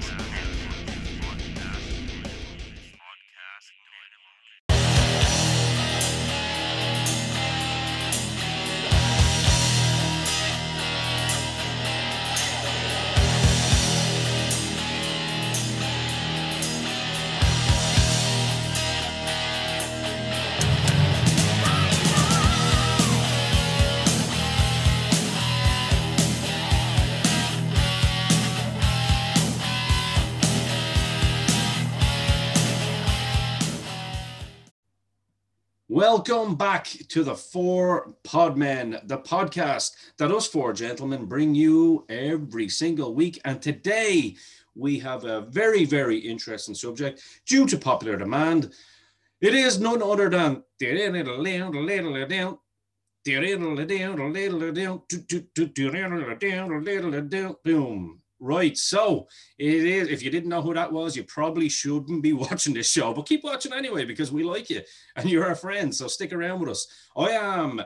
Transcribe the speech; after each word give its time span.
podcast. 0.00 0.29
Welcome 36.12 36.56
back 36.56 36.86
to 37.10 37.22
the 37.22 37.36
Four 37.36 38.16
Podmen, 38.24 39.06
the 39.06 39.18
podcast 39.18 39.92
that 40.18 40.32
us 40.32 40.48
four 40.48 40.72
gentlemen 40.72 41.26
bring 41.26 41.54
you 41.54 42.04
every 42.08 42.68
single 42.68 43.14
week. 43.14 43.40
And 43.44 43.62
today 43.62 44.34
we 44.74 44.98
have 44.98 45.22
a 45.24 45.42
very, 45.42 45.84
very 45.84 46.18
interesting 46.18 46.74
subject 46.74 47.22
due 47.46 47.64
to 47.64 47.78
popular 47.78 48.16
demand. 48.16 48.72
It 49.40 49.54
is 49.54 49.78
none 49.78 50.02
other 50.02 50.28
than. 50.28 50.64
Right. 58.42 58.76
So 58.76 59.28
it 59.58 59.84
is. 59.84 60.08
If 60.08 60.22
you 60.22 60.30
didn't 60.30 60.48
know 60.48 60.62
who 60.62 60.72
that 60.72 60.90
was, 60.90 61.14
you 61.14 61.24
probably 61.24 61.68
shouldn't 61.68 62.22
be 62.22 62.32
watching 62.32 62.72
this 62.72 62.90
show, 62.90 63.12
but 63.12 63.28
keep 63.28 63.44
watching 63.44 63.74
anyway 63.74 64.06
because 64.06 64.32
we 64.32 64.42
like 64.42 64.70
you 64.70 64.80
and 65.14 65.28
you're 65.28 65.46
our 65.46 65.54
friend. 65.54 65.94
So 65.94 66.08
stick 66.08 66.32
around 66.32 66.60
with 66.60 66.70
us. 66.70 66.86
I 67.16 67.30
am 67.30 67.82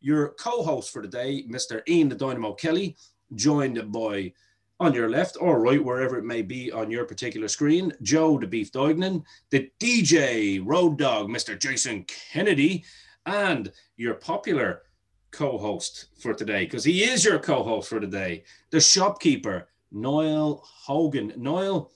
your 0.00 0.34
co 0.38 0.62
host 0.62 0.92
for 0.92 1.00
today, 1.00 1.44
Mr. 1.50 1.80
Ian 1.88 2.10
the 2.10 2.14
Dynamo 2.14 2.52
Kelly, 2.52 2.96
joined 3.34 3.90
by 3.90 4.32
on 4.78 4.92
your 4.92 5.08
left 5.08 5.38
or 5.40 5.60
right, 5.60 5.82
wherever 5.82 6.18
it 6.18 6.24
may 6.24 6.42
be 6.42 6.70
on 6.70 6.90
your 6.90 7.06
particular 7.06 7.48
screen, 7.48 7.92
Joe 8.02 8.38
the 8.38 8.46
Beef 8.46 8.70
Duignan, 8.70 9.24
the 9.50 9.70
DJ 9.80 10.60
Road 10.62 10.98
Dog, 10.98 11.28
Mr. 11.28 11.58
Jason 11.58 12.04
Kennedy, 12.04 12.84
and 13.24 13.72
your 13.96 14.14
popular 14.14 14.82
co 15.30 15.56
host 15.56 16.08
for 16.20 16.34
today, 16.34 16.64
because 16.66 16.84
he 16.84 17.04
is 17.04 17.24
your 17.24 17.38
co 17.38 17.62
host 17.62 17.88
for 17.88 18.00
today, 18.00 18.44
the 18.70 18.80
shopkeeper 18.80 19.68
Niall 19.92 20.62
Hogan. 20.64 21.32
Niall, 21.36 21.90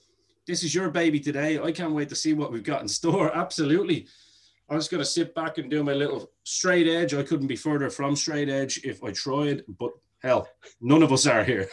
this 0.47 0.63
is 0.63 0.73
your 0.73 0.89
baby 0.89 1.19
today. 1.19 1.59
I 1.59 1.71
can't 1.71 1.93
wait 1.93 2.09
to 2.09 2.15
see 2.15 2.33
what 2.33 2.51
we've 2.51 2.63
got 2.63 2.81
in 2.81 2.87
store. 2.87 3.31
Absolutely. 3.35 4.07
I'm 4.69 4.77
just 4.77 4.91
going 4.91 5.03
to 5.03 5.09
sit 5.09 5.35
back 5.35 5.57
and 5.57 5.69
do 5.69 5.83
my 5.83 5.93
little 5.93 6.31
straight 6.43 6.87
edge. 6.87 7.13
I 7.13 7.23
couldn't 7.23 7.47
be 7.47 7.55
further 7.55 7.89
from 7.89 8.15
straight 8.15 8.49
edge 8.49 8.81
if 8.83 9.03
I 9.03 9.11
tried, 9.11 9.63
but 9.79 9.91
hell, 10.23 10.47
none 10.79 11.03
of 11.03 11.11
us 11.11 11.27
are 11.27 11.43
here. 11.43 11.67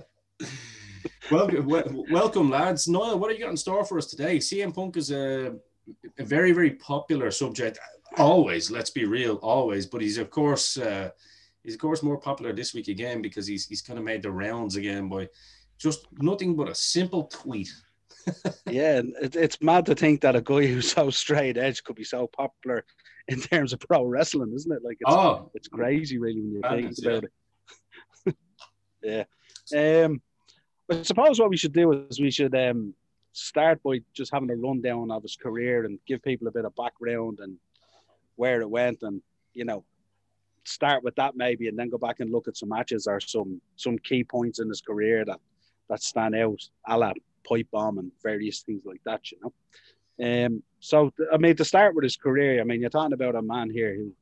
welcome, 1.30 1.68
welcome, 2.10 2.50
lads. 2.50 2.88
Niall, 2.88 3.18
what 3.18 3.30
are 3.30 3.34
you 3.34 3.40
got 3.40 3.50
in 3.50 3.56
store 3.56 3.84
for 3.84 3.98
us 3.98 4.06
today? 4.06 4.38
CM 4.38 4.74
Punk 4.74 4.96
is 4.96 5.10
a, 5.10 5.54
a 6.18 6.24
very, 6.24 6.52
very 6.52 6.70
popular 6.70 7.30
subject. 7.30 7.78
Always, 8.16 8.70
let's 8.70 8.90
be 8.90 9.04
real, 9.04 9.36
always. 9.36 9.84
But 9.84 10.00
he's, 10.00 10.18
of 10.18 10.30
course, 10.30 10.78
uh, 10.78 11.10
He's 11.64 11.74
of 11.74 11.80
course 11.80 12.02
more 12.02 12.18
popular 12.18 12.52
this 12.52 12.74
week 12.74 12.88
again 12.88 13.22
because 13.22 13.46
he's 13.46 13.66
he's 13.66 13.82
kind 13.82 13.98
of 13.98 14.04
made 14.04 14.22
the 14.22 14.30
rounds 14.30 14.76
again 14.76 15.08
by 15.08 15.28
just 15.78 16.06
nothing 16.18 16.56
but 16.56 16.68
a 16.68 16.74
simple 16.74 17.24
tweet. 17.24 17.70
yeah, 18.66 19.02
it, 19.20 19.34
it's 19.34 19.60
mad 19.60 19.86
to 19.86 19.94
think 19.94 20.20
that 20.20 20.36
a 20.36 20.40
guy 20.40 20.66
who's 20.66 20.92
so 20.92 21.10
straight 21.10 21.56
edge 21.56 21.82
could 21.82 21.96
be 21.96 22.04
so 22.04 22.26
popular 22.28 22.84
in 23.28 23.40
terms 23.40 23.72
of 23.72 23.80
pro 23.80 24.04
wrestling, 24.04 24.52
isn't 24.54 24.72
it? 24.72 24.82
Like, 24.84 24.98
it's, 25.00 25.12
oh, 25.12 25.50
it's 25.54 25.68
crazy, 25.68 26.18
really, 26.18 26.40
when 26.40 26.52
you 26.52 26.60
think 26.62 26.98
about 27.04 27.24
yeah. 29.02 29.10
it. 29.10 29.28
yeah. 29.72 30.04
Um, 30.04 30.22
I 30.90 31.02
suppose 31.02 31.40
what 31.40 31.50
we 31.50 31.56
should 31.56 31.72
do 31.72 32.06
is 32.08 32.20
we 32.20 32.30
should 32.30 32.54
um, 32.54 32.94
start 33.32 33.82
by 33.82 34.00
just 34.12 34.32
having 34.32 34.50
a 34.50 34.56
rundown 34.56 35.10
of 35.10 35.22
his 35.22 35.36
career 35.36 35.84
and 35.84 35.98
give 36.06 36.22
people 36.22 36.48
a 36.48 36.52
bit 36.52 36.64
of 36.64 36.76
background 36.76 37.38
and 37.40 37.56
where 38.36 38.60
it 38.60 38.68
went 38.68 38.98
and 39.02 39.22
you 39.54 39.64
know 39.64 39.84
start 40.64 41.02
with 41.02 41.14
that 41.16 41.36
maybe, 41.36 41.68
and 41.68 41.78
then 41.78 41.88
go 41.88 41.98
back 41.98 42.20
and 42.20 42.30
look 42.30 42.48
at 42.48 42.56
some 42.56 42.68
matches 42.68 43.06
or 43.06 43.20
some 43.20 43.60
some 43.76 43.98
key 43.98 44.24
points 44.24 44.58
in 44.58 44.68
his 44.68 44.80
career 44.80 45.24
that 45.24 45.40
that 45.88 46.02
stand 46.02 46.34
out, 46.34 46.60
a 46.88 46.96
la 46.96 47.12
pipe 47.48 47.68
bomb 47.72 47.98
and 47.98 48.12
various 48.22 48.62
things 48.62 48.82
like 48.84 49.00
that. 49.04 49.30
You 49.30 49.38
know. 49.42 49.52
Um, 50.20 50.62
so 50.80 51.12
I 51.32 51.36
mean, 51.38 51.56
to 51.56 51.64
start 51.64 51.94
with 51.94 52.04
his 52.04 52.16
career, 52.16 52.60
I 52.60 52.64
mean, 52.64 52.80
you're 52.80 52.90
talking 52.90 53.14
about 53.14 53.34
a 53.34 53.42
man 53.42 53.70
here 53.70 53.94
who, 53.94 54.12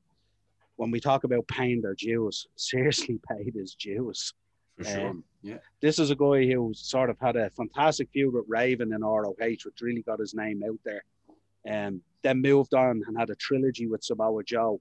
when 0.77 0.91
we 0.91 1.01
talk 1.01 1.25
about 1.25 1.49
paying 1.49 1.83
their 1.83 1.95
dues, 1.95 2.47
seriously 2.57 3.21
paid 3.29 3.55
his 3.55 3.75
dues. 3.75 4.33
For 4.79 4.85
sure. 4.85 5.09
Um, 5.09 5.25
yeah. 5.43 5.59
This 5.81 5.99
is 5.99 6.11
a 6.11 6.17
guy 6.17 6.47
who 6.47 6.73
sort 6.75 7.11
of 7.11 7.19
had 7.21 7.37
a 7.37 7.51
fantastic 7.51 8.09
feud 8.13 8.35
with 8.35 8.45
Raven 8.49 8.93
in 8.93 9.03
ROH, 9.03 9.35
which 9.39 9.81
really 9.81 10.03
got 10.03 10.21
his 10.21 10.35
name 10.35 10.63
out 10.67 10.79
there. 10.85 11.05
And 11.67 11.97
um, 11.97 12.03
then 12.23 12.41
moved 12.41 12.73
on 12.73 13.03
and 13.07 13.19
had 13.19 13.31
a 13.31 13.35
trilogy 13.35 13.87
with 13.87 14.03
Samoa 14.03 14.43
Joe 14.45 14.81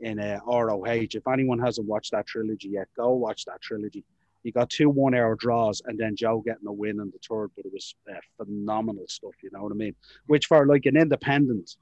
in 0.00 0.18
uh, 0.18 0.38
ROH. 0.46 0.84
If 0.84 1.26
anyone 1.28 1.58
hasn't 1.58 1.86
watched 1.86 2.12
that 2.12 2.26
trilogy 2.26 2.70
yet, 2.70 2.88
go 2.96 3.12
watch 3.12 3.44
that 3.46 3.60
trilogy. 3.60 4.04
You 4.42 4.52
got 4.52 4.70
two 4.70 4.88
one 4.88 5.14
hour 5.14 5.34
draws 5.34 5.82
and 5.86 5.98
then 5.98 6.14
Joe 6.14 6.40
getting 6.40 6.68
a 6.68 6.72
win 6.72 7.00
in 7.00 7.10
the 7.10 7.18
third, 7.28 7.50
but 7.56 7.66
it 7.66 7.72
was 7.72 7.94
uh, 8.08 8.14
phenomenal 8.36 9.04
stuff, 9.08 9.32
you 9.42 9.50
know 9.52 9.62
what 9.62 9.72
I 9.72 9.74
mean? 9.74 9.94
Which 10.26 10.46
for 10.46 10.66
like 10.66 10.86
an 10.86 10.96
independent 10.96 11.76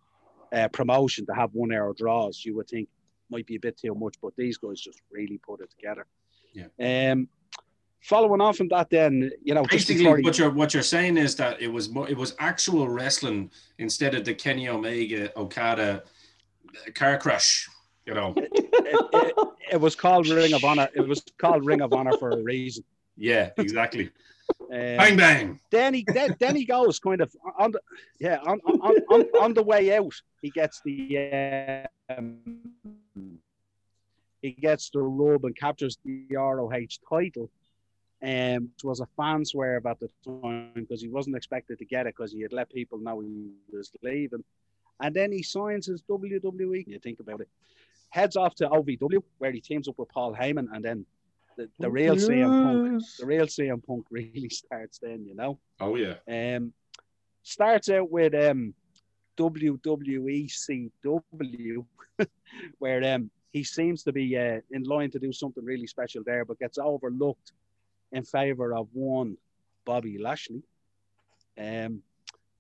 uh, 0.53 0.69
promotion 0.69 1.27
to 1.27 1.35
have 1.35 1.51
one 1.53 1.73
hour 1.75 1.93
draws, 1.93 2.43
you 2.45 2.57
would 2.57 2.69
think 2.69 2.89
might 3.31 3.47
be 3.47 3.57
a 3.57 3.61
bit 3.61 3.77
too 3.77 3.95
much, 3.95 4.15
but 4.23 4.35
these 4.37 4.57
guys 4.57 4.81
just 4.81 5.01
really 5.11 5.39
put 5.39 5.61
it 5.61 5.71
together. 5.71 6.07
Yeah. 6.55 7.13
Um, 7.13 7.29
following 8.01 8.41
on 8.41 8.55
from 8.55 8.69
that, 8.69 8.89
then 8.91 9.31
you 9.43 9.55
know, 9.55 9.65
basically 9.65 10.07
what 10.23 10.39
you're 10.39 10.51
what 10.51 10.73
you're 10.73 10.83
saying 10.83 11.17
is 11.17 11.35
that 11.37 11.61
it 11.61 11.69
was 11.69 11.89
it 12.09 12.17
was 12.17 12.35
actual 12.39 12.89
wrestling 12.89 13.51
instead 13.79 14.15
of 14.15 14.25
the 14.25 14.35
Kenny 14.35 14.69
Omega 14.69 15.37
Okada 15.39 16.05
car 16.95 17.19
crash 17.19 17.69
you 18.07 18.15
know. 18.15 18.35
It, 18.87 19.09
it, 19.15 19.49
it, 19.73 19.81
was 19.81 19.97
called 19.97 20.29
Ring 20.29 20.53
of 20.53 20.63
Honor. 20.63 20.89
It 20.95 21.09
was 21.09 21.25
called 21.39 21.65
Ring 21.65 21.81
of 21.81 21.95
Honor 21.95 22.13
for 22.19 22.31
a 22.33 22.43
reason. 22.43 22.85
Yeah, 23.17 23.51
exactly. 23.57 24.11
Um, 24.61 24.69
bang 24.69 25.17
bang. 25.17 25.61
Then 25.71 25.95
he 25.95 26.05
then, 26.07 26.37
then 26.39 26.55
he 26.55 26.67
goes 26.67 26.99
kind 26.99 27.23
of 27.23 27.35
on 27.59 27.73
the 27.73 27.81
yeah 28.21 28.41
on 28.45 28.61
on, 28.61 28.97
on, 29.09 29.25
on 29.41 29.55
the 29.55 29.63
way 29.63 29.97
out. 29.97 30.13
He 30.43 30.51
gets 30.51 30.83
the 30.85 31.87
um, 32.11 32.41
he 34.43 34.51
gets 34.51 34.91
the 34.91 35.01
rub 35.01 35.47
and 35.47 35.57
captures 35.57 35.97
the 36.05 36.27
ROH 36.37 36.99
title. 37.09 37.51
Um, 38.23 38.71
which 38.75 38.85
was 38.85 39.01
a 39.01 39.09
fan 39.17 39.47
swerve 39.47 39.87
at 39.87 39.99
the 39.99 40.11
time 40.27 40.73
because 40.75 41.01
he 41.01 41.09
wasn't 41.09 41.37
expected 41.37 41.79
to 41.79 41.87
get 41.87 42.07
it 42.07 42.15
because 42.15 42.33
he 42.33 42.43
had 42.43 42.53
let 42.53 42.71
people 42.71 42.99
know 42.99 43.21
he 43.21 43.53
was 43.73 43.91
leaving. 44.03 44.45
And 45.01 45.15
then 45.15 45.33
he 45.33 45.43
signs 45.43 45.87
his 45.87 46.03
WWE. 46.03 46.87
You 46.87 46.99
think 46.99 47.21
about 47.21 47.41
it 47.41 47.49
heads 48.15 48.37
off 48.37 48.55
to 48.55 48.69
OVW 48.69 49.21
where 49.39 49.51
he 49.51 49.61
teams 49.61 49.89
up 49.89 49.99
with 49.99 50.09
Paul 50.09 50.33
Heyman, 50.33 50.69
and 50.73 50.85
then 50.85 51.05
the, 51.57 51.69
the 51.81 51.91
real 51.91 52.15
yes. 52.15 52.29
CM 52.29 52.65
Punk, 52.65 53.03
the 53.19 53.27
real 53.27 53.47
CM 53.47 53.85
Punk 53.85 54.07
really 54.09 54.49
starts 54.51 54.99
then, 54.99 55.27
you 55.27 55.35
know. 55.35 55.59
Oh 55.81 55.97
yeah. 55.97 56.15
Um, 56.29 56.73
starts 57.43 57.91
out 57.91 58.13
with 58.13 58.33
um 58.35 58.73
WWECW, 59.37 61.85
where 62.79 63.15
um 63.15 63.33
he 63.53 63.65
seems 63.65 64.05
to 64.05 64.13
be 64.13 64.39
uh, 64.39 64.61
in 64.71 64.85
line 64.85 65.11
to 65.11 65.19
do 65.19 65.33
something 65.33 65.65
really 65.65 65.89
special 65.89 66.23
there, 66.25 66.45
but 66.45 66.61
gets 66.61 66.79
overlooked 66.79 67.51
in 68.13 68.23
favor 68.25 68.77
of 68.77 68.87
one 68.93 69.37
Bobby 69.85 70.19
Lashley. 70.19 70.63
Um, 71.59 72.01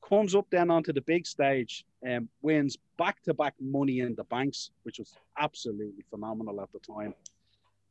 comes 0.08 0.34
up 0.34 0.46
then 0.50 0.70
onto 0.70 0.92
the 0.92 1.00
big 1.00 1.26
stage 1.26 1.84
and 2.02 2.28
wins 2.42 2.76
back 2.98 3.22
to 3.22 3.34
back 3.34 3.54
money 3.60 4.00
in 4.00 4.14
the 4.14 4.24
banks, 4.24 4.70
which 4.82 4.98
was 4.98 5.16
absolutely 5.38 6.04
phenomenal 6.10 6.60
at 6.60 6.68
the 6.72 6.80
time. 6.80 7.14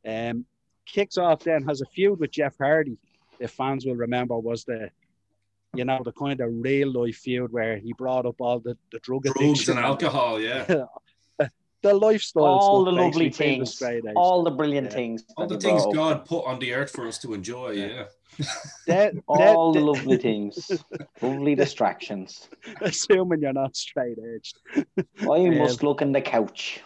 Um, 0.06 0.44
kicks 0.86 1.18
off 1.18 1.40
then, 1.40 1.64
has 1.64 1.80
a 1.80 1.86
feud 1.86 2.20
with 2.20 2.30
Jeff 2.30 2.56
Hardy, 2.58 2.98
if 3.40 3.50
fans 3.50 3.84
will 3.84 3.96
remember, 3.96 4.38
was 4.38 4.64
the 4.64 4.90
you 5.74 5.84
know, 5.84 6.00
the 6.04 6.12
kind 6.12 6.40
of 6.40 6.50
real 6.52 6.92
life 6.92 7.16
feud 7.16 7.52
where 7.52 7.78
he 7.78 7.92
brought 7.94 8.26
up 8.26 8.40
all 8.40 8.60
the, 8.60 8.76
the 8.92 8.98
drug 9.00 9.24
drugs 9.24 9.68
and 9.68 9.78
alcohol, 9.78 10.40
yeah. 10.40 10.64
the 11.84 11.94
lifestyle, 11.94 12.44
all 12.44 12.84
the 12.84 12.90
lovely 12.90 13.30
things, 13.30 13.80
all 14.16 14.42
the 14.42 14.50
brilliant 14.50 14.88
yeah. 14.88 14.94
things, 14.94 15.24
all 15.36 15.46
the 15.46 15.58
things 15.58 15.84
God 15.94 16.24
put 16.24 16.44
on 16.46 16.58
the 16.58 16.72
earth 16.72 16.90
for 16.90 17.06
us 17.06 17.18
to 17.18 17.34
enjoy. 17.34 17.72
Yeah, 17.72 18.04
that, 18.86 19.14
all 19.26 19.72
that, 19.72 19.78
the 19.78 19.84
lovely 19.84 20.16
things, 20.16 20.82
lovely 21.22 21.54
distractions. 21.54 22.48
Assuming 22.80 23.42
you're 23.42 23.52
not 23.52 23.76
straight 23.76 24.16
edged. 24.34 24.58
I 25.20 25.50
must 25.50 25.82
look 25.82 26.00
in 26.00 26.12
the 26.12 26.22
couch. 26.22 26.80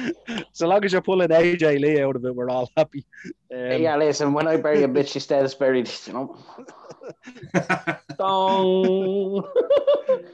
so 0.52 0.66
long 0.66 0.84
as 0.84 0.92
you're 0.92 1.02
pulling 1.02 1.28
AJ 1.28 1.80
Lee 1.80 2.00
out 2.00 2.16
of 2.16 2.24
it, 2.24 2.34
we're 2.34 2.50
all 2.50 2.70
happy. 2.76 3.04
Um, 3.52 3.82
yeah, 3.82 3.96
listen, 3.96 4.32
when 4.32 4.48
I 4.48 4.56
bury 4.56 4.82
a 4.82 4.88
bitch, 4.88 5.08
she 5.08 5.20
stays 5.20 5.54
buried, 5.54 5.90
you 6.06 6.12
know. 6.12 6.36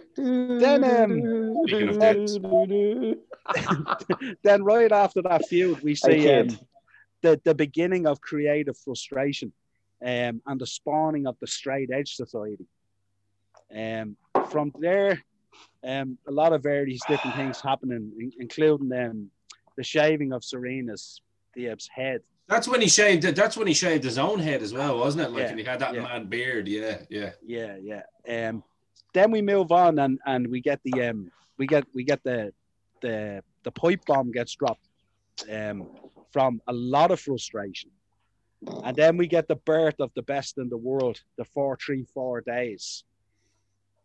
then, 0.16 0.84
um, 0.84 1.22
then 4.43 4.64
right 4.64 4.93
after 4.93 5.22
that 5.22 5.46
feud, 5.49 5.82
we 5.82 5.94
see 5.94 6.31
um, 6.32 6.49
the, 7.22 7.40
the 7.44 7.54
beginning 7.54 8.06
of 8.06 8.20
creative 8.20 8.76
frustration 8.76 9.52
um, 10.04 10.43
and 10.46 10.61
the 10.61 10.66
spawning 10.66 11.26
of 11.26 11.37
the 11.40 11.46
Straight 11.46 11.90
Edge 11.93 12.14
Society. 12.14 12.66
Um, 13.75 14.16
from 14.50 14.72
there, 14.78 15.22
um, 15.84 16.19
a 16.26 16.32
lot 16.32 16.52
of 16.52 16.62
various 16.62 17.00
different 17.08 17.37
things 17.37 17.61
happening, 17.61 18.32
including 18.38 18.93
um, 18.93 19.31
the 19.78 19.84
shaving 19.84 20.32
of 20.32 20.42
Serena's 20.42 21.22
Deeb's 21.56 21.88
head. 21.88 22.20
That's 22.48 22.66
when 22.66 22.80
he 22.80 22.88
shaved. 22.88 23.22
That's 23.22 23.56
when 23.56 23.69
he 23.69 23.75
shaved 23.75 24.02
his 24.02 24.19
own 24.19 24.40
head 24.40 24.60
as 24.60 24.75
well, 24.75 24.98
wasn't 24.98 25.28
it? 25.28 25.30
Like 25.30 25.50
yeah, 25.50 25.56
he 25.56 25.62
had 25.62 25.78
that 25.78 25.94
yeah. 25.94 26.02
mad 26.02 26.28
beard. 26.28 26.66
Yeah, 26.66 26.98
yeah, 27.08 27.30
yeah, 27.46 27.76
yeah. 27.80 28.48
Um, 28.48 28.64
then 29.14 29.30
we 29.30 29.40
move 29.40 29.70
on 29.70 29.98
and 30.00 30.19
and 30.26 30.48
we 30.48 30.60
get 30.60 30.80
the 30.84 31.08
um 31.08 31.30
we 31.58 31.66
get 31.66 31.84
we 31.94 32.02
get 32.04 32.22
the 32.25 32.52
the 33.02 33.42
the 33.62 33.70
pipe 33.70 34.04
bomb 34.06 34.32
gets 34.32 34.54
dropped 34.56 34.88
um 35.52 35.88
from 36.32 36.60
a 36.66 36.72
lot 36.72 37.10
of 37.12 37.20
frustration. 37.20 37.90
And 38.82 38.96
then 38.96 39.16
we 39.16 39.28
get 39.28 39.46
the 39.46 39.56
birth 39.56 40.00
of 40.00 40.10
the 40.16 40.22
best 40.22 40.58
in 40.58 40.69
the 40.69 40.76
world, 40.76 41.20
the 41.36 41.44
434 41.44 42.40
days. 42.40 43.04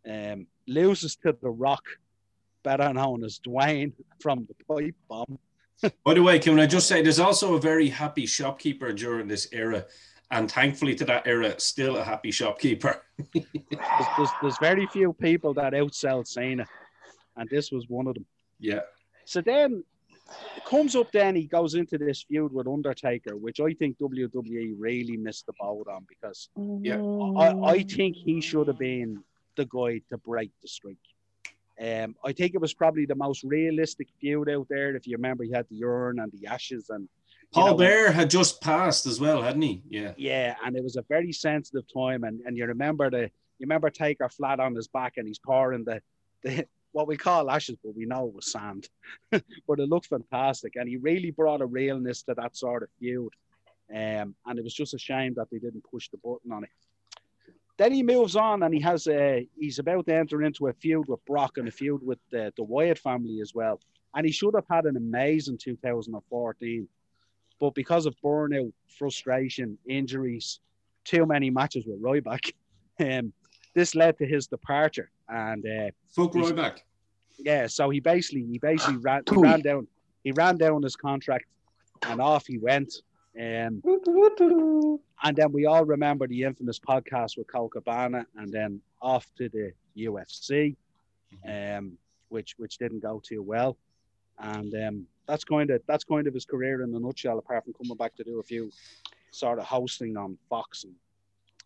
Um, 0.08 0.46
loses 0.68 1.16
to 1.24 1.36
The 1.42 1.50
Rock, 1.50 1.84
better 2.62 2.94
known 2.94 3.24
as 3.24 3.40
Dwayne 3.40 3.94
from 4.22 4.48
the 4.48 4.54
pipe 4.66 4.96
bomb. 5.10 5.40
By 6.06 6.14
the 6.14 6.24
way, 6.24 6.40
can 6.40 6.60
I 6.60 6.66
just 6.66 6.88
say 6.88 7.02
there's 7.02 7.20
also 7.20 7.56
a 7.56 7.60
very 7.60 7.90
happy 7.90 8.26
shopkeeper 8.26 8.94
during 8.94 9.28
this 9.28 9.48
era. 9.52 9.86
And 10.32 10.52
thankfully, 10.52 10.96
to 10.96 11.06
that 11.06 11.28
era, 11.28 11.60
still 11.60 11.98
a 11.98 12.04
happy 12.04 12.32
shopkeeper. 12.32 13.04
there's, 13.34 13.46
there's, 14.18 14.30
there's, 14.42 14.58
very 14.60 14.88
few 14.88 15.14
people 15.14 15.54
that 15.54 15.74
outsell 15.74 16.26
Cena, 16.26 16.66
and 17.38 17.48
this 17.50 17.72
was 17.72 17.88
one 17.88 18.08
of 18.08 18.16
them. 18.16 18.26
Yeah. 18.60 18.80
So 19.26 19.42
then 19.42 19.84
comes 20.66 20.96
up 20.96 21.12
then 21.12 21.36
he 21.36 21.46
goes 21.46 21.76
into 21.76 21.98
this 21.98 22.24
feud 22.24 22.52
with 22.54 22.68
Undertaker, 22.68 23.36
which 23.38 23.60
I 23.60 23.74
think 23.74 23.98
WWE 24.00 24.74
really 24.78 25.18
missed 25.18 25.46
the 25.46 25.54
boat 25.60 25.88
on 25.88 26.06
because 26.08 26.50
yeah, 26.82 27.02
I, 27.02 27.74
I 27.74 27.84
think 27.84 28.16
he 28.16 28.42
should 28.42 28.68
have 28.68 28.80
been 28.80 29.24
the 29.56 29.66
guy 29.66 30.02
to 30.10 30.18
break 30.18 30.52
the 30.62 30.68
streak. 30.68 30.98
Um, 31.82 32.16
I 32.24 32.34
think 32.34 32.54
it 32.54 32.62
was 32.62 32.74
probably 32.74 33.06
the 33.06 33.16
most 33.16 33.44
realistic 33.44 34.08
feud 34.20 34.50
out 34.50 34.68
there. 34.70 34.96
If 34.96 35.08
you 35.08 35.16
remember, 35.16 35.44
he 35.44 35.52
had 35.52 35.66
the 35.70 35.84
urn 35.84 36.20
and 36.20 36.32
the 36.32 36.48
ashes, 36.48 36.90
and 36.90 37.10
Paul 37.52 37.72
know, 37.72 37.78
Bear 37.78 38.12
had 38.12 38.30
just 38.30 38.62
passed 38.62 39.06
as 39.06 39.20
well, 39.20 39.42
hadn't 39.42 39.62
he? 39.62 39.82
Yeah, 39.90 40.14
yeah, 40.18 40.56
and 40.64 40.76
it 40.76 40.84
was 40.84 40.96
a 40.96 41.04
very 41.04 41.32
sensitive 41.32 41.86
time. 41.94 42.24
And, 42.24 42.42
and 42.46 42.58
you 42.58 42.66
remember 42.66 43.10
the 43.10 43.24
you 43.24 43.66
remember 43.68 43.90
Taker 43.90 44.30
flat 44.30 44.60
on 44.60 44.76
his 44.76 44.88
back, 44.88 45.14
and 45.18 45.28
he's 45.28 45.40
pouring 45.40 45.84
the 45.84 46.02
the 46.44 46.68
what 46.92 47.08
we 47.08 47.18
call 47.18 47.50
ashes, 47.50 47.78
but 47.84 47.96
we 47.96 48.06
know 48.06 48.28
it 48.28 48.36
was 48.36 48.52
sand. 48.52 48.88
but 49.32 49.80
it 49.80 49.90
looked 49.90 50.08
fantastic, 50.08 50.76
and 50.76 50.88
he 50.88 50.98
really 50.98 51.32
brought 51.32 51.62
a 51.62 51.66
realness 51.66 52.24
to 52.24 52.36
that 52.36 52.56
sort 52.56 52.84
of 52.84 52.90
feud. 53.00 53.34
Um, 53.94 54.36
and 54.46 54.58
it 54.58 54.64
was 54.64 54.74
just 54.74 54.94
a 54.94 55.00
shame 55.00 55.34
that 55.36 55.50
they 55.52 55.60
didn't 55.60 55.84
push 55.90 56.10
the 56.10 56.18
button 56.18 56.52
on 56.52 56.64
it. 56.64 56.70
Then 57.78 57.92
he 57.92 58.04
moves 58.04 58.36
on, 58.36 58.64
and 58.64 58.74
he 58.74 58.80
has 58.82 59.08
a 59.08 59.48
he's 59.58 59.80
about 59.80 60.06
to 60.06 60.16
enter 60.16 60.44
into 60.44 60.68
a 60.68 60.74
feud 60.74 61.08
with 61.08 61.24
Brock 61.26 61.58
and 61.58 61.68
a 61.68 61.72
feud 61.72 62.02
with 62.04 62.20
the, 62.30 62.54
the 62.56 62.64
Wyatt 62.64 63.00
family 63.00 63.40
as 63.42 63.54
well. 63.56 63.80
And 64.16 64.26
he 64.26 64.32
should 64.32 64.54
have 64.54 64.68
had 64.70 64.86
an 64.86 64.96
amazing 64.96 65.58
2014, 65.58 66.88
but 67.60 67.74
because 67.74 68.06
of 68.06 68.16
burnout, 68.24 68.72
frustration, 68.88 69.78
injuries, 69.88 70.60
too 71.04 71.26
many 71.26 71.50
matches 71.50 71.86
with 71.88 72.02
Ryback, 72.02 72.52
um, 73.00 73.34
this 73.74 73.96
led 73.96 74.18
to 74.20 74.26
his 74.26 74.46
departure. 74.46 75.10
And 75.28 75.66
uh, 75.66 75.90
fuck 76.16 76.34
Ryback. 76.34 76.80
Yeah, 77.40 77.66
so 77.66 77.90
he 77.90 78.00
basically 78.00 78.46
he 78.46 78.60
basically 78.60 78.98
ran, 79.02 79.24
he 79.28 79.38
ran 79.38 79.62
down 79.62 79.88
he 80.24 80.32
ran 80.32 80.58
down 80.58 80.84
his 80.84 80.96
contract 80.96 81.46
and 82.04 82.22
off 82.22 82.46
he 82.46 82.58
went. 82.58 82.94
Um, 83.40 83.82
and 85.24 85.36
then 85.36 85.52
we 85.52 85.66
all 85.66 85.86
remember 85.86 86.28
the 86.28 86.44
infamous 86.44 86.80
podcast 86.80 87.38
with 87.38 87.52
Colt 87.52 87.72
Cabana, 87.72 88.26
and 88.38 88.52
then 88.52 88.82
off 89.02 89.26
to 89.38 89.50
the 89.50 89.72
UFC, 89.98 90.76
mm-hmm. 91.46 91.78
um, 91.78 91.98
which 92.30 92.56
which 92.58 92.78
didn't 92.78 93.00
go 93.00 93.22
too 93.24 93.42
well. 93.42 93.78
And 94.40 94.74
um, 94.76 95.08
that's 95.28 95.44
kind 95.44 95.70
of 95.72 95.82
that's 95.88 96.04
kind 96.04 96.28
of 96.28 96.34
his 96.34 96.46
career 96.46 96.84
in 96.84 96.94
a 96.94 97.00
nutshell. 97.00 97.40
Apart 97.40 97.64
from 97.64 97.74
coming 97.74 97.98
back 97.98 98.16
to 98.18 98.24
do 98.24 98.40
a 98.40 98.44
few 98.44 98.72
sort 99.32 99.58
of 99.58 99.66
hosting 99.66 100.16
on 100.16 100.38
Fox 100.50 100.84
and 100.84 100.94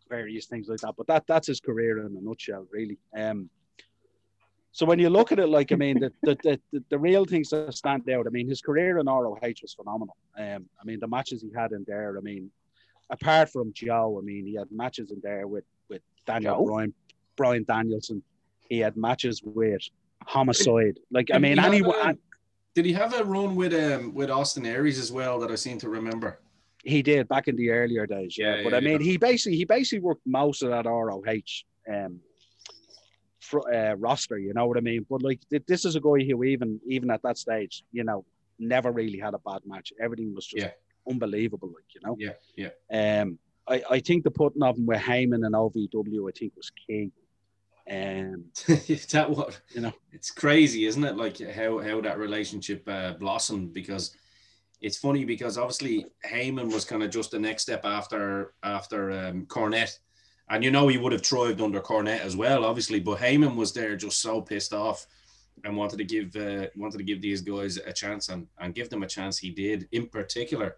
various 0.10 0.46
things 0.46 0.70
like 0.70 0.80
that. 0.80 0.94
But 0.98 1.08
that 1.08 1.26
that's 1.28 1.48
his 1.48 1.60
career 1.60 2.00
in 2.00 2.06
a 2.18 2.22
nutshell, 2.22 2.66
really. 2.72 2.98
Um, 3.16 3.50
so 4.78 4.86
when 4.86 5.00
you 5.00 5.10
look 5.10 5.32
at 5.32 5.40
it, 5.40 5.50
like 5.50 5.72
I 5.72 5.76
mean, 5.76 6.00
the 6.00 6.14
the, 6.22 6.60
the, 6.72 6.84
the 6.92 7.00
real 7.00 7.26
things 7.26 7.50
that 7.50 7.74
stand 7.74 8.08
out. 8.12 8.28
I 8.28 8.30
mean, 8.30 8.48
his 8.48 8.62
career 8.62 9.00
in 9.00 9.08
ROH 9.08 9.40
was 9.64 9.74
phenomenal. 9.74 10.16
Um, 10.38 10.70
I 10.80 10.86
mean, 10.86 11.00
the 11.00 11.08
matches 11.08 11.42
he 11.42 11.50
had 11.52 11.72
in 11.72 11.84
there. 11.88 12.16
I 12.16 12.22
mean, 12.22 12.52
apart 13.10 13.50
from 13.50 13.74
Joe, 13.74 14.20
I 14.22 14.24
mean, 14.24 14.46
he 14.46 14.54
had 14.54 14.68
matches 14.72 15.10
in 15.10 15.20
there 15.24 15.48
with 15.48 15.64
with 15.90 16.04
Daniel 16.28 16.64
Bryan, 16.64 16.94
Bryan 17.36 17.66
Danielson. 17.68 18.22
He 18.70 18.78
had 18.78 18.96
matches 18.96 19.42
with 19.44 19.82
Homicide. 20.28 21.00
Like 21.10 21.30
I 21.34 21.40
mean, 21.40 21.58
anyone. 21.58 22.20
Did 22.76 22.86
he 22.86 22.94
have 22.94 23.20
a 23.20 23.24
run 23.24 23.56
with 23.56 23.74
um 23.74 24.14
with 24.14 24.30
Austin 24.30 24.68
Aries 24.68 25.00
as 25.00 25.12
well 25.12 25.40
that 25.40 25.50
I 25.50 25.56
seem 25.56 25.80
to 25.80 25.90
remember? 25.90 26.40
He 26.84 27.02
did 27.02 27.28
back 27.28 27.48
in 27.48 27.56
the 27.56 27.72
earlier 27.72 28.06
days, 28.06 28.38
yeah. 28.38 28.58
yeah 28.58 28.64
but 28.64 28.74
yeah, 28.74 28.78
I 28.78 28.82
mean, 28.82 29.02
yeah. 29.02 29.12
he 29.14 29.18
basically 29.18 29.58
he 29.58 29.66
basically 29.66 30.02
worked 30.02 30.22
most 30.28 30.62
of 30.62 30.70
that 30.70 30.86
ROH 30.86 31.24
um, 31.92 32.20
uh, 33.54 33.96
roster. 33.98 34.38
You 34.38 34.54
know 34.54 34.66
what 34.66 34.78
I 34.78 34.82
mean? 34.82 35.06
But 35.10 35.24
like, 35.24 35.42
this 35.68 35.86
is 35.86 35.96
a 35.96 36.02
guy 36.02 36.24
who 36.24 36.44
even 36.44 36.80
even 36.88 37.10
at 37.12 37.22
that 37.24 37.38
stage, 37.38 37.84
you 37.92 38.04
know, 38.04 38.26
never 38.60 38.92
really 38.92 39.20
had 39.20 39.34
a 39.34 39.40
bad 39.40 39.62
match. 39.66 39.94
Everything 40.00 40.34
was 40.34 40.48
just 40.48 40.68
unbelievable. 41.10 41.70
Like 41.70 41.86
you 41.94 42.02
know, 42.04 42.16
yeah, 42.20 42.70
yeah. 42.92 43.22
Um, 43.22 43.40
I 43.68 43.84
I 43.90 44.00
think 44.00 44.24
the 44.24 44.32
putting 44.32 44.64
of 44.64 44.78
him 44.78 44.86
with 44.86 45.02
Heyman 45.02 45.46
and 45.46 45.56
OVW, 45.56 46.30
I 46.30 46.32
think 46.38 46.54
was 46.56 46.72
key. 46.88 47.12
Um, 47.90 48.46
that 48.68 49.28
what 49.30 49.60
you 49.74 49.82
know, 49.82 49.94
it's 50.12 50.32
crazy, 50.32 50.86
isn't 50.86 51.04
it? 51.04 51.16
Like 51.16 51.40
how 51.40 51.80
how 51.80 52.02
that 52.02 52.18
relationship 52.18 52.84
uh, 52.88 53.14
blossomed 53.14 53.74
because 53.74 54.16
it's 54.82 54.98
funny 54.98 55.26
because 55.26 55.58
obviously 55.58 56.06
Heyman 56.26 56.72
was 56.72 56.86
kind 56.86 57.04
of 57.04 57.10
just 57.10 57.32
the 57.32 57.40
next 57.40 57.64
step 57.64 57.86
after 57.86 58.54
after 58.64 59.12
um, 59.12 59.46
Cornette, 59.46 59.98
and 60.50 60.64
you 60.64 60.72
know 60.72 60.88
he 60.88 60.98
would 60.98 61.12
have 61.12 61.26
thrived 61.26 61.62
under 61.62 61.82
Cornette 61.82 62.22
as 62.22 62.36
well, 62.36 62.64
obviously. 62.64 63.00
But 63.00 63.20
Heyman 63.20 63.56
was 63.56 63.74
there 63.74 63.96
just 63.96 64.22
so 64.22 64.42
pissed 64.42 64.74
off 64.74 65.06
and 65.64 65.76
wanted 65.76 65.98
to 65.98 66.06
give 66.06 66.36
uh, 66.36 66.68
wanted 66.76 66.98
to 67.00 67.04
give 67.04 67.22
these 67.22 67.42
guys 67.42 67.78
a 67.78 67.94
chance 67.94 68.30
and 68.30 68.48
and 68.60 68.76
give 68.76 68.90
them 68.90 69.04
a 69.04 69.08
chance. 69.08 69.38
He 69.38 69.50
did, 69.50 69.88
in 69.92 70.08
particular, 70.08 70.78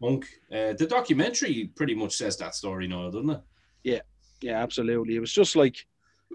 Monk. 0.00 0.26
Uh, 0.50 0.74
the 0.74 0.86
documentary 0.88 1.70
pretty 1.74 1.94
much 1.94 2.14
says 2.16 2.36
that 2.38 2.54
story 2.54 2.86
now, 2.86 3.10
doesn't 3.10 3.30
it? 3.30 3.40
Yeah, 3.84 4.00
yeah, 4.40 4.62
absolutely. 4.62 5.16
It 5.16 5.20
was 5.20 5.32
just 5.32 5.56
like. 5.56 5.86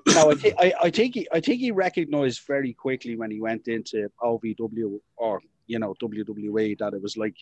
no, 0.07 0.31
I, 0.31 0.33
th- 0.33 0.55
I, 0.59 0.73
I 0.83 0.89
think 0.89 1.15
he, 1.15 1.25
I 1.31 1.39
think 1.39 1.61
he 1.61 1.71
recognized 1.71 2.41
very 2.45 2.73
quickly 2.73 3.15
when 3.15 3.31
he 3.31 3.39
went 3.39 3.69
into 3.69 4.11
OVW 4.21 4.99
or 5.15 5.41
you 5.67 5.79
know 5.79 5.95
WWE 6.03 6.77
that 6.79 6.93
it 6.93 7.01
was 7.01 7.15
like 7.15 7.37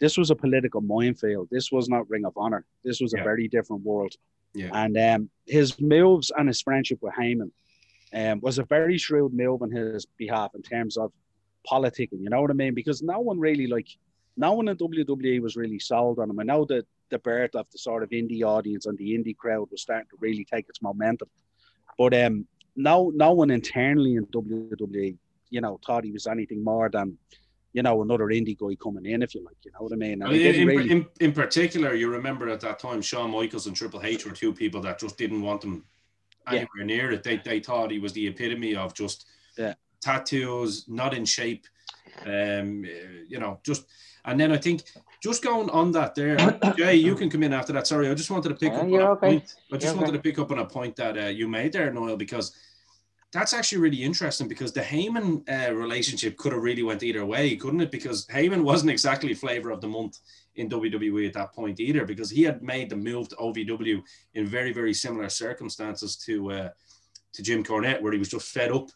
this 0.00 0.16
was 0.16 0.30
a 0.30 0.34
political 0.34 0.80
minefield. 0.80 1.48
This 1.50 1.70
was 1.70 1.90
not 1.90 2.08
Ring 2.08 2.24
of 2.24 2.32
Honor. 2.36 2.64
This 2.82 3.00
was 3.00 3.12
yeah. 3.14 3.20
a 3.20 3.24
very 3.24 3.48
different 3.48 3.82
world. 3.82 4.14
Yeah. 4.54 4.70
And 4.72 4.96
um, 4.98 5.30
his 5.46 5.80
moves 5.80 6.32
and 6.36 6.48
his 6.48 6.60
friendship 6.60 6.98
with 7.00 7.14
Heyman 7.14 7.50
um, 8.12 8.40
was 8.40 8.58
a 8.58 8.64
very 8.64 8.98
shrewd 8.98 9.32
move 9.32 9.62
on 9.62 9.70
his 9.70 10.06
behalf 10.16 10.52
in 10.54 10.62
terms 10.62 10.96
of 10.96 11.12
politicking. 11.70 12.20
You 12.20 12.30
know 12.30 12.40
what 12.40 12.50
I 12.50 12.54
mean? 12.54 12.74
Because 12.74 13.02
no 13.02 13.20
one 13.20 13.38
really 13.38 13.66
like 13.66 13.88
no 14.36 14.52
one 14.52 14.68
in 14.68 14.76
WWE 14.76 15.40
was 15.40 15.56
really 15.56 15.78
sold 15.78 16.18
on 16.18 16.30
him. 16.30 16.40
I 16.40 16.44
know 16.44 16.64
that 16.66 16.86
the 17.10 17.18
birth 17.18 17.54
of 17.54 17.66
the 17.70 17.78
sort 17.78 18.02
of 18.02 18.10
indie 18.10 18.42
audience 18.42 18.86
and 18.86 18.96
the 18.96 19.12
indie 19.12 19.36
crowd 19.36 19.68
was 19.70 19.82
starting 19.82 20.08
to 20.10 20.16
really 20.20 20.44
take 20.44 20.68
its 20.68 20.80
momentum. 20.80 21.28
But 21.98 22.14
um, 22.14 22.46
no, 22.76 23.12
no 23.14 23.32
one 23.32 23.50
internally 23.50 24.14
in 24.14 24.26
WWE, 24.26 25.16
you 25.50 25.60
know, 25.60 25.78
thought 25.84 26.04
he 26.04 26.12
was 26.12 26.26
anything 26.26 26.64
more 26.64 26.88
than 26.88 27.18
you 27.72 27.82
know, 27.82 28.02
another 28.02 28.26
indie 28.26 28.58
guy 28.58 28.74
coming 28.74 29.06
in, 29.06 29.22
if 29.22 29.34
you 29.34 29.44
like, 29.44 29.56
you 29.64 29.70
know 29.72 29.80
what 29.80 29.92
I 29.92 29.96
mean? 29.96 30.22
In, 30.22 30.66
really... 30.66 30.90
in, 30.90 31.06
in, 31.20 31.32
particular, 31.32 31.94
you 31.94 32.10
remember 32.10 32.48
at 32.48 32.60
that 32.60 32.78
time, 32.78 33.00
Shawn 33.00 33.30
Michaels 33.30 33.66
and 33.66 33.76
Triple 33.76 34.02
H 34.02 34.26
were 34.26 34.32
two 34.32 34.52
people 34.52 34.80
that 34.82 34.98
just 34.98 35.16
didn't 35.16 35.42
want 35.42 35.62
him 35.62 35.84
anywhere 36.48 36.68
yeah. 36.78 36.84
near 36.84 37.12
it. 37.12 37.22
They, 37.22 37.36
they 37.36 37.60
thought 37.60 37.90
he 37.90 38.00
was 38.00 38.12
the 38.12 38.26
epitome 38.26 38.74
of 38.74 38.92
just 38.92 39.26
yeah. 39.56 39.74
tattoos, 40.00 40.86
not 40.88 41.14
in 41.14 41.24
shape, 41.24 41.66
um, 42.26 42.84
you 43.28 43.38
know, 43.38 43.60
just. 43.62 43.84
And 44.26 44.38
then 44.38 44.52
I 44.52 44.58
think 44.58 44.82
just 45.22 45.42
going 45.42 45.70
on 45.70 45.92
that 45.92 46.14
there, 46.14 46.36
Jay, 46.76 46.96
you 46.96 47.14
can 47.14 47.30
come 47.30 47.42
in 47.42 47.52
after 47.52 47.72
that. 47.72 47.86
Sorry, 47.86 48.10
I 48.10 48.14
just 48.14 48.30
wanted 48.30 48.50
to 48.50 48.54
pick 48.54 48.72
yeah, 48.72 48.78
up 48.78 48.84
on 48.84 49.00
a 49.00 49.16
point. 49.16 49.54
I 49.72 49.76
just 49.76 49.86
you're 49.86 49.94
wanted 49.94 50.08
okay. 50.08 50.16
to 50.18 50.22
pick 50.22 50.38
up 50.38 50.50
on 50.50 50.58
a 50.58 50.66
point 50.66 50.96
that 50.96 51.16
uh, 51.16 51.26
you 51.28 51.48
made 51.48 51.72
there, 51.72 51.90
Noel, 51.92 52.16
because 52.16 52.54
that's 53.32 53.54
actually 53.54 53.78
really 53.78 54.02
interesting 54.02 54.48
because 54.48 54.72
the 54.72 54.80
Heyman 54.80 55.48
uh, 55.48 55.72
relationship 55.72 56.36
could 56.36 56.52
have 56.52 56.62
really 56.62 56.82
went 56.82 57.02
either 57.02 57.24
way, 57.24 57.54
couldn't 57.56 57.80
it? 57.80 57.90
Because 57.90 58.26
Heyman 58.26 58.62
wasn't 58.70 58.90
exactly 58.90 59.34
flavor 59.34 59.70
of 59.70 59.80
the 59.80 59.88
month 59.88 60.18
in 60.56 60.68
WWE 60.68 61.26
at 61.28 61.34
that 61.34 61.52
point 61.52 61.78
either, 61.78 62.04
because 62.04 62.30
he 62.30 62.42
had 62.42 62.62
made 62.62 62.90
the 62.90 62.96
move 62.96 63.28
to 63.28 63.36
OVW 63.36 64.02
in 64.34 64.46
very, 64.46 64.72
very 64.72 64.92
similar 64.92 65.28
circumstances 65.28 66.16
to 66.16 66.50
uh, 66.50 66.68
to 67.32 67.42
Jim 67.42 67.62
Cornette, 67.62 68.02
where 68.02 68.12
he 68.12 68.18
was 68.18 68.28
just 68.28 68.52
fed 68.52 68.72
up 68.72 68.90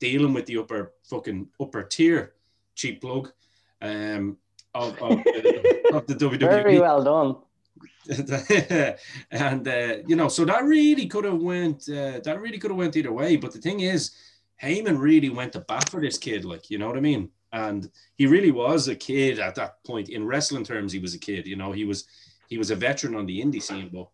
dealing 0.00 0.32
with 0.32 0.46
the 0.46 0.58
upper 0.58 0.92
fucking 1.04 1.48
upper 1.60 1.84
tier 1.84 2.34
cheap 2.74 3.00
plug 3.00 3.32
um, 3.82 4.36
of, 4.74 4.96
of, 5.00 5.12
of 5.92 6.06
the 6.06 6.14
WWE. 6.14 6.40
Very 6.40 6.80
well 6.80 7.02
done. 7.02 7.36
and 9.30 9.68
uh, 9.68 9.96
you 10.06 10.16
know, 10.16 10.28
so 10.28 10.44
that 10.44 10.64
really 10.64 11.06
could 11.06 11.24
have 11.24 11.40
went. 11.40 11.88
Uh, 11.88 12.20
that 12.20 12.40
really 12.40 12.58
could 12.58 12.70
have 12.70 12.78
went 12.78 12.96
either 12.96 13.12
way. 13.12 13.36
But 13.36 13.52
the 13.52 13.60
thing 13.60 13.80
is, 13.80 14.12
Heyman 14.62 14.98
really 14.98 15.28
went 15.28 15.52
to 15.52 15.60
bat 15.60 15.88
for 15.88 16.00
this 16.00 16.18
kid. 16.18 16.44
Like, 16.44 16.70
you 16.70 16.78
know 16.78 16.88
what 16.88 16.96
I 16.96 17.00
mean? 17.00 17.30
And 17.52 17.90
he 18.16 18.26
really 18.26 18.50
was 18.50 18.88
a 18.88 18.94
kid 18.94 19.38
at 19.38 19.54
that 19.54 19.82
point. 19.84 20.08
In 20.08 20.26
wrestling 20.26 20.64
terms, 20.64 20.92
he 20.92 20.98
was 20.98 21.14
a 21.14 21.18
kid. 21.18 21.46
You 21.46 21.56
know, 21.56 21.72
he 21.72 21.84
was 21.84 22.06
he 22.48 22.58
was 22.58 22.70
a 22.70 22.76
veteran 22.76 23.14
on 23.14 23.26
the 23.26 23.40
indie 23.40 23.62
scene. 23.62 23.90
But 23.92 24.08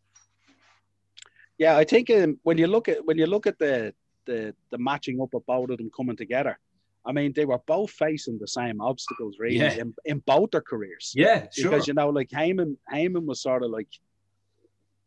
yeah, 1.59 1.77
I 1.77 1.85
think 1.85 2.11
um, 2.11 2.39
when 2.43 2.59
you 2.59 2.67
look 2.67 2.89
at 2.89 3.05
when 3.05 3.19
you 3.19 3.27
look 3.27 3.47
at 3.47 3.59
the 3.59 3.95
the 4.27 4.55
the 4.71 4.79
matching 4.79 5.21
up 5.21 5.35
of 5.35 5.47
both 5.47 5.71
of 5.71 5.79
them 5.79 5.91
coming 5.95 6.17
together, 6.17 6.59
I 7.07 7.13
mean, 7.13 7.33
they 7.35 7.45
were 7.45 7.59
both 7.67 7.91
facing 7.91 8.39
the 8.39 8.49
same 8.49 8.81
obstacles, 8.81 9.37
really, 9.39 9.57
yeah. 9.57 9.75
in, 9.75 9.95
in 10.05 10.19
both 10.21 10.53
their 10.53 10.63
careers. 10.63 11.13
Yeah, 11.15 11.47
sure. 11.53 11.71
Because 11.71 11.87
you 11.87 11.95
know, 11.95 12.09
like 12.09 12.31
Heyman, 12.31 12.77
Heyman 12.93 13.27
was 13.27 13.41
sort 13.41 13.63
of 13.63 13.71
like, 13.71 13.89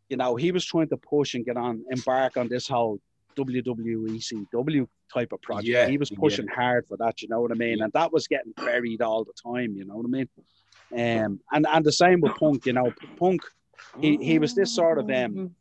you 0.09 0.17
know, 0.17 0.35
he 0.35 0.51
was 0.51 0.63
trying 0.63 0.89
to 0.89 0.97
push 0.97 1.33
and 1.33 1.43
get 1.43 1.57
on, 1.57 1.83
embark 1.89 2.37
on 2.37 2.47
this 2.47 2.67
whole 2.67 2.99
WWECW 3.35 4.87
type 5.13 5.31
of 5.31 5.41
project. 5.41 5.67
Yeah, 5.67 5.87
he 5.87 5.97
was 5.97 6.09
pushing 6.09 6.45
yeah. 6.45 6.55
hard 6.55 6.87
for 6.87 6.97
that. 6.97 7.21
You 7.21 7.29
know 7.29 7.41
what 7.41 7.51
I 7.51 7.55
mean? 7.55 7.81
And 7.81 7.91
that 7.93 8.11
was 8.11 8.27
getting 8.27 8.53
buried 8.57 9.01
all 9.01 9.23
the 9.23 9.33
time. 9.33 9.75
You 9.75 9.85
know 9.85 9.95
what 9.95 10.05
I 10.05 10.09
mean? 10.09 10.29
Um, 10.93 11.39
and 11.51 11.67
and 11.67 11.85
the 11.85 11.91
same 11.91 12.21
with 12.21 12.35
Punk. 12.35 12.65
You 12.65 12.73
know, 12.73 12.93
Punk, 13.17 13.41
he 13.99 14.17
he 14.17 14.39
was 14.39 14.55
this 14.55 14.73
sort 14.73 14.99
of 14.99 15.09
um, 15.09 15.55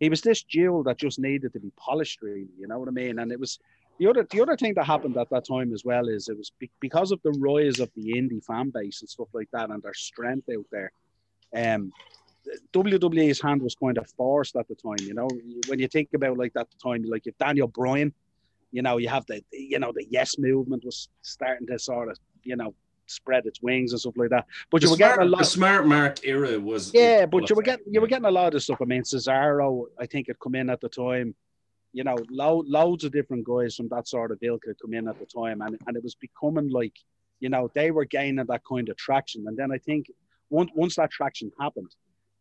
he 0.00 0.08
was 0.08 0.20
this 0.20 0.42
jewel 0.42 0.82
that 0.84 0.98
just 0.98 1.18
needed 1.18 1.52
to 1.52 1.60
be 1.60 1.72
polished, 1.76 2.22
really. 2.22 2.48
You 2.58 2.68
know 2.68 2.78
what 2.78 2.88
I 2.88 2.92
mean? 2.92 3.18
And 3.18 3.32
it 3.32 3.40
was 3.40 3.58
the 3.98 4.06
other 4.06 4.26
the 4.30 4.40
other 4.40 4.56
thing 4.56 4.74
that 4.74 4.84
happened 4.84 5.16
at 5.16 5.28
that 5.30 5.46
time 5.46 5.72
as 5.72 5.84
well 5.84 6.08
is 6.08 6.28
it 6.28 6.36
was 6.36 6.52
be, 6.58 6.70
because 6.80 7.10
of 7.12 7.20
the 7.22 7.32
rise 7.32 7.80
of 7.80 7.90
the 7.96 8.12
indie 8.12 8.44
fan 8.44 8.70
base 8.70 9.00
and 9.00 9.08
stuff 9.08 9.28
like 9.32 9.48
that 9.52 9.70
and 9.70 9.82
their 9.82 9.94
strength 9.94 10.48
out 10.50 10.66
there. 10.70 10.92
Um, 11.54 11.92
WWE's 12.72 13.40
hand 13.40 13.60
was 13.60 13.74
kind 13.74 13.98
of 13.98 14.08
forced 14.16 14.56
at 14.56 14.68
the 14.68 14.74
time. 14.74 14.96
You 15.00 15.14
know, 15.14 15.28
when 15.66 15.78
you 15.78 15.88
think 15.88 16.10
about 16.14 16.38
like 16.38 16.54
that 16.54 16.68
time, 16.82 17.02
like 17.02 17.26
if 17.26 17.36
Daniel 17.38 17.68
Bryan, 17.68 18.12
you 18.72 18.82
know, 18.82 18.96
you 18.98 19.08
have 19.08 19.26
the 19.26 19.42
you 19.52 19.78
know 19.78 19.92
the 19.92 20.06
Yes 20.08 20.38
movement 20.38 20.84
was 20.84 21.08
starting 21.22 21.66
to 21.66 21.78
sort 21.78 22.10
of 22.10 22.18
you 22.44 22.56
know 22.56 22.74
spread 23.06 23.46
its 23.46 23.62
wings 23.62 23.92
and 23.92 24.00
stuff 24.00 24.14
like 24.16 24.30
that. 24.30 24.46
But 24.70 24.80
the 24.80 24.86
you 24.86 24.90
were 24.92 24.96
smart, 24.96 25.16
getting 25.16 25.26
a 25.26 25.30
lot. 25.30 25.38
The 25.40 25.44
smart 25.44 25.86
mark 25.86 26.24
era 26.24 26.58
was 26.60 26.92
yeah, 26.94 27.26
but 27.26 27.50
you 27.50 27.56
were 27.56 27.62
getting 27.62 27.86
you 27.90 28.00
were 28.00 28.06
getting 28.06 28.26
a 28.26 28.30
lot 28.30 28.54
of 28.54 28.62
stuff. 28.62 28.78
I 28.80 28.84
mean, 28.84 29.02
Cesaro, 29.02 29.86
I 29.98 30.06
think, 30.06 30.28
had 30.28 30.38
come 30.38 30.54
in 30.54 30.70
at 30.70 30.80
the 30.80 30.88
time 30.88 31.34
you 31.98 32.04
know, 32.04 32.16
lo- 32.30 32.62
loads 32.68 33.02
of 33.02 33.10
different 33.10 33.44
guys 33.44 33.74
from 33.74 33.88
that 33.88 34.06
sort 34.06 34.30
of 34.30 34.38
ilk 34.40 34.62
had 34.68 34.76
come 34.80 34.94
in 34.94 35.08
at 35.08 35.18
the 35.18 35.26
time, 35.26 35.60
and, 35.62 35.76
and 35.84 35.96
it 35.96 36.04
was 36.04 36.14
becoming 36.14 36.68
like, 36.70 36.94
you 37.40 37.48
know, 37.48 37.68
they 37.74 37.90
were 37.90 38.04
gaining 38.04 38.46
that 38.46 38.62
kind 38.64 38.88
of 38.88 38.96
traction. 38.96 39.48
And 39.48 39.56
then 39.56 39.72
I 39.72 39.78
think 39.78 40.06
once 40.48 40.70
once 40.76 40.94
that 40.94 41.10
traction 41.10 41.50
happened, 41.58 41.92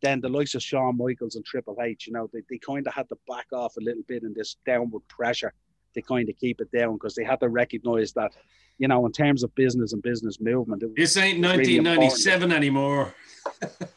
then 0.03 0.21
the 0.21 0.29
likes 0.29 0.53
of 0.53 0.61
Shawn 0.61 0.95
Michaels 0.95 1.37
and 1.37 1.43
Triple 1.43 1.77
H, 1.81 2.05
you 2.05 2.13
know, 2.13 2.29
they, 2.31 2.41
they 2.51 2.59
kind 2.59 2.85
of 2.85 2.93
had 2.93 3.09
to 3.09 3.17
back 3.27 3.47
off 3.51 3.77
a 3.77 3.81
little 3.81 4.03
bit 4.07 4.21
in 4.21 4.31
this 4.35 4.57
downward 4.63 5.07
pressure 5.07 5.53
to 5.95 6.03
kind 6.03 6.29
of 6.29 6.37
keep 6.37 6.61
it 6.61 6.71
down 6.71 6.93
because 6.93 7.15
they 7.15 7.23
had 7.23 7.39
to 7.39 7.49
recognize 7.49 8.13
that, 8.13 8.33
you 8.77 8.87
know, 8.87 9.07
in 9.07 9.11
terms 9.11 9.41
of 9.41 9.55
business 9.55 9.91
and 9.93 10.03
business 10.03 10.39
movement, 10.39 10.83
this 10.95 11.17
ain't 11.17 11.41
1997 11.41 12.49
really 12.49 12.55
anymore. 12.55 13.15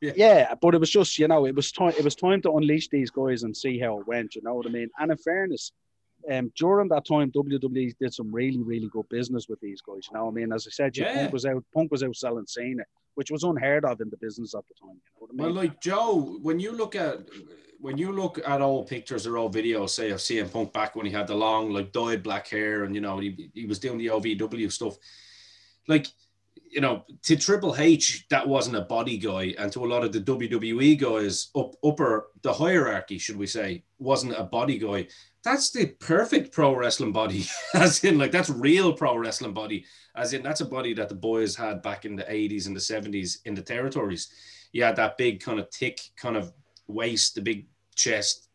Yeah. 0.00 0.12
yeah, 0.16 0.54
but 0.60 0.74
it 0.74 0.80
was 0.80 0.90
just 0.90 1.18
you 1.18 1.28
know 1.28 1.46
it 1.46 1.54
was 1.54 1.72
time 1.72 1.92
it 1.98 2.04
was 2.04 2.14
time 2.14 2.40
to 2.42 2.56
unleash 2.56 2.88
these 2.88 3.10
guys 3.10 3.42
and 3.42 3.54
see 3.54 3.78
how 3.78 4.00
it 4.00 4.06
went. 4.06 4.34
You 4.34 4.42
know 4.42 4.54
what 4.54 4.66
I 4.66 4.70
mean? 4.70 4.88
And 4.98 5.10
in 5.10 5.18
fairness, 5.18 5.72
um, 6.30 6.50
during 6.56 6.88
that 6.88 7.06
time, 7.06 7.30
WWE 7.32 7.94
did 7.98 8.14
some 8.14 8.32
really 8.32 8.62
really 8.62 8.88
good 8.88 9.08
business 9.10 9.48
with 9.48 9.60
these 9.60 9.82
guys. 9.82 10.08
You 10.10 10.16
know 10.16 10.26
what 10.26 10.32
I 10.32 10.34
mean? 10.34 10.52
As 10.52 10.66
I 10.66 10.70
said, 10.70 10.96
yeah. 10.96 11.14
Punk 11.14 11.32
was 11.32 11.44
out 11.44 11.64
Punk 11.74 11.90
was 11.90 12.02
out 12.02 12.16
selling 12.16 12.46
Cena, 12.46 12.84
which 13.14 13.30
was 13.30 13.42
unheard 13.42 13.84
of 13.84 14.00
in 14.00 14.08
the 14.08 14.16
business 14.16 14.54
at 14.54 14.64
the 14.68 14.74
time. 14.74 14.96
You 14.96 15.12
know 15.14 15.18
what 15.18 15.30
I 15.30 15.34
mean? 15.34 15.54
Well, 15.54 15.64
like 15.64 15.80
Joe, 15.82 16.38
when 16.40 16.58
you 16.58 16.72
look 16.72 16.96
at 16.96 17.18
when 17.78 17.98
you 17.98 18.12
look 18.12 18.38
at 18.46 18.60
old 18.60 18.88
pictures 18.88 19.26
or 19.26 19.36
old 19.36 19.54
videos, 19.54 19.90
say 19.90 20.10
of 20.10 20.18
CM 20.18 20.50
Punk 20.50 20.72
back 20.72 20.96
when 20.96 21.06
he 21.06 21.12
had 21.12 21.26
the 21.26 21.34
long 21.34 21.72
like 21.72 21.92
dyed 21.92 22.22
black 22.22 22.48
hair 22.48 22.84
and 22.84 22.94
you 22.94 23.02
know 23.02 23.18
he 23.18 23.50
he 23.54 23.66
was 23.66 23.78
doing 23.78 23.98
the 23.98 24.06
OVW 24.06 24.72
stuff, 24.72 24.96
like 25.88 26.06
you 26.70 26.80
know, 26.80 27.04
to 27.24 27.36
Triple 27.36 27.74
H, 27.76 28.26
that 28.30 28.46
wasn't 28.46 28.76
a 28.76 28.82
body 28.82 29.18
guy, 29.18 29.54
and 29.58 29.72
to 29.72 29.84
a 29.84 29.88
lot 29.88 30.04
of 30.04 30.12
the 30.12 30.20
WWE 30.20 30.96
guys 30.98 31.50
up 31.56 31.74
upper 31.84 32.28
the 32.42 32.52
hierarchy, 32.52 33.18
should 33.18 33.36
we 33.36 33.46
say, 33.46 33.82
wasn't 33.98 34.38
a 34.38 34.44
body 34.44 34.78
guy. 34.78 35.08
That's 35.42 35.70
the 35.70 35.86
perfect 35.86 36.52
pro 36.52 36.74
wrestling 36.74 37.12
body, 37.12 37.46
as 37.74 38.04
in 38.04 38.18
like 38.18 38.30
that's 38.30 38.50
real 38.50 38.92
pro 38.92 39.16
wrestling 39.16 39.52
body, 39.52 39.84
as 40.14 40.32
in 40.32 40.42
that's 40.42 40.60
a 40.60 40.66
body 40.66 40.94
that 40.94 41.08
the 41.08 41.14
boys 41.14 41.56
had 41.56 41.82
back 41.82 42.04
in 42.04 42.14
the 42.14 42.24
80s 42.24 42.66
and 42.66 42.76
the 42.76 42.80
70s 42.80 43.38
in 43.44 43.54
the 43.54 43.62
territories. 43.62 44.28
You 44.72 44.84
had 44.84 44.96
that 44.96 45.18
big 45.18 45.40
kind 45.40 45.58
of 45.58 45.70
thick 45.72 46.00
kind 46.16 46.36
of 46.36 46.52
waist, 46.86 47.34
the 47.34 47.42
big 47.42 47.66
chest. 47.96 48.48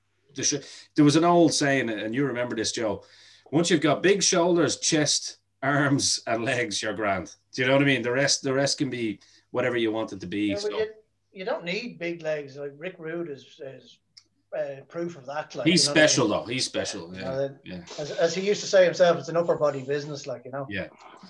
There 0.96 1.06
was 1.06 1.18
an 1.18 1.26
old 1.26 1.54
saying, 1.54 1.90
and 1.90 2.16
you 2.16 2.26
remember 2.26 2.56
this, 2.56 2.72
Joe. 2.72 3.04
Once 3.52 3.70
you've 3.70 3.82
got 3.82 4.04
big 4.04 4.24
shoulders, 4.24 4.80
chest, 4.80 5.38
arms, 5.64 6.22
and 6.28 6.44
legs, 6.44 6.82
you're 6.82 6.94
grand. 6.94 7.34
Do 7.54 7.62
you 7.62 7.68
know 7.68 7.74
what 7.74 7.82
I 7.82 7.86
mean? 7.86 8.02
The 8.02 8.12
rest, 8.12 8.44
the 8.44 8.54
rest 8.54 8.78
can 8.78 8.90
be 8.90 9.20
whatever 9.52 9.78
you 9.78 9.92
want 9.92 10.14
it 10.14 10.20
to 10.20 10.28
be. 10.28 10.48
Yeah, 10.48 10.58
so. 10.58 10.70
you, 10.70 10.88
you, 11.32 11.46
don't 11.46 11.64
need 11.64 11.98
big 12.00 12.22
legs. 12.22 12.58
Like 12.58 12.74
Rick 12.78 12.96
Rude 13.00 13.30
is, 13.30 13.60
is 13.64 14.00
uh, 14.58 14.82
proof 14.88 15.18
of 15.18 15.26
that. 15.26 15.56
Like, 15.56 15.68
he's 15.68 15.84
you 15.84 15.90
know 15.90 15.94
special 15.94 16.26
I 16.26 16.38
mean? 16.38 16.46
though. 16.46 16.52
He's 16.52 16.66
special. 16.66 17.16
Yeah. 17.16 17.30
Uh, 17.30 17.50
yeah. 17.64 17.82
As, 18.00 18.12
as, 18.12 18.36
he 18.36 18.42
used 18.42 18.62
to 18.62 18.68
say 18.68 18.86
himself, 18.86 19.18
it's 19.18 19.30
an 19.30 19.38
upper 19.38 19.56
body 19.56 19.82
business. 19.82 20.28
Like 20.28 20.44
you 20.46 20.52
know. 20.52 20.66
Yeah. 20.70 20.88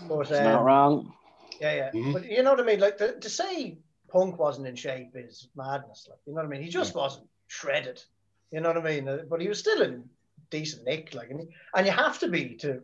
But, 0.08 0.32
um, 0.32 0.44
not 0.44 0.64
wrong. 0.64 1.14
Yeah, 1.60 1.76
yeah. 1.76 1.92
Mm-hmm. 1.92 2.14
But 2.14 2.26
you 2.30 2.44
know 2.44 2.52
what 2.52 2.60
I 2.60 2.64
mean? 2.64 2.80
Like 2.80 2.98
to, 2.98 3.20
to, 3.20 3.30
say 3.30 3.78
Punk 4.10 4.38
wasn't 4.38 4.68
in 4.68 4.76
shape 4.76 5.12
is 5.16 5.48
madness. 5.56 6.08
Like 6.10 6.20
you 6.26 6.34
know 6.34 6.38
what 6.38 6.48
I 6.48 6.50
mean? 6.50 6.62
He 6.62 6.70
just 6.70 6.94
yeah. 6.94 7.02
wasn't 7.02 7.28
shredded. 7.48 8.04
You 8.52 8.62
know 8.62 8.70
what 8.70 8.78
I 8.78 8.90
mean? 8.90 9.08
Uh, 9.08 9.20
but 9.30 9.42
he 9.42 9.48
was 9.48 9.60
still 9.60 9.82
in 9.82 10.04
decent 10.50 10.86
nick. 10.86 11.14
Like 11.14 11.30
and, 11.30 11.48
and 11.76 11.86
you 11.86 11.92
have 11.92 12.20
to 12.20 12.28
be 12.28 12.56
to 12.56 12.82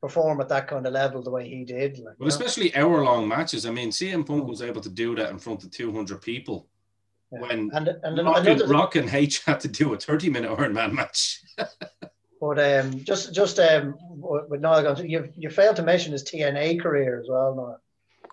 perform 0.00 0.40
at 0.40 0.48
that 0.48 0.68
kind 0.68 0.86
of 0.86 0.92
level 0.92 1.22
the 1.22 1.30
way 1.30 1.48
he 1.48 1.64
did. 1.64 1.98
Like, 1.98 2.14
well, 2.18 2.28
especially 2.28 2.74
hour 2.74 3.02
long 3.02 3.26
matches. 3.26 3.66
I 3.66 3.70
mean, 3.70 3.90
CM 3.90 4.26
Punk 4.26 4.46
was 4.46 4.62
able 4.62 4.80
to 4.82 4.90
do 4.90 5.14
that 5.16 5.30
in 5.30 5.38
front 5.38 5.64
of 5.64 5.70
200 5.70 6.20
people 6.20 6.68
yeah. 7.32 7.40
when 7.40 7.70
and, 7.72 7.88
and 8.02 8.18
Rock, 8.24 8.46
and, 8.46 8.70
Rock 8.70 8.96
and 8.96 9.12
H 9.12 9.42
had 9.46 9.60
to 9.60 9.68
do 9.68 9.94
a 9.94 9.98
30 9.98 10.30
minute 10.30 10.54
Iron 10.58 10.72
Man 10.72 10.94
match. 10.94 11.42
but 12.40 12.58
um, 12.58 13.04
just 13.04 13.34
just 13.34 13.58
um, 13.58 13.96
with 14.10 14.60
Niall, 14.60 15.04
you 15.04 15.32
you 15.36 15.50
failed 15.50 15.76
to 15.76 15.82
mention 15.82 16.12
his 16.12 16.24
TNA 16.24 16.80
career 16.80 17.20
as 17.20 17.26
well. 17.28 17.54
Niall. 17.54 17.80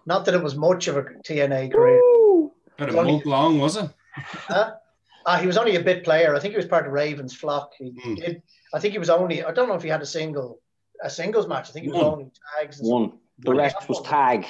Not 0.05 0.25
that 0.25 0.35
it 0.35 0.43
was 0.43 0.55
much 0.55 0.87
of 0.87 0.97
a 0.97 1.03
TNA 1.03 1.71
career. 1.71 2.01
About 2.77 2.89
a 2.89 2.91
month 2.91 3.25
long, 3.25 3.59
was 3.59 3.77
it? 3.77 3.89
Huh? 4.15 4.73
Uh, 5.25 5.39
he 5.39 5.47
was 5.47 5.57
only 5.57 5.75
a 5.77 5.81
bit 5.81 6.03
player. 6.03 6.35
I 6.35 6.39
think 6.39 6.51
he 6.51 6.57
was 6.57 6.67
part 6.67 6.85
of 6.85 6.91
Raven's 6.91 7.33
flock. 7.33 7.71
He 7.79 7.91
mm. 7.91 8.17
did. 8.17 8.43
I 8.73 8.79
think 8.79 8.91
he 8.91 8.99
was 8.99 9.09
only. 9.09 9.43
I 9.43 9.51
don't 9.51 9.69
know 9.69 9.73
if 9.73 9.81
he 9.81 9.89
had 9.89 10.01
a 10.01 10.05
single 10.05 10.59
a 11.03 11.09
singles 11.09 11.47
match. 11.47 11.69
I 11.69 11.73
think 11.73 11.87
it 11.87 11.93
was 11.93 12.01
only 12.01 12.31
tags. 12.57 12.79
One. 12.81 13.13
The 13.39 13.53
rest 13.53 13.87
was 13.89 14.01
tag 14.01 14.45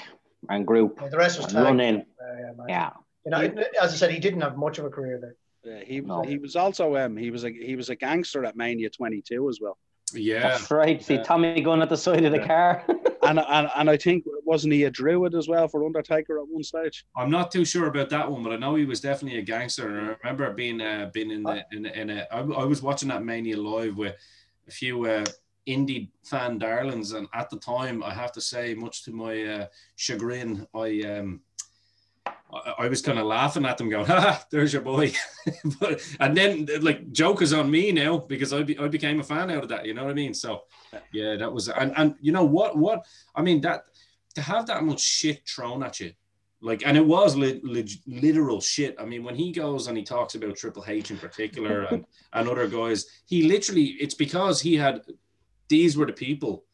and 0.50 0.65
group. 0.65 1.00
Yeah, 1.01 1.10
the 1.10 1.17
rest 1.17 1.38
was 1.38 1.48
tag. 1.48 1.63
Run 1.63 1.79
in. 1.79 2.05
Uh, 2.22 2.63
yeah. 2.67 2.91
You 3.25 3.31
know, 3.31 3.39
as 3.81 3.93
I 3.93 3.95
said, 3.95 4.12
he 4.12 4.19
didn't 4.19 4.41
have 4.41 4.57
much 4.57 4.79
of 4.79 4.86
a 4.86 4.89
career 4.89 5.19
there. 5.19 5.36
Yeah, 5.63 5.83
he 5.83 6.01
no. 6.01 6.22
he 6.24 6.38
was 6.38 6.55
also 6.57 6.98
um 6.98 7.15
he 7.15 7.31
was 7.31 7.45
a 7.45 7.50
he 7.50 7.75
was 7.75 7.89
a 7.89 7.95
gangster 7.95 8.43
at 8.43 8.57
Mania 8.57 8.89
22 8.89 9.50
as 9.50 9.60
well. 9.62 9.77
Yeah, 10.13 10.41
that's 10.41 10.69
right. 10.69 11.01
See 11.01 11.15
yeah. 11.15 11.24
Tommy 11.24 11.62
gun 11.62 11.81
at 11.81 11.89
the 11.89 11.98
side 11.98 12.25
of 12.25 12.33
the 12.33 12.39
car. 12.39 12.83
and, 13.24 13.39
and 13.39 13.69
and 13.75 13.89
I 13.89 13.95
think 13.95 14.25
wasn't 14.43 14.74
he 14.74 14.83
a 14.83 14.91
druid 14.91 15.33
as 15.36 15.48
well 15.48 15.69
for 15.69 15.86
Undertaker 15.86 16.39
at 16.39 16.48
one 16.50 16.63
stage? 16.63 17.05
I'm 17.15 17.31
not 17.31 17.50
too 17.50 17.63
sure 17.63 17.88
about 17.88 18.10
that 18.10 18.29
one, 18.29 18.43
but 18.43 18.51
I 18.51 18.57
know 18.57 18.75
he 18.75 18.83
was 18.86 19.00
definitely 19.00 19.39
a 19.39 19.43
gangster. 19.43 19.88
And 19.88 20.10
I 20.10 20.15
remember 20.22 20.51
being 20.53 20.81
uh, 20.81 21.10
being 21.13 21.31
in 21.31 21.43
the 21.43 21.65
in, 21.72 21.86
in 21.86 22.10
a 22.10 22.27
I, 22.29 22.39
I 22.39 22.65
was 22.65 22.81
watching 22.81 23.07
that 23.10 23.24
Mania 23.24 23.57
live 23.57 23.98
with 23.98 24.15
a 24.67 24.72
few 24.72 25.05
uh, 25.05 25.25
indie 25.67 26.10
fan 26.24 26.58
darlings, 26.58 27.13
and 27.13 27.27
at 27.34 27.50
the 27.50 27.58
time, 27.58 28.03
I 28.03 28.13
have 28.13 28.32
to 28.34 28.41
say, 28.41 28.74
much 28.74 29.03
to 29.05 29.12
my 29.12 29.43
uh, 29.43 29.65
chagrin, 29.96 30.67
I 30.74 31.01
um, 31.01 31.41
I, 32.25 32.74
I 32.79 32.88
was 32.88 33.01
kind 33.01 33.20
of 33.20 33.25
laughing 33.25 33.65
at 33.65 33.77
them, 33.77 33.89
going, 33.89 34.05
"Ha, 34.08 34.46
there's 34.51 34.74
your 34.74 34.82
boy," 34.82 35.13
but 35.79 36.01
and 36.20 36.36
then 36.36 36.67
like 36.82 37.12
joke 37.12 37.41
is 37.41 37.53
on 37.53 37.70
me 37.72 37.91
now 37.91 38.17
because 38.17 38.53
I 38.53 38.63
be, 38.63 38.77
I 38.77 38.88
became 38.88 39.20
a 39.20 39.24
fan 39.24 39.51
out 39.51 39.63
of 39.63 39.70
that. 39.70 39.86
You 39.86 39.93
know 39.93 40.03
what 40.03 40.12
I 40.12 40.15
mean? 40.15 40.34
So 40.34 40.63
yeah, 41.12 41.36
that 41.36 41.51
was 41.51 41.70
and 41.70 41.93
and 41.98 42.15
you 42.22 42.32
know 42.32 42.43
what 42.43 42.77
what 42.77 43.05
I 43.36 43.41
mean 43.41 43.62
that 43.62 43.86
to 44.36 44.41
have 44.41 44.65
that 44.67 44.84
much 44.84 45.00
shit 45.00 45.48
thrown 45.48 45.84
at 45.84 46.00
you 46.00 46.12
Like, 46.62 46.84
and 46.86 46.98
it 46.98 47.05
was 47.05 47.36
li- 47.36 47.62
li- 47.63 48.01
literal 48.08 48.62
shit. 48.62 48.96
I 49.00 49.05
mean, 49.05 49.24
when 49.24 49.36
he 49.36 49.51
goes 49.51 49.88
and 49.88 49.98
he 49.98 50.03
talks 50.03 50.36
about 50.36 50.55
Triple 50.55 50.86
H 50.88 51.12
in 51.12 51.17
particular 51.17 51.84
and, 51.91 52.05
and 52.34 52.50
other 52.50 52.67
guys, 52.67 53.05
he 53.25 53.43
literally, 53.43 53.98
it's 54.00 54.15
because 54.15 54.62
he 54.62 54.75
had, 54.75 55.01
these 55.67 55.98
were 55.98 56.05
the 56.05 56.13
people 56.13 56.65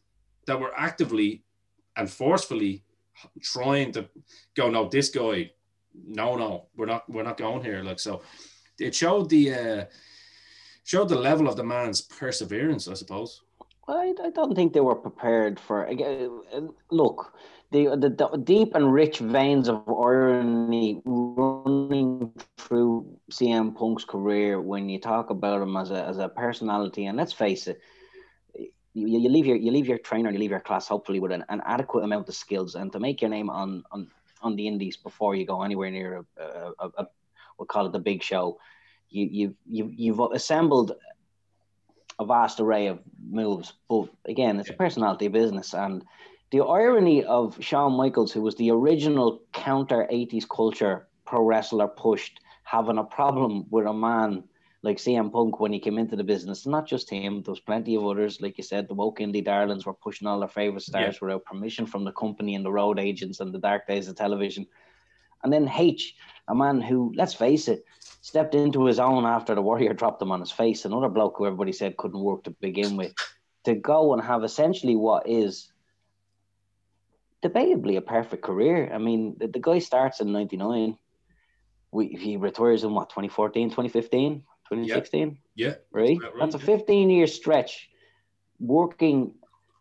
that 0.46 0.58
were 0.58 0.72
actively 0.76 1.44
and 1.96 2.10
forcefully 2.10 2.84
trying 3.42 3.92
to 3.92 4.08
go, 4.54 4.70
no, 4.70 4.88
this 4.88 5.10
guy, 5.10 5.50
no, 6.06 6.36
no, 6.36 6.66
we're 6.76 6.86
not, 6.86 7.08
we're 7.08 7.22
not 7.22 7.36
going 7.36 7.62
here. 7.62 7.82
Like, 7.82 8.00
so 8.00 8.22
it 8.78 8.94
showed 8.94 9.28
the, 9.28 9.54
uh, 9.54 9.84
showed 10.84 11.08
the 11.08 11.18
level 11.18 11.48
of 11.48 11.56
the 11.56 11.64
man's 11.64 12.00
perseverance, 12.00 12.88
I 12.88 12.94
suppose. 12.94 13.42
I, 13.88 14.14
I 14.22 14.30
don't 14.30 14.54
think 14.54 14.72
they 14.72 14.80
were 14.80 14.94
prepared 14.94 15.58
for. 15.58 15.88
Look, 16.90 17.34
the, 17.72 17.96
the, 17.96 18.10
the 18.10 18.38
deep 18.38 18.74
and 18.74 18.92
rich 18.92 19.18
veins 19.18 19.68
of 19.68 19.88
irony 19.88 21.00
running 21.04 22.32
through 22.56 23.18
CM 23.30 23.74
Punk's 23.74 24.04
career 24.04 24.60
when 24.60 24.88
you 24.88 25.00
talk 25.00 25.30
about 25.30 25.62
him 25.62 25.76
as 25.76 25.90
a 25.90 26.04
as 26.04 26.18
a 26.18 26.28
personality, 26.28 27.06
and 27.06 27.16
let's 27.16 27.32
face 27.32 27.66
it, 27.66 27.80
you, 28.94 29.06
you 29.06 29.28
leave 29.28 29.46
your 29.46 29.56
you 29.56 29.70
leave 29.70 29.86
your 29.86 29.98
trainer, 29.98 30.30
you 30.30 30.38
leave 30.38 30.50
your 30.50 30.60
class 30.60 30.88
hopefully 30.88 31.20
with 31.20 31.32
an, 31.32 31.44
an 31.48 31.62
adequate 31.64 32.04
amount 32.04 32.28
of 32.28 32.34
skills, 32.34 32.74
and 32.74 32.92
to 32.92 33.00
make 33.00 33.20
your 33.20 33.30
name 33.30 33.50
on 33.50 33.84
on 33.92 34.08
on 34.42 34.56
the 34.56 34.66
indies 34.66 34.96
before 34.96 35.34
you 35.34 35.46
go 35.46 35.62
anywhere 35.62 35.90
near 35.90 36.24
a, 36.38 36.42
a, 36.42 36.72
a, 36.78 36.90
a 36.98 37.06
we'll 37.60 37.66
call 37.66 37.86
it 37.86 37.92
the 37.92 37.98
big 37.98 38.22
show. 38.22 38.58
You, 39.10 39.28
you've, 39.30 39.54
you've, 39.66 39.92
you've 39.92 40.20
assembled 40.32 40.92
a 42.18 42.24
vast 42.24 42.58
array 42.58 42.88
of 42.88 42.98
moves. 43.28 43.74
But 43.88 44.08
again, 44.24 44.58
it's 44.58 44.70
a 44.70 44.74
personality 44.74 45.28
business. 45.28 45.74
And 45.74 46.04
the 46.50 46.62
irony 46.62 47.24
of 47.24 47.62
Shawn 47.62 47.92
Michaels, 47.92 48.32
who 48.32 48.42
was 48.42 48.56
the 48.56 48.70
original 48.70 49.42
counter 49.52 50.08
80s 50.10 50.48
culture 50.48 51.06
pro 51.26 51.44
wrestler, 51.44 51.86
pushed 51.86 52.40
having 52.64 52.98
a 52.98 53.04
problem 53.04 53.66
with 53.70 53.86
a 53.86 53.92
man 53.92 54.44
like 54.82 54.96
CM 54.96 55.30
Punk 55.30 55.60
when 55.60 55.72
he 55.72 55.78
came 55.78 55.98
into 55.98 56.16
the 56.16 56.24
business. 56.24 56.66
Not 56.66 56.86
just 56.86 57.10
him, 57.10 57.42
there 57.42 57.52
was 57.52 57.60
plenty 57.60 57.96
of 57.96 58.06
others. 58.06 58.40
Like 58.40 58.56
you 58.56 58.64
said, 58.64 58.88
the 58.88 58.94
woke 58.94 59.18
indie 59.18 59.44
darlings 59.44 59.84
were 59.84 59.94
pushing 59.94 60.26
all 60.26 60.40
their 60.40 60.48
favorite 60.48 60.82
stars 60.82 61.16
yeah. 61.16 61.26
without 61.26 61.44
permission 61.44 61.86
from 61.86 62.04
the 62.04 62.12
company 62.12 62.54
and 62.54 62.64
the 62.64 62.72
road 62.72 62.98
agents 62.98 63.40
and 63.40 63.52
the 63.52 63.58
dark 63.58 63.86
days 63.86 64.08
of 64.08 64.16
television. 64.16 64.66
And 65.42 65.52
then 65.52 65.68
H, 65.68 66.14
a 66.48 66.54
man 66.54 66.80
who, 66.80 67.12
let's 67.14 67.34
face 67.34 67.68
it, 67.68 67.84
stepped 68.22 68.54
into 68.54 68.84
his 68.84 68.98
own 68.98 69.24
after 69.24 69.54
the 69.54 69.62
Warrior 69.62 69.94
dropped 69.94 70.22
him 70.22 70.32
on 70.32 70.40
his 70.40 70.50
face. 70.50 70.84
Another 70.84 71.08
bloke 71.08 71.36
who 71.36 71.46
everybody 71.46 71.72
said 71.72 71.96
couldn't 71.96 72.20
work 72.20 72.44
to 72.44 72.50
begin 72.50 72.96
with. 72.96 73.14
To 73.64 73.74
go 73.74 74.14
and 74.14 74.22
have 74.22 74.44
essentially 74.44 74.96
what 74.96 75.28
is 75.28 75.70
debatably 77.42 77.96
a 77.96 78.02
perfect 78.02 78.42
career. 78.42 78.90
I 78.92 78.98
mean, 78.98 79.36
the, 79.38 79.48
the 79.48 79.58
guy 79.58 79.78
starts 79.78 80.20
in 80.20 80.32
99. 80.32 80.96
We, 81.92 82.08
he 82.08 82.36
retires 82.36 82.84
in 82.84 82.94
what, 82.94 83.10
2014, 83.10 83.70
2015, 83.70 84.42
2016? 84.70 85.38
Yeah. 85.54 85.68
yeah 85.68 85.74
right? 85.92 86.18
That's, 86.20 86.34
right? 86.34 86.40
that's 86.40 86.54
a 86.54 86.58
15 86.58 87.10
year 87.10 87.26
stretch 87.26 87.88
working 88.58 89.34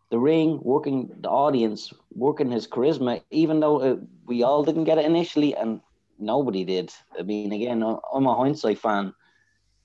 the 0.09 0.17
ring, 0.19 0.59
working 0.61 1.09
the 1.21 1.29
audience, 1.29 1.93
working 2.11 2.51
his 2.51 2.67
charisma, 2.67 3.21
even 3.29 3.59
though 3.59 3.79
uh, 3.79 3.95
we 4.25 4.43
all 4.43 4.63
didn't 4.63 4.85
get 4.85 4.97
it 4.97 5.05
initially. 5.05 5.55
And 5.55 5.81
nobody 6.17 6.65
did. 6.65 6.91
I 7.17 7.23
mean, 7.23 7.51
again, 7.51 7.83
I'm 7.83 8.25
a 8.25 8.35
hindsight 8.35 8.79
fan. 8.79 9.13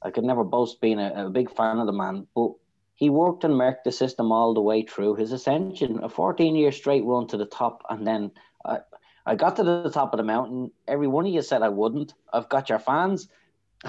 I 0.03 0.11
could 0.11 0.25
never 0.25 0.45
boast 0.45 0.81
being 0.81 0.99
a, 0.99 1.27
a 1.27 1.31
big 1.31 1.51
fan 1.55 1.79
of 1.79 1.87
the 1.87 1.93
man, 1.93 2.27
but 2.35 2.53
he 2.95 3.11
worked 3.11 3.45
and 3.45 3.57
marked 3.57 3.85
the 3.85 3.93
system 3.93 4.33
all 4.33 4.55
the 4.55 4.61
way 4.61 4.83
through 4.83 5.17
his 5.17 5.33
ascension, 5.33 6.03
a 6.03 6.09
14 6.09 6.55
year 6.55 6.73
straight 6.73 7.05
run 7.05 7.27
to 7.29 7.37
the 7.37 7.47
top. 7.47 7.83
And 7.91 8.07
then 8.07 8.31
I, 8.65 8.79
I 9.27 9.35
got 9.35 9.57
to 9.57 9.65
the 9.65 9.91
top 9.91 10.13
of 10.13 10.19
the 10.19 10.25
mountain. 10.25 10.71
Every 10.87 11.09
one 11.09 11.27
of 11.27 11.33
you 11.33 11.43
said 11.43 11.63
I 11.63 11.71
wouldn't. 11.71 12.15
I've 12.33 12.49
got 12.49 12.69
your 12.69 12.79
fans. 12.79 13.29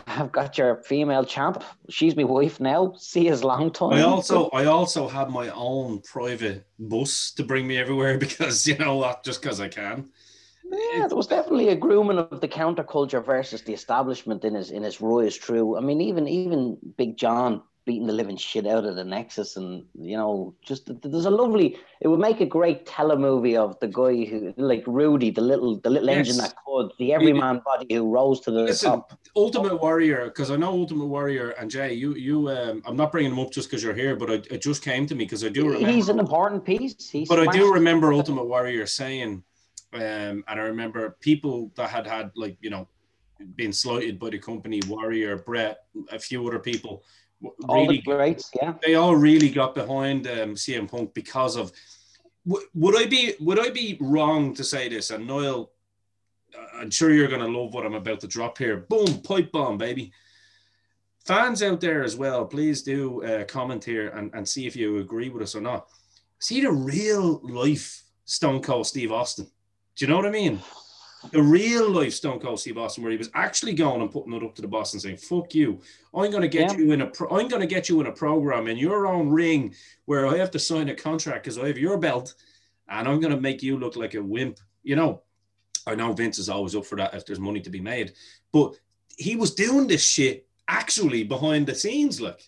I've 0.08 0.32
got 0.32 0.58
your 0.58 0.78
female 0.84 1.26
champ. 1.26 1.64
She's 1.90 2.16
my 2.16 2.24
wife 2.24 2.60
now. 2.60 2.94
See 2.98 3.26
his 3.26 3.44
long 3.44 3.72
time. 3.72 3.94
I 3.94 4.02
also 4.02 4.50
I 4.50 4.66
also 4.66 5.08
have 5.08 5.30
my 5.30 5.50
own 5.50 6.02
private 6.02 6.66
bus 6.80 7.32
to 7.38 7.44
bring 7.44 7.68
me 7.68 7.78
everywhere 7.78 8.18
because 8.26 8.68
you 8.68 8.78
know 8.78 8.98
what, 8.98 9.24
just 9.24 9.42
because 9.42 9.60
I 9.60 9.68
can. 9.68 10.10
Yeah, 10.72 11.08
there 11.08 11.16
was 11.16 11.28
definitely 11.28 11.70
a 11.70 11.76
grooming 11.76 12.18
of 12.18 12.42
the 12.42 12.48
counterculture 12.48 13.24
versus 13.24 13.62
the 13.62 13.74
establishment 13.74 14.44
in 14.44 14.56
his 14.56 14.72
in 14.72 14.84
his 14.84 15.00
rise 15.00 15.38
true. 15.38 15.78
I 15.78 15.82
mean, 15.82 16.02
even 16.02 16.28
even 16.28 16.78
Big 16.98 17.18
John 17.18 17.62
beating 17.86 18.08
the 18.08 18.14
living 18.14 18.38
shit 18.38 18.66
out 18.66 18.86
of 18.86 18.96
the 18.96 19.04
Nexus, 19.04 19.58
and 19.58 19.86
you 19.94 20.18
know, 20.18 20.56
just 20.64 20.90
there's 21.02 21.26
a 21.26 21.30
lovely. 21.30 21.78
It 22.02 22.08
would 22.08 22.20
make 22.20 22.42
a 22.42 22.46
great 22.46 22.86
telemovie 22.86 23.56
of 23.56 23.80
the 23.80 23.88
guy 23.88 24.26
who, 24.26 24.54
like 24.58 24.84
Rudy, 24.88 25.30
the 25.32 25.42
little 25.42 25.80
the 25.80 25.90
little 25.90 26.10
yes. 26.10 26.18
engine 26.18 26.38
that 26.38 26.56
could, 26.66 26.92
the 27.00 27.14
everyman 27.14 27.62
body 27.66 27.94
who 27.94 28.10
rose 28.10 28.42
to 28.42 28.52
the 28.52 28.64
Listen, 28.64 28.92
top. 28.92 29.20
Ultimate 29.36 29.82
Warrior, 29.82 30.26
because 30.26 30.52
I 30.52 30.56
know 30.56 30.70
Ultimate 30.70 31.06
Warrior 31.06 31.52
and 31.52 31.70
Jay, 31.70 31.94
you 31.94 32.16
you 32.16 32.50
um, 32.50 32.82
I'm 32.86 32.96
not 32.96 33.12
bringing 33.12 33.32
him 33.32 33.40
up 33.40 33.52
just 33.52 33.70
because 33.70 33.84
you're 33.84 33.94
here, 33.94 34.16
but 34.16 34.30
it, 34.30 34.48
it 34.52 34.62
just 34.62 34.84
came 34.84 35.06
to 35.08 35.16
me 35.16 35.26
because 35.26 35.44
I 35.44 35.50
do 35.50 35.66
remember. 35.68 35.92
He's 35.92 36.10
an 36.10 36.20
important 36.20 36.66
piece. 36.66 37.10
He's 37.10 37.28
but 37.28 37.40
I 37.40 37.52
do 37.52 37.74
remember 37.74 38.12
Ultimate 38.14 38.46
Warrior 38.46 38.86
saying 38.86 39.44
um, 39.96 40.02
and 40.02 40.44
I 40.48 40.64
remember 40.64 41.18
people 41.22 41.72
that 41.76 41.90
had 41.90 42.06
had 42.06 42.32
like 42.36 42.58
you 42.62 42.70
know 42.70 42.88
been 43.56 43.74
slighted 43.74 44.20
by 44.20 44.30
the 44.30 44.40
company, 44.40 44.82
Warrior, 44.88 45.38
Bret, 45.38 45.80
a 46.12 46.20
few 46.20 46.46
other 46.48 46.60
people. 46.60 47.04
All 47.68 47.82
really, 47.82 47.98
the 47.98 48.02
greats, 48.04 48.50
yeah. 48.62 48.74
They 48.84 48.96
all 48.96 49.16
really 49.16 49.50
got 49.50 49.76
behind 49.76 50.28
um, 50.28 50.56
CM 50.56 50.90
Punk 50.90 51.14
because 51.14 51.56
of. 51.56 51.72
W- 52.48 52.68
would 52.74 52.96
I 52.96 53.06
be 53.06 53.34
would 53.40 53.60
I 53.60 53.70
be 53.70 53.98
wrong 54.00 54.54
to 54.56 54.64
say 54.64 54.88
this? 54.90 55.10
And 55.12 55.26
Noel, 55.28 55.72
I'm 56.76 56.92
sure 56.92 57.14
you're 57.14 57.28
gonna 57.28 57.48
love 57.48 57.74
what 57.74 57.86
I'm 57.86 57.96
about 57.96 58.20
to 58.22 58.28
drop 58.28 58.58
here. 58.58 58.78
Boom, 58.78 59.22
pipe 59.22 59.52
bomb, 59.52 59.78
baby. 59.78 60.12
Fans 61.26 61.64
out 61.64 61.82
there 61.82 62.04
as 62.04 62.16
well, 62.16 62.46
please 62.46 62.84
do 62.84 63.24
uh, 63.24 63.44
comment 63.46 63.84
here 63.84 64.10
and, 64.10 64.32
and 64.36 64.48
see 64.48 64.68
if 64.68 64.76
you 64.76 65.00
agree 65.00 65.30
with 65.30 65.42
us 65.42 65.56
or 65.56 65.62
not. 65.62 65.88
See 66.40 66.62
the 66.62 66.72
real 66.72 67.42
life 67.44 68.04
Stone 68.26 68.62
Cold 68.62 68.86
Steve 68.86 69.12
Austin. 69.12 69.46
Do 69.96 70.06
you 70.06 70.10
know 70.10 70.18
what 70.18 70.28
I 70.28 70.32
mean? 70.32 70.62
The 71.32 71.42
real 71.42 71.90
life 71.90 72.14
Stone 72.14 72.40
Cold 72.40 72.60
Steve 72.60 72.78
Austin, 72.78 73.04
where 73.04 73.12
he 73.12 73.18
was 73.18 73.30
actually 73.34 73.74
going 73.74 74.02
and 74.02 74.12
putting 74.12 74.34
it 74.34 74.44
up 74.44 74.56
to 74.56 74.62
the 74.62 74.68
boss 74.68 74.94
and 74.94 75.02
saying, 75.02 75.18
"Fuck 75.18 75.54
you! 75.54 75.82
I'm 76.14 76.32
going 76.32 76.42
to 76.42 76.48
get 76.48 76.72
yeah. 76.72 76.78
you 76.78 76.92
in 76.92 77.02
a 77.02 77.08
pro- 77.08 77.30
I'm 77.38 77.48
going 77.48 77.62
to 77.62 77.68
get 77.68 77.90
you 77.90 78.00
in 78.02 78.08
a 78.08 78.12
program 78.12 78.68
in 78.68 78.78
your 78.78 79.08
own 79.08 79.30
ring 79.30 79.74
where 80.06 80.28
I 80.28 80.38
have 80.38 80.52
to 80.52 80.60
sign 80.60 80.90
a 80.90 80.96
contract 80.96 81.44
because 81.44 81.58
I 81.58 81.68
have 81.68 81.78
your 81.78 81.98
belt, 81.98 82.36
and 82.88 83.08
I'm 83.08 83.20
going 83.20 83.34
to 83.34 83.42
make 83.42 83.64
you 83.64 83.78
look 83.78 83.96
like 83.96 84.14
a 84.14 84.22
wimp." 84.22 84.60
You 84.84 84.96
know, 84.96 85.24
I 85.88 85.96
know 85.96 86.14
Vince 86.14 86.40
is 86.40 86.50
always 86.50 86.76
up 86.76 86.86
for 86.86 86.96
that 86.98 87.14
if 87.14 87.26
there's 87.26 87.40
money 87.40 87.62
to 87.62 87.70
be 87.70 87.82
made, 87.82 88.14
but 88.52 88.76
he 89.18 89.36
was 89.36 89.54
doing 89.54 89.88
this 89.88 90.04
shit 90.04 90.48
actually 90.68 91.24
behind 91.24 91.68
the 91.68 91.76
scenes, 91.76 92.22
like. 92.22 92.42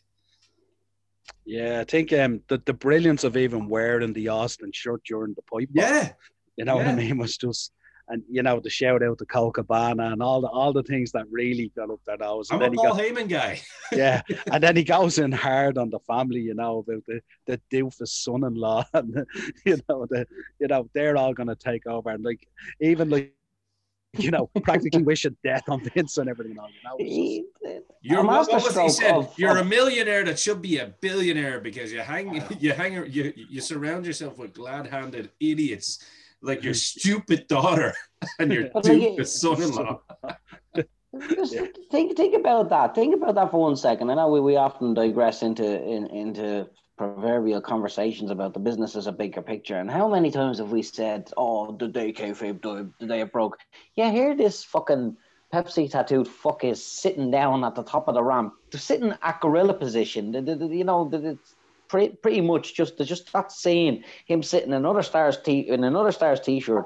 Yeah, 1.46 1.80
I 1.80 1.86
think 1.86 2.12
um, 2.12 2.42
the, 2.50 2.62
the 2.66 2.74
brilliance 2.74 3.24
of 3.24 3.38
even 3.38 3.70
wearing 3.70 4.12
the 4.12 4.28
Austin 4.28 4.72
shirt 4.74 5.02
during 5.06 5.34
the 5.34 5.42
pipe. 5.44 5.70
Yeah, 5.72 6.12
you 6.58 6.66
know 6.66 6.78
yeah. 6.78 6.88
what 6.88 6.92
I 6.92 6.96
mean? 6.96 7.18
Was 7.18 7.38
just 7.38 7.72
and 8.10 8.24
you 8.30 8.42
know 8.42 8.60
the 8.60 8.70
shout 8.70 9.04
out 9.04 9.18
to 9.18 9.26
Colt 9.26 9.56
Cabana 9.56 10.12
and 10.12 10.22
all 10.22 10.42
the 10.42 10.48
all 10.48 10.74
the 10.74 10.84
things 10.84 11.12
that 11.12 11.26
really 11.30 11.72
got 11.76 11.90
up 11.90 12.00
their 12.06 12.18
nose. 12.18 12.50
And 12.50 12.62
I'm 12.64 12.72
then 12.72 12.80
a 12.80 12.82
Paul 12.82 12.96
got, 12.96 13.04
Heyman 13.04 13.30
guy. 13.30 13.62
yeah, 13.92 14.22
and 14.52 14.64
then 14.64 14.76
he 14.76 14.84
goes 14.84 15.18
in 15.18 15.32
hard 15.32 15.78
on 15.78 15.90
the 15.90 16.00
family, 16.00 16.42
you 16.42 16.54
know, 16.54 16.80
about 16.80 17.06
the 17.06 17.22
the 17.46 17.62
doofus 17.72 18.10
son-in-law, 18.10 18.86
and 18.94 19.26
you 19.66 19.78
know 19.90 20.06
the 20.10 20.26
you 20.60 20.68
know 20.68 20.90
they're 20.94 21.18
all 21.18 21.34
gonna 21.34 21.56
take 21.56 21.86
over, 21.86 22.10
and 22.10 22.24
like 22.24 22.48
even 22.80 23.10
like 23.10 23.34
you 24.14 24.32
know, 24.32 24.50
practically 24.64 25.04
wishing 25.04 25.36
death 25.44 25.64
on 25.68 25.84
Vince 25.84 26.18
and 26.18 26.30
everything. 26.30 26.58
you 26.98 27.46
know, 27.62 27.82
you're 28.02 28.24
what, 28.24 28.50
what 28.50 28.64
was 28.64 28.76
he 28.76 28.90
said? 28.90 29.14
Of, 29.14 29.38
you're 29.38 29.58
of, 29.58 29.66
a 29.66 29.70
millionaire 29.70 30.24
that 30.24 30.40
should 30.40 30.62
be 30.62 30.78
a 30.78 30.88
billionaire 31.02 31.60
because 31.60 31.92
you 31.92 32.00
hang, 32.00 32.42
you 32.60 32.72
hang, 32.72 32.94
you 33.12 33.34
you 33.36 33.62
surround 33.62 34.06
yourself 34.06 34.38
with 34.38 34.54
glad-handed 34.54 35.30
idiots 35.40 36.00
like 36.42 36.64
your 36.64 36.74
stupid 36.90 37.48
daughter 37.48 37.94
and 38.40 38.52
your 38.52 38.70
stupid 38.82 39.28
son-in-law. 39.28 40.00
Just 41.30 41.56
think 41.90 42.16
think 42.16 42.36
about 42.36 42.70
that. 42.70 42.94
Think 42.94 43.16
about 43.16 43.36
that 43.36 43.50
for 43.50 43.62
one 43.62 43.76
second. 43.76 44.12
I 44.12 44.16
know 44.16 44.30
we, 44.30 44.40
we 44.40 44.56
often 44.56 44.94
digress 44.94 45.42
into 45.42 45.66
in, 45.66 46.06
into 46.08 46.70
proverbial 46.98 47.62
conversations 47.62 48.30
about 48.30 48.54
the 48.54 48.60
business 48.60 48.96
as 48.96 49.08
a 49.08 49.12
bigger 49.12 49.42
picture. 49.42 49.78
And 49.78 49.90
how 49.90 50.08
many 50.10 50.30
times 50.30 50.60
have 50.60 50.72
we 50.72 50.84
said, 50.84 51.32
"Oh, 51.36 51.72
the 51.72 51.88
day 51.88 52.14
kayfabe 52.14 52.62
died, 52.62 52.92
the 53.00 53.08
day 53.08 53.22
it 53.22 53.32
broke"? 53.32 53.58
Yeah, 53.96 54.12
here 54.12 54.36
this 54.36 54.64
fucking 54.64 55.18
Pepsi 55.54 55.90
tattooed 55.90 56.28
fuck 56.28 56.64
is 56.64 56.84
sitting 56.84 57.32
down 57.32 57.64
at 57.64 57.74
the 57.74 57.84
top 57.84 58.08
of 58.08 58.16
the 58.16 58.24
ramp, 58.24 58.54
They're 58.70 58.82
sitting 58.82 59.14
at 59.22 59.40
gorilla 59.40 59.74
position. 59.74 60.32
The, 60.32 60.42
the, 60.42 60.56
the, 60.56 60.68
you 60.68 60.84
know, 60.84 61.10
it's 61.12 61.56
pretty, 61.90 62.16
pretty 62.16 62.42
much 62.42 62.74
just 62.74 62.98
just 63.00 63.32
that 63.34 63.52
scene, 63.52 64.04
him 64.26 64.44
sitting 64.44 64.70
in 64.70 64.74
another 64.74 65.04
stars 65.04 65.38
t 65.38 65.60
in 65.60 65.84
another 65.84 66.12
stars 66.12 66.40
t-shirt, 66.40 66.86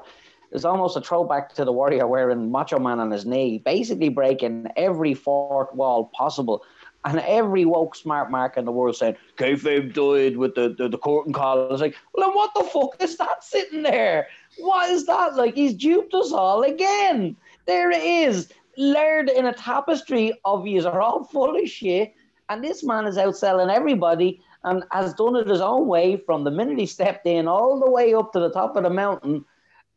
is 0.52 0.64
almost 0.64 0.96
a 0.96 1.00
throwback 1.00 1.54
to 1.54 1.64
the 1.64 1.72
warrior 1.72 2.06
wearing 2.06 2.50
Macho 2.50 2.78
Man 2.78 3.00
on 3.00 3.10
his 3.10 3.24
knee, 3.24 3.58
basically 3.58 4.08
breaking 4.08 4.68
every 4.76 5.14
fourth 5.14 5.72
wall 5.74 6.10
possible. 6.14 6.64
And 7.04 7.18
every 7.18 7.64
woke 7.64 7.96
smart 7.96 8.30
mark 8.30 8.56
in 8.56 8.64
the 8.64 8.70
world 8.70 8.94
said, 8.94 9.16
kayfabe 9.36 9.92
died 9.92 10.36
with 10.36 10.54
the, 10.54 10.72
the, 10.78 10.88
the 10.88 10.98
curtain 10.98 11.32
call. 11.32 11.66
I 11.66 11.66
was 11.66 11.80
like, 11.80 11.96
well, 12.14 12.28
then 12.28 12.36
what 12.36 12.54
the 12.54 12.62
fuck 12.62 13.02
is 13.02 13.16
that 13.16 13.42
sitting 13.42 13.82
there? 13.82 14.28
What 14.58 14.88
is 14.88 15.04
that? 15.06 15.34
Like, 15.34 15.56
he's 15.56 15.74
duped 15.74 16.14
us 16.14 16.30
all 16.30 16.62
again. 16.62 17.34
There 17.66 17.90
it 17.90 18.04
is, 18.04 18.52
layered 18.76 19.30
in 19.30 19.46
a 19.46 19.52
tapestry 19.52 20.32
of 20.44 20.64
you 20.64 20.86
are 20.86 21.00
all 21.00 21.24
full 21.24 21.60
of 21.60 21.68
shit. 21.68 22.14
And 22.48 22.62
this 22.62 22.84
man 22.84 23.08
is 23.08 23.16
outselling 23.16 23.74
everybody 23.74 24.40
and 24.64 24.84
has 24.90 25.14
done 25.14 25.36
it 25.36 25.48
his 25.48 25.60
own 25.60 25.86
way 25.86 26.16
from 26.16 26.44
the 26.44 26.50
minute 26.50 26.78
he 26.78 26.86
stepped 26.86 27.26
in 27.26 27.48
all 27.48 27.80
the 27.80 27.90
way 27.90 28.14
up 28.14 28.32
to 28.32 28.40
the 28.40 28.50
top 28.50 28.76
of 28.76 28.84
the 28.84 28.90
mountain 28.90 29.44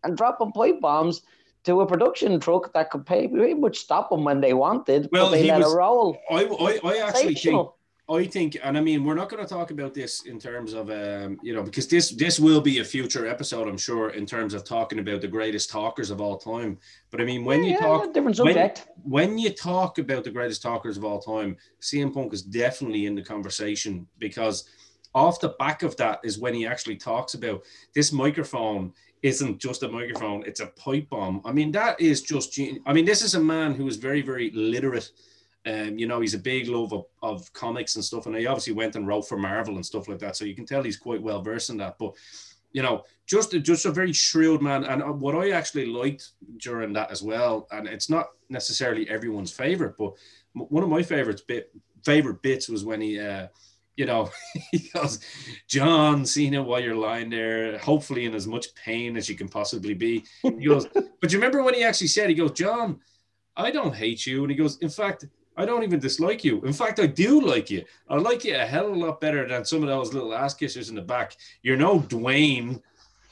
and 0.04 0.18
dropping 0.18 0.52
pipe 0.52 0.80
bombs 0.82 1.22
to 1.64 1.82
a 1.82 1.88
production 1.88 2.40
truck 2.40 2.74
that 2.74 2.90
could 2.92 3.06
pay 3.06 3.28
pretty 3.28 3.54
much 3.56 3.78
stop 3.78 4.10
them 4.10 4.24
when 4.24 4.42
they 4.42 4.54
wanted. 4.54 5.10
Well, 5.12 5.30
they 5.30 5.44
let 5.44 5.60
was, 5.60 5.74
it 5.74 5.76
roll. 5.76 6.18
I, 6.30 6.46
I, 6.46 6.80
I 6.84 6.98
actually 7.08 7.36
think 7.36 7.70
I 8.08 8.26
think, 8.26 8.56
and 8.64 8.78
I 8.78 8.82
mean, 8.82 9.04
we're 9.04 9.16
not 9.16 9.30
going 9.30 9.44
to 9.44 9.50
talk 9.50 9.72
about 9.72 9.96
this 9.96 10.26
in 10.26 10.38
terms 10.40 10.74
of, 10.74 10.92
um, 10.92 11.40
you 11.42 11.56
know, 11.56 11.64
because 11.64 11.88
this 11.88 12.12
this 12.12 12.40
will 12.40 12.62
be 12.62 12.78
a 12.78 12.84
future 12.84 13.26
episode, 13.26 13.68
I'm 13.68 13.80
sure, 13.80 14.12
in 14.12 14.28
terms 14.28 14.54
of 14.54 14.64
talking 14.64 15.00
about 15.00 15.22
the 15.22 15.28
greatest 15.28 15.72
talkers 15.72 16.12
of 16.12 16.22
all 16.22 16.38
time. 16.38 16.78
But 17.10 17.20
I 17.20 17.24
mean, 17.24 17.44
when 17.44 17.64
yeah, 17.64 17.72
you 17.72 17.80
talk, 17.80 18.14
different 18.14 18.38
subject. 18.38 18.88
When, 19.04 19.30
when, 19.30 19.38
you 19.40 19.50
talk 19.50 19.98
about 19.98 20.24
the 20.24 20.30
greatest 20.30 20.62
talkers 20.62 20.98
of 20.98 21.04
all 21.04 21.20
time, 21.20 21.58
CM 21.82 22.14
Punk 22.14 22.32
is 22.32 22.44
definitely 22.44 23.08
in 23.08 23.16
the 23.16 23.24
conversation 23.24 24.06
because 24.20 24.70
off 25.16 25.40
the 25.40 25.56
back 25.58 25.82
of 25.82 25.98
that 25.98 26.20
is 26.24 26.38
when 26.38 26.54
he 26.54 26.68
actually 26.68 26.98
talks 26.98 27.34
about 27.34 27.64
this 27.96 28.12
microphone 28.12 28.94
isn't 29.24 29.58
just 29.60 29.82
a 29.82 29.88
microphone; 29.88 30.44
it's 30.46 30.60
a 30.60 30.68
pipe 30.68 31.10
bomb. 31.10 31.42
I 31.44 31.52
mean, 31.52 31.72
that 31.72 32.00
is 32.00 32.22
just. 32.22 32.60
I 32.86 32.94
mean, 32.94 33.06
this 33.06 33.24
is 33.24 33.34
a 33.34 33.40
man 33.40 33.74
who 33.74 33.88
is 33.88 33.96
very, 33.96 34.22
very 34.22 34.52
literate 34.52 35.10
um, 35.66 35.98
you 35.98 36.06
know, 36.06 36.22
he's 36.22 36.36
a 36.36 36.40
big 36.40 36.68
love 36.68 36.94
of, 36.94 37.06
of 37.24 37.52
comics 37.54 37.96
and 37.96 38.04
stuff, 38.04 38.28
and 38.28 38.36
he 38.36 38.46
obviously 38.46 38.74
went 38.74 38.96
and 38.96 39.08
wrote 39.08 39.28
for 39.28 39.38
Marvel 39.38 39.76
and 39.76 39.86
stuff 39.86 40.08
like 40.08 40.20
that. 40.20 40.36
So 40.36 40.46
you 40.46 40.56
can 40.56 40.66
tell 40.66 40.84
he's 40.84 40.98
quite 40.98 41.22
well 41.22 41.42
versed 41.42 41.72
in 41.72 41.78
that. 41.78 41.98
But 41.98 42.14
you 42.72 42.84
know, 42.84 43.04
just 43.26 43.52
just 43.52 43.86
a 43.86 43.92
very 43.92 44.14
shrewd 44.14 44.62
man. 44.62 44.84
And 44.84 45.02
uh, 45.02 45.08
what 45.08 45.36
I 45.36 45.52
actually 45.52 45.88
liked 45.88 46.32
during 46.58 46.94
that 46.94 47.10
as 47.10 47.24
well, 47.24 47.68
and 47.72 47.88
it's 47.88 48.10
not 48.10 48.28
necessarily 48.50 49.10
everyone's 49.10 49.52
favorite, 49.52 49.96
but 49.98 50.14
one 50.54 50.84
of 50.84 50.90
my 50.90 51.02
favorites 51.02 51.42
bit 51.42 51.72
favorite 52.04 52.42
bits 52.42 52.70
was 52.70 52.86
when 52.86 53.02
he. 53.02 53.20
Uh, 53.20 53.48
you 53.98 54.06
know, 54.06 54.30
he 54.72 54.90
goes, 54.94 55.22
John 55.70 56.26
Cena, 56.26 56.62
while 56.62 56.82
you're 56.82 56.96
lying 56.96 57.30
there, 57.30 57.78
hopefully 57.78 58.26
in 58.26 58.36
as 58.36 58.46
much 58.46 58.76
pain 58.76 59.16
as 59.16 59.30
you 59.30 59.36
can 59.36 59.48
possibly 59.48 59.94
be. 59.94 60.26
He 60.42 60.66
goes, 60.66 60.86
but 61.22 61.32
you 61.32 61.38
remember 61.38 61.64
when 61.64 61.76
he 61.76 61.84
actually 61.86 62.08
said, 62.08 62.28
he 62.28 62.36
goes, 62.36 62.52
John, 62.52 63.00
I 63.56 63.72
don't 63.72 63.96
hate 63.96 64.26
you. 64.26 64.42
And 64.42 64.52
he 64.52 64.58
goes, 64.58 64.78
in 64.80 64.90
fact, 64.90 65.24
I 65.58 65.66
don't 65.66 65.84
even 65.84 66.00
dislike 66.00 66.44
you. 66.44 66.62
In 66.62 66.74
fact, 66.74 67.00
I 67.00 67.08
do 67.08 67.42
like 67.42 67.70
you. 67.70 67.86
I 68.10 68.16
like 68.18 68.44
you 68.44 68.56
a 68.56 68.66
hell 68.66 68.88
of 68.88 68.94
a 68.94 69.00
lot 69.00 69.22
better 69.22 69.48
than 69.48 69.66
some 69.66 69.84
of 69.84 69.88
those 69.88 70.14
little 70.14 70.34
ass 70.34 70.54
kissers 70.54 70.90
in 70.90 70.96
the 70.96 71.02
back. 71.02 71.38
You're 71.64 71.78
no 71.78 72.00
Dwayne. 72.00 72.82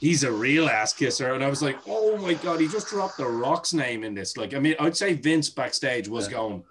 He's 0.00 0.24
a 0.24 0.32
real 0.32 0.68
ass 0.68 0.92
kisser. 0.92 1.34
And 1.34 1.44
I 1.44 1.48
was 1.48 1.62
like, 1.62 1.78
oh 1.86 2.16
my 2.18 2.34
God, 2.34 2.60
he 2.60 2.68
just 2.68 2.88
dropped 2.88 3.16
the 3.18 3.26
Rock's 3.26 3.72
name 3.74 4.04
in 4.04 4.14
this. 4.14 4.36
Like, 4.36 4.54
I 4.54 4.58
mean, 4.58 4.74
I'd 4.80 4.96
say 4.96 5.14
Vince 5.14 5.50
backstage 5.50 6.08
was 6.08 6.26
yeah. 6.26 6.32
going, 6.32 6.64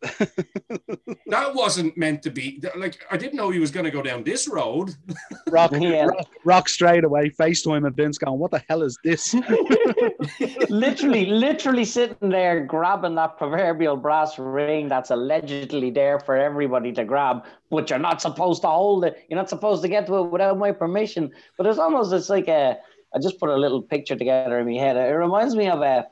that 1.26 1.52
wasn't 1.54 1.96
meant 1.96 2.22
to 2.22 2.30
be 2.30 2.62
like 2.76 3.04
I 3.10 3.16
didn't 3.16 3.34
know 3.34 3.50
he 3.50 3.58
was 3.58 3.72
going 3.72 3.84
to 3.84 3.90
go 3.90 4.00
down 4.00 4.22
this 4.22 4.46
road. 4.46 4.94
Rock, 5.48 5.72
yeah. 5.74 6.04
rock, 6.04 6.26
rock, 6.44 6.68
straight 6.68 7.02
away, 7.02 7.30
FaceTime 7.30 7.84
and 7.84 7.96
Vince 7.96 8.16
going, 8.16 8.38
"What 8.38 8.52
the 8.52 8.62
hell 8.68 8.82
is 8.82 8.96
this?" 9.02 9.34
literally, 10.68 11.26
literally 11.26 11.84
sitting 11.84 12.28
there 12.28 12.64
grabbing 12.64 13.16
that 13.16 13.38
proverbial 13.38 13.96
brass 13.96 14.38
ring 14.38 14.88
that's 14.88 15.10
allegedly 15.10 15.90
there 15.90 16.20
for 16.20 16.36
everybody 16.36 16.92
to 16.92 17.04
grab, 17.04 17.44
but 17.68 17.90
you're 17.90 17.98
not 17.98 18.22
supposed 18.22 18.62
to 18.62 18.68
hold 18.68 19.04
it. 19.04 19.26
You're 19.28 19.38
not 19.38 19.48
supposed 19.48 19.82
to 19.82 19.88
get 19.88 20.06
to 20.06 20.16
it 20.18 20.30
without 20.30 20.58
my 20.58 20.70
permission. 20.70 21.32
But 21.56 21.66
it's 21.66 21.78
almost 21.78 22.12
it's 22.12 22.28
like 22.28 22.46
a. 22.46 22.78
I 23.14 23.18
just 23.20 23.40
put 23.40 23.48
a 23.48 23.56
little 23.56 23.82
picture 23.82 24.16
together 24.16 24.60
in 24.60 24.66
my 24.66 24.74
head. 24.74 24.96
It 24.96 25.14
reminds 25.14 25.56
me 25.56 25.68
of 25.68 25.80
a 25.80 26.06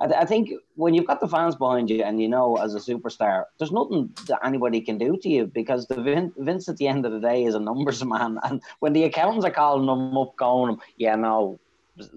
I, 0.00 0.06
I, 0.06 0.24
think 0.24 0.50
when 0.76 0.94
you've 0.94 1.06
got 1.06 1.20
the 1.20 1.28
fans 1.28 1.56
behind 1.56 1.90
you 1.90 2.02
and 2.02 2.20
you 2.20 2.28
know 2.28 2.56
as 2.56 2.74
a 2.74 2.78
superstar, 2.78 3.44
there's 3.58 3.72
nothing 3.72 4.14
that 4.26 4.40
anybody 4.44 4.80
can 4.80 4.98
do 4.98 5.16
to 5.16 5.28
you 5.28 5.46
because 5.46 5.86
the 5.86 6.00
Vin, 6.00 6.32
Vince 6.36 6.68
at 6.68 6.76
the 6.76 6.88
end 6.88 7.04
of 7.06 7.12
the 7.12 7.20
day 7.20 7.44
is 7.44 7.54
a 7.54 7.60
numbers 7.60 8.04
man. 8.12 8.38
And 8.44 8.62
when 8.80 8.92
the 8.92 9.04
accountants 9.04 9.44
are 9.44 9.50
calling 9.50 9.88
him 9.88 10.16
up, 10.16 10.36
going, 10.36 10.78
yeah, 10.96 11.16
no, 11.16 11.58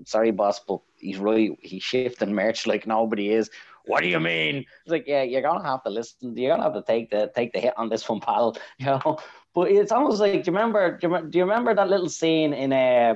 sorry, 0.05 0.31
boss, 0.31 0.59
but 0.59 0.79
he's 0.97 1.17
really 1.17 1.57
he's 1.61 1.83
shifting 1.83 2.33
merch 2.33 2.67
like 2.67 2.87
nobody 2.87 3.29
is. 3.29 3.49
What 3.85 4.01
do 4.01 4.09
you 4.09 4.19
mean? 4.19 4.57
It's 4.57 4.91
like, 4.91 5.05
yeah, 5.07 5.23
you're 5.23 5.41
gonna 5.41 5.67
have 5.67 5.83
to 5.83 5.89
listen. 5.89 6.37
You're 6.37 6.51
gonna 6.51 6.63
have 6.63 6.73
to 6.73 6.83
take 6.83 7.09
the 7.09 7.31
take 7.35 7.51
the 7.51 7.59
hit 7.59 7.73
on 7.77 7.89
this 7.89 8.07
one, 8.07 8.19
pal. 8.19 8.55
You 8.77 8.85
know. 8.85 9.19
But 9.53 9.71
it's 9.71 9.91
almost 9.91 10.21
like, 10.21 10.31
do 10.31 10.51
you 10.51 10.57
remember? 10.57 10.97
Do 10.97 11.09
you, 11.09 11.27
do 11.29 11.37
you 11.39 11.43
remember 11.43 11.73
that 11.73 11.89
little 11.89 12.09
scene 12.09 12.53
in 12.53 12.71
a 12.71 13.09
uh, 13.09 13.15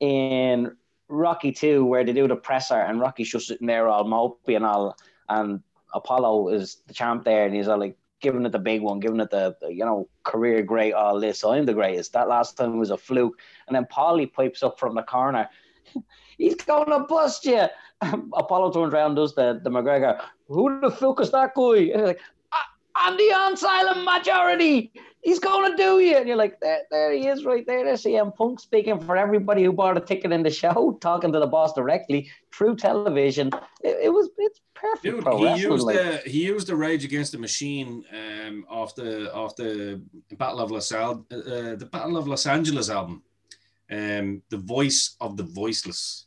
in 0.00 0.76
Rocky 1.10 1.52
2 1.52 1.84
where 1.84 2.04
they 2.04 2.12
do 2.12 2.28
the 2.28 2.36
presser 2.36 2.80
and 2.80 3.00
Rocky's 3.00 3.30
just 3.30 3.48
sitting 3.48 3.66
there 3.66 3.88
all 3.88 4.04
mopey 4.04 4.56
and 4.56 4.64
all 4.64 4.96
and 5.28 5.60
Apollo 5.92 6.48
is 6.48 6.82
the 6.86 6.94
champ 6.94 7.24
there 7.24 7.46
and 7.46 7.54
he's 7.54 7.68
all 7.68 7.78
like 7.78 7.96
giving 8.20 8.44
it 8.44 8.52
the 8.52 8.58
big 8.58 8.82
one, 8.82 9.00
giving 9.00 9.20
it 9.20 9.30
the, 9.30 9.56
the 9.60 9.72
you 9.72 9.84
know 9.84 10.08
career 10.24 10.62
great 10.62 10.92
all 10.92 11.18
this. 11.18 11.40
So 11.40 11.52
I'm 11.52 11.66
the 11.66 11.74
greatest. 11.74 12.12
That 12.12 12.28
last 12.28 12.56
time 12.56 12.78
was 12.78 12.90
a 12.90 12.96
fluke. 12.96 13.38
And 13.66 13.74
then 13.74 13.86
Paulie 13.86 14.32
pipes 14.32 14.62
up 14.62 14.78
from 14.78 14.94
the 14.94 15.02
corner. 15.02 15.48
he's 16.38 16.56
to 16.56 17.06
bust 17.08 17.44
you. 17.44 17.66
Apollo 18.34 18.72
turns 18.72 18.94
around, 18.94 19.16
does 19.16 19.34
the, 19.34 19.60
the 19.62 19.70
McGregor. 19.70 20.20
Who 20.48 20.80
the 20.80 20.90
fuck 20.90 21.20
is 21.20 21.30
that 21.32 21.54
guy? 21.54 21.76
And 21.76 21.86
he's 21.96 22.02
like, 22.02 22.20
I'm 22.96 23.16
the 23.16 23.30
unsilent 23.34 24.04
majority 24.04 24.92
he's 25.22 25.38
going 25.38 25.70
to 25.70 25.76
do 25.76 26.00
you. 26.00 26.16
And 26.16 26.26
you're 26.26 26.36
like, 26.36 26.60
there, 26.60 26.82
there 26.90 27.12
he 27.12 27.26
is 27.26 27.44
right 27.44 27.66
there. 27.66 27.84
There's 27.84 28.02
CM 28.02 28.34
Punk 28.34 28.60
speaking 28.60 29.00
for 29.00 29.16
everybody 29.16 29.64
who 29.64 29.72
bought 29.72 29.96
a 29.96 30.00
ticket 30.00 30.32
in 30.32 30.42
the 30.42 30.50
show, 30.50 30.98
talking 31.00 31.32
to 31.32 31.38
the 31.38 31.46
boss 31.46 31.72
directly 31.72 32.30
through 32.52 32.76
television. 32.76 33.48
It, 33.82 33.98
it 34.04 34.08
was, 34.10 34.30
it's 34.38 34.60
perfect. 34.74 35.02
Dude, 35.02 35.26
he 35.34 35.62
used 35.62 35.84
like. 35.84 35.96
the 35.96 36.22
he 36.24 36.44
used 36.44 36.66
the 36.66 36.76
Rage 36.76 37.04
Against 37.04 37.32
the 37.32 37.38
Machine 37.38 38.04
um, 38.12 38.64
off 38.68 38.94
the 38.94 39.32
off 39.34 39.56
the 39.56 40.02
Battle 40.36 40.60
of 40.60 40.70
Los 40.70 40.92
Al- 40.92 41.26
uh, 41.30 41.36
uh, 41.36 41.76
the 41.76 41.88
Battle 41.90 42.16
of 42.16 42.26
Los 42.26 42.46
Angeles 42.46 42.90
album, 42.90 43.22
um, 43.90 44.42
the 44.50 44.58
voice 44.58 45.16
of 45.20 45.36
the 45.36 45.44
voiceless, 45.44 46.26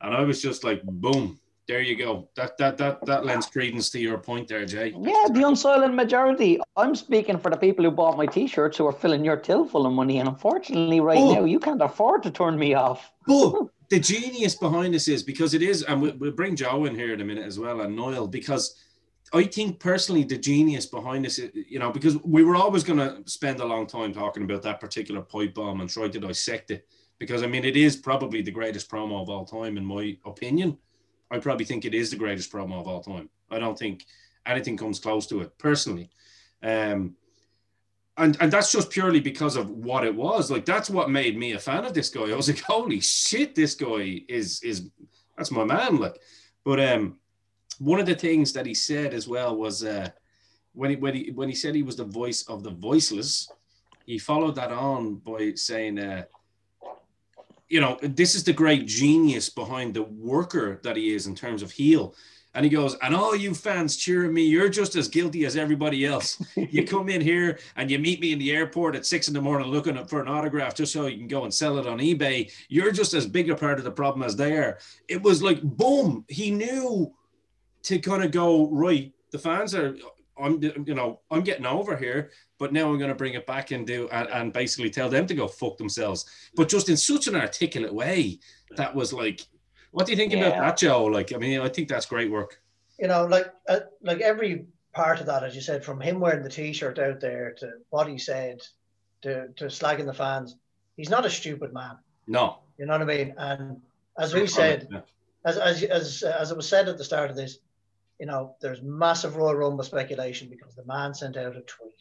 and 0.00 0.14
I 0.14 0.22
was 0.22 0.40
just 0.40 0.64
like, 0.64 0.82
boom 0.84 1.40
there 1.68 1.82
you 1.82 1.96
go. 1.96 2.28
That 2.34 2.56
that 2.56 2.78
that 2.78 3.04
that 3.04 3.26
lends 3.26 3.46
credence 3.46 3.90
to 3.90 4.00
your 4.00 4.16
point 4.16 4.48
there, 4.48 4.64
Jay. 4.64 4.88
Yeah, 4.88 5.26
the 5.30 5.42
unsilent 5.42 5.94
majority. 5.94 6.58
I'm 6.76 6.94
speaking 6.94 7.38
for 7.38 7.50
the 7.50 7.58
people 7.58 7.84
who 7.84 7.90
bought 7.90 8.16
my 8.16 8.24
T-shirts 8.24 8.78
who 8.78 8.86
are 8.86 8.92
filling 8.92 9.22
your 9.22 9.36
till 9.36 9.66
full 9.66 9.86
of 9.86 9.92
money, 9.92 10.18
and 10.18 10.28
unfortunately, 10.28 11.00
right 11.00 11.18
oh. 11.18 11.34
now 11.34 11.44
you 11.44 11.60
can't 11.60 11.82
afford 11.82 12.22
to 12.22 12.30
turn 12.30 12.58
me 12.58 12.72
off. 12.72 13.12
But 13.26 13.68
the 13.90 14.00
genius 14.00 14.54
behind 14.54 14.94
this 14.94 15.08
is 15.08 15.22
because 15.22 15.52
it 15.52 15.62
is, 15.62 15.82
and 15.82 16.00
we'll, 16.00 16.16
we'll 16.16 16.32
bring 16.32 16.56
Joe 16.56 16.86
in 16.86 16.94
here 16.94 17.12
in 17.12 17.20
a 17.20 17.24
minute 17.24 17.44
as 17.44 17.58
well, 17.58 17.82
and 17.82 17.94
Noel, 17.94 18.26
because 18.26 18.74
I 19.34 19.44
think 19.44 19.78
personally 19.78 20.24
the 20.24 20.38
genius 20.38 20.86
behind 20.86 21.26
this, 21.26 21.38
you 21.52 21.78
know, 21.78 21.92
because 21.92 22.16
we 22.24 22.44
were 22.44 22.56
always 22.56 22.82
going 22.82 22.98
to 22.98 23.30
spend 23.30 23.60
a 23.60 23.66
long 23.66 23.86
time 23.86 24.14
talking 24.14 24.44
about 24.44 24.62
that 24.62 24.80
particular 24.80 25.20
pipe 25.20 25.52
bomb 25.52 25.82
and 25.82 25.90
try 25.90 26.08
to 26.08 26.18
dissect 26.18 26.70
it, 26.70 26.88
because 27.18 27.42
I 27.42 27.46
mean 27.46 27.66
it 27.66 27.76
is 27.76 27.94
probably 27.94 28.40
the 28.40 28.50
greatest 28.50 28.90
promo 28.90 29.20
of 29.20 29.28
all 29.28 29.44
time 29.44 29.76
in 29.76 29.84
my 29.84 30.16
opinion. 30.24 30.78
I 31.30 31.38
probably 31.38 31.64
think 31.64 31.84
it 31.84 31.94
is 31.94 32.10
the 32.10 32.16
greatest 32.16 32.52
promo 32.52 32.80
of 32.80 32.88
all 32.88 33.02
time. 33.02 33.28
I 33.50 33.58
don't 33.58 33.78
think 33.78 34.06
anything 34.46 34.76
comes 34.76 34.98
close 34.98 35.26
to 35.28 35.40
it 35.40 35.56
personally. 35.58 36.10
Um, 36.62 37.14
and 38.16 38.36
and 38.40 38.52
that's 38.52 38.72
just 38.72 38.90
purely 38.90 39.20
because 39.20 39.56
of 39.56 39.70
what 39.70 40.04
it 40.04 40.14
was. 40.14 40.50
Like 40.50 40.64
that's 40.64 40.90
what 40.90 41.10
made 41.10 41.38
me 41.38 41.52
a 41.52 41.58
fan 41.58 41.84
of 41.84 41.94
this 41.94 42.10
guy. 42.10 42.30
I 42.30 42.34
was 42.34 42.48
like, 42.48 42.60
holy 42.66 43.00
shit, 43.00 43.54
this 43.54 43.74
guy 43.74 44.22
is 44.28 44.62
is 44.62 44.90
that's 45.36 45.50
my 45.50 45.64
man. 45.64 45.98
Like, 45.98 46.18
but 46.64 46.80
um, 46.80 47.18
one 47.78 48.00
of 48.00 48.06
the 48.06 48.14
things 48.14 48.52
that 48.52 48.66
he 48.66 48.74
said 48.74 49.14
as 49.14 49.28
well 49.28 49.56
was 49.56 49.84
uh, 49.84 50.10
when 50.72 50.90
he 50.90 50.96
when 50.96 51.14
he 51.14 51.30
when 51.30 51.48
he 51.48 51.54
said 51.54 51.74
he 51.74 51.82
was 51.82 51.96
the 51.96 52.04
voice 52.04 52.42
of 52.48 52.64
the 52.64 52.70
voiceless, 52.70 53.50
he 54.04 54.18
followed 54.18 54.56
that 54.56 54.72
on 54.72 55.16
by 55.16 55.52
saying, 55.54 55.98
uh, 55.98 56.24
you 57.68 57.80
know, 57.80 57.98
this 58.02 58.34
is 58.34 58.44
the 58.44 58.52
great 58.52 58.86
genius 58.86 59.50
behind 59.50 59.94
the 59.94 60.02
worker 60.02 60.80
that 60.82 60.96
he 60.96 61.14
is 61.14 61.26
in 61.26 61.34
terms 61.34 61.62
of 61.62 61.70
heel. 61.70 62.14
And 62.54 62.64
he 62.64 62.70
goes, 62.70 62.96
and 63.02 63.14
all 63.14 63.36
you 63.36 63.54
fans 63.54 63.96
cheering 63.96 64.32
me, 64.32 64.42
you're 64.42 64.70
just 64.70 64.96
as 64.96 65.06
guilty 65.06 65.44
as 65.44 65.56
everybody 65.56 66.06
else. 66.06 66.42
you 66.56 66.84
come 66.86 67.08
in 67.08 67.20
here 67.20 67.58
and 67.76 67.90
you 67.90 67.98
meet 67.98 68.20
me 68.20 68.32
in 68.32 68.38
the 68.38 68.52
airport 68.52 68.96
at 68.96 69.06
six 69.06 69.28
in 69.28 69.34
the 69.34 69.40
morning 69.40 69.68
looking 69.68 70.02
for 70.06 70.22
an 70.22 70.28
autograph 70.28 70.74
just 70.74 70.92
so 70.92 71.06
you 71.06 71.18
can 71.18 71.28
go 71.28 71.44
and 71.44 71.52
sell 71.52 71.78
it 71.78 71.86
on 71.86 71.98
eBay. 71.98 72.50
You're 72.68 72.90
just 72.90 73.12
as 73.12 73.26
big 73.26 73.50
a 73.50 73.54
part 73.54 73.78
of 73.78 73.84
the 73.84 73.90
problem 73.90 74.24
as 74.24 74.34
they 74.34 74.56
are. 74.56 74.78
It 75.08 75.22
was 75.22 75.42
like, 75.42 75.62
boom, 75.62 76.24
he 76.28 76.50
knew 76.50 77.12
to 77.84 77.98
kind 77.98 78.24
of 78.24 78.30
go, 78.30 78.68
right, 78.70 79.12
the 79.30 79.38
fans 79.38 79.74
are, 79.74 79.94
I'm, 80.40 80.60
you 80.62 80.94
know, 80.94 81.20
I'm 81.30 81.42
getting 81.42 81.66
over 81.66 81.96
here 81.96 82.30
but 82.58 82.72
now 82.72 82.90
I'm 82.90 82.98
going 82.98 83.10
to 83.10 83.14
bring 83.14 83.34
it 83.34 83.46
back 83.46 83.70
and 83.70 83.86
do 83.86 84.08
and, 84.10 84.28
and 84.28 84.52
basically 84.52 84.90
tell 84.90 85.08
them 85.08 85.26
to 85.26 85.34
go 85.34 85.48
fuck 85.48 85.78
themselves. 85.78 86.26
But 86.54 86.68
just 86.68 86.88
in 86.88 86.96
such 86.96 87.26
an 87.26 87.36
articulate 87.36 87.94
way 87.94 88.40
that 88.76 88.94
was 88.94 89.12
like, 89.12 89.46
what 89.92 90.06
do 90.06 90.12
you 90.12 90.16
think 90.16 90.32
yeah. 90.32 90.46
about 90.46 90.58
that, 90.58 90.76
Joe? 90.76 91.04
Like, 91.04 91.32
I 91.32 91.38
mean, 91.38 91.60
I 91.60 91.68
think 91.68 91.88
that's 91.88 92.06
great 92.06 92.30
work. 92.30 92.60
You 92.98 93.08
know, 93.08 93.26
like 93.26 93.52
uh, 93.68 93.80
like 94.02 94.20
every 94.20 94.66
part 94.92 95.20
of 95.20 95.26
that, 95.26 95.44
as 95.44 95.54
you 95.54 95.60
said, 95.60 95.84
from 95.84 96.00
him 96.00 96.18
wearing 96.20 96.42
the 96.42 96.50
t-shirt 96.50 96.98
out 96.98 97.20
there 97.20 97.54
to 97.58 97.72
what 97.90 98.08
he 98.08 98.18
said 98.18 98.60
to, 99.22 99.48
to 99.56 99.66
slagging 99.66 100.06
the 100.06 100.12
fans, 100.12 100.56
he's 100.96 101.10
not 101.10 101.24
a 101.24 101.30
stupid 101.30 101.72
man. 101.72 101.96
No. 102.26 102.58
You 102.76 102.86
know 102.86 102.92
what 102.92 103.02
I 103.02 103.04
mean? 103.04 103.34
And 103.38 103.80
as 104.18 104.34
we 104.34 104.46
said, 104.46 104.88
yeah. 104.90 105.00
as, 105.44 105.56
as, 105.56 105.82
as, 105.84 106.22
as 106.22 106.50
it 106.50 106.56
was 106.56 106.68
said 106.68 106.88
at 106.88 106.98
the 106.98 107.04
start 107.04 107.30
of 107.30 107.36
this, 107.36 107.58
you 108.18 108.26
know, 108.26 108.56
there's 108.60 108.82
massive 108.82 109.36
Royal 109.36 109.54
Rumble 109.54 109.84
speculation 109.84 110.48
because 110.48 110.74
the 110.74 110.84
man 110.84 111.14
sent 111.14 111.36
out 111.36 111.56
a 111.56 111.60
tweet. 111.60 111.94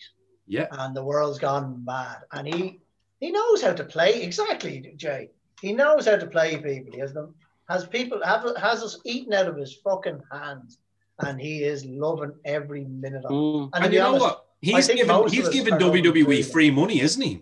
Yeah. 0.48 0.68
And 0.72 0.96
the 0.96 1.04
world's 1.04 1.40
gone 1.40 1.84
mad. 1.86 2.20
And 2.32 2.48
he 2.48 2.80
he 3.20 3.32
knows 3.32 3.62
how 3.62 3.74
to 3.74 3.84
play. 3.84 4.22
Exactly, 4.22 4.94
Jay. 4.96 5.30
He 5.62 5.74
knows 5.74 6.06
how 6.06 6.18
to 6.18 6.28
play 6.28 6.58
people. 6.58 6.94
He 6.94 7.00
has 7.00 7.14
them 7.14 7.36
has 7.70 7.86
people 7.86 8.24
have 8.24 8.46
has 8.58 8.84
us 8.84 9.00
eaten 9.06 9.34
out 9.34 9.48
of 9.48 9.58
his 9.58 9.76
fucking 9.76 10.22
hands. 10.32 10.80
And 11.20 11.42
he 11.42 11.64
is 11.64 11.84
loving 11.86 12.34
every 12.46 12.86
minute 12.86 13.26
of 13.26 13.32
it. 13.32 13.34
Mm. 13.34 13.70
And, 13.74 13.86
and 13.86 13.94
you 13.94 14.02
honest, 14.02 14.20
know 14.20 14.28
what? 14.28 14.46
He's 14.62 14.88
given 14.88 15.28
he's 15.30 15.50
given 15.50 15.74
WWE 15.76 16.52
free 16.52 16.72
money, 16.72 17.02
isn't 17.02 17.22
he? 17.22 17.42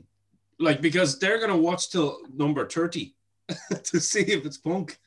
Like 0.60 0.82
because 0.82 1.20
they're 1.20 1.40
gonna 1.40 1.58
watch 1.58 1.90
till 1.90 2.20
number 2.34 2.68
30 2.68 3.14
to 3.84 4.00
see 4.00 4.22
if 4.22 4.46
it's 4.46 4.58
punk. 4.58 4.98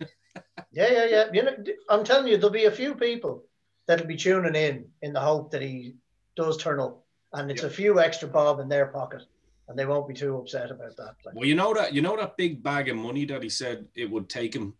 yeah, 0.73 0.91
yeah, 0.91 1.05
yeah. 1.05 1.25
You 1.33 1.43
know, 1.43 1.57
I'm 1.89 2.05
telling 2.05 2.29
you, 2.29 2.37
there'll 2.37 2.51
be 2.51 2.67
a 2.67 2.71
few 2.71 2.95
people 2.95 3.45
that'll 3.87 4.07
be 4.07 4.17
tuning 4.17 4.55
in 4.55 4.87
in 5.03 5.13
the 5.13 5.21
hope 5.21 5.51
that 5.51 5.63
he 5.63 5.95
does 6.37 6.57
turn 6.57 6.79
up, 6.79 7.03
and 7.33 7.51
it's 7.51 7.63
a 7.63 7.71
few 7.71 8.01
extra 8.01 8.29
bob 8.29 8.61
in 8.61 8.69
their 8.69 8.87
pocket, 8.87 9.23
and 9.69 9.79
they 9.79 9.87
won't 9.87 10.09
be 10.09 10.15
too 10.15 10.37
upset 10.37 10.71
about 10.71 10.97
that. 10.97 11.15
Like. 11.25 11.35
Well, 11.35 11.47
you 11.47 11.55
know 11.55 11.75
that 11.75 11.93
you 11.93 12.03
know 12.03 12.17
that 12.17 12.37
big 12.37 12.63
bag 12.63 12.89
of 12.89 12.97
money 12.97 13.25
that 13.27 13.43
he 13.43 13.49
said 13.49 13.87
it 13.95 14.11
would 14.11 14.29
take 14.29 14.55
him 14.55 14.75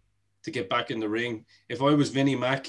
to 0.45 0.51
get 0.51 0.71
back 0.71 0.91
in 0.91 1.01
the 1.01 1.09
ring. 1.09 1.45
If 1.69 1.83
I 1.83 1.95
was 1.95 2.11
Vinnie 2.11 2.37
Mac. 2.37 2.69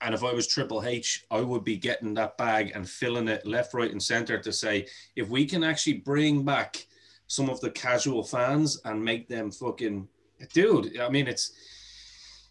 And 0.00 0.14
if 0.14 0.22
I 0.22 0.32
was 0.32 0.46
Triple 0.46 0.84
H, 0.84 1.26
I 1.28 1.40
would 1.40 1.64
be 1.64 1.76
getting 1.76 2.14
that 2.14 2.38
bag 2.38 2.70
and 2.72 2.88
filling 2.88 3.26
it 3.26 3.44
left, 3.44 3.74
right, 3.74 3.90
and 3.90 4.00
center 4.00 4.38
to 4.38 4.52
say, 4.52 4.86
if 5.16 5.28
we 5.28 5.44
can 5.44 5.64
actually 5.64 5.94
bring 5.94 6.44
back 6.44 6.86
some 7.26 7.50
of 7.50 7.60
the 7.60 7.70
casual 7.70 8.22
fans 8.24 8.80
and 8.84 9.04
make 9.04 9.28
them 9.28 9.50
fucking 9.50 10.08
dude. 10.52 10.98
I 10.98 11.08
mean, 11.08 11.28
it's 11.28 11.52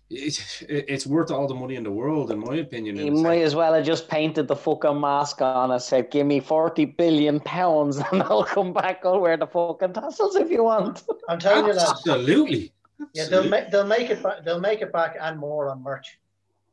it, 0.09 0.63
it's 0.69 1.05
worth 1.05 1.31
all 1.31 1.47
the 1.47 1.55
money 1.55 1.75
in 1.75 1.83
the 1.83 1.91
world, 1.91 2.31
in 2.31 2.39
my 2.39 2.55
opinion. 2.55 2.95
You 2.95 3.11
might 3.11 3.41
as 3.41 3.55
well 3.55 3.73
have 3.73 3.85
just 3.85 4.07
painted 4.07 4.47
the 4.47 4.55
fucking 4.55 4.99
mask 4.99 5.41
on 5.41 5.71
and 5.71 5.81
said, 5.81 6.11
"Give 6.11 6.25
me 6.25 6.39
forty 6.39 6.85
billion 6.85 7.39
pounds, 7.41 7.97
and 8.11 8.23
I'll 8.23 8.43
come 8.43 8.73
back. 8.73 9.05
I'll 9.05 9.19
wear 9.19 9.37
the 9.37 9.47
fucking 9.47 9.93
tassels 9.93 10.35
if 10.35 10.49
you 10.49 10.63
want." 10.63 11.03
I'm 11.27 11.39
telling 11.39 11.67
you, 11.67 11.73
that. 11.73 11.89
Absolutely. 11.89 12.71
Yeah, 13.13 13.27
they'll 13.27 13.49
make 13.49 13.69
they'll 13.69 13.85
make 13.85 14.09
it 14.09 14.23
back. 14.23 14.43
They'll 14.43 14.61
make 14.61 14.81
it 14.81 14.91
back 14.91 15.17
and 15.19 15.37
more 15.37 15.69
on 15.69 15.83
merch. 15.83 16.17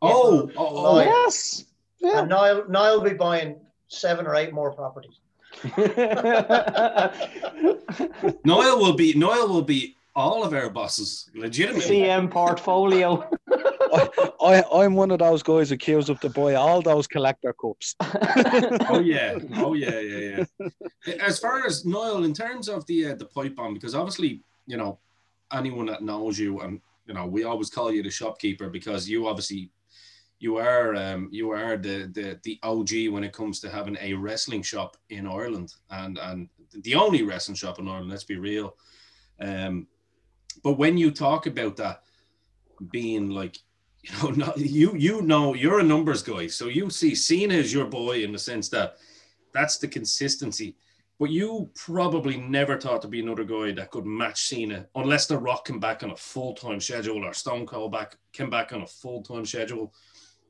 Oh, 0.00 0.50
oh, 0.56 0.86
oh 0.86 1.00
yes. 1.00 1.64
Yeah. 1.98 2.20
And 2.20 2.28
Niall, 2.28 2.64
Niall 2.68 3.00
will 3.00 3.10
be 3.10 3.16
buying 3.16 3.56
seven 3.88 4.26
or 4.26 4.36
eight 4.36 4.52
more 4.52 4.72
properties. 4.72 5.18
Niall 8.44 8.78
will 8.78 8.94
be 8.94 9.14
Niall 9.14 9.48
will 9.48 9.62
be 9.62 9.96
all 10.16 10.44
of 10.44 10.52
our 10.52 10.70
bosses, 10.70 11.28
legitimately. 11.34 12.00
CM 12.00 12.30
portfolio. 12.30 13.28
I, 14.40 14.62
I, 14.72 14.84
am 14.84 14.94
one 14.94 15.10
of 15.10 15.18
those 15.18 15.42
guys 15.42 15.70
accused 15.70 16.10
of 16.10 16.20
to 16.20 16.28
buy 16.28 16.54
all 16.54 16.82
those 16.82 17.06
collector 17.06 17.52
cups. 17.52 17.94
oh 18.00 19.00
yeah, 19.00 19.38
oh 19.56 19.74
yeah, 19.74 20.00
yeah, 20.00 20.44
yeah. 21.06 21.14
As 21.20 21.38
far 21.38 21.66
as 21.66 21.84
Niall, 21.84 22.24
in 22.24 22.34
terms 22.34 22.68
of 22.68 22.86
the 22.86 23.12
uh, 23.12 23.14
the 23.14 23.26
pipe 23.26 23.56
bomb, 23.56 23.74
because 23.74 23.94
obviously, 23.94 24.42
you 24.66 24.76
know, 24.76 24.98
anyone 25.52 25.86
that 25.86 26.02
knows 26.02 26.38
you, 26.38 26.60
and 26.60 26.80
you 27.06 27.14
know, 27.14 27.26
we 27.26 27.44
always 27.44 27.70
call 27.70 27.92
you 27.92 28.02
the 28.02 28.10
shopkeeper 28.10 28.68
because 28.68 29.08
you 29.08 29.28
obviously 29.28 29.70
you 30.38 30.56
are 30.58 30.94
um, 30.96 31.28
you 31.30 31.50
are 31.50 31.76
the, 31.76 32.10
the 32.12 32.38
the 32.42 32.58
OG 32.62 33.12
when 33.12 33.24
it 33.24 33.32
comes 33.32 33.60
to 33.60 33.70
having 33.70 33.96
a 34.00 34.14
wrestling 34.14 34.62
shop 34.62 34.96
in 35.10 35.26
Ireland 35.26 35.74
and 35.90 36.18
and 36.18 36.48
the 36.72 36.94
only 36.94 37.22
wrestling 37.22 37.56
shop 37.56 37.78
in 37.78 37.88
Ireland. 37.88 38.10
Let's 38.10 38.24
be 38.24 38.38
real. 38.38 38.76
Um, 39.40 39.86
but 40.62 40.74
when 40.74 40.96
you 40.96 41.10
talk 41.10 41.46
about 41.46 41.76
that 41.76 42.02
being 42.90 43.30
like, 43.30 43.58
you 44.02 44.10
know, 44.22 44.30
not, 44.30 44.58
you 44.58 44.94
you 44.96 45.22
know 45.22 45.54
you're 45.54 45.80
a 45.80 45.82
numbers 45.82 46.22
guy, 46.22 46.46
so 46.46 46.68
you 46.68 46.90
see 46.90 47.14
Cena 47.14 47.54
as 47.54 47.72
your 47.72 47.86
boy 47.86 48.22
in 48.22 48.32
the 48.32 48.38
sense 48.38 48.68
that 48.68 48.96
that's 49.52 49.78
the 49.78 49.88
consistency. 49.88 50.76
But 51.18 51.30
you 51.30 51.70
probably 51.76 52.36
never 52.36 52.78
thought 52.78 53.00
to 53.02 53.08
be 53.08 53.20
another 53.20 53.44
guy 53.44 53.70
that 53.72 53.92
could 53.92 54.04
match 54.04 54.48
Cena 54.48 54.86
unless 54.96 55.26
The 55.26 55.38
Rock 55.38 55.66
came 55.66 55.78
back 55.78 56.02
on 56.02 56.10
a 56.10 56.16
full 56.16 56.54
time 56.54 56.80
schedule 56.80 57.24
or 57.24 57.32
Stone 57.32 57.66
Cold 57.66 57.92
back 57.92 58.16
came 58.32 58.50
back 58.50 58.72
on 58.72 58.82
a 58.82 58.86
full 58.86 59.22
time 59.22 59.46
schedule. 59.46 59.94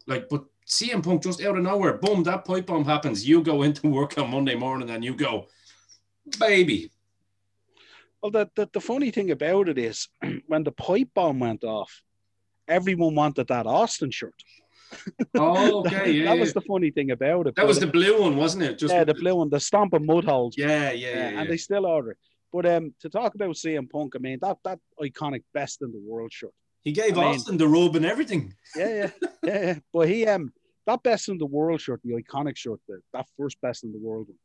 Like, 0.06 0.28
but 0.28 0.44
CM 0.66 1.02
Punk 1.02 1.22
just 1.22 1.42
out 1.42 1.56
of 1.56 1.62
nowhere, 1.62 1.98
boom, 1.98 2.22
that 2.24 2.44
pipe 2.44 2.66
bomb 2.66 2.84
happens. 2.84 3.28
You 3.28 3.42
go 3.42 3.62
into 3.62 3.88
work 3.88 4.16
on 4.18 4.30
Monday 4.30 4.54
morning 4.54 4.90
and 4.90 5.04
you 5.04 5.14
go, 5.14 5.48
baby, 6.38 6.90
well, 8.24 8.30
the, 8.30 8.50
the, 8.56 8.70
the 8.72 8.80
funny 8.80 9.10
thing 9.10 9.30
about 9.30 9.68
it 9.68 9.76
is 9.76 10.08
when 10.46 10.64
the 10.64 10.72
pipe 10.72 11.10
bomb 11.14 11.40
went 11.40 11.62
off, 11.62 12.02
everyone 12.66 13.14
wanted 13.14 13.48
that 13.48 13.66
Austin 13.66 14.10
shirt. 14.10 14.34
Oh, 15.36 15.80
okay. 15.80 15.90
that, 15.90 16.14
yeah, 16.14 16.24
that 16.26 16.38
was 16.38 16.52
the 16.52 16.60
funny 16.60 16.92
thing 16.92 17.10
about 17.10 17.48
it. 17.48 17.56
That 17.56 17.66
was 17.66 17.80
the 17.80 17.86
blue 17.88 18.20
one, 18.20 18.36
wasn't 18.36 18.62
it? 18.62 18.78
Just 18.78 18.94
yeah, 18.94 19.02
the 19.02 19.14
blue 19.14 19.34
one, 19.34 19.50
the 19.50 19.58
stomp 19.58 19.92
of 19.92 20.02
mud 20.02 20.24
holes. 20.24 20.54
Yeah, 20.56 20.92
yeah, 20.92 20.92
yeah, 20.92 21.30
yeah, 21.30 21.40
And 21.40 21.50
they 21.50 21.56
still 21.56 21.84
order 21.84 22.12
it. 22.12 22.18
But 22.52 22.66
um, 22.66 22.94
to 23.00 23.08
talk 23.08 23.34
about 23.34 23.56
CM 23.56 23.90
Punk, 23.90 24.12
I 24.14 24.20
mean 24.20 24.38
that 24.42 24.58
that 24.62 24.78
iconic 25.02 25.42
best 25.52 25.82
in 25.82 25.90
the 25.90 25.98
world 25.98 26.32
shirt. 26.32 26.52
He 26.84 26.92
gave 26.92 27.18
I 27.18 27.24
Austin 27.24 27.54
mean, 27.54 27.58
the 27.58 27.66
robe 27.66 27.96
and 27.96 28.06
everything. 28.06 28.54
Yeah, 28.76 28.88
yeah, 28.88 29.10
yeah, 29.42 29.64
yeah. 29.66 29.78
But 29.92 30.08
he 30.08 30.24
um 30.26 30.52
that 30.86 31.02
best 31.02 31.28
in 31.28 31.38
the 31.38 31.46
world 31.46 31.80
shirt, 31.80 32.00
the 32.04 32.12
iconic 32.12 32.56
shirt, 32.56 32.78
the, 32.86 33.00
that 33.14 33.26
first 33.36 33.60
best 33.60 33.82
in 33.82 33.90
the 33.90 33.98
world 33.98 34.28
one, 34.28 34.38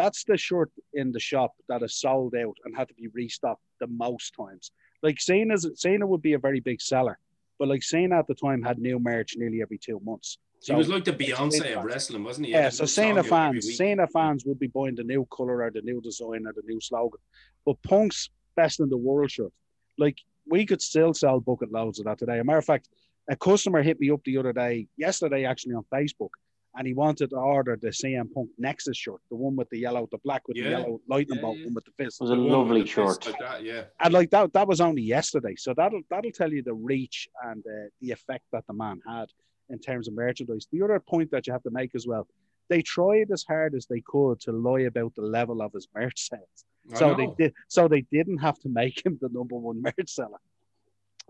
that's 0.00 0.24
the 0.24 0.36
shirt 0.36 0.70
in 0.94 1.12
the 1.12 1.20
shop 1.20 1.52
that 1.68 1.82
is 1.82 1.94
sold 2.04 2.34
out 2.34 2.56
and 2.64 2.76
had 2.76 2.88
to 2.88 2.94
be 2.94 3.08
restocked 3.08 3.62
the 3.80 3.86
most 3.86 4.34
times. 4.42 4.72
Like 5.02 5.18
Cena 5.20 6.06
would 6.10 6.22
be 6.22 6.34
a 6.34 6.38
very 6.38 6.60
big 6.60 6.80
seller, 6.80 7.18
but 7.58 7.68
like 7.68 7.82
Cena 7.82 8.18
at 8.18 8.26
the 8.26 8.34
time 8.34 8.62
had 8.62 8.78
new 8.78 8.98
merch 8.98 9.34
nearly 9.36 9.60
every 9.60 9.78
two 9.78 10.00
months. 10.04 10.38
So 10.60 10.74
he 10.74 10.78
was 10.78 10.88
like 10.88 11.04
the 11.04 11.12
Beyonce 11.12 11.76
of 11.76 11.84
wrestling, 11.84 12.24
wasn't 12.24 12.46
he? 12.46 12.52
Yeah, 12.52 12.68
so 12.68 12.84
Cena 12.84 13.22
fans, 13.22 13.76
Cena 13.76 14.06
fans 14.06 14.44
would 14.46 14.58
be 14.58 14.66
buying 14.66 14.94
the 14.94 15.04
new 15.04 15.26
color 15.30 15.62
or 15.62 15.70
the 15.70 15.82
new 15.82 16.00
design 16.00 16.46
or 16.46 16.52
the 16.52 16.62
new 16.66 16.80
slogan. 16.80 17.20
But 17.66 17.82
Punk's 17.82 18.30
best 18.56 18.80
in 18.80 18.88
the 18.90 18.96
world 18.96 19.30
shirt, 19.30 19.52
like 19.98 20.18
we 20.46 20.66
could 20.66 20.82
still 20.82 21.12
sell 21.14 21.40
bucket 21.40 21.72
loads 21.72 21.98
of 21.98 22.06
that 22.06 22.18
today. 22.18 22.36
As 22.36 22.40
a 22.40 22.44
matter 22.44 22.58
of 22.58 22.64
fact, 22.64 22.88
a 23.28 23.36
customer 23.36 23.82
hit 23.82 24.00
me 24.00 24.10
up 24.10 24.22
the 24.24 24.38
other 24.38 24.52
day, 24.52 24.86
yesterday 24.96 25.44
actually 25.44 25.74
on 25.74 25.84
Facebook, 25.92 26.30
and 26.76 26.86
he 26.86 26.94
wanted 26.94 27.30
to 27.30 27.36
order 27.36 27.76
the 27.80 27.88
CM 27.88 28.32
Punk 28.32 28.50
Nexus 28.58 28.96
shirt, 28.96 29.20
the 29.30 29.36
one 29.36 29.56
with 29.56 29.68
the 29.70 29.78
yellow, 29.78 30.08
the 30.10 30.18
black 30.24 30.46
with 30.46 30.56
yeah. 30.56 30.64
the 30.64 30.70
yellow 30.70 31.00
lightning 31.08 31.36
yeah, 31.36 31.42
bolt, 31.42 31.58
yeah. 31.58 31.64
one 31.66 31.74
with 31.74 31.84
the 31.84 31.92
fist. 31.92 32.20
It 32.20 32.24
was 32.24 32.30
a 32.30 32.36
lovely 32.36 32.86
shirt. 32.86 33.26
Like 33.26 33.38
that, 33.40 33.64
yeah. 33.64 33.84
And 34.00 34.14
like 34.14 34.30
that, 34.30 34.52
that 34.52 34.68
was 34.68 34.80
only 34.80 35.02
yesterday, 35.02 35.54
so 35.56 35.74
that'll 35.76 36.02
that'll 36.10 36.30
tell 36.32 36.52
you 36.52 36.62
the 36.62 36.74
reach 36.74 37.28
and 37.44 37.64
uh, 37.66 37.88
the 38.00 38.12
effect 38.12 38.44
that 38.52 38.64
the 38.66 38.74
man 38.74 39.00
had 39.06 39.28
in 39.68 39.78
terms 39.78 40.08
of 40.08 40.14
merchandise. 40.14 40.66
The 40.70 40.82
other 40.82 41.00
point 41.00 41.30
that 41.32 41.46
you 41.46 41.52
have 41.52 41.62
to 41.64 41.70
make 41.70 41.94
as 41.94 42.06
well, 42.06 42.26
they 42.68 42.82
tried 42.82 43.30
as 43.32 43.44
hard 43.46 43.74
as 43.74 43.86
they 43.86 44.02
could 44.06 44.40
to 44.40 44.52
lie 44.52 44.82
about 44.82 45.14
the 45.14 45.22
level 45.22 45.62
of 45.62 45.72
his 45.72 45.88
merch 45.94 46.28
sales. 46.28 46.64
so 46.94 47.14
they 47.14 47.28
did. 47.36 47.52
So 47.68 47.88
they 47.88 48.02
didn't 48.12 48.38
have 48.38 48.58
to 48.60 48.68
make 48.68 49.04
him 49.04 49.18
the 49.20 49.28
number 49.32 49.56
one 49.56 49.82
merch 49.82 50.10
seller. 50.10 50.38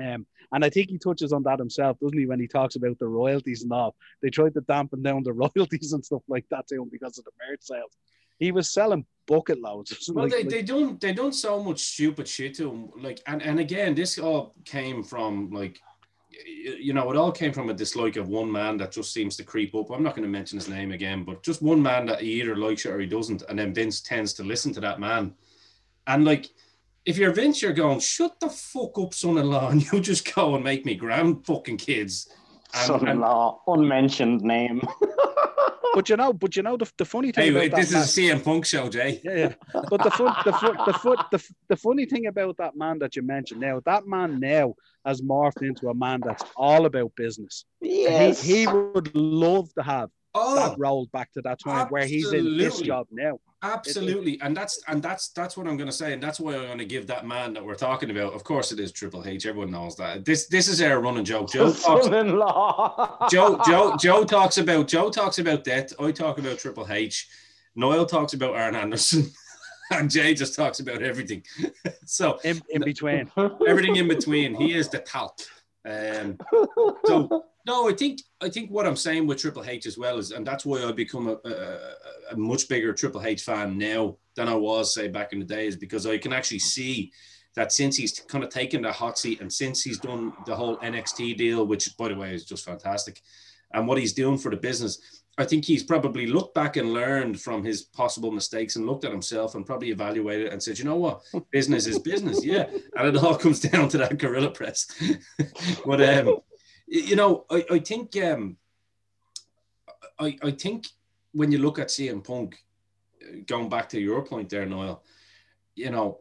Um, 0.01 0.27
and 0.53 0.65
I 0.65 0.71
think 0.71 0.91
he 0.91 0.99
touches 0.99 1.33
on 1.33 1.43
that 1.45 1.59
himself, 1.59 1.99
doesn't 2.01 2.19
he, 2.19 2.27
when 2.27 2.41
he 2.41 2.49
talks 2.49 2.77
about 2.77 2.99
the 2.99 3.07
royalties 3.07 3.63
and 3.63 3.73
all. 3.73 3.95
They 4.23 4.31
tried 4.31 4.55
to 4.55 4.61
dampen 4.63 5.03
down 5.03 5.23
the 5.23 5.33
royalties 5.57 5.93
and 5.93 6.05
stuff 6.05 6.23
like 6.29 6.47
that 6.51 6.67
to 6.69 6.83
him 6.83 6.89
because 6.91 7.19
of 7.19 7.25
the 7.25 7.31
merch 7.49 7.61
sales. 7.63 7.97
He 8.39 8.53
was 8.53 8.73
selling 8.73 9.05
bucket 9.27 9.61
loads. 9.61 10.11
Well, 10.13 10.25
like, 10.25 10.33
they, 10.33 10.43
they 10.43 10.63
don't 10.63 10.99
they 10.99 11.13
don't 11.13 11.35
so 11.35 11.63
much 11.63 11.81
stupid 11.81 12.27
shit 12.27 12.55
to 12.55 12.71
him. 12.71 12.91
Like 12.99 13.21
and, 13.27 13.43
and 13.43 13.61
again, 13.61 13.95
this 13.95 14.19
all 14.19 14.55
came 14.65 15.03
from 15.03 15.51
like 15.51 15.79
you 16.47 16.93
know, 16.93 17.11
it 17.11 17.17
all 17.17 17.33
came 17.33 17.53
from 17.53 17.71
a 17.71 17.75
dislike 17.75 18.17
of 18.17 18.29
one 18.29 18.51
man 18.51 18.77
that 18.79 18.93
just 18.93 19.13
seems 19.13 19.37
to 19.37 19.45
creep 19.45 19.75
up. 19.75 19.91
I'm 19.91 20.03
not 20.03 20.15
going 20.15 20.23
to 20.23 20.29
mention 20.29 20.59
his 20.59 20.69
name 20.69 20.93
again, 20.93 21.25
but 21.25 21.43
just 21.43 21.61
one 21.61 21.83
man 21.83 22.07
that 22.07 22.21
he 22.21 22.41
either 22.41 22.57
likes 22.57 22.85
it 22.85 22.93
or 22.93 23.01
he 23.01 23.07
doesn't, 23.07 23.43
and 23.49 23.59
then 23.59 23.75
Vince 23.75 24.01
tends 24.01 24.33
to 24.35 24.45
listen 24.45 24.73
to 24.75 24.81
that 24.81 25.01
man. 25.01 25.35
And 26.07 26.25
like 26.25 26.49
if 27.05 27.17
you're 27.17 27.33
Vince, 27.33 27.63
you're 27.63 27.73
going, 27.73 28.01
shut 28.01 28.39
the 28.41 28.49
fuck 28.49 28.99
up, 28.99 29.15
son-in-law, 29.15 29.69
and 29.71 29.93
you 29.93 30.01
just 30.01 30.33
go 30.35 30.55
and 30.55 30.65
make 30.65 30.85
me 30.85 30.95
grand 30.95 31.47
fucking 31.47 31.79
kids. 31.79 32.29
And, 32.75 32.87
son-in-law, 32.87 33.63
and, 33.67 33.83
unmentioned 33.83 34.43
name. 34.43 34.81
but 35.95 36.09
you 36.09 36.17
know, 36.17 36.33
but 36.33 36.55
you 36.55 36.63
know 36.63 36.77
the, 36.77 36.91
the 36.99 37.05
funny 37.05 37.33
thing. 37.33 37.53
Hey, 37.53 37.59
wait, 37.59 37.75
this 37.75 37.93
man, 37.93 38.03
is 38.03 38.19
a 38.19 38.21
CM 38.21 38.45
Punk 38.45 38.65
show, 38.65 38.89
Jay. 38.89 39.21
Yeah, 39.25 39.35
yeah. 39.35 39.55
But 39.89 40.03
the 40.03 40.11
fun, 40.11 40.35
the 40.45 40.53
foot, 40.53 40.77
the 40.87 40.93
foot, 40.93 41.19
the, 41.33 41.49
the 41.69 41.77
funny 41.77 42.07
thing 42.07 42.27
about 42.27 42.57
that 42.59 42.77
man 42.77 42.99
that 43.01 43.17
you 43.17 43.23
mentioned 43.23 43.61
now, 43.61 43.81
that 43.85 44.07
man 44.07 44.39
now 44.39 44.75
has 45.05 45.21
morphed 45.21 45.63
into 45.63 45.89
a 45.89 45.95
man 45.95 46.21
that's 46.25 46.45
all 46.57 46.87
about 46.87 47.13
business. 47.17 47.65
Yes, 47.81 48.43
he, 48.43 48.61
he 48.61 48.67
would 48.67 49.15
love 49.15 49.73
to 49.75 49.83
have 49.83 50.11
oh, 50.35 50.55
that 50.55 50.79
rolled 50.79 51.11
back 51.13 51.33
to 51.33 51.43
that 51.43 51.61
time 51.61 51.83
absolutely. 51.83 51.93
where 51.93 52.07
he's 52.07 52.33
in 52.33 52.59
this 52.59 52.81
job 52.81 53.07
now. 53.11 53.39
Absolutely, 53.63 54.41
and 54.41 54.57
that's 54.57 54.83
and 54.89 55.03
that's 55.03 55.29
that's 55.31 55.57
what 55.57 55.67
I'm 55.67 55.77
going 55.77 55.89
to 55.89 55.93
say, 55.93 56.15
and 56.15 56.23
that's 56.23 56.41
why 56.41 56.55
I'm 56.55 56.65
going 56.65 56.79
to 56.79 56.87
give 56.87 57.07
that 57.09 57.27
man 57.27 57.53
that 57.53 57.65
we're 57.65 57.75
talking 57.75 58.11
about. 58.11 58.33
Of 58.33 58.43
course, 58.43 58.73
it 58.73 58.81
is 58.81 58.91
Triple 58.91 59.27
H. 59.27 59.45
Everyone 59.45 59.71
knows 59.71 59.97
that. 59.97 60.25
This 60.25 60.47
this 60.47 60.67
is 60.67 60.81
our 60.81 61.01
running 61.01 61.25
joke. 61.25 61.53
Joe 61.53 61.73
talks, 61.73 62.07
Joe 63.31 63.61
Joe 63.67 63.97
Joe 63.99 64.25
talks 64.25 64.57
about 64.57 64.89
Joe 64.89 65.11
talks 65.11 65.39
about 65.39 65.65
death. 65.65 65.93
I 66.01 66.11
talk 66.11 66.39
about 66.39 66.59
Triple 66.59 66.87
H. 66.91 67.29
Noel 67.75 68.07
talks 68.07 68.33
about 68.33 68.57
Arn 68.57 68.75
Anderson. 68.75 69.31
and 69.91 70.11
Jay 70.11 70.35
just 70.35 70.55
talks 70.55 70.81
about 70.81 71.03
everything. 71.03 71.43
so 72.05 72.39
in, 72.45 72.61
in 72.71 72.83
between, 72.83 73.31
everything 73.67 73.97
in 73.97 74.09
between. 74.09 74.55
He 74.55 74.75
is 74.75 74.89
the 74.89 74.99
talk. 74.99 75.39
Um, 75.85 76.39
so 77.05 77.45
no, 77.71 77.89
I 77.89 77.93
think 77.93 78.23
I 78.41 78.49
think 78.49 78.69
what 78.71 78.85
I'm 78.85 78.97
saying 78.97 79.29
with 79.29 79.39
Triple 79.39 79.65
H 79.65 79.87
as 79.87 79.97
well 79.97 80.19
is, 80.19 80.33
and 80.33 80.45
that's 80.45 80.67
why 80.67 80.83
I've 80.83 80.97
become 80.97 81.29
a, 81.29 81.37
a, 81.49 82.33
a, 82.33 82.37
much 82.37 82.69
bigger 82.69 82.93
Triple 82.93 83.23
H 83.23 83.43
fan 83.43 83.79
now 83.79 84.17
than 84.35 84.49
I 84.49 84.55
was 84.55 84.93
say 84.93 85.07
back 85.07 85.33
in 85.33 85.39
the 85.39 85.45
days 85.45 85.77
because 85.77 86.05
I 86.05 86.19
can 86.19 86.33
actually 86.33 86.59
see 86.59 87.13
that 87.55 87.71
since 87.73 87.97
he's 87.97 88.19
kind 88.19 88.43
of 88.43 88.51
taken 88.51 88.83
the 88.83 88.91
hot 88.91 89.19
seat 89.21 89.41
and 89.41 89.53
since 89.53 89.83
he's 89.83 90.01
done 90.01 90.33
the 90.47 90.57
whole 90.57 90.79
NXT 90.79 91.37
deal, 91.37 91.65
which 91.65 91.97
by 91.97 92.09
the 92.09 92.17
way 92.17 92.35
is 92.35 92.45
just 92.45 92.65
fantastic, 92.65 93.23
and 93.73 93.87
what 93.87 93.99
he's 93.99 94.15
doing 94.15 94.37
for 94.37 94.51
the 94.51 94.57
business, 94.57 95.23
I 95.39 95.45
think 95.45 95.65
he's 95.65 95.85
probably 95.85 96.27
looked 96.27 96.55
back 96.57 96.77
and 96.77 96.93
learned 96.93 97.41
from 97.41 97.65
his 97.65 97.83
possible 97.83 98.33
mistakes 98.33 98.75
and 98.75 98.87
looked 98.87 99.05
at 99.05 99.13
himself 99.13 99.55
and 99.55 99.65
probably 99.65 99.91
evaluated 99.91 100.49
and 100.53 100.61
said, 100.61 100.77
you 100.77 100.85
know 100.85 100.97
what, 100.97 101.23
business 101.53 101.87
is 101.87 102.01
business, 102.01 102.45
yeah, 102.45 102.67
and 102.97 103.09
it 103.09 103.17
all 103.17 103.37
comes 103.45 103.61
down 103.61 103.89
to 103.91 103.99
that 103.99 104.19
gorilla 104.19 104.51
press. 104.51 104.89
but 105.87 106.01
um, 106.03 106.41
you 106.91 107.15
know, 107.15 107.47
I, 107.49 107.65
I 107.71 107.79
think 107.79 108.17
um, 108.23 108.57
I, 110.19 110.37
I 110.43 110.51
think 110.51 110.89
when 111.33 111.53
you 111.53 111.59
look 111.59 111.79
at 111.79 111.89
CM 111.89 112.23
Punk, 112.23 112.63
going 113.47 113.69
back 113.69 113.89
to 113.91 114.01
your 114.01 114.25
point 114.25 114.49
there, 114.49 114.67
Noel, 114.67 115.03
you 115.77 115.91
know, 115.91 116.19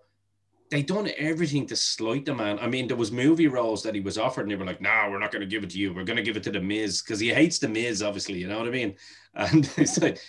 they 0.70 0.84
done 0.84 1.10
everything 1.18 1.66
to 1.66 1.76
slight 1.76 2.26
the 2.26 2.36
man. 2.36 2.60
I 2.60 2.68
mean, 2.68 2.88
there 2.88 2.96
was 2.96 3.12
movie 3.12 3.48
roles 3.48 3.82
that 3.82 3.96
he 3.96 4.02
was 4.02 4.20
offered, 4.20 4.44
and 4.44 4.52
they 4.52 4.56
were 4.56 4.66
like, 4.66 4.80
"No, 4.80 4.90
nah, 4.90 5.10
we're 5.10 5.18
not 5.18 5.32
going 5.32 5.42
to 5.42 5.48
give 5.48 5.64
it 5.64 5.72
to 5.72 5.80
you. 5.80 5.92
We're 5.92 6.04
going 6.04 6.18
to 6.18 6.24
give 6.24 6.38
it 6.38 6.44
to 6.44 6.52
the 6.52 6.62
Miz 6.62 7.02
because 7.02 7.20
he 7.20 7.30
hates 7.30 7.58
the 7.58 7.68
Miz, 7.68 8.04
obviously. 8.04 8.38
You 8.38 8.48
know 8.48 8.60
what 8.60 8.68
I 8.68 8.72
mean?" 8.72 8.96
And 9.34 9.72
it's 9.78 10.00
like, 10.00 10.20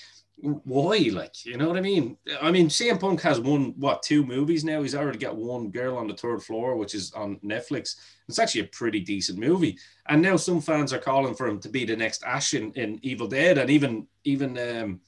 why? 0.42 1.11
Like, 1.12 1.44
you 1.44 1.57
know 1.57 1.68
what 1.68 1.76
I 1.76 1.81
mean? 1.81 2.16
I 2.40 2.50
mean, 2.50 2.68
CM 2.68 2.98
Punk 2.98 3.20
has 3.22 3.38
won 3.38 3.74
what 3.76 4.03
two 4.03 4.24
movies 4.24 4.64
now. 4.64 4.81
He's 4.83 4.94
already 4.94 5.18
got 5.18 5.37
one 5.37 5.70
Girl 5.70 5.96
on 5.96 6.09
the 6.09 6.16
Third 6.16 6.42
Floor, 6.42 6.76
which 6.76 6.94
is 6.94 7.12
on 7.12 7.37
Netflix. 7.44 7.96
It's 8.29 8.38
actually 8.38 8.62
a 8.62 8.68
pretty 8.68 9.00
decent 9.00 9.38
movie. 9.38 9.79
And 10.09 10.22
now 10.22 10.37
some 10.37 10.61
fans 10.61 10.92
are 10.92 10.98
calling 10.98 11.35
for 11.35 11.46
him 11.46 11.61
to 11.61 11.68
be 11.68 11.85
the 11.85 11.96
next 11.96 12.24
Ash 12.24 12.55
in, 12.55 12.72
in 12.72 12.98
Evil 13.03 13.26
Dead, 13.26 13.59
and 13.59 13.70
even 13.70 14.07
even 14.24 14.59
um, 14.59 15.00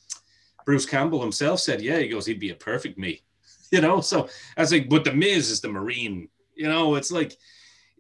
Bruce 0.66 0.86
Campbell 0.86 1.22
himself 1.22 1.60
said, 1.60 1.80
"Yeah, 1.80 1.98
he 1.98 2.08
goes, 2.08 2.26
he'd 2.26 2.40
be 2.40 2.50
a 2.50 2.54
perfect 2.54 2.98
me." 2.98 3.22
You 3.72 3.80
know, 3.80 4.02
so 4.02 4.28
I 4.54 4.60
was 4.60 4.70
like, 4.70 4.90
but 4.90 5.02
the 5.02 5.14
Miz 5.14 5.48
is 5.48 5.62
the 5.62 5.68
Marine. 5.68 6.28
You 6.54 6.68
know, 6.68 6.96
it's 6.96 7.10
like 7.10 7.34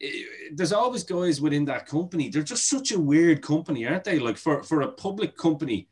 eh, 0.02 0.10
there's 0.52 0.74
always 0.74 1.02
guys 1.02 1.40
within 1.40 1.64
that 1.64 1.86
company. 1.86 2.28
They're 2.28 2.42
just 2.42 2.68
such 2.68 2.92
a 2.92 3.00
weird 3.00 3.40
company, 3.40 3.86
aren't 3.86 4.04
they? 4.04 4.18
Like 4.18 4.36
for 4.36 4.62
for 4.62 4.82
a 4.82 4.92
public 4.92 5.34
company 5.34 5.88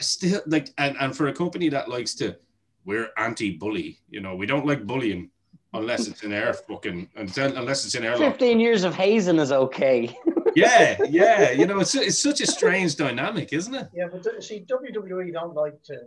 still 0.00 0.40
like 0.46 0.70
and, 0.78 0.96
and 1.00 1.16
for 1.16 1.28
a 1.28 1.32
company 1.32 1.68
that 1.68 1.88
likes 1.88 2.14
to 2.14 2.36
we're 2.84 3.10
anti-bully 3.16 3.98
you 4.08 4.20
know 4.20 4.34
we 4.34 4.46
don't 4.46 4.66
like 4.66 4.86
bullying 4.86 5.30
unless 5.74 6.08
it's 6.08 6.22
in 6.22 6.32
air 6.32 6.52
fucking 6.54 7.08
unless 7.16 7.84
it's 7.84 7.94
in 7.94 8.04
air 8.04 8.16
15 8.16 8.60
years 8.60 8.84
of 8.84 8.94
hazing 8.94 9.38
is 9.38 9.52
okay. 9.52 10.16
Yeah 10.54 10.96
yeah 11.10 11.50
you 11.50 11.66
know 11.66 11.80
it's, 11.80 11.94
it's 11.94 12.18
such 12.18 12.40
a 12.40 12.46
strange 12.46 12.96
dynamic 12.96 13.52
isn't 13.52 13.74
it? 13.74 13.88
Yeah 13.92 14.06
but 14.10 14.42
see 14.42 14.64
wwe 14.66 15.32
don't 15.32 15.54
like 15.54 15.82
to 15.82 15.98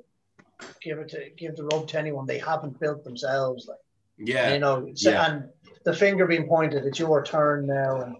give 0.81 0.97
it 0.97 1.09
to 1.09 1.29
give 1.37 1.55
the 1.55 1.65
rub 1.65 1.87
to 1.89 1.99
anyone. 1.99 2.25
They 2.25 2.39
haven't 2.39 2.79
built 2.79 3.03
themselves 3.03 3.67
like 3.67 3.77
yeah 4.17 4.53
you 4.53 4.59
know 4.59 4.89
so, 4.95 5.11
yeah. 5.11 5.25
and 5.31 5.49
the 5.85 5.93
finger 5.93 6.25
being 6.25 6.47
pointed 6.47 6.83
it's 6.83 6.97
your 6.97 7.23
turn 7.23 7.67
now 7.67 8.01
and 8.01 8.15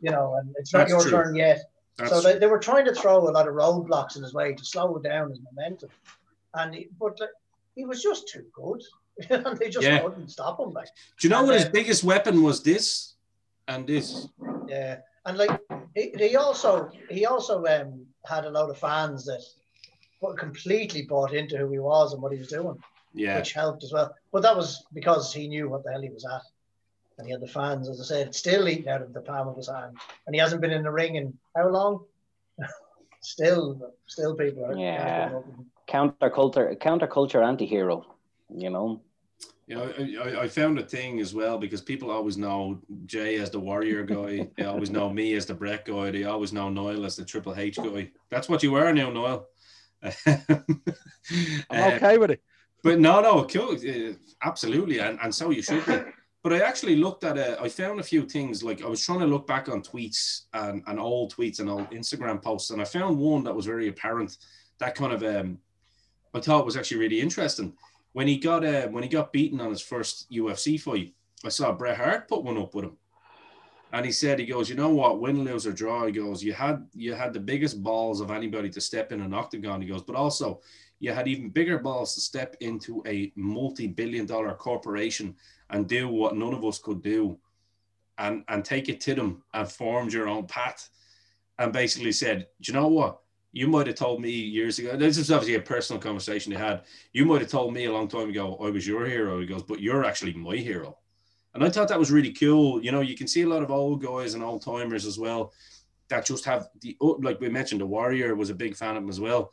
you 0.00 0.10
know 0.10 0.36
and 0.38 0.54
it's 0.58 0.72
not 0.72 0.88
That's 0.88 0.90
your 0.90 1.02
true. 1.02 1.10
turn 1.10 1.36
yet 1.36 1.60
that's 1.96 2.10
so 2.10 2.20
they, 2.20 2.38
they 2.38 2.46
were 2.46 2.58
trying 2.58 2.84
to 2.86 2.94
throw 2.94 3.18
a 3.18 3.30
lot 3.30 3.48
of 3.48 3.54
roadblocks 3.54 4.16
in 4.16 4.22
his 4.22 4.34
way 4.34 4.54
to 4.54 4.64
slow 4.64 4.98
down 4.98 5.30
his 5.30 5.40
momentum, 5.52 5.90
and 6.54 6.74
he, 6.74 6.88
but 6.98 7.18
like, 7.20 7.30
he 7.76 7.84
was 7.84 8.02
just 8.02 8.28
too 8.28 8.44
good, 8.52 8.82
and 9.30 9.56
they 9.58 9.68
just 9.68 9.86
yeah. 9.86 10.00
couldn't 10.00 10.28
stop 10.28 10.58
him. 10.58 10.72
Like, 10.72 10.88
do 11.18 11.26
you 11.26 11.30
know 11.30 11.38
and 11.38 11.48
what 11.48 11.52
then, 11.54 11.62
his 11.62 11.70
biggest 11.70 12.04
weapon 12.04 12.42
was? 12.42 12.62
This 12.62 13.14
and 13.68 13.86
this. 13.86 14.28
Yeah, 14.68 14.98
and 15.24 15.38
like 15.38 15.60
he, 15.94 16.12
he 16.18 16.36
also 16.36 16.90
he 17.10 17.26
also 17.26 17.64
um, 17.66 18.04
had 18.26 18.44
a 18.44 18.50
lot 18.50 18.70
of 18.70 18.78
fans 18.78 19.24
that 19.26 19.42
completely 20.38 21.02
bought 21.02 21.32
into 21.32 21.58
who 21.58 21.70
he 21.70 21.78
was 21.78 22.12
and 22.12 22.22
what 22.22 22.32
he 22.32 22.38
was 22.38 22.48
doing. 22.48 22.76
Yeah, 23.12 23.38
which 23.38 23.52
helped 23.52 23.84
as 23.84 23.92
well. 23.92 24.12
But 24.32 24.42
that 24.42 24.56
was 24.56 24.84
because 24.92 25.32
he 25.32 25.46
knew 25.46 25.68
what 25.68 25.84
the 25.84 25.92
hell 25.92 26.02
he 26.02 26.10
was 26.10 26.24
at 26.24 26.42
and 27.18 27.26
he 27.26 27.32
had 27.32 27.40
the 27.40 27.48
fans, 27.48 27.88
as 27.88 28.00
I 28.00 28.04
said, 28.04 28.34
still 28.34 28.68
eating 28.68 28.88
out 28.88 29.02
of 29.02 29.12
the 29.12 29.20
palm 29.20 29.48
of 29.48 29.56
his 29.56 29.68
hand. 29.68 29.96
And 30.26 30.34
he 30.34 30.40
hasn't 30.40 30.60
been 30.60 30.72
in 30.72 30.82
the 30.82 30.90
ring 30.90 31.16
in 31.16 31.36
how 31.56 31.68
long? 31.68 32.04
still, 33.20 33.92
still 34.06 34.34
people 34.34 34.64
are. 34.64 34.76
Yeah. 34.76 35.40
Counterculture, 35.88 36.76
counterculture 36.78 37.46
anti-hero, 37.46 38.04
you 38.54 38.70
know. 38.70 39.00
You 39.66 39.76
know, 39.76 40.22
I, 40.22 40.42
I 40.42 40.48
found 40.48 40.78
a 40.78 40.82
thing 40.82 41.20
as 41.20 41.34
well 41.34 41.56
because 41.56 41.80
people 41.80 42.10
always 42.10 42.36
know 42.36 42.80
Jay 43.06 43.36
as 43.36 43.50
the 43.50 43.60
warrior 43.60 44.02
guy. 44.02 44.48
they 44.56 44.64
always 44.64 44.90
know 44.90 45.08
me 45.10 45.34
as 45.34 45.46
the 45.46 45.54
Brett 45.54 45.84
guy. 45.86 46.10
They 46.10 46.24
always 46.24 46.52
know 46.52 46.68
Noel 46.68 47.04
as 47.04 47.16
the 47.16 47.24
Triple 47.24 47.54
H 47.56 47.76
guy. 47.76 48.10
That's 48.28 48.48
what 48.48 48.62
you 48.62 48.74
are 48.74 48.92
now, 48.92 49.10
Noel. 49.10 49.46
I'm 50.26 51.94
okay 51.94 52.16
uh, 52.16 52.20
with 52.20 52.32
it. 52.32 52.42
But 52.82 53.00
no, 53.00 53.22
no, 53.22 53.44
cool. 53.44 53.76
Uh, 53.76 54.12
absolutely. 54.42 54.98
And, 54.98 55.18
and 55.22 55.34
so 55.34 55.50
you 55.50 55.62
should 55.62 55.86
be. 55.86 55.98
But 56.44 56.52
I 56.52 56.58
actually 56.58 56.96
looked 56.96 57.24
at 57.24 57.38
it. 57.38 57.58
I 57.58 57.70
found 57.70 57.98
a 57.98 58.02
few 58.02 58.26
things. 58.26 58.62
Like 58.62 58.84
I 58.84 58.86
was 58.86 59.02
trying 59.02 59.20
to 59.20 59.26
look 59.26 59.46
back 59.46 59.70
on 59.70 59.82
tweets 59.82 60.42
and, 60.52 60.82
and 60.86 61.00
old 61.00 61.34
tweets 61.34 61.58
and 61.58 61.70
old 61.70 61.90
Instagram 61.90 62.40
posts, 62.42 62.70
and 62.70 62.82
I 62.82 62.84
found 62.84 63.18
one 63.18 63.42
that 63.44 63.54
was 63.54 63.64
very 63.64 63.88
apparent. 63.88 64.36
That 64.78 64.94
kind 64.94 65.14
of 65.14 65.22
um, 65.22 65.58
I 66.34 66.40
thought 66.40 66.66
was 66.66 66.76
actually 66.76 66.98
really 66.98 67.20
interesting. 67.22 67.72
When 68.12 68.28
he 68.28 68.36
got 68.36 68.62
uh, 68.62 68.88
when 68.88 69.02
he 69.02 69.08
got 69.08 69.32
beaten 69.32 69.58
on 69.58 69.70
his 69.70 69.80
first 69.80 70.30
UFC 70.30 70.78
fight, 70.78 71.14
I 71.46 71.48
saw 71.48 71.72
Bret 71.72 71.96
Hart 71.96 72.28
put 72.28 72.44
one 72.44 72.58
up 72.58 72.74
with 72.74 72.84
him, 72.84 72.98
and 73.94 74.04
he 74.04 74.12
said 74.12 74.38
he 74.38 74.44
goes, 74.44 74.68
you 74.68 74.76
know 74.76 74.90
what, 74.90 75.22
win, 75.22 75.44
lose 75.44 75.66
or 75.66 75.72
draw. 75.72 76.04
He 76.04 76.12
goes, 76.12 76.44
you 76.44 76.52
had 76.52 76.86
you 76.92 77.14
had 77.14 77.32
the 77.32 77.40
biggest 77.40 77.82
balls 77.82 78.20
of 78.20 78.30
anybody 78.30 78.68
to 78.68 78.82
step 78.82 79.12
in 79.12 79.22
an 79.22 79.32
octagon. 79.32 79.80
He 79.80 79.88
goes, 79.88 80.02
but 80.02 80.14
also 80.14 80.60
you 81.00 81.10
had 81.10 81.26
even 81.26 81.48
bigger 81.48 81.78
balls 81.78 82.14
to 82.14 82.20
step 82.20 82.54
into 82.60 83.02
a 83.06 83.32
multi-billion 83.34 84.26
dollar 84.26 84.54
corporation 84.54 85.34
and 85.74 85.88
do 85.88 86.06
what 86.06 86.36
none 86.36 86.54
of 86.54 86.64
us 86.64 86.78
could 86.78 87.02
do. 87.02 87.36
And 88.16 88.44
and 88.46 88.64
take 88.64 88.88
it 88.88 89.00
to 89.02 89.14
them 89.16 89.42
and 89.52 89.68
formed 89.68 90.12
your 90.12 90.28
own 90.28 90.46
path. 90.46 90.88
And 91.58 91.72
basically 91.72 92.12
said 92.12 92.46
do 92.60 92.72
you 92.72 92.78
know 92.78 92.86
what? 92.86 93.18
You 93.52 93.66
might 93.68 93.88
have 93.88 93.96
told 93.96 94.20
me 94.20 94.30
years 94.30 94.78
ago 94.78 94.96
this 94.96 95.18
is 95.18 95.32
obviously 95.32 95.56
a 95.56 95.60
personal 95.60 96.00
conversation 96.00 96.52
they 96.52 96.58
had. 96.58 96.82
You 97.12 97.24
might 97.26 97.40
have 97.40 97.50
told 97.50 97.74
me 97.74 97.86
a 97.86 97.92
long 97.92 98.06
time 98.06 98.30
ago 98.30 98.56
i 98.62 98.70
was 98.70 98.86
your 98.86 99.04
hero. 99.04 99.40
He 99.40 99.46
goes 99.46 99.64
but 99.64 99.80
you're 99.80 100.04
actually 100.04 100.32
my 100.34 100.56
hero. 100.56 100.96
And 101.54 101.64
i 101.64 101.68
thought 101.68 101.88
that 101.88 101.98
was 101.98 102.12
really 102.12 102.32
cool. 102.32 102.82
You 102.84 102.92
know 102.92 103.00
you 103.00 103.16
can 103.16 103.26
see 103.26 103.42
a 103.42 103.48
lot 103.48 103.64
of 103.64 103.72
old 103.72 104.00
guys 104.00 104.34
and 104.34 104.44
old 104.44 104.62
timers 104.62 105.04
as 105.04 105.18
well 105.18 105.52
that 106.08 106.24
just 106.24 106.44
have 106.44 106.68
the 106.82 106.96
like 107.00 107.40
we 107.40 107.48
mentioned 107.48 107.80
the 107.80 107.86
warrior 107.86 108.36
was 108.36 108.50
a 108.50 108.54
big 108.54 108.76
fan 108.76 108.96
of 108.96 109.02
him 109.02 109.08
as 109.08 109.18
well 109.18 109.52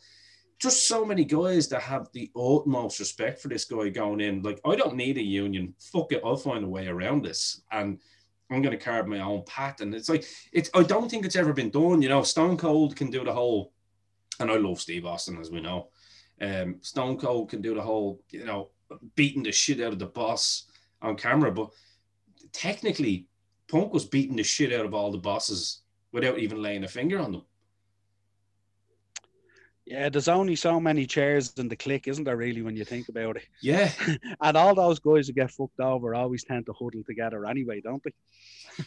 just 0.62 0.88
so 0.88 1.04
many 1.04 1.26
guys 1.26 1.68
that 1.70 1.82
have 1.82 2.08
the 2.14 2.32
utmost 2.36 3.00
respect 3.00 3.42
for 3.42 3.48
this 3.48 3.66
guy 3.66 3.90
going 3.90 4.22
in. 4.22 4.44
Like, 4.44 4.62
I 4.64 4.76
don't 4.76 4.96
need 4.96 5.18
a 5.18 5.24
union. 5.24 5.74
Fuck 5.80 6.12
it, 6.12 6.22
I'll 6.24 6.38
find 6.38 6.64
a 6.64 6.70
way 6.70 6.88
around 6.88 7.26
this. 7.26 7.64
And 7.72 8.00
I'm 8.52 8.62
going 8.62 8.78
to 8.78 8.84
carve 8.84 9.08
my 9.08 9.20
own 9.20 9.44
path. 9.46 9.82
And 9.82 9.96
it's 9.96 10.08
like, 10.08 10.26
it's, 10.54 10.70
I 10.76 10.84
don't 10.84 11.10
think 11.10 11.26
it's 11.26 11.36
ever 11.36 11.52
been 11.52 11.72
done. 11.72 12.02
You 12.02 12.10
know, 12.10 12.22
Stone 12.22 12.58
Cold 12.58 12.96
can 12.96 13.10
do 13.10 13.24
the 13.24 13.34
whole, 13.34 13.74
and 14.40 14.52
I 14.52 14.58
love 14.58 14.80
Steve 14.80 15.06
Austin, 15.06 15.40
as 15.40 15.50
we 15.50 15.62
know. 15.62 15.90
Um, 16.40 16.78
Stone 16.82 17.18
Cold 17.18 17.50
can 17.50 17.62
do 17.62 17.74
the 17.74 17.82
whole, 17.82 18.22
you 18.30 18.46
know, 18.46 18.70
beating 19.16 19.44
the 19.44 19.52
shit 19.52 19.82
out 19.82 19.94
of 19.94 20.00
the 20.00 20.06
boss 20.06 20.66
on 21.02 21.16
camera. 21.16 21.52
But 21.52 21.72
technically, 22.52 23.28
Punk 23.68 23.94
was 23.94 24.06
beating 24.06 24.36
the 24.36 24.44
shit 24.44 24.74
out 24.74 24.86
of 24.86 24.94
all 24.94 25.12
the 25.12 25.18
bosses 25.18 25.82
without 26.12 26.38
even 26.38 26.62
laying 26.62 26.84
a 26.84 26.88
finger 26.88 27.20
on 27.20 27.32
them. 27.32 27.46
Yeah, 29.86 30.10
there's 30.10 30.28
only 30.28 30.56
so 30.56 30.80
many 30.80 31.06
chairs 31.06 31.54
in 31.58 31.68
the 31.68 31.76
Kliq, 31.76 32.08
isn't 32.08 32.24
there, 32.24 32.38
really, 32.38 32.62
when 32.62 32.76
you 32.76 32.86
think 32.86 33.10
about 33.10 33.38
it? 33.38 33.44
Yeah. 33.62 33.92
and 34.42 34.56
all 34.56 34.76
those 34.76 35.00
guys 35.00 35.28
who 35.28 35.34
get 35.34 35.52
fucked 35.52 35.80
over 35.80 36.14
always 36.14 36.44
tend 36.44 36.68
to 36.68 36.74
huddle 36.74 37.04
together 37.06 37.46
anyway, 37.46 37.82
don't 37.82 38.04
they? 38.04 38.12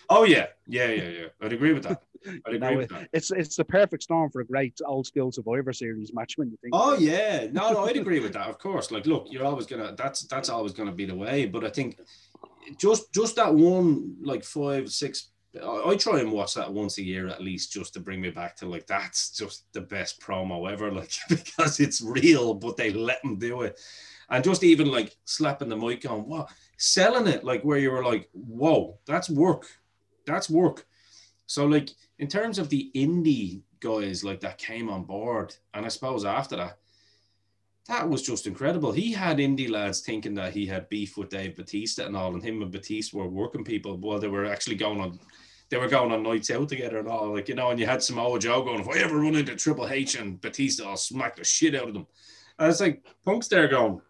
Oh 0.09 0.24
yeah, 0.24 0.46
yeah, 0.66 0.88
yeah, 0.88 1.09
yeah. 1.09 1.26
I'd 1.42 1.52
agree 1.52 1.72
with 1.72 1.83
that. 1.85 2.02
I'd 2.26 2.35
agree 2.54 2.59
know, 2.59 2.76
with 2.76 2.88
that. 2.90 3.09
It's 3.12 3.30
it's 3.30 3.57
the 3.57 3.64
perfect 3.64 4.02
storm 4.02 4.30
for 4.30 4.40
a 4.40 4.46
great 4.46 4.78
old 4.87 5.07
school 5.07 5.30
Survivor 5.30 5.72
Series 5.72 6.12
match 6.14 6.35
when 6.37 6.50
you 6.50 6.57
think. 6.62 6.72
Oh 6.74 6.96
yeah, 6.96 7.48
no, 7.52 7.72
no, 7.72 7.85
I'd 7.85 7.96
agree 7.96 8.20
with 8.20 8.33
that. 8.35 8.48
Of 8.48 8.59
course, 8.59 8.90
like, 8.90 9.07
look, 9.07 9.26
you're 9.30 9.45
always 9.45 9.66
gonna. 9.66 9.95
That's 9.97 10.22
that's 10.22 10.49
always 10.49 10.72
gonna 10.72 10.92
be 10.92 11.05
the 11.05 11.14
way. 11.14 11.47
But 11.47 11.64
I 11.64 11.70
think 11.70 11.99
just 12.78 13.12
just 13.12 13.36
that 13.36 13.55
one 13.55 14.16
like 14.22 14.45
five 14.45 14.90
six 14.90 15.30
I 15.62 15.96
try 15.96 16.20
and 16.20 16.32
watch 16.32 16.55
that 16.55 16.72
once 16.72 16.98
a 16.98 17.02
year 17.02 17.28
at 17.28 17.42
least 17.42 17.72
just 17.72 17.94
to 17.94 18.00
bring 18.00 18.20
me 18.20 18.30
back 18.30 18.57
to 18.57 18.66
like 18.66 18.86
that's 18.86 19.30
just 19.30 19.72
the 19.72 19.80
best 19.80 20.20
promo 20.20 20.70
ever, 20.70 20.90
like 20.92 21.12
because 21.28 21.80
it's 21.80 22.00
real, 22.00 22.55
but 22.55 22.76
they 22.76 22.92
let 22.92 23.22
them 23.22 23.38
do 23.38 23.62
it. 23.62 23.78
And 24.30 24.42
just 24.42 24.64
even 24.64 24.90
like 24.90 25.16
slapping 25.24 25.68
the 25.68 25.76
mic 25.76 26.11
on 26.11 26.26
what 26.26 26.50
selling 26.76 27.26
it, 27.26 27.44
like 27.44 27.62
where 27.62 27.78
you 27.78 27.90
were 27.90 28.05
like, 28.05 28.28
whoa, 28.32 28.98
that's 29.07 29.30
work. 29.30 29.66
That's 30.26 30.50
work. 30.50 30.86
So 31.46 31.66
like 31.66 31.90
in 32.18 32.28
terms 32.28 32.59
of 32.59 32.68
the 32.68 32.90
indie 32.94 33.62
guys 33.80 34.24
like 34.24 34.40
that 34.40 34.59
came 34.59 34.88
on 34.88 35.05
board, 35.05 35.55
and 35.74 35.84
I 35.84 35.88
suppose 35.88 36.24
after 36.24 36.57
that, 36.57 36.78
that 37.86 38.09
was 38.09 38.22
just 38.22 38.46
incredible. 38.46 38.92
He 38.92 39.12
had 39.12 39.38
indie 39.38 39.70
lads 39.70 40.00
thinking 40.00 40.34
that 40.34 40.55
he 40.55 40.64
had 40.66 40.88
beef 40.88 41.18
with 41.18 41.28
Dave 41.28 41.55
Batista 41.55 42.07
and 42.07 42.16
all, 42.16 42.32
and 42.32 42.42
him 42.42 42.62
and 42.62 42.72
Batista 42.72 43.18
were 43.18 43.28
working 43.28 43.62
people 43.62 43.98
while 43.98 44.18
they 44.18 44.28
were 44.28 44.46
actually 44.46 44.76
going 44.76 45.00
on 45.00 45.18
they 45.68 45.78
were 45.78 45.88
going 45.88 46.12
on 46.12 46.22
nights 46.22 46.50
out 46.50 46.68
together 46.68 46.98
and 46.98 47.08
all, 47.08 47.34
like 47.34 47.48
you 47.48 47.54
know, 47.54 47.70
and 47.70 47.80
you 47.80 47.86
had 47.86 48.02
Samoa 48.02 48.38
Joe 48.38 48.62
going, 48.62 48.80
if 48.80 48.88
I 48.88 48.98
ever 48.98 49.18
run 49.18 49.34
into 49.34 49.56
Triple 49.56 49.88
H 49.88 50.16
and 50.16 50.40
Batista, 50.40 50.88
I'll 50.88 50.96
smack 50.96 51.36
the 51.36 51.44
shit 51.44 51.74
out 51.74 51.88
of 51.88 51.94
them. 51.94 52.06
And 52.58 52.70
it's 52.70 52.80
like 52.80 53.04
Punk's 53.24 53.48
there 53.48 53.68
going, 53.68 54.00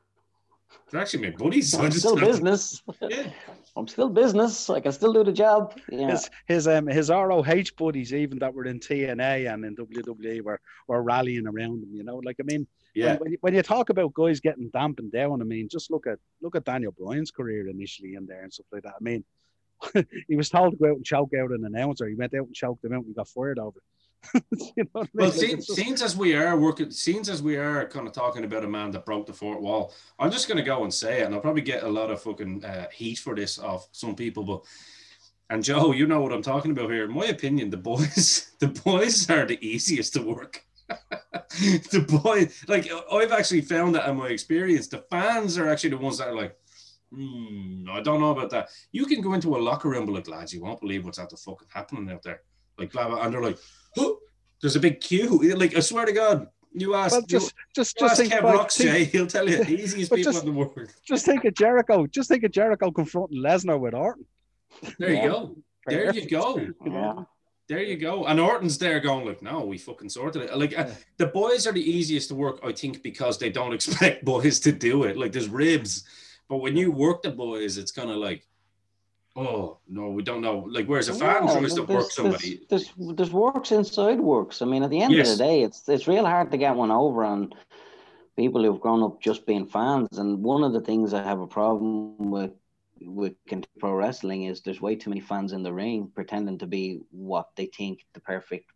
they're 0.91 1.01
actually 1.01 1.31
my 1.31 1.37
buddies. 1.37 1.71
So 1.71 1.83
I'm 1.83 1.91
still 1.91 2.17
business. 2.17 2.83
Yeah. 3.03 3.31
I'm 3.77 3.89
still 3.89 4.09
business. 4.09 4.71
I 4.71 4.79
can 4.79 4.93
still 4.93 5.13
do 5.13 5.25
the 5.25 5.33
job. 5.33 5.77
Yeah. 5.91 6.13
His 6.13 6.31
his 6.47 6.69
um 6.69 6.87
his 6.87 7.11
ROH 7.11 7.75
buddies, 7.77 8.15
even 8.15 8.39
that 8.39 8.55
were 8.55 8.67
in 8.67 8.79
TNA 8.79 9.53
and 9.53 9.65
in 9.65 9.75
WWE, 9.75 10.43
were 10.43 10.61
were 10.87 11.03
rallying 11.03 11.49
around 11.49 11.83
him. 11.83 11.89
You 11.93 12.05
know, 12.05 12.19
like 12.19 12.37
I 12.39 12.45
mean, 12.45 12.69
yeah. 12.95 13.17
When, 13.17 13.37
when, 13.41 13.55
you, 13.55 13.63
talk 13.63 13.91
about 13.91 14.15
guys 14.15 14.39
getting 14.39 14.69
dampened 14.69 15.11
down, 15.11 15.41
I 15.41 15.45
mean, 15.45 15.69
just 15.69 15.91
look 15.91 16.07
at 16.07 16.21
look 16.41 16.55
at 16.55 16.65
Daniel 16.65 16.93
Bryan's 16.93 17.33
career 17.33 17.69
initially 17.69 18.15
in 18.15 18.27
there 18.27 18.45
and 18.45 18.53
stuff 18.53 18.67
like 18.71 18.85
that. 18.85 18.95
I 18.95 19.03
mean, 19.03 19.25
he 20.29 20.37
was 20.37 20.49
told 20.49 20.73
to 20.73 20.77
go 20.77 20.91
out 20.91 20.97
and 20.97 21.05
choke 21.05 21.33
out 21.35 21.51
an 21.51 21.65
announcer. 21.65 22.07
He 22.07 22.15
went 22.15 22.35
out 22.35 22.47
and 22.47 22.55
choked 22.55 22.85
him 22.85 22.93
out 22.93 23.01
and 23.01 23.09
he 23.09 23.15
got 23.15 23.29
fired 23.29 23.59
over 23.59 23.81
you 24.77 24.85
know 24.95 25.05
well, 25.13 25.33
I 25.33 25.37
mean? 25.37 25.63
like 25.77 26.03
as 26.03 26.17
we 26.17 26.35
are 26.35 26.57
working, 26.57 26.91
seems 26.91 27.29
as 27.29 27.43
we 27.43 27.57
are 27.57 27.87
kind 27.87 28.07
of 28.07 28.13
talking 28.13 28.45
about 28.45 28.65
a 28.65 28.69
man 28.69 28.91
that 28.93 29.05
broke 29.05 29.27
the 29.27 29.33
fourth 29.33 29.61
wall, 29.61 29.93
I'm 30.19 30.31
just 30.31 30.49
going 30.49 30.59
to 30.59 30.65
go 30.65 30.85
and 30.85 30.93
say 30.93 31.21
it, 31.21 31.25
and 31.25 31.35
I'll 31.35 31.41
probably 31.41 31.63
get 31.63 31.83
a 31.83 31.89
lot 31.89 32.11
of 32.11 32.23
fucking 32.23 32.65
uh, 32.65 32.89
heat 32.91 33.19
for 33.19 33.35
this 33.35 33.59
off 33.59 33.89
some 33.93 34.15
people, 34.15 34.45
but. 34.45 34.65
And 35.51 35.63
Joe, 35.63 35.93
you 35.93 36.07
know 36.07 36.23
what 36.23 36.33
I'm 36.33 36.43
talking 36.43 36.71
about 36.71 36.91
here. 36.91 37.05
In 37.05 37.13
my 37.13 37.27
opinion, 37.27 37.69
the 37.69 37.77
boys, 37.77 38.51
the 38.61 38.69
boys 38.69 39.29
are 39.29 39.45
the 39.45 39.65
easiest 39.65 40.15
to 40.15 40.23
work. 40.23 40.65
the 40.89 42.21
boy, 42.23 42.49
like 42.67 42.91
I've 43.13 43.31
actually 43.31 43.61
found 43.61 43.95
that 43.95 44.09
in 44.09 44.17
my 44.17 44.29
experience, 44.29 44.89
the 44.89 45.05
fans 45.11 45.59
are 45.59 45.69
actually 45.69 45.91
the 45.91 45.99
ones 45.99 46.17
that 46.19 46.29
are 46.29 46.35
like, 46.35 46.57
Hmm, 47.15 47.85
I 47.91 48.01
don't 48.01 48.21
know 48.21 48.31
about 48.31 48.51
that. 48.51 48.71
You 48.93 49.07
can 49.07 49.21
go 49.21 49.35
into 49.35 49.57
a 49.57 49.59
locker 49.59 49.89
room, 49.89 50.07
but 50.07 50.13
like 50.13 50.29
lads, 50.29 50.53
you 50.53 50.63
won't 50.63 50.81
believe 50.81 51.05
what's 51.05 51.19
out 51.19 51.31
the 51.31 51.37
fucking 51.37 51.69
happening 51.73 52.11
out 52.11 52.23
there. 52.23 52.41
Like 52.79 52.93
blah 52.93 53.09
blah, 53.09 53.23
and 53.23 53.33
they're 53.33 53.43
like, 53.43 53.59
oh, 53.99 54.19
there's 54.61 54.77
a 54.77 54.81
big 54.81 55.01
queue. 55.01 55.55
Like 55.55 55.77
I 55.77 55.81
swear 55.81 56.07
to 56.07 56.13
God, 56.13 56.49
you 56.73 56.95
ask, 56.95 57.13
well, 57.13 57.23
just, 57.23 57.53
you, 57.53 57.63
just, 57.77 57.97
just 57.97 58.17
think 58.17 58.33
Kev 58.33 58.43
Rocks, 58.43 58.79
Jay, 58.79 59.05
he'll 59.05 59.29
tell 59.29 59.49
you 59.49 59.63
the 59.63 59.71
easiest 59.81 60.13
people 60.13 60.33
just, 60.33 60.45
in 60.45 60.53
the 60.53 60.59
world. 60.59 60.93
Just 61.07 61.25
think 61.25 61.45
of 61.45 61.55
Jericho. 61.55 62.07
Just 62.07 62.29
think 62.29 62.43
of 62.43 62.51
Jericho 62.51 62.91
confronting 62.91 63.39
Lesnar 63.39 63.79
with 63.79 63.95
Orton. 63.95 64.27
There 64.99 65.13
you 65.13 65.23
go. 65.23 65.57
There 65.87 66.13
you 66.13 66.29
go. 66.29 66.67
Yeah. 66.85 67.25
There 67.69 67.83
you 67.83 67.97
go. 67.97 68.27
And 68.27 68.39
Orton's 68.41 68.77
there 68.77 69.01
going 69.01 69.27
like, 69.27 69.41
no, 69.41 69.65
we 69.65 69.79
fucking 69.79 70.11
sorted 70.11 70.43
it. 70.43 70.57
Like 70.57 70.79
uh, 70.79 70.89
the 71.17 71.27
boys 71.27 71.67
are 71.67 71.73
the 71.73 71.81
easiest 71.81 72.29
to 72.29 72.35
work, 72.35 72.61
I 72.63 72.73
think, 72.73 73.03
because 73.03 73.39
they 73.39 73.51
don't 73.51 73.73
expect 73.79 74.25
boys 74.25 74.61
to 74.61 74.73
do 74.73 75.05
it. 75.05 75.17
Like 75.17 75.33
there's 75.33 75.49
ribs 75.49 76.05
but 76.49 76.59
when 76.59 76.77
you 76.77 76.91
work 76.91 77.23
the 77.23 77.31
boys, 77.31 77.79
it's 77.79 77.93
kind 77.93 78.11
of 78.11 78.17
like, 78.17 78.47
oh 79.37 79.79
no, 79.89 80.11
we 80.11 80.23
don't 80.23 80.41
know. 80.41 80.67
Like 80.71 80.87
whereas 80.87 81.09
a 81.09 81.15
fan 81.15 81.47
yeah, 81.47 81.59
tries 81.59 81.75
to 81.75 81.83
work 81.83 82.11
somebody. 82.11 82.61
There's, 82.69 82.93
there's, 82.97 83.17
there's 83.17 83.33
works 83.33 83.73
inside 83.73 84.21
works. 84.21 84.63
I 84.63 84.67
mean, 84.67 84.83
at 84.83 84.91
the 84.91 85.01
end 85.01 85.15
yes. 85.15 85.33
of 85.33 85.39
the 85.39 85.45
day, 85.45 85.63
it's 85.63 85.89
it's 85.89 86.09
real 86.09 86.27
hard 86.27 86.51
to 86.51 86.57
get 86.57 86.77
one 86.77 86.91
over 86.91 87.25
on 87.25 87.53
people 88.37 88.63
who've 88.63 88.81
grown 88.81 89.03
up 89.03 89.21
just 89.21 89.47
being 89.47 89.67
fans. 89.67 90.19
And 90.19 90.43
one 90.43 90.65
of 90.65 90.73
the 90.73 90.81
things 90.81 91.15
I 91.15 91.23
have 91.23 91.41
a 91.41 91.47
problem 91.47 92.31
with 92.31 92.53
with 93.01 93.35
pro 93.79 93.93
wrestling 93.93 94.45
is 94.45 94.61
there's 94.61 94.81
way 94.81 94.97
too 94.97 95.11
many 95.11 95.21
fans 95.21 95.53
in 95.53 95.63
the 95.63 95.73
ring 95.73 96.11
pretending 96.15 96.59
to 96.59 96.67
be 96.67 97.01
what 97.11 97.49
they 97.57 97.67
think 97.67 98.05
the 98.15 98.21
perfect 98.21 98.71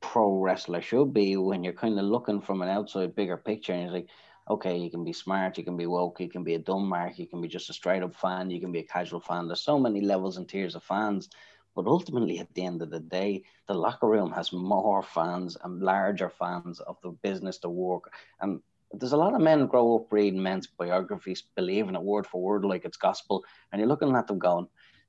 pro 0.00 0.38
wrestler 0.38 0.80
should 0.80 1.12
be 1.12 1.36
when 1.36 1.64
you're 1.64 1.72
kind 1.72 1.98
of 1.98 2.04
looking 2.04 2.40
from 2.40 2.62
an 2.62 2.68
outside 2.68 3.14
bigger 3.14 3.36
picture 3.36 3.72
and 3.72 3.84
it's 3.84 3.92
like 3.92 4.08
okay, 4.50 4.76
you 4.76 4.90
can 4.90 5.04
be 5.04 5.12
smart, 5.12 5.58
you 5.58 5.64
can 5.64 5.76
be 5.76 5.86
woke, 5.86 6.20
you 6.20 6.28
can 6.28 6.44
be 6.44 6.54
a 6.54 6.58
dumb 6.58 6.88
mark, 6.88 7.18
you 7.18 7.26
can 7.26 7.40
be 7.40 7.48
just 7.48 7.70
a 7.70 7.72
straight 7.72 8.02
up 8.02 8.14
fan, 8.14 8.50
you 8.50 8.60
can 8.60 8.72
be 8.72 8.80
a 8.80 8.84
casual 8.84 9.20
fan. 9.20 9.46
There's 9.46 9.60
so 9.60 9.78
many 9.78 10.00
levels 10.00 10.36
and 10.36 10.48
tiers 10.48 10.74
of 10.74 10.82
fans. 10.82 11.28
But 11.76 11.86
ultimately, 11.86 12.40
at 12.40 12.52
the 12.54 12.64
end 12.64 12.82
of 12.82 12.90
the 12.90 12.98
day, 12.98 13.44
the 13.68 13.74
locker 13.74 14.08
room 14.08 14.32
has 14.32 14.52
more 14.52 15.02
fans 15.02 15.56
and 15.62 15.80
larger 15.80 16.28
fans 16.28 16.80
of 16.80 16.96
the 17.02 17.10
business, 17.10 17.58
the 17.58 17.68
work. 17.68 18.10
And 18.40 18.60
there's 18.92 19.12
a 19.12 19.16
lot 19.16 19.34
of 19.34 19.40
men 19.40 19.66
grow 19.66 19.96
up 19.96 20.10
reading 20.10 20.42
men's 20.42 20.66
biographies, 20.66 21.44
believing 21.54 21.94
it 21.94 22.02
word 22.02 22.26
for 22.26 22.40
word 22.42 22.64
like 22.64 22.84
it's 22.84 22.96
gospel. 22.96 23.44
And 23.70 23.78
you're 23.78 23.88
looking 23.88 24.14
at 24.16 24.26
them 24.26 24.38
going, 24.38 24.66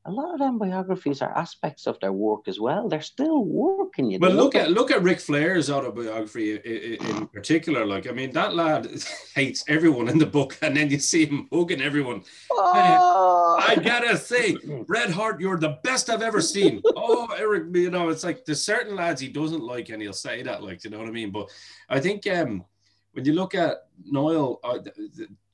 a 0.09 0.11
lot 0.11 0.33
of 0.33 0.39
them 0.39 0.57
biographies 0.57 1.21
are 1.21 1.37
aspects 1.37 1.85
of 1.85 1.99
their 1.99 2.11
work 2.11 2.47
as 2.47 2.59
well. 2.59 2.89
They're 2.89 2.99
still 2.99 3.43
working. 3.43 4.09
You 4.09 4.17
well, 4.17 4.31
look 4.31 4.55
at 4.55 4.71
look 4.71 4.89
at 4.89 5.03
Ric 5.03 5.19
Flair's 5.19 5.69
autobiography 5.69 6.55
in, 6.55 7.05
in, 7.05 7.27
particular. 7.27 7.85
Like, 7.85 8.07
I 8.07 8.11
mean, 8.11 8.31
that 8.31 8.55
lad 8.55 8.89
hates 9.35 9.63
everyone 9.67 10.09
in 10.09 10.17
the 10.17 10.25
book, 10.25 10.57
and 10.63 10.75
then 10.75 10.89
you 10.89 10.97
see 10.97 11.27
him 11.27 11.47
hugging 11.53 11.81
everyone. 11.81 12.23
Oh. 12.51 13.63
I 13.67 13.75
gotta 13.75 14.17
say, 14.17 14.57
Bret 14.87 15.11
Hart, 15.11 15.39
you're 15.39 15.59
the 15.59 15.77
best 15.83 16.09
I've 16.09 16.23
ever 16.23 16.41
seen. 16.41 16.81
oh, 16.95 17.27
Eric, 17.37 17.65
you 17.75 17.91
know, 17.91 18.09
it's 18.09 18.23
like 18.23 18.45
there's 18.45 18.63
certain 18.63 18.95
lads 18.95 19.21
he 19.21 19.29
doesn't 19.29 19.63
like, 19.63 19.89
and 19.89 20.01
he'll 20.01 20.11
say 20.13 20.41
that, 20.41 20.63
like, 20.63 20.83
you 20.83 20.89
know 20.89 20.97
what 20.97 21.07
I 21.07 21.11
mean. 21.11 21.29
But 21.29 21.51
I 21.87 21.99
think 21.99 22.25
um, 22.25 22.65
when 23.11 23.25
you 23.25 23.33
look 23.33 23.53
at 23.53 23.85
Noel, 24.05 24.59
uh, 24.63 24.79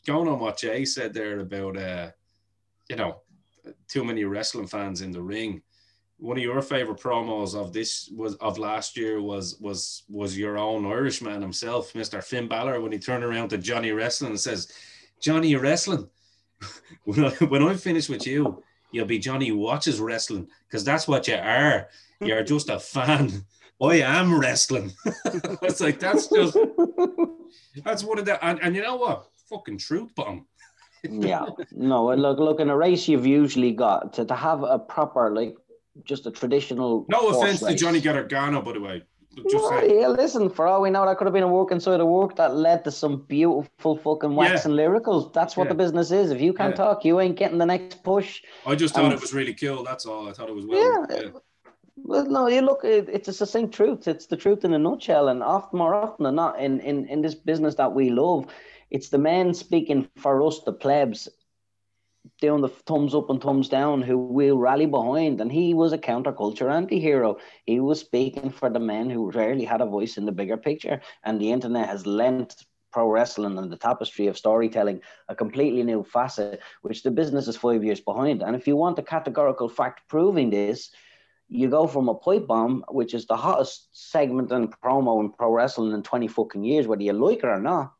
going 0.08 0.30
on 0.30 0.40
what 0.40 0.60
Jay 0.60 0.86
said 0.86 1.14
there 1.14 1.40
about, 1.40 1.76
uh, 1.76 2.12
you 2.90 2.96
know 2.96 3.22
too 3.88 4.04
many 4.04 4.24
wrestling 4.24 4.68
fans 4.68 5.02
in 5.02 5.12
the 5.12 5.22
ring. 5.22 5.62
One 6.18 6.38
of 6.38 6.44
your 6.44 6.62
favorite 6.62 7.00
promos 7.00 7.56
of 7.60 7.74
this 7.74 8.10
was 8.16 8.36
of 8.36 8.58
last 8.58 8.96
year 8.96 9.22
was 9.22 9.58
was 9.60 10.04
was 10.10 10.38
your 10.38 10.58
own 10.58 10.86
Irishman 10.86 11.42
himself, 11.42 11.94
Mr. 11.94 12.24
Finn 12.24 12.48
Balor, 12.48 12.80
when 12.80 12.92
he 12.92 13.00
turned 13.00 13.24
around 13.24 13.50
to 13.50 13.58
Johnny 13.58 13.92
Wrestling 13.92 14.32
and 14.32 14.40
says, 14.40 14.72
"Johnny, 15.22 15.56
wrestling. 15.56 16.08
when 17.04 17.26
I 17.26 17.30
when 17.46 17.64
I'm 17.64 17.78
finished 17.78 18.10
with 18.10 18.26
you, 18.26 18.64
you'll 18.92 19.06
be 19.06 19.20
Johnny 19.20 19.52
watches 19.52 20.00
wrestling 20.00 20.48
because 20.68 20.86
that's 20.86 21.08
what 21.08 21.28
you 21.28 21.36
are. 21.36 21.90
You're 22.22 22.44
just 22.44 22.70
a 22.70 22.80
fan. 22.80 23.46
I 23.82 23.98
am 23.98 24.40
wrestling. 24.40 24.94
it's 25.26 25.82
like 25.82 26.00
that's 26.00 26.28
just 26.28 26.58
that's 27.84 28.06
one 28.06 28.20
of 28.20 28.26
the 28.26 28.44
and, 28.44 28.60
and 28.62 28.74
you 28.74 28.82
know 28.82 28.96
what? 28.96 29.28
Fucking 29.50 29.80
truth 29.80 30.16
bomb 30.16 30.48
yeah, 31.10 31.46
no. 31.72 32.14
Look, 32.14 32.40
look. 32.40 32.60
In 32.60 32.70
a 32.70 32.78
race, 32.78 33.08
you've 33.08 33.26
usually 33.26 33.72
got 33.72 34.14
to, 34.14 34.26
to 34.26 34.36
have 34.36 34.64
a 34.64 34.80
proper, 34.80 35.34
like, 35.34 35.56
just 36.04 36.26
a 36.26 36.32
traditional. 36.32 37.06
No 37.10 37.30
offense 37.30 37.62
race. 37.62 37.74
to 37.74 37.78
Johnny 37.78 38.02
Gargano, 38.02 38.62
by 38.62 38.74
the 38.74 38.82
way. 38.82 39.04
Just 39.50 39.70
no, 39.70 39.84
yeah, 39.84 40.08
listen. 40.08 40.50
For 40.50 40.66
all 40.66 40.82
we 40.82 40.90
know, 40.90 41.06
that 41.06 41.18
could 41.18 41.26
have 41.26 41.34
been 41.34 41.44
a 41.44 41.48
work 41.48 41.72
inside 41.72 42.00
of 42.00 42.08
work 42.08 42.38
that 42.38 42.56
led 42.56 42.86
to 42.86 42.92
some 42.92 43.26
beautiful 43.28 43.98
fucking 43.98 44.34
wax 44.34 44.64
yeah. 44.64 44.72
and 44.72 44.80
lyricals. 44.80 45.34
That's 45.34 45.58
what 45.58 45.66
yeah. 45.66 45.74
the 45.74 45.76
business 45.76 46.10
is. 46.12 46.32
If 46.32 46.40
you 46.40 46.54
can't 46.54 46.74
talk, 46.76 47.04
you 47.04 47.20
ain't 47.20 47.36
getting 47.38 47.58
the 47.58 47.66
next 47.66 48.02
push. 48.02 48.42
I 48.66 48.76
just 48.76 48.96
thought 48.96 49.12
it 49.12 49.20
was 49.20 49.34
really 49.34 49.54
cool. 49.54 49.84
That's 49.84 50.06
all. 50.06 50.30
I 50.30 50.32
thought 50.32 50.48
it 50.48 50.56
was 50.56 50.66
well. 50.66 51.06
Yeah. 51.10 51.32
Well, 51.98 52.26
no, 52.26 52.48
you 52.48 52.62
look. 52.62 52.84
It, 52.84 53.10
it's 53.10 53.28
a 53.28 53.34
succinct 53.34 53.74
truth. 53.74 54.08
It's 54.08 54.26
the 54.28 54.38
truth 54.38 54.66
in 54.66 54.74
a 54.74 54.80
nutshell. 54.80 55.30
And 55.30 55.42
often, 55.42 55.80
more 55.80 55.96
often 55.96 56.24
than 56.24 56.36
not, 56.36 56.60
in 56.60 56.80
in 56.82 57.08
in 57.08 57.22
this 57.22 57.36
business 57.36 57.76
that 57.76 57.94
we 57.94 58.10
love, 58.10 58.48
it's 58.90 59.10
the 59.10 59.18
men 59.18 59.54
speaking 59.54 60.10
for 60.18 60.42
us, 60.46 60.60
the 60.62 60.74
plebs, 60.74 61.30
doing 62.42 62.62
the 62.62 62.70
thumbs 62.70 63.16
up 63.16 63.30
and 63.30 63.42
thumbs 63.42 63.70
down 63.70 64.02
who 64.02 64.18
will 64.18 64.58
rally 64.58 64.86
behind. 64.86 65.40
And 65.40 65.52
he 65.52 65.74
was 65.74 65.94
a 65.94 65.98
counterculture 65.98 66.72
anti 66.72 67.00
hero. 67.00 67.38
He 67.66 67.80
was 67.80 68.02
speaking 68.02 68.50
for 68.50 68.70
the 68.70 68.80
men 68.80 69.10
who 69.10 69.32
rarely 69.32 69.64
had 69.66 69.82
a 69.82 69.86
voice 69.86 70.18
in 70.18 70.26
the 70.26 70.32
bigger 70.34 70.58
picture. 70.58 71.02
And 71.24 71.40
the 71.40 71.52
internet 71.52 71.88
has 71.88 72.06
lent 72.06 72.56
pro 72.92 73.10
wrestling 73.10 73.58
and 73.58 73.72
the 73.72 73.78
tapestry 73.78 74.28
of 74.28 74.38
storytelling 74.38 75.02
a 75.28 75.36
completely 75.36 75.84
new 75.84 76.04
facet, 76.04 76.62
which 76.82 77.04
the 77.04 77.12
business 77.12 77.48
is 77.48 77.58
five 77.58 77.84
years 77.84 78.00
behind. 78.00 78.42
And 78.42 78.56
if 78.56 78.68
you 78.68 78.76
want 78.76 79.00
a 79.00 79.04
categorical 79.04 79.68
fact 79.70 80.08
proving 80.08 80.50
this, 80.50 80.92
you 81.50 81.70
go 81.70 81.88
from 81.88 82.10
a 82.10 82.16
pipe 82.16 82.48
bomb, 82.48 82.84
which 82.90 83.14
is 83.14 83.26
the 83.26 83.36
hottest 83.36 83.90
segment 83.92 84.52
and 84.52 84.74
promo 84.82 85.20
in 85.22 85.32
pro 85.32 85.52
wrestling 85.52 85.94
in 85.94 86.04
20 86.04 86.28
fucking 86.28 86.64
years, 86.64 86.88
whether 86.88 87.04
you 87.04 87.14
like 87.14 87.40
it 87.40 87.46
or 87.46 87.60
not, 87.60 87.94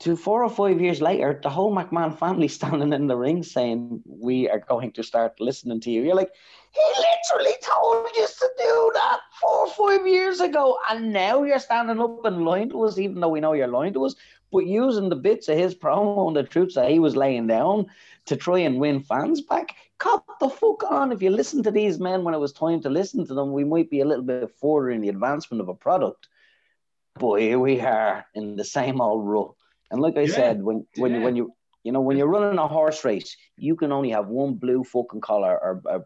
to 0.00 0.16
four 0.16 0.44
or 0.44 0.50
five 0.50 0.80
years 0.80 1.00
later, 1.00 1.38
the 1.42 1.48
whole 1.48 1.74
McMahon 1.74 2.18
family 2.18 2.48
standing 2.58 2.92
in 2.92 3.06
the 3.06 3.16
ring 3.16 3.42
saying, 3.42 4.02
We 4.04 4.48
are 4.50 4.58
going 4.58 4.92
to 4.92 5.02
start 5.02 5.40
listening 5.40 5.80
to 5.80 5.90
you. 5.90 6.02
You're 6.02 6.16
like, 6.16 6.32
He 6.72 6.80
literally 6.98 7.56
told 7.62 8.08
you 8.14 8.26
to 8.26 8.50
do 8.58 8.90
that 8.94 9.20
four 9.40 9.66
or 9.66 9.70
five 9.70 10.06
years 10.06 10.40
ago. 10.40 10.76
And 10.90 11.12
now 11.12 11.42
you're 11.44 11.58
standing 11.58 12.00
up 12.00 12.24
and 12.24 12.44
lying 12.44 12.70
to 12.70 12.84
us, 12.84 12.98
even 12.98 13.20
though 13.20 13.28
we 13.28 13.40
know 13.40 13.54
you're 13.54 13.66
lying 13.66 13.94
to 13.94 14.04
us, 14.04 14.14
but 14.54 14.66
using 14.66 15.10
the 15.10 15.16
bits 15.16 15.48
of 15.48 15.58
his 15.58 15.74
promo 15.74 16.26
and 16.28 16.36
the 16.36 16.42
troops 16.42 16.76
that 16.76 16.90
he 16.90 16.98
was 16.98 17.16
laying 17.16 17.46
down 17.46 17.86
to 18.24 18.36
try 18.36 18.60
and 18.60 18.80
win 18.80 19.02
fans 19.02 19.42
back. 19.42 19.74
Cop 19.98 20.24
the 20.40 20.48
fuck 20.48 20.82
on. 20.90 21.12
If 21.12 21.20
you 21.20 21.28
listen 21.28 21.62
to 21.64 21.70
these 21.70 21.98
men 21.98 22.24
when 22.24 22.34
it 22.34 22.40
was 22.40 22.52
time 22.52 22.80
to 22.82 22.90
listen 22.90 23.26
to 23.26 23.34
them, 23.34 23.52
we 23.52 23.64
might 23.64 23.90
be 23.90 24.00
a 24.00 24.06
little 24.06 24.24
bit 24.24 24.50
further 24.60 24.90
in 24.90 25.02
the 25.02 25.10
advancement 25.10 25.60
of 25.60 25.68
a 25.68 25.74
product. 25.74 26.28
But 27.16 27.40
here 27.42 27.58
we 27.58 27.80
are 27.80 28.24
in 28.34 28.56
the 28.56 28.64
same 28.64 29.00
old 29.00 29.26
rut 29.26 29.52
and 29.94 30.02
like 30.02 30.16
I 30.16 30.22
yeah. 30.22 30.34
said, 30.34 30.62
when 30.62 30.86
when 30.96 31.12
yeah. 31.12 31.18
you 31.18 31.24
when 31.24 31.36
you 31.36 31.54
you 31.84 31.92
know 31.92 32.00
when 32.00 32.16
you're 32.16 32.26
running 32.26 32.58
a 32.58 32.66
horse 32.66 33.04
race, 33.04 33.36
you 33.56 33.76
can 33.76 33.92
only 33.92 34.10
have 34.10 34.26
one 34.26 34.54
blue 34.54 34.82
fucking 34.82 35.20
collar 35.20 35.56
or 35.56 35.82
a 35.86 36.00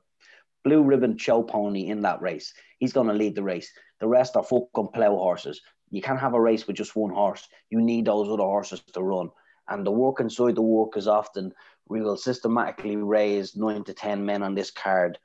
blue 0.63 0.83
ribbon 0.83 1.17
show 1.17 1.43
pony 1.43 1.89
in 1.89 2.03
that 2.03 2.21
race. 2.21 2.53
He's 2.79 2.93
going 2.93 3.07
to 3.07 3.15
lead 3.15 3.35
the 3.35 3.43
race. 3.43 3.73
The 4.01 4.09
rest 4.09 4.37
are 4.37 4.43
fucking 4.43 4.89
plow 4.95 5.17
horses. 5.17 5.61
You 5.91 6.03
can't 6.03 6.21
have 6.21 6.35
a 6.35 6.41
race 6.41 6.67
with 6.67 6.77
just 6.77 6.95
one 6.95 7.11
horse. 7.11 7.49
You 7.71 7.81
need 7.81 8.05
those 8.05 8.29
other 8.29 8.43
horses 8.43 8.83
to 8.93 9.03
run. 9.03 9.31
And 9.69 9.87
the 9.87 9.91
work 9.91 10.21
inside 10.21 10.55
the 10.55 10.63
work 10.63 10.97
is 10.97 11.09
often 11.09 11.53
we 11.89 12.03
will 12.03 12.17
systematically 12.17 12.97
raise 12.97 13.57
nine 13.57 13.85
to 13.85 13.95
ten 13.95 14.25
men 14.25 14.43
on 14.43 14.55
this 14.55 14.71
card. 14.71 15.19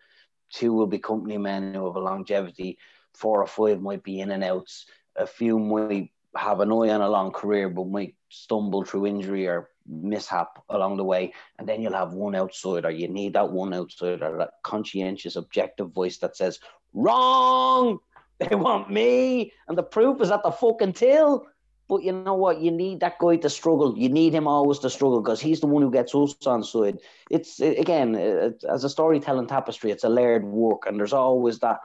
Two 0.49 0.73
will 0.73 0.87
be 0.87 0.99
company 0.99 1.37
men 1.37 1.73
who 1.73 1.85
have 1.85 1.95
a 1.95 1.99
longevity. 1.99 2.77
Four 3.13 3.41
or 3.41 3.47
five 3.47 3.81
might 3.81 4.03
be 4.03 4.19
in 4.19 4.31
and 4.31 4.43
outs. 4.43 4.85
A 5.15 5.27
few 5.27 5.59
might 5.59 6.11
have 6.35 6.61
an 6.61 6.71
eye 6.71 6.89
on 6.89 7.01
a 7.01 7.09
long 7.09 7.31
career, 7.31 7.69
but 7.69 7.87
might 7.87 8.15
stumble 8.29 8.83
through 8.83 9.05
injury 9.05 9.47
or 9.47 9.69
mishap 9.85 10.63
along 10.69 10.97
the 10.97 11.03
way. 11.03 11.33
And 11.59 11.67
then 11.67 11.81
you'll 11.81 11.93
have 11.93 12.13
one 12.13 12.35
outsider. 12.35 12.89
You 12.89 13.07
need 13.07 13.33
that 13.33 13.51
one 13.51 13.73
outsider, 13.73 14.37
that 14.37 14.53
conscientious, 14.63 15.35
objective 15.35 15.91
voice 15.91 16.17
that 16.19 16.35
says, 16.35 16.59
wrong, 16.93 17.99
they 18.39 18.55
want 18.55 18.89
me. 18.89 19.53
And 19.67 19.77
the 19.77 19.83
proof 19.83 20.21
is 20.21 20.31
at 20.31 20.43
the 20.43 20.51
fucking 20.51 20.93
till. 20.93 21.47
But 21.89 22.03
you 22.03 22.13
know 22.13 22.33
what? 22.33 22.61
You 22.61 22.71
need 22.71 23.01
that 23.01 23.19
guy 23.19 23.35
to 23.37 23.49
struggle. 23.49 23.97
You 23.97 24.09
need 24.09 24.33
him 24.33 24.47
always 24.47 24.79
to 24.79 24.89
struggle 24.89 25.21
because 25.21 25.41
he's 25.41 25.59
the 25.59 25.67
one 25.67 25.83
who 25.83 25.91
gets 25.91 26.15
us 26.15 26.35
on 26.47 26.63
side. 26.63 26.99
It's 27.29 27.59
again, 27.59 28.15
it, 28.15 28.63
as 28.63 28.83
a 28.83 28.89
storytelling 28.89 29.47
tapestry, 29.47 29.91
it's 29.91 30.05
a 30.05 30.09
layered 30.09 30.45
work, 30.45 30.85
and 30.87 30.97
there's 30.97 31.13
always 31.13 31.59
that 31.59 31.79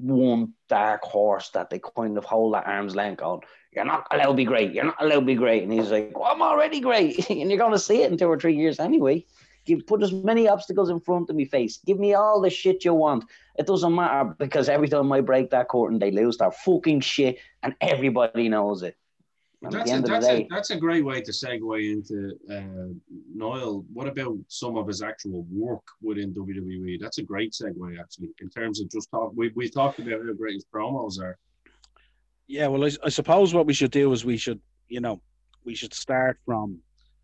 one 0.00 0.54
dark 0.68 1.02
horse 1.02 1.50
that 1.50 1.70
they 1.70 1.80
kind 1.96 2.18
of 2.18 2.24
hold 2.24 2.54
at 2.56 2.66
arm's 2.66 2.96
length 2.96 3.22
on. 3.22 3.40
You're 3.72 3.84
not 3.84 4.06
allowed 4.10 4.30
to 4.30 4.34
be 4.34 4.44
great. 4.44 4.72
You're 4.72 4.84
not 4.84 5.00
allowed 5.00 5.20
to 5.20 5.26
be 5.26 5.34
great. 5.34 5.62
And 5.62 5.72
he's 5.72 5.90
like, 5.90 6.18
well, 6.18 6.30
I'm 6.32 6.42
already 6.42 6.80
great. 6.80 7.30
and 7.30 7.50
you're 7.50 7.58
going 7.58 7.72
to 7.72 7.78
see 7.78 8.02
it 8.02 8.10
in 8.10 8.18
two 8.18 8.26
or 8.26 8.38
three 8.38 8.56
years 8.56 8.80
anyway. 8.80 9.24
Give, 9.70 9.86
put 9.86 10.02
as 10.02 10.12
many 10.12 10.48
obstacles 10.48 10.90
in 10.90 10.98
front 10.98 11.30
of 11.30 11.36
me 11.36 11.44
face. 11.44 11.78
Give 11.86 12.00
me 12.00 12.14
all 12.14 12.40
the 12.40 12.50
shit 12.50 12.84
you 12.84 12.92
want. 12.92 13.24
It 13.56 13.68
doesn't 13.68 13.94
matter 13.94 14.34
because 14.36 14.68
every 14.68 14.88
time 14.88 15.12
I 15.12 15.20
break 15.20 15.50
that 15.50 15.68
court 15.68 15.92
and 15.92 16.02
they 16.02 16.10
lose, 16.10 16.38
they're 16.38 16.50
fucking 16.50 17.02
shit 17.02 17.38
and 17.62 17.76
everybody 17.80 18.48
knows 18.48 18.82
it. 18.82 18.96
That's, 19.62 19.92
a, 19.92 20.00
that's, 20.00 20.26
day, 20.26 20.42
a, 20.42 20.48
that's 20.50 20.70
a 20.70 20.76
great 20.76 21.04
way 21.04 21.20
to 21.20 21.30
segue 21.30 21.92
into 21.92 22.36
uh, 22.50 22.94
Niall. 23.32 23.84
What 23.92 24.08
about 24.08 24.38
some 24.48 24.76
of 24.76 24.88
his 24.88 25.02
actual 25.02 25.46
work 25.52 25.86
within 26.02 26.34
WWE? 26.34 26.98
That's 26.98 27.18
a 27.18 27.22
great 27.22 27.52
segue, 27.52 28.00
actually, 28.00 28.30
in 28.40 28.50
terms 28.50 28.80
of 28.80 28.90
just 28.90 29.08
talk. 29.12 29.30
We, 29.36 29.52
we 29.54 29.70
talked 29.70 30.00
about 30.00 30.26
how 30.26 30.32
great 30.32 30.54
his 30.54 30.66
promos 30.74 31.20
are. 31.20 31.38
Yeah, 32.48 32.66
well, 32.66 32.84
I, 32.84 32.90
I 33.04 33.08
suppose 33.08 33.54
what 33.54 33.66
we 33.66 33.74
should 33.74 33.92
do 33.92 34.12
is 34.12 34.24
we 34.24 34.36
should, 34.36 34.60
you 34.88 35.00
know, 35.00 35.20
we 35.64 35.76
should 35.76 35.94
start 35.94 36.38
from, 36.44 36.80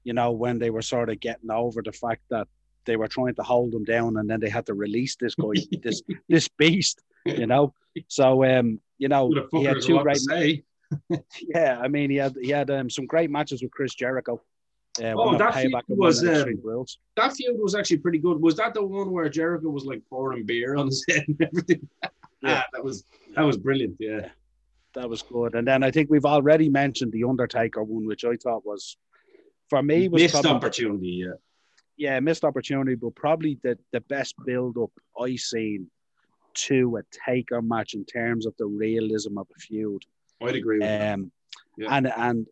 you 0.07 0.13
know, 0.13 0.31
when 0.31 0.61
they 0.61 0.71
were 0.71 0.83
sort 0.83 1.11
of 1.11 1.19
getting 1.19 1.51
over 1.51 1.83
the 1.83 1.91
fact 1.91 2.23
that 2.31 2.47
they 2.85 2.97
were 2.97 3.09
trying 3.09 3.35
to 3.35 3.43
hold 3.43 3.75
him 3.75 3.83
down, 3.83 4.17
and 4.19 4.31
then 4.31 4.39
they 4.39 4.49
had 4.49 4.65
to 4.67 4.75
release 4.75 5.17
this 5.17 5.35
guy, 5.35 5.55
this 5.83 6.01
this 6.29 6.47
beast, 6.47 7.03
you 7.25 7.47
know. 7.47 7.75
So, 8.07 8.45
um, 8.45 8.81
you 8.99 9.09
know, 9.09 9.33
he 9.51 9.65
had 9.65 9.83
two 9.83 9.99
great 9.99 10.63
yeah, 11.43 11.81
I 11.83 11.89
mean, 11.89 12.11
he 12.11 12.17
had 12.17 12.37
he 12.41 12.51
had 12.51 12.71
um, 12.71 12.89
some 12.89 13.07
great 13.07 13.31
matches 13.31 13.63
with 13.63 13.73
Chris 13.73 13.97
Jericho. 13.97 14.41
Uh, 15.03 15.15
oh, 15.17 15.37
that 15.37 15.55
feud 15.55 15.75
was 15.89 16.21
um, 16.25 16.55
that 17.17 17.33
feud 17.33 17.57
was 17.59 17.75
actually 17.75 17.99
pretty 17.99 18.19
good. 18.19 18.41
Was 18.41 18.55
that 18.57 18.75
the 18.75 18.85
one 18.85 19.11
where 19.11 19.29
Jericho 19.29 19.69
was 19.71 19.85
like 19.85 20.03
pouring 20.09 20.47
beer 20.47 20.77
on 20.77 20.87
his 20.87 21.05
head 21.09 21.25
and 21.27 21.43
everything? 21.43 21.89
yeah, 22.43 22.63
ah, 22.63 22.65
that 22.73 22.85
was 22.85 23.03
that 23.35 23.43
was 23.43 23.57
brilliant. 23.57 23.97
Yeah. 23.99 24.19
yeah. 24.21 24.29
that 24.95 25.11
was 25.11 25.23
good. 25.23 25.57
And 25.57 25.67
then 25.67 25.83
I 25.83 25.91
think 25.91 26.09
we've 26.09 26.25
already 26.25 26.69
mentioned 26.69 27.11
the 27.11 27.25
Undertaker 27.25 27.83
one, 27.83 28.07
which 28.07 28.25
I 28.25 28.37
thought 28.37 28.65
was 28.65 28.97
for 29.69 29.83
me 29.83 30.09
was 30.09 30.23
missed 30.23 30.47
opportunity. 30.47 31.25
Yeah, 31.25 31.35
yeah, 31.97 32.21
missed 32.21 32.45
opportunity, 32.45 32.95
but 32.95 33.15
probably 33.15 33.59
the 33.63 33.79
the 33.93 34.01
best 34.03 34.35
build 34.45 34.79
up 34.79 34.91
I 35.21 35.37
seen 35.37 35.91
to 36.55 36.97
a 36.97 37.03
Taker 37.27 37.63
match 37.63 37.95
in 37.95 38.05
terms 38.05 38.47
of 38.47 38.55
the 38.59 38.67
realism 38.67 39.39
of 39.39 39.47
a 39.55 39.59
feud. 39.59 40.03
I'd 40.43 40.57
agree 40.57 40.79
with 40.79 41.01
um, 41.01 41.31
yeah. 41.77 41.89
And 41.91 42.13
and 42.17 42.47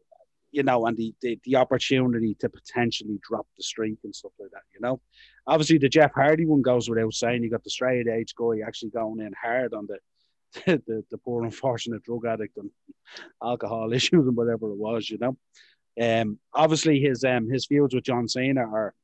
you 0.53 0.63
know, 0.63 0.87
and 0.87 0.97
the, 0.97 1.13
the 1.21 1.39
the 1.45 1.57
opportunity 1.57 2.35
to 2.37 2.49
potentially 2.49 3.19
drop 3.29 3.47
the 3.57 3.63
streak 3.63 3.99
and 4.05 4.15
stuff 4.15 4.33
like 4.39 4.51
that. 4.53 4.63
You 4.73 4.81
know, 4.81 5.01
obviously 5.47 5.79
the 5.79 5.89
Jeff 5.89 6.13
Hardy 6.15 6.47
one 6.47 6.63
goes 6.63 6.89
without 6.89 7.13
saying. 7.13 7.43
You 7.43 7.51
got 7.51 7.65
the 7.65 7.71
straight 7.71 8.07
edge 8.07 8.35
guy 8.37 8.67
actually 8.67 8.91
going 8.91 9.21
in 9.21 9.33
hard 9.41 9.75
on 9.75 9.89
the 9.89 9.99
the, 10.87 11.05
the 11.11 11.19
poor 11.19 11.45
unfortunate 11.45 12.05
drug 12.05 12.27
addict 12.27 12.57
and 12.57 12.71
alcohol 13.43 13.93
issues 13.93 14.27
and 14.27 14.37
whatever 14.37 14.71
it 14.71 14.77
was. 14.77 15.11
You 15.11 15.19
know, 15.19 15.37
um, 16.01 16.39
obviously 16.55 17.01
his 17.01 17.25
um 17.25 17.49
his 17.49 17.67
feuds 17.67 17.95
with 17.95 18.05
John 18.05 18.29
Cena 18.29 18.63
are 18.63 18.95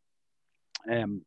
um 0.90 1.22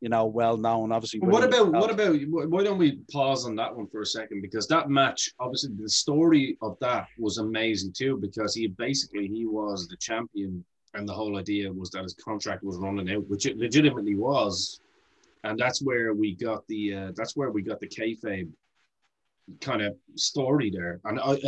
you 0.00 0.08
know, 0.08 0.26
well 0.26 0.56
known. 0.56 0.92
Obviously, 0.92 1.20
what 1.20 1.42
about 1.42 1.72
what 1.72 1.90
about 1.90 2.16
why 2.28 2.62
don't 2.62 2.78
we 2.78 3.00
pause 3.12 3.46
on 3.46 3.56
that 3.56 3.74
one 3.74 3.88
for 3.88 4.02
a 4.02 4.06
second? 4.06 4.42
Because 4.42 4.68
that 4.68 4.88
match, 4.88 5.30
obviously, 5.40 5.70
the 5.76 5.88
story 5.88 6.56
of 6.62 6.76
that 6.80 7.06
was 7.18 7.38
amazing 7.38 7.92
too. 7.96 8.16
Because 8.16 8.54
he 8.54 8.68
basically 8.68 9.26
he 9.26 9.46
was 9.46 9.88
the 9.88 9.96
champion, 9.96 10.64
and 10.94 11.08
the 11.08 11.12
whole 11.12 11.36
idea 11.38 11.72
was 11.72 11.90
that 11.90 12.04
his 12.04 12.14
contract 12.14 12.62
was 12.62 12.78
running 12.78 13.10
out, 13.10 13.28
which 13.28 13.46
it 13.46 13.58
legitimately 13.58 14.14
was, 14.14 14.80
and 15.42 15.58
that's 15.58 15.82
where 15.82 16.14
we 16.14 16.34
got 16.34 16.66
the 16.68 16.94
uh, 16.94 17.12
that's 17.16 17.36
where 17.36 17.50
we 17.50 17.62
got 17.62 17.80
the 17.80 17.88
kayfabe 17.88 18.50
kind 19.60 19.82
of 19.82 19.96
story 20.14 20.70
there. 20.70 21.00
And 21.04 21.18
I, 21.18 21.38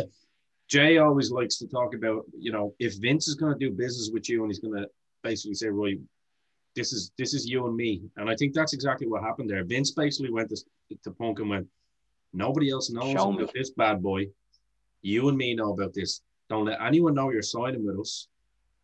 Jay 0.71 0.99
always 0.99 1.31
likes 1.31 1.57
to 1.57 1.67
talk 1.67 1.93
about, 1.93 2.23
you 2.39 2.49
know, 2.49 2.73
if 2.79 2.95
Vince 3.01 3.27
is 3.27 3.35
going 3.35 3.51
to 3.51 3.59
do 3.59 3.75
business 3.75 4.09
with 4.13 4.29
you 4.29 4.41
and 4.41 4.49
he's 4.49 4.59
going 4.59 4.81
to 4.81 4.87
basically 5.21 5.53
say, 5.53 5.67
right, 5.67 5.99
this 6.77 6.93
is 6.93 7.11
this 7.17 7.33
is 7.33 7.45
you 7.45 7.67
and 7.67 7.75
me. 7.75 8.01
And 8.15 8.29
I 8.29 8.35
think 8.37 8.53
that's 8.53 8.71
exactly 8.71 9.05
what 9.05 9.21
happened 9.21 9.49
there. 9.49 9.65
Vince 9.65 9.91
basically 9.91 10.31
went 10.31 10.49
to, 10.49 10.55
to 11.03 11.11
Punk 11.11 11.39
and 11.39 11.49
went, 11.49 11.67
nobody 12.31 12.71
else 12.71 12.89
knows 12.89 13.11
Show 13.11 13.33
about 13.33 13.39
me. 13.39 13.47
this 13.53 13.71
bad 13.71 14.01
boy. 14.01 14.27
You 15.01 15.27
and 15.27 15.37
me 15.37 15.53
know 15.53 15.73
about 15.73 15.93
this. 15.93 16.21
Don't 16.49 16.65
let 16.65 16.79
anyone 16.81 17.15
know 17.15 17.31
you're 17.31 17.41
signing 17.41 17.85
with 17.85 17.99
us. 17.99 18.29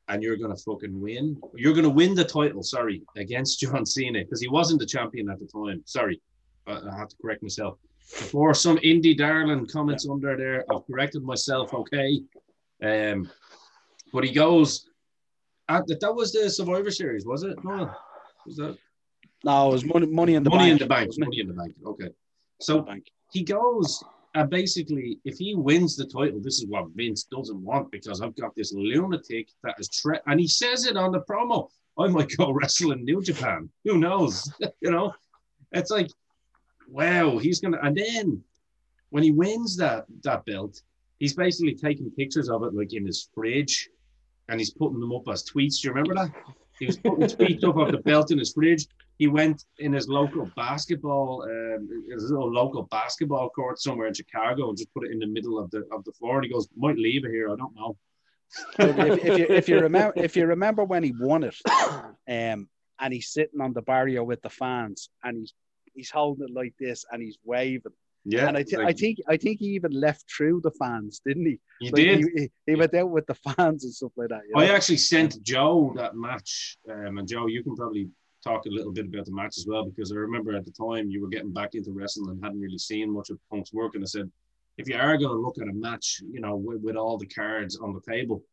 And 0.10 0.22
you're 0.22 0.36
gonna 0.36 0.58
fucking 0.58 1.00
win. 1.00 1.40
You're 1.56 1.74
gonna 1.74 1.90
win 1.90 2.16
the 2.16 2.26
title, 2.26 2.64
sorry, 2.64 3.04
against 3.16 3.60
John 3.62 3.86
Cena, 3.86 4.20
because 4.24 4.42
he 4.42 4.50
wasn't 4.50 4.82
the 4.82 4.86
champion 4.86 5.30
at 5.30 5.40
the 5.40 5.48
time. 5.48 5.82
Sorry. 5.86 6.22
I 6.66 6.98
have 6.98 7.08
to 7.08 7.16
correct 7.22 7.42
myself. 7.44 7.78
Before 8.10 8.54
some 8.54 8.78
indie 8.78 9.18
darling 9.18 9.68
comments 9.68 10.06
yeah. 10.06 10.14
under 10.14 10.38
there, 10.38 10.66
I've 10.72 10.86
corrected 10.88 11.24
myself, 11.24 11.74
okay. 11.74 12.22
Um, 12.82 13.30
but 14.14 14.24
he 14.24 14.32
goes, 14.32 14.90
uh, 15.68 15.82
that 15.88 16.16
was 16.16 16.32
the 16.32 16.50
Survivor 16.50 16.90
Series, 16.90 17.26
was 17.26 17.44
it? 17.44 17.62
No, 17.64 17.92
was 18.46 18.56
that? 18.56 18.78
No, 19.44 19.70
it 19.70 19.74
was 19.74 19.86
money, 19.86 20.08
money 20.08 20.36
in 20.36 20.44
the 20.44 20.50
money 20.50 20.70
bank. 20.70 20.82
in 20.82 20.88
the 20.88 20.90
bank. 20.90 21.12
Money 21.18 21.40
in 21.42 21.48
the 21.48 21.54
bank. 21.54 21.76
Okay, 21.86 22.10
so 22.62 22.82
bank. 22.82 23.08
he 23.32 23.44
goes. 23.44 24.04
Uh, 24.36 24.44
basically, 24.44 25.20
if 25.26 25.38
he 25.38 25.56
wins 25.56 25.96
the 25.96 26.06
title, 26.06 26.40
this 26.40 26.60
is 26.60 26.68
what 26.68 26.86
Vince 26.94 27.24
doesn't 27.24 27.60
want 27.60 27.92
because 27.92 28.22
I've 28.22 28.36
got 28.36 28.56
this 28.56 28.72
lunatic 28.72 29.50
that 29.64 29.76
is 29.80 29.90
tre- 29.90 30.20
and 30.28 30.40
he 30.40 30.48
says 30.48 30.86
it 30.86 30.96
on 30.96 31.12
the 31.12 31.22
promo. 31.22 31.70
I 31.98 32.08
might 32.08 32.32
go 32.38 32.52
wrestle 32.54 32.92
in 32.92 33.04
New 33.04 33.22
Japan. 33.22 33.70
Who 33.86 33.98
knows? 33.98 34.52
you 34.82 34.92
know, 34.92 35.12
it's 35.72 35.90
like, 35.90 36.12
wow, 36.88 37.38
he's 37.38 37.60
gonna. 37.60 37.80
And 37.82 37.96
then 37.96 38.44
when 39.10 39.24
he 39.24 39.32
wins 39.32 39.78
that 39.78 40.06
that 40.24 40.46
belt, 40.46 40.82
he's 41.20 41.34
basically 41.34 41.76
taking 41.76 42.10
pictures 42.12 42.50
of 42.50 42.64
it 42.64 42.74
like 42.74 42.94
in 42.94 43.06
his 43.06 43.30
fridge 43.34 43.90
and 44.50 44.60
he's 44.60 44.72
putting 44.72 45.00
them 45.00 45.14
up 45.14 45.28
as 45.30 45.44
tweets. 45.44 45.82
Do 45.82 45.88
you 45.88 45.94
remember 45.94 46.16
that? 46.16 46.32
He 46.80 46.86
was 46.86 46.98
putting 46.98 47.20
tweets 47.28 47.64
up 47.64 47.78
of 47.78 47.92
the 47.92 48.00
belt 48.00 48.32
in 48.32 48.38
his 48.38 48.54
fridge. 48.54 48.88
He 49.18 49.28
went 49.28 49.66
in 49.80 49.94
his 49.94 50.08
local 50.08 50.50
basketball, 50.56 51.44
um, 51.44 51.90
his 52.10 52.30
little 52.30 52.52
local 52.52 52.84
basketball 52.84 53.50
court 53.50 53.80
somewhere 53.80 54.08
in 54.08 54.14
Chicago, 54.14 54.70
and 54.70 54.78
just 54.78 54.94
put 54.94 55.06
it 55.06 55.12
in 55.12 55.20
the 55.20 55.28
middle 55.28 55.58
of 55.58 55.72
the 55.72 55.88
of 55.92 56.04
the 56.04 56.12
floor. 56.14 56.36
And 56.36 56.46
he 56.46 56.52
goes, 56.52 56.68
"Might 56.78 56.98
leave 56.98 57.26
it 57.26 57.32
here. 57.32 57.52
I 57.52 57.56
don't 57.56 57.76
know." 57.76 57.98
if, 58.80 59.26
if, 59.26 59.40
you, 59.40 59.46
if 59.50 59.70
you 59.70 59.80
remember, 59.82 60.14
if 60.16 60.38
you 60.38 60.46
remember 60.46 60.84
when 60.84 61.04
he 61.04 61.14
won 61.20 61.44
it, 61.44 61.56
um, 62.30 62.70
and 63.00 63.14
he's 63.14 63.30
sitting 63.30 63.60
on 63.60 63.74
the 63.74 63.82
barrier 63.82 64.24
with 64.24 64.42
the 64.44 64.50
fans, 64.50 65.10
and 65.24 65.38
he's 65.38 65.54
he's 65.98 66.12
holding 66.12 66.48
it 66.48 66.54
like 66.54 66.74
this, 66.80 67.04
and 67.12 67.22
he's 67.22 67.38
waving. 67.44 67.92
Yeah, 68.30 68.48
and 68.48 68.58
I, 68.58 68.64
th- 68.64 68.78
like, 68.80 68.88
I 68.88 68.94
think 68.94 69.18
I 69.30 69.38
think 69.38 69.60
he 69.60 69.68
even 69.68 69.92
left 69.92 70.26
through 70.30 70.60
the 70.62 70.72
fans, 70.72 71.22
didn't 71.26 71.46
he? 71.46 71.60
He 71.80 71.92
like 71.92 71.96
did. 71.96 72.20
He, 72.36 72.52
he, 72.66 72.76
went 72.76 72.94
out 72.94 73.10
with 73.10 73.26
the 73.26 73.36
fans 73.36 73.86
and 73.86 73.94
stuff 73.94 74.12
like 74.18 74.30
that. 74.30 74.42
You 74.48 74.56
know? 74.56 74.62
I 74.62 74.76
actually 74.76 74.98
sent 74.98 75.42
Joe 75.44 75.94
that 75.96 76.16
match, 76.16 76.78
um, 76.90 77.18
and 77.18 77.28
Joe, 77.28 77.48
you 77.48 77.64
can 77.64 77.76
probably 77.76 78.10
talk 78.44 78.66
a 78.66 78.70
little 78.70 78.92
bit 78.92 79.06
about 79.06 79.26
the 79.26 79.32
match 79.32 79.58
as 79.58 79.66
well 79.68 79.86
because 79.86 80.12
I 80.12 80.16
remember 80.16 80.56
at 80.56 80.66
the 80.66 80.72
time 80.72 81.10
you 81.10 81.22
were 81.22 81.30
getting 81.30 81.54
back 81.54 81.74
into 81.74 81.92
wrestling 81.92 82.30
and 82.30 82.44
hadn't 82.44 82.60
really 82.60 82.78
seen 82.78 83.14
much 83.14 83.30
of 83.30 83.40
Punk's 83.50 83.74
work, 83.74 83.96
and 83.96 84.04
I 84.04 84.08
said, 84.08 84.30
if 84.78 84.90
you 84.90 84.96
are 84.96 85.18
going 85.18 85.30
to 85.30 85.42
look 85.42 85.58
at 85.60 85.68
a 85.68 85.74
match, 85.74 86.22
you 86.30 86.40
know, 86.40 86.56
with, 86.56 86.82
with 86.82 86.96
all 86.96 87.18
the 87.18 87.26
cards 87.26 87.78
on 87.78 87.94
the 87.94 88.12
table, 88.12 88.44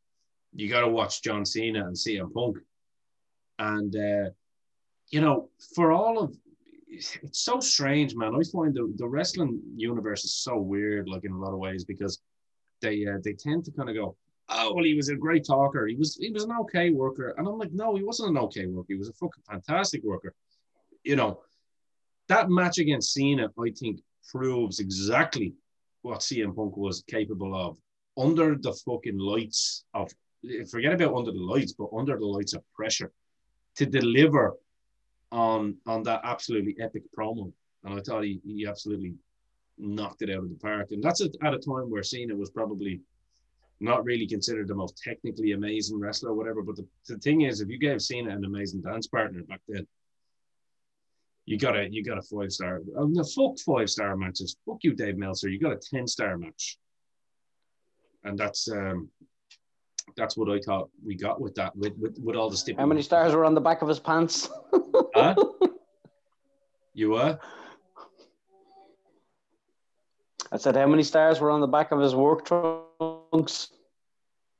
you 0.54 0.68
got 0.68 0.80
to 0.80 0.88
watch 0.88 1.22
John 1.22 1.44
Cena 1.44 1.86
and 1.86 1.96
CM 1.96 2.32
Punk, 2.32 2.58
and 3.58 3.94
uh, 3.96 4.30
you 5.10 5.20
know, 5.20 5.48
for 5.74 5.92
all 5.92 6.18
of 6.18 6.36
it's 7.22 7.40
so 7.40 7.60
strange, 7.60 8.14
man. 8.14 8.34
I 8.34 8.42
find 8.50 8.74
the, 8.74 8.92
the 8.96 9.08
wrestling 9.08 9.60
universe 9.76 10.24
is 10.24 10.34
so 10.34 10.56
weird, 10.58 11.08
like 11.08 11.24
in 11.24 11.32
a 11.32 11.38
lot 11.38 11.52
of 11.52 11.58
ways, 11.58 11.84
because 11.84 12.20
they 12.80 13.06
uh, 13.06 13.18
they 13.22 13.32
tend 13.32 13.64
to 13.64 13.72
kind 13.72 13.88
of 13.88 13.94
go, 13.94 14.16
oh 14.48 14.74
well, 14.74 14.84
he 14.84 14.94
was 14.94 15.08
a 15.08 15.16
great 15.16 15.44
talker. 15.46 15.86
He 15.86 15.96
was 15.96 16.16
he 16.16 16.30
was 16.30 16.44
an 16.44 16.52
okay 16.62 16.90
worker, 16.90 17.34
and 17.36 17.46
I'm 17.46 17.58
like, 17.58 17.72
no, 17.72 17.96
he 17.96 18.02
wasn't 18.02 18.30
an 18.30 18.38
okay 18.44 18.66
worker. 18.66 18.86
He 18.88 18.96
was 18.96 19.08
a 19.08 19.12
fucking 19.14 19.44
fantastic 19.48 20.02
worker. 20.02 20.34
You 21.02 21.16
know, 21.16 21.40
that 22.28 22.50
match 22.50 22.78
against 22.78 23.12
Cena, 23.12 23.48
I 23.58 23.70
think, 23.70 24.00
proves 24.30 24.80
exactly 24.80 25.54
what 26.02 26.20
CM 26.20 26.54
Punk 26.54 26.76
was 26.76 27.02
capable 27.08 27.54
of 27.54 27.78
under 28.16 28.56
the 28.56 28.72
fucking 28.72 29.18
lights 29.18 29.84
of 29.94 30.10
forget 30.70 30.92
about 30.92 31.14
under 31.14 31.32
the 31.32 31.38
lights, 31.38 31.72
but 31.72 31.88
under 31.96 32.18
the 32.18 32.26
lights 32.26 32.54
of 32.54 32.62
pressure 32.74 33.12
to 33.76 33.86
deliver 33.86 34.54
on 35.34 35.76
on 35.84 36.02
that 36.04 36.20
absolutely 36.22 36.76
epic 36.80 37.02
promo. 37.16 37.52
And 37.82 37.98
I 37.98 38.02
thought 38.02 38.22
he, 38.24 38.40
he 38.46 38.66
absolutely 38.66 39.14
knocked 39.76 40.22
it 40.22 40.30
out 40.30 40.44
of 40.44 40.48
the 40.48 40.54
park. 40.54 40.92
And 40.92 41.02
that's 41.02 41.20
at, 41.20 41.32
a 41.42 41.58
time 41.58 41.90
where 41.90 42.02
Cena 42.02 42.34
was 42.34 42.50
probably 42.50 43.00
not 43.80 44.04
really 44.04 44.26
considered 44.26 44.68
the 44.68 44.74
most 44.74 45.02
technically 45.02 45.52
amazing 45.52 45.98
wrestler 45.98 46.30
or 46.30 46.34
whatever. 46.34 46.62
But 46.62 46.76
the, 46.76 46.86
the 47.08 47.18
thing 47.18 47.42
is, 47.42 47.60
if 47.60 47.68
you 47.68 47.78
gave 47.78 48.00
Cena 48.00 48.30
an 48.30 48.44
amazing 48.44 48.80
dance 48.80 49.08
partner 49.08 49.42
back 49.42 49.60
then, 49.68 49.86
you 51.46 51.58
got 51.58 51.76
a 51.76 51.88
you 51.90 52.02
got 52.02 52.16
a 52.16 52.22
five 52.22 52.52
star. 52.52 52.80
Oh, 52.96 53.06
no, 53.06 53.24
fuck 53.24 53.58
five 53.58 53.90
star 53.90 54.16
matches. 54.16 54.56
Fuck 54.64 54.78
you, 54.82 54.94
Dave 54.94 55.18
Meltzer. 55.18 55.50
You 55.50 55.58
got 55.58 55.72
a 55.72 55.80
ten 55.90 56.06
star 56.06 56.38
match, 56.38 56.78
and 58.22 58.38
that's 58.38 58.70
um 58.70 59.10
that's 60.16 60.36
what 60.36 60.50
I 60.50 60.60
thought 60.60 60.90
we 61.04 61.14
got 61.14 61.40
with 61.40 61.54
that 61.56 61.74
with 61.76 61.96
with, 61.98 62.18
with 62.18 62.36
all 62.36 62.50
the 62.50 62.56
stipulations. 62.56 62.82
How 62.82 62.86
many 62.86 63.02
stars 63.02 63.34
were 63.34 63.44
on 63.44 63.54
the 63.54 63.60
back 63.60 63.82
of 63.82 63.88
his 63.88 64.00
pants? 64.00 64.48
huh? 65.14 65.34
You 66.94 67.10
were. 67.10 67.38
I 70.52 70.56
said, 70.56 70.76
how 70.76 70.86
many 70.86 71.02
stars 71.02 71.40
were 71.40 71.50
on 71.50 71.60
the 71.60 71.66
back 71.66 71.90
of 71.90 71.98
his 71.98 72.14
work 72.14 72.44
trunks? 72.44 73.70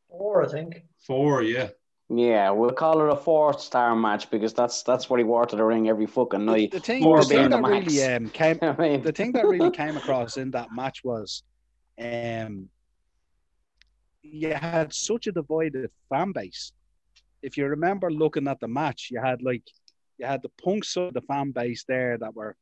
Four, 0.09 0.45
I 0.45 0.49
think. 0.49 0.82
Four, 1.07 1.42
yeah. 1.42 1.68
Yeah, 2.11 2.51
we'll 2.51 2.72
call 2.72 3.01
it 3.01 3.12
a 3.12 3.16
four 3.16 3.57
star 3.59 3.95
match 3.95 4.30
because 4.30 4.53
that's 4.53 4.82
that's 4.82 5.09
what 5.09 5.18
he 5.18 5.24
wore 5.24 5.47
to 5.47 5.57
the 5.57 5.64
ring 5.64 5.88
every 5.88 6.07
fucking 6.07 6.45
night. 6.45 6.72
The, 6.72 6.78
the 6.78 6.84
thing, 6.84 7.03
the 7.03 7.22
thing 7.22 7.51
that 7.51 7.62
really 7.62 8.03
um, 8.05 8.28
came, 8.30 8.59
I 8.62 8.76
mean. 8.76 9.03
the 9.03 9.12
thing 9.12 9.32
that 9.32 9.47
really 9.47 9.70
came 9.70 9.97
across 9.97 10.36
in 10.36 10.51
that 10.51 10.68
match 10.74 11.03
was, 11.03 11.45
um, 11.99 12.68
you 14.24 14.54
had 14.54 14.92
such 14.92 15.26
a 15.26 15.32
divided 15.32 15.90
fan 16.08 16.32
base. 16.32 16.72
If 17.42 17.56
you 17.56 17.66
remember 17.66 18.10
looking 18.10 18.48
at 18.48 18.58
the 18.60 18.68
match, 18.68 19.08
you 19.10 19.20
had 19.20 19.42
like 19.42 19.62
you 20.18 20.26
had 20.26 20.42
the 20.42 20.50
punks 20.62 20.96
of 20.96 21.12
the 21.14 21.20
fan 21.22 21.50
base 21.50 21.84
there 21.86 22.16
that 22.18 22.34
were 22.34 22.56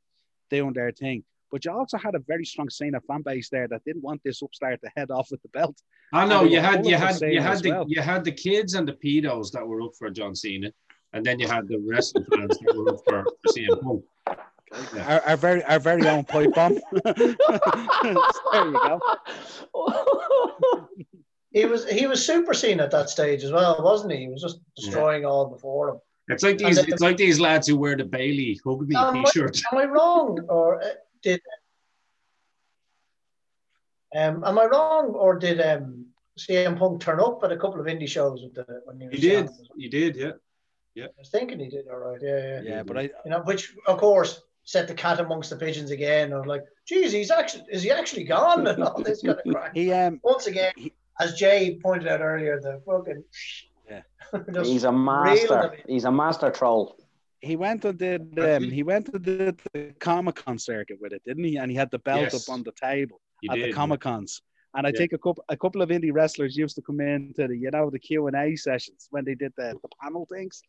doing 0.50 0.72
their 0.72 0.92
thing. 0.92 1.24
But 1.50 1.64
you 1.64 1.70
also 1.70 1.98
had 1.98 2.14
a 2.14 2.18
very 2.18 2.44
strong 2.46 2.70
Cena 2.70 3.00
fan 3.02 3.22
base 3.22 3.50
there 3.50 3.68
that 3.68 3.84
didn't 3.84 4.02
want 4.02 4.22
this 4.24 4.42
upstart 4.42 4.80
to 4.82 4.90
head 4.96 5.10
off 5.10 5.28
with 5.30 5.42
the 5.42 5.48
belt. 5.48 5.76
I 6.12 6.26
know 6.26 6.44
you 6.44 6.60
had 6.60 6.84
you 6.86 6.96
had 6.96 7.20
you 7.20 7.40
had 7.40 7.62
the 7.62 7.70
well. 7.70 7.84
you 7.88 8.00
had 8.00 8.24
the 8.24 8.32
kids 8.32 8.74
and 8.74 8.88
the 8.88 8.94
pedos 8.94 9.52
that 9.52 9.66
were 9.66 9.82
up 9.82 9.92
for 9.98 10.10
John 10.10 10.34
Cena, 10.34 10.72
and 11.12 11.24
then 11.24 11.38
you 11.38 11.46
had 11.46 11.68
the 11.68 11.78
wrestling 11.78 12.24
fans 12.32 12.58
that 12.58 12.76
were 12.76 12.88
up 12.94 13.00
for, 13.06 13.24
for 13.24 13.52
CM 13.52 13.80
Punk. 13.82 14.04
Yeah. 14.94 15.14
Our, 15.14 15.20
our, 15.28 15.36
very 15.36 15.62
our 15.64 15.78
very 15.78 16.08
own 16.08 16.24
pipe 16.24 16.54
bomb. 16.54 16.78
there 17.04 17.14
you 17.26 18.72
go. 18.72 19.00
he 21.52 21.64
was 21.64 21.88
he 21.88 22.06
was 22.06 22.24
super 22.24 22.54
seen 22.54 22.80
at 22.80 22.90
that 22.90 23.10
stage 23.10 23.44
as 23.44 23.52
well, 23.52 23.76
wasn't 23.82 24.12
he? 24.12 24.20
He 24.20 24.28
was 24.28 24.42
just 24.42 24.60
destroying 24.76 25.22
yeah. 25.22 25.28
all 25.28 25.46
before 25.46 25.90
him. 25.90 26.00
It's 26.28 26.42
like 26.42 26.58
these. 26.58 26.78
it's 26.78 27.02
like 27.02 27.16
these 27.16 27.40
lads 27.40 27.66
who 27.66 27.76
wear 27.76 27.96
the 27.96 28.04
Bayley 28.04 28.58
hug 28.64 28.88
me 28.88 28.94
t-shirt. 29.24 29.60
Am 29.72 29.78
I 29.78 29.84
wrong, 29.84 30.40
or 30.48 30.82
uh, 30.82 30.88
did? 31.22 31.40
Um, 34.14 34.44
am 34.44 34.58
I 34.58 34.66
wrong, 34.66 35.06
or 35.08 35.38
did 35.38 35.60
um, 35.60 36.06
CM 36.38 36.78
Punk 36.78 37.00
turn 37.00 37.20
up 37.20 37.42
at 37.44 37.52
a 37.52 37.56
couple 37.56 37.80
of 37.80 37.86
indie 37.86 38.08
shows 38.08 38.42
with 38.42 38.54
the 38.54 38.82
when 38.84 39.00
he, 39.00 39.08
was 39.08 39.16
he 39.16 39.28
did? 39.28 39.50
He 39.76 39.88
did, 39.88 40.16
yeah, 40.16 40.30
yeah. 40.94 41.04
I 41.06 41.18
was 41.18 41.30
thinking 41.30 41.58
he 41.58 41.68
did 41.68 41.86
all 41.88 41.98
right, 41.98 42.20
yeah, 42.22 42.38
yeah. 42.38 42.60
Yeah, 42.62 42.82
but 42.82 42.98
I, 42.98 43.02
you 43.02 43.30
know, 43.30 43.40
which 43.40 43.74
of 43.86 43.98
course 43.98 44.42
set 44.64 44.86
the 44.88 44.94
cat 44.94 45.20
amongst 45.20 45.50
the 45.50 45.56
pigeons 45.56 45.90
again. 45.90 46.32
Or 46.32 46.44
like, 46.44 46.64
geez, 46.86 47.12
he's 47.12 47.30
actually 47.30 47.64
is 47.70 47.82
he 47.82 47.90
actually 47.90 48.24
gone 48.24 48.66
and 48.68 48.82
all 48.82 49.02
this 49.02 49.22
kind 49.22 49.38
of 49.44 49.52
crap. 49.52 49.74
he 49.74 49.92
um 49.92 50.20
once 50.22 50.46
again, 50.46 50.72
he, 50.76 50.92
as 51.20 51.34
Jay 51.34 51.78
pointed 51.82 52.08
out 52.08 52.20
earlier, 52.20 52.60
the 52.60 52.80
fucking 52.86 53.24
yeah. 53.90 54.62
He's 54.62 54.84
a 54.84 54.92
master. 54.92 55.76
He's 55.86 56.04
a 56.04 56.12
master 56.12 56.50
troll. 56.50 56.96
He 57.40 57.56
went 57.56 57.84
and 57.84 57.98
did 57.98 58.38
um, 58.38 58.70
he 58.70 58.82
went 58.82 59.08
and 59.08 59.22
did 59.22 59.60
the 59.72 59.92
Comic 59.98 60.36
Con 60.36 60.58
circuit 60.58 60.98
with 61.00 61.12
it, 61.12 61.22
didn't 61.26 61.44
he? 61.44 61.56
And 61.56 61.70
he 61.70 61.76
had 61.76 61.90
the 61.90 61.98
belt 61.98 62.32
yes. 62.32 62.48
up 62.48 62.54
on 62.54 62.62
the 62.62 62.72
table 62.72 63.20
he 63.40 63.48
at 63.50 63.56
did, 63.56 63.68
the 63.68 63.72
Comic 63.72 64.00
Cons. 64.00 64.40
And 64.74 64.86
I 64.86 64.90
yeah. 64.90 64.98
think 64.98 65.12
a 65.12 65.18
couple 65.18 65.44
a 65.48 65.56
couple 65.56 65.82
of 65.82 65.90
indie 65.90 66.12
wrestlers 66.12 66.56
used 66.56 66.76
to 66.76 66.82
come 66.82 67.00
in 67.00 67.34
to 67.36 67.48
the 67.48 67.56
you 67.56 67.70
know 67.70 67.90
the 67.90 67.98
Q 67.98 68.28
and 68.28 68.36
A 68.36 68.56
sessions 68.56 69.08
when 69.10 69.24
they 69.24 69.34
did 69.34 69.52
the, 69.56 69.76
the 69.82 69.88
panel 70.00 70.26
things, 70.30 70.62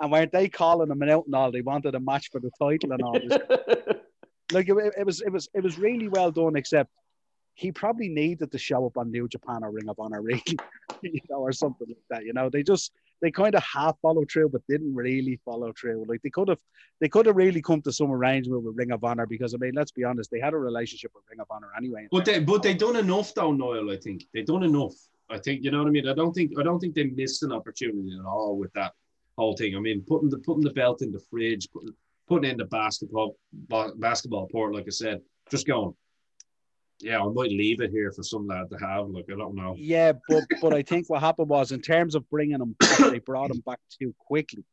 and 0.00 0.10
weren't 0.10 0.32
they 0.32 0.48
calling 0.48 0.88
them 0.88 1.02
out 1.02 1.26
and 1.26 1.34
all? 1.34 1.50
They 1.50 1.60
wanted 1.60 1.94
a 1.94 2.00
match 2.00 2.30
for 2.30 2.40
the 2.40 2.50
title 2.58 2.92
and 2.92 3.02
all 3.02 3.12
this. 3.12 3.38
like 4.52 4.68
it, 4.68 4.94
it 4.96 5.04
was 5.04 5.20
it 5.20 5.30
was 5.30 5.48
it 5.54 5.62
was 5.62 5.78
really 5.78 6.08
well 6.08 6.30
done, 6.30 6.56
except 6.56 6.90
he 7.54 7.72
probably 7.72 8.08
needed 8.08 8.50
to 8.52 8.58
show 8.58 8.86
up 8.86 8.96
on 8.96 9.10
New 9.10 9.28
Japan 9.28 9.62
or 9.62 9.70
Ring 9.70 9.88
of 9.88 9.98
Honor 9.98 10.22
Ring, 10.22 10.42
you 11.02 11.20
know, 11.28 11.38
or 11.38 11.52
something 11.52 11.88
like 11.88 11.96
that. 12.10 12.24
You 12.24 12.32
know, 12.32 12.48
they 12.48 12.62
just 12.62 12.92
they 13.20 13.30
kind 13.30 13.54
of 13.54 13.62
half 13.62 13.96
followed 14.00 14.30
through, 14.30 14.48
but 14.48 14.62
didn't 14.68 14.94
really 14.94 15.38
follow 15.44 15.72
through. 15.78 16.04
Like 16.08 16.22
they 16.22 16.30
could 16.30 16.48
have, 16.48 16.60
they 17.00 17.08
could 17.08 17.26
have 17.26 17.36
really 17.36 17.62
come 17.62 17.82
to 17.82 17.92
some 17.92 18.10
arrangement 18.10 18.64
with 18.64 18.76
Ring 18.76 18.90
of 18.90 19.04
Honor 19.04 19.26
because 19.26 19.54
I 19.54 19.58
mean, 19.58 19.72
let's 19.74 19.92
be 19.92 20.04
honest, 20.04 20.30
they 20.30 20.40
had 20.40 20.54
a 20.54 20.58
relationship 20.58 21.12
with 21.14 21.24
Ring 21.30 21.40
of 21.40 21.46
Honor 21.50 21.70
anyway. 21.76 22.08
But 22.10 22.24
they, 22.24 22.40
but 22.40 22.62
they 22.62 22.74
done 22.74 22.96
enough 22.96 23.32
though, 23.34 23.52
Noel. 23.52 23.90
I 23.90 23.96
think 23.96 24.24
they 24.32 24.42
done 24.42 24.64
enough. 24.64 24.94
I 25.30 25.38
think 25.38 25.62
you 25.62 25.70
know 25.70 25.78
what 25.78 25.88
I 25.88 25.90
mean. 25.90 26.08
I 26.08 26.14
don't 26.14 26.32
think 26.32 26.52
I 26.58 26.62
don't 26.62 26.78
think 26.78 26.94
they 26.94 27.04
missed 27.04 27.42
an 27.42 27.52
opportunity 27.52 28.16
at 28.18 28.26
all 28.26 28.56
with 28.56 28.72
that 28.74 28.92
whole 29.38 29.56
thing. 29.56 29.76
I 29.76 29.80
mean, 29.80 30.04
putting 30.06 30.28
the 30.28 30.38
putting 30.38 30.64
the 30.64 30.70
belt 30.70 31.02
in 31.02 31.12
the 31.12 31.20
fridge, 31.30 31.68
putting, 31.72 31.94
putting 32.28 32.50
in 32.50 32.56
the 32.56 32.64
basketball 32.66 33.36
basketball 33.96 34.48
port, 34.48 34.74
like 34.74 34.84
I 34.86 34.90
said, 34.90 35.20
just 35.50 35.66
going 35.66 35.94
yeah, 37.02 37.20
I 37.20 37.28
might 37.28 37.50
leave 37.50 37.80
it 37.80 37.90
here 37.90 38.12
for 38.12 38.22
some 38.22 38.46
lad 38.46 38.70
to 38.70 38.76
have. 38.76 39.08
Like 39.08 39.26
I 39.30 39.36
don't 39.36 39.54
know. 39.54 39.74
Yeah, 39.76 40.12
but 40.28 40.44
but 40.60 40.72
I 40.72 40.82
think 40.82 41.10
what 41.10 41.20
happened 41.20 41.48
was 41.48 41.72
in 41.72 41.80
terms 41.80 42.14
of 42.14 42.28
bringing 42.30 42.60
him 42.60 42.76
back, 42.78 42.98
they 42.98 43.18
brought 43.18 43.50
him 43.50 43.60
back 43.66 43.80
too 43.98 44.14
quickly. 44.18 44.64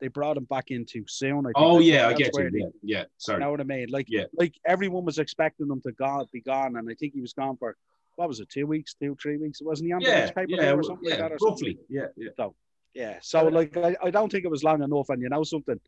They 0.00 0.08
brought 0.08 0.36
him 0.36 0.44
back 0.44 0.70
in 0.70 0.84
too 0.84 1.04
soon. 1.06 1.46
I 1.46 1.52
oh 1.54 1.78
yeah, 1.78 2.08
I 2.08 2.12
get 2.12 2.36
you. 2.36 2.50
They, 2.50 2.58
yeah, 2.58 2.66
yeah, 2.82 3.04
sorry. 3.16 3.38
You 3.38 3.44
know 3.44 3.50
what 3.52 3.60
I 3.60 3.64
mean? 3.64 3.86
Like 3.88 4.06
yeah. 4.08 4.24
like 4.36 4.54
everyone 4.66 5.04
was 5.04 5.18
expecting 5.18 5.70
him 5.70 5.80
to 5.82 5.92
go, 5.92 6.26
be 6.32 6.40
gone, 6.40 6.76
and 6.76 6.90
I 6.90 6.94
think 6.94 7.14
he 7.14 7.20
was 7.20 7.32
gone 7.32 7.56
for 7.56 7.76
what 8.16 8.28
was 8.28 8.40
it, 8.40 8.48
two 8.48 8.66
weeks, 8.66 8.94
two, 8.94 9.16
three 9.20 9.36
weeks? 9.36 9.60
Wasn't 9.62 9.86
he 9.86 9.92
on 9.92 10.00
yeah, 10.00 10.26
the 10.26 10.32
paper 10.32 10.46
yeah, 10.48 10.72
or 10.72 10.82
something 10.82 11.08
yeah, 11.08 11.10
like 11.10 11.18
that? 11.20 11.32
Or 11.32 11.48
roughly, 11.48 11.72
something? 11.72 11.84
yeah, 11.88 12.06
yeah. 12.16 12.30
So 12.36 12.54
yeah, 12.94 13.18
so 13.22 13.46
like 13.48 13.76
I, 13.76 13.94
I 14.02 14.10
don't 14.10 14.32
think 14.32 14.44
it 14.44 14.50
was 14.50 14.64
long 14.64 14.82
enough, 14.82 15.08
and 15.10 15.22
you 15.22 15.28
know 15.28 15.44
something. 15.44 15.78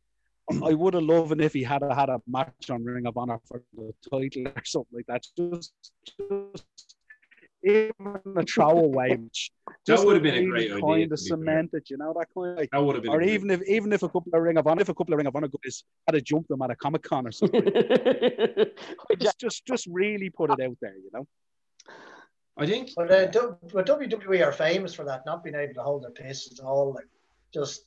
I 0.65 0.75
would 0.75 0.95
have 0.95 1.03
loved 1.03 1.41
if 1.41 1.53
he 1.53 1.63
had 1.63 1.83
a, 1.83 1.95
had 1.95 2.09
a 2.09 2.21
match 2.27 2.71
on 2.71 2.85
Ring 2.85 3.07
of 3.07 3.17
Honor 3.17 3.39
for 3.47 3.63
the 3.77 3.93
title 4.11 4.49
or 4.49 4.63
something 4.65 4.93
like 4.93 5.07
that. 5.07 5.27
Just, 5.37 5.73
just 6.07 6.97
even 7.63 7.93
a 8.37 8.43
throwaway 8.45 9.17
match. 9.17 9.51
That 9.87 10.05
would 10.05 10.15
have 10.15 10.23
been 10.23 10.35
a 10.35 10.47
great 10.47 10.71
idea. 10.71 10.81
Kind 10.83 11.13
of 11.13 11.19
cemented, 11.19 11.89
you 11.89 11.97
know, 11.97 12.15
that 12.19 12.27
kind 12.35 12.53
of 12.53 12.59
like, 12.59 12.71
that 12.73 12.83
would 12.83 12.97
have 12.97 13.03
been. 13.03 13.13
Or 13.13 13.23
even 13.23 13.51
if 13.51 13.63
even 13.67 13.93
if 13.93 14.03
a 14.03 14.09
couple 14.09 14.31
of 14.35 14.43
Ring 14.43 14.59
of 14.59 14.67
Honor, 14.67 14.83
if 14.83 14.89
a 14.91 14.95
couple 14.95 15.15
of 15.15 15.19
Ring 15.19 15.27
of 15.27 15.35
Honor 15.35 15.49
guys 15.49 15.83
had 16.07 16.13
to 16.13 16.21
jump 16.21 16.47
them 16.49 16.61
at 16.61 16.71
a 16.71 16.77
Comic 16.77 17.03
Con 17.03 17.27
or 17.27 17.33
something, 17.33 17.63
just, 19.19 19.39
just 19.39 19.67
just 19.67 19.87
really 19.91 20.29
put 20.29 20.51
it 20.51 20.61
out 20.61 20.77
there, 20.83 20.95
you 20.97 21.11
know. 21.13 21.27
I 22.59 22.67
think. 22.67 22.91
But, 22.97 23.11
uh, 23.11 23.53
but 23.73 23.87
WWE 23.87 24.45
are 24.45 24.53
famous 24.53 24.93
for 24.93 25.05
that, 25.05 25.25
not 25.25 25.43
being 25.43 25.57
able 25.57 25.75
to 25.75 25.83
hold 25.83 26.03
their 26.03 26.11
piss 26.11 26.51
at 26.53 26.65
all. 26.65 26.93
Like, 26.93 27.07
just 27.55 27.85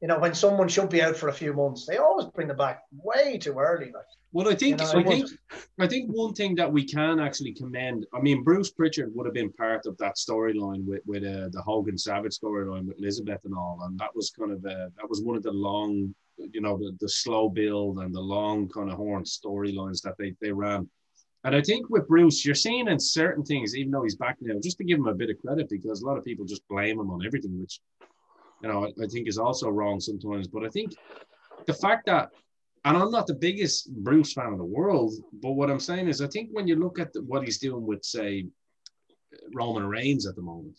you 0.00 0.08
know, 0.08 0.18
when 0.18 0.34
someone 0.34 0.68
should 0.68 0.88
be 0.88 1.02
out 1.02 1.16
for 1.16 1.28
a 1.28 1.32
few 1.32 1.52
months, 1.52 1.84
they 1.86 1.98
always 1.98 2.26
bring 2.26 2.48
them 2.48 2.56
back 2.56 2.84
way 2.90 3.36
too 3.36 3.58
early. 3.58 3.86
Like, 3.86 4.06
well, 4.32 4.48
I 4.48 4.54
think 4.54 4.80
you 4.80 4.86
know, 4.86 5.00
I 5.00 5.02
think 5.02 5.30
I 5.78 5.86
think 5.86 6.10
one 6.10 6.32
thing 6.32 6.54
that 6.54 6.72
we 6.72 6.84
can 6.84 7.20
actually 7.20 7.52
commend. 7.52 8.06
I 8.14 8.20
mean, 8.20 8.42
Bruce 8.42 8.70
Pritchard 8.70 9.14
would 9.14 9.26
have 9.26 9.34
been 9.34 9.52
part 9.52 9.84
of 9.84 9.98
that 9.98 10.16
storyline 10.16 10.86
with 10.86 11.02
with 11.04 11.24
uh, 11.24 11.48
the 11.50 11.62
Hogan 11.62 11.98
Savage 11.98 12.38
storyline 12.38 12.86
with 12.86 12.98
Elizabeth 12.98 13.40
and 13.44 13.54
all, 13.54 13.80
and 13.82 13.98
that 13.98 14.14
was 14.14 14.30
kind 14.30 14.52
of 14.52 14.64
uh, 14.64 14.88
that 14.96 15.08
was 15.08 15.22
one 15.22 15.36
of 15.36 15.42
the 15.42 15.52
long, 15.52 16.14
you 16.38 16.62
know, 16.62 16.78
the, 16.78 16.96
the 17.00 17.08
slow 17.08 17.50
build 17.50 17.98
and 17.98 18.14
the 18.14 18.20
long 18.20 18.68
kind 18.68 18.90
of 18.90 18.96
horn 18.96 19.24
storylines 19.24 20.00
that 20.02 20.14
they 20.18 20.34
they 20.40 20.52
ran. 20.52 20.88
And 21.44 21.56
I 21.56 21.62
think 21.62 21.88
with 21.88 22.06
Bruce, 22.06 22.44
you're 22.44 22.54
seeing 22.54 22.86
in 22.88 23.00
certain 23.00 23.44
things, 23.44 23.74
even 23.74 23.90
though 23.90 24.02
he's 24.02 24.16
back 24.16 24.36
now, 24.40 24.60
just 24.62 24.76
to 24.78 24.84
give 24.84 24.98
him 24.98 25.08
a 25.08 25.14
bit 25.14 25.30
of 25.30 25.38
credit, 25.38 25.68
because 25.70 26.02
a 26.02 26.06
lot 26.06 26.18
of 26.18 26.24
people 26.24 26.44
just 26.44 26.66
blame 26.68 27.00
him 27.00 27.10
on 27.10 27.24
everything, 27.24 27.58
which 27.58 27.80
you 28.62 28.68
know 28.68 28.86
I, 28.86 29.06
think 29.06 29.28
is 29.28 29.38
also 29.38 29.68
wrong 29.68 30.00
sometimes. 30.00 30.48
But 30.48 30.64
I 30.64 30.68
think 30.68 30.92
the 31.66 31.74
fact 31.74 32.06
that, 32.06 32.30
and 32.84 32.96
I'm 32.96 33.10
not 33.10 33.26
the 33.26 33.34
biggest 33.34 33.92
Bruce 33.92 34.32
fan 34.32 34.52
in 34.52 34.58
the 34.58 34.64
world, 34.64 35.14
but 35.42 35.52
what 35.52 35.70
I'm 35.70 35.80
saying 35.80 36.08
is, 36.08 36.20
I 36.20 36.28
think 36.28 36.50
when 36.52 36.66
you 36.66 36.76
look 36.76 36.98
at 36.98 37.12
the, 37.12 37.22
what 37.22 37.44
he's 37.44 37.58
doing 37.58 37.86
with, 37.86 38.04
say, 38.04 38.46
Roman 39.52 39.86
Reigns 39.86 40.26
at 40.26 40.36
the 40.36 40.42
moment, 40.42 40.78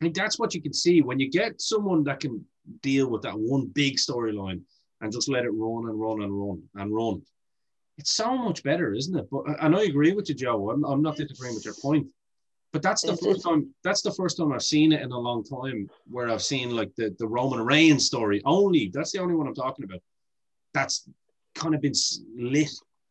I 0.00 0.04
think 0.04 0.14
that's 0.14 0.38
what 0.38 0.54
you 0.54 0.62
can 0.62 0.72
see 0.72 1.02
when 1.02 1.18
you 1.18 1.30
get 1.30 1.60
someone 1.60 2.04
that 2.04 2.20
can 2.20 2.44
deal 2.82 3.10
with 3.10 3.22
that 3.22 3.38
one 3.38 3.66
big 3.66 3.96
storyline 3.96 4.60
and 5.00 5.12
just 5.12 5.28
let 5.28 5.44
it 5.44 5.50
run 5.50 5.88
and 5.88 6.00
run 6.00 6.22
and 6.22 6.32
run 6.32 6.62
and 6.76 6.94
run. 6.94 7.22
It's 7.96 8.12
so 8.12 8.36
much 8.36 8.62
better, 8.62 8.94
isn't 8.94 9.16
it? 9.16 9.26
But 9.30 9.44
and 9.60 9.74
I 9.74 9.82
agree 9.82 10.12
with 10.12 10.28
you, 10.28 10.34
Joe. 10.34 10.70
I'm, 10.70 10.84
I'm 10.84 11.02
not 11.02 11.16
disagreeing 11.16 11.54
with 11.54 11.64
your 11.64 11.74
point. 11.82 12.06
But 12.72 12.82
that's 12.82 13.02
the 13.02 13.12
it's, 13.12 13.24
first 13.24 13.42
time. 13.42 13.74
That's 13.82 14.02
the 14.02 14.12
first 14.12 14.36
time 14.36 14.52
I've 14.52 14.62
seen 14.62 14.92
it 14.92 15.00
in 15.00 15.10
a 15.10 15.18
long 15.18 15.42
time 15.42 15.88
where 16.06 16.28
I've 16.28 16.42
seen 16.42 16.76
like 16.76 16.94
the 16.96 17.14
the 17.18 17.26
Roman 17.26 17.60
Reigns 17.60 18.06
story. 18.06 18.42
Only 18.44 18.90
that's 18.92 19.12
the 19.12 19.20
only 19.20 19.34
one 19.34 19.46
I'm 19.46 19.54
talking 19.54 19.84
about. 19.84 20.00
That's 20.74 21.08
kind 21.54 21.74
of 21.74 21.80
been 21.80 21.94
lit 22.36 22.70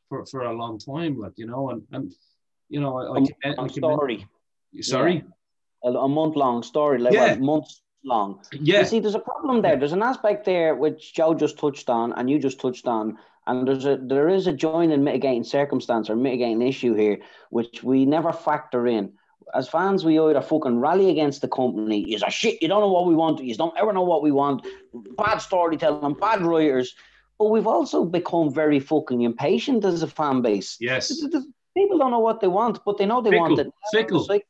for, 0.10 0.26
for 0.26 0.41
a 0.41 0.53
long 0.53 0.78
time, 0.80 1.20
like 1.20 1.34
you 1.38 1.47
know, 1.47 1.72
and 1.72 1.84
and 1.91 2.14
you 2.70 2.80
know, 2.80 2.97
I, 2.99 3.53
I, 3.58 3.68
story. 3.68 4.28
Sorry, 4.82 5.24
yeah. 5.84 5.91
a, 5.91 5.93
a 5.93 6.08
month 6.08 6.36
long 6.36 6.62
story, 6.64 6.99
like 6.99 7.14
yeah. 7.14 7.36
months 7.36 7.82
long. 8.03 8.41
Yeah. 8.51 8.80
You 8.80 8.86
see, 8.86 8.99
there's 8.99 9.16
a 9.16 9.20
problem 9.20 9.62
there. 9.62 9.78
There's 9.78 9.93
an 9.93 10.03
aspect 10.03 10.45
there 10.45 10.76
which 10.76 11.14
Joe 11.14 11.34
just 11.34 11.58
touched 11.58 11.89
on, 11.89 12.14
and 12.14 12.30
you 12.30 12.39
just 12.39 12.60
touched 12.60 12.88
on, 12.88 13.18
and 13.45 13.68
there's 13.68 13.86
a 13.86 13.97
there 13.97 14.30
is 14.30 14.47
a 14.47 14.53
joint 14.53 14.91
and 14.91 15.03
mitigating 15.03 15.43
circumstance 15.43 16.10
or 16.10 16.16
mitigating 16.16 16.62
issue 16.62 16.93
here, 16.93 17.20
which 17.49 17.84
we 17.84 18.05
never 18.05 18.32
factor 18.32 18.88
in. 18.88 19.14
As 19.54 19.70
fans, 19.70 20.04
we 20.04 20.20
either 20.20 20.41
fucking 20.41 20.80
rally 20.80 21.10
against 21.10 21.41
the 21.41 21.48
company. 21.48 22.14
Is 22.14 22.24
a 22.24 22.30
shit. 22.30 22.62
You 22.62 22.68
don't 22.68 22.82
know 22.82 22.91
what 22.91 23.08
we 23.08 23.16
want. 23.16 23.43
You 23.43 23.56
don't 23.56 23.78
ever 23.78 23.93
know 23.93 24.04
what 24.04 24.22
we 24.22 24.32
want. 24.32 24.66
Bad 25.18 25.38
storytelling, 25.38 26.16
bad 26.16 26.41
writers. 26.41 26.95
But 27.39 27.50
we've 27.50 27.68
also 27.68 28.04
become 28.04 28.54
very 28.54 28.80
fucking 28.80 29.22
impatient 29.22 29.86
as 29.86 30.02
a 30.02 30.08
fan 30.08 30.41
base. 30.41 30.78
Yes. 30.80 31.14
People 31.76 31.98
don't 32.00 32.12
know 32.12 32.20
what 32.20 32.41
they 32.41 32.48
want, 32.48 32.80
but 32.84 32.98
they 32.98 33.06
know 33.06 33.22
they 33.22 33.30
Fickle. 33.30 33.48
want 33.48 33.60
it. 33.60 33.68
Fickle. 33.93 34.20
It's 34.22 34.30
like, 34.30 34.48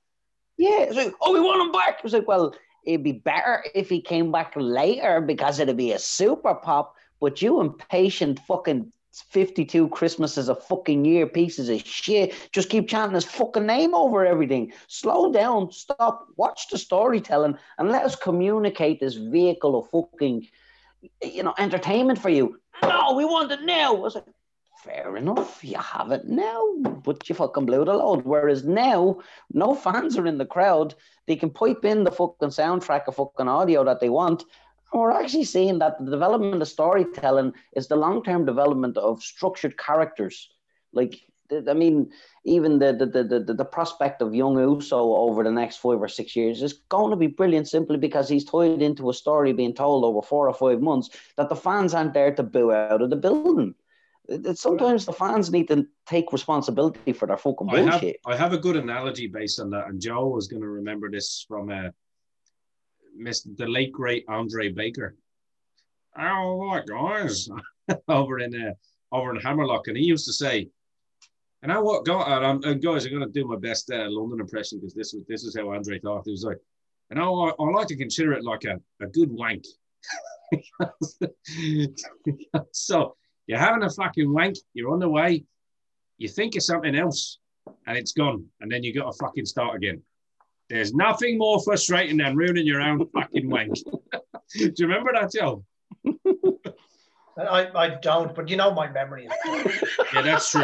yeah, 0.57 0.83
it's 0.83 0.95
like, 0.95 1.13
oh, 1.21 1.33
we 1.33 1.41
want 1.41 1.61
him 1.61 1.71
back. 1.73 1.99
It's 2.03 2.13
like, 2.13 2.27
well, 2.27 2.55
it'd 2.85 3.03
be 3.03 3.11
better 3.11 3.65
if 3.75 3.89
he 3.89 4.01
came 4.01 4.31
back 4.31 4.53
later 4.55 5.19
because 5.19 5.59
it'd 5.59 5.75
be 5.75 5.91
a 5.91 5.99
super 5.99 6.55
pop. 6.55 6.95
But 7.19 7.41
you 7.41 7.59
impatient 7.59 8.39
fucking 8.47 8.93
52 9.11 9.89
Christmases 9.89 10.49
a 10.49 10.55
fucking 10.55 11.05
year 11.05 11.27
pieces 11.27 11.69
of 11.69 11.81
shit. 11.81 12.33
Just 12.51 12.69
keep 12.69 12.87
chanting 12.87 13.15
his 13.15 13.25
fucking 13.25 13.65
name 13.65 13.95
over 13.95 14.25
everything. 14.25 14.71
Slow 14.87 15.31
down, 15.31 15.71
stop, 15.71 16.27
watch 16.35 16.67
the 16.69 16.77
storytelling, 16.77 17.57
and 17.77 17.89
let 17.89 18.05
us 18.05 18.15
communicate 18.15 18.99
this 18.99 19.15
vehicle 19.15 19.79
of 19.79 19.89
fucking, 19.89 20.47
you 21.23 21.43
know, 21.43 21.53
entertainment 21.57 22.19
for 22.19 22.29
you. 22.29 22.59
No, 22.83 23.13
we 23.15 23.25
want 23.25 23.51
it 23.51 23.61
now. 23.63 23.95
I 23.95 23.99
was 23.99 24.15
like, 24.15 24.25
fair 24.83 25.17
enough, 25.17 25.63
you 25.63 25.77
have 25.77 26.11
it 26.11 26.25
now, 26.25 26.75
but 27.03 27.27
you 27.27 27.35
fucking 27.35 27.65
blew 27.65 27.83
the 27.83 27.93
load. 27.93 28.23
Whereas 28.23 28.63
now, 28.63 29.19
no 29.51 29.75
fans 29.75 30.17
are 30.17 30.27
in 30.27 30.37
the 30.37 30.45
crowd. 30.45 30.95
They 31.25 31.35
can 31.35 31.49
pipe 31.49 31.83
in 31.83 32.03
the 32.03 32.11
fucking 32.11 32.49
soundtrack 32.49 33.07
of 33.07 33.15
fucking 33.15 33.47
audio 33.47 33.83
that 33.83 33.99
they 33.99 34.09
want. 34.09 34.43
We're 34.93 35.11
actually 35.11 35.43
seeing 35.43 35.79
that 35.79 36.03
the 36.03 36.09
development 36.09 36.61
of 36.61 36.67
storytelling 36.67 37.53
is 37.75 37.87
the 37.87 37.95
long 37.95 38.23
term 38.23 38.45
development 38.45 38.97
of 38.97 39.21
structured 39.21 39.77
characters. 39.77 40.49
Like, 40.93 41.19
I 41.51 41.73
mean, 41.73 42.11
even 42.45 42.79
the, 42.79 42.93
the, 42.93 43.05
the, 43.05 43.39
the, 43.39 43.53
the 43.53 43.65
prospect 43.65 44.21
of 44.21 44.35
young 44.35 44.57
Uso 44.57 45.15
over 45.15 45.43
the 45.43 45.51
next 45.51 45.77
five 45.77 46.01
or 46.01 46.07
six 46.07 46.35
years 46.35 46.61
is 46.61 46.73
going 46.89 47.11
to 47.11 47.17
be 47.17 47.27
brilliant 47.27 47.67
simply 47.67 47.97
because 47.97 48.27
he's 48.27 48.45
tied 48.45 48.81
into 48.81 49.09
a 49.09 49.13
story 49.13 49.53
being 49.53 49.73
told 49.73 50.03
over 50.03 50.21
four 50.21 50.49
or 50.49 50.53
five 50.53 50.81
months 50.81 51.09
that 51.37 51.49
the 51.49 51.55
fans 51.55 51.93
aren't 51.93 52.13
there 52.13 52.33
to 52.33 52.43
boo 52.43 52.71
out 52.71 53.01
of 53.01 53.09
the 53.09 53.15
building 53.15 53.75
sometimes 54.53 55.05
the 55.05 55.13
fans 55.13 55.51
need 55.51 55.67
to 55.67 55.87
take 56.05 56.31
responsibility 56.33 57.13
for 57.13 57.27
their 57.27 57.37
fucking 57.37 57.67
bullshit. 57.67 58.19
I 58.25 58.31
have, 58.31 58.39
I 58.39 58.43
have 58.43 58.53
a 58.53 58.57
good 58.57 58.75
analogy 58.75 59.27
based 59.27 59.59
on 59.59 59.69
that, 59.71 59.87
and 59.87 60.01
Joe 60.01 60.27
was 60.27 60.47
going 60.47 60.61
to 60.61 60.67
remember 60.67 61.09
this 61.09 61.45
from 61.47 61.69
uh, 61.69 61.89
Miss 63.17 63.41
the 63.41 63.67
late 63.67 63.91
great 63.91 64.25
Andre 64.27 64.69
Baker. 64.69 65.15
Oh, 66.19 66.55
what 66.55 66.87
guys 66.87 67.47
over 68.07 68.39
in 68.39 68.55
uh, 68.55 69.15
over 69.15 69.35
in 69.35 69.41
Hammerlock, 69.41 69.87
and 69.87 69.97
he 69.97 70.03
used 70.03 70.25
to 70.25 70.33
say, 70.33 70.69
"And 71.61 71.71
I 71.71 71.79
what, 71.79 72.05
go, 72.05 72.19
uh, 72.19 72.57
uh, 72.63 72.73
guys, 72.73 73.05
I'm 73.05 73.11
going 73.11 73.21
to 73.21 73.31
do 73.31 73.47
my 73.47 73.57
best 73.57 73.91
uh, 73.91 74.07
London 74.09 74.39
impression 74.39 74.79
because 74.79 74.93
this 74.93 75.13
was 75.13 75.23
this 75.27 75.43
is 75.43 75.55
how 75.55 75.71
Andre 75.71 75.99
thought. 75.99 76.23
He 76.25 76.31
was 76.31 76.43
like, 76.43 76.57
and 77.09 77.19
I, 77.19 77.25
I 77.25 77.63
like 77.71 77.87
to 77.87 77.95
consider 77.95 78.33
it 78.33 78.43
like 78.43 78.63
a, 78.65 78.79
a 79.03 79.07
good 79.07 79.31
wank." 79.31 79.65
so 82.71 83.15
you're 83.47 83.59
having 83.59 83.83
a 83.83 83.89
fucking 83.89 84.31
wank. 84.31 84.57
You're 84.73 84.91
on 84.91 84.99
the 84.99 85.09
way. 85.09 85.43
You 86.17 86.27
think 86.27 86.55
of 86.55 86.63
something 86.63 86.95
else, 86.95 87.39
and 87.85 87.97
it's 87.97 88.13
gone, 88.13 88.45
and 88.59 88.71
then 88.71 88.83
you 88.83 88.93
got 88.93 89.11
to 89.11 89.17
fucking 89.17 89.45
start 89.45 89.75
again. 89.75 90.01
There's 90.69 90.93
nothing 90.93 91.37
more 91.37 91.61
frustrating 91.61 92.17
than 92.17 92.35
ruining 92.35 92.65
your 92.65 92.81
own 92.81 93.07
fucking 93.09 93.49
wank. 93.49 93.75
Do 94.57 94.73
you 94.77 94.87
remember 94.87 95.11
that, 95.13 95.31
Joe? 95.31 95.63
I, 97.39 97.69
I 97.75 97.89
don't, 98.01 98.33
but 98.33 98.49
you 98.49 98.57
know 98.57 98.73
my 98.73 98.89
memory 98.89 99.27
is. 99.27 99.31
yeah, 100.13 100.21
that's 100.21 100.51
true. 100.51 100.63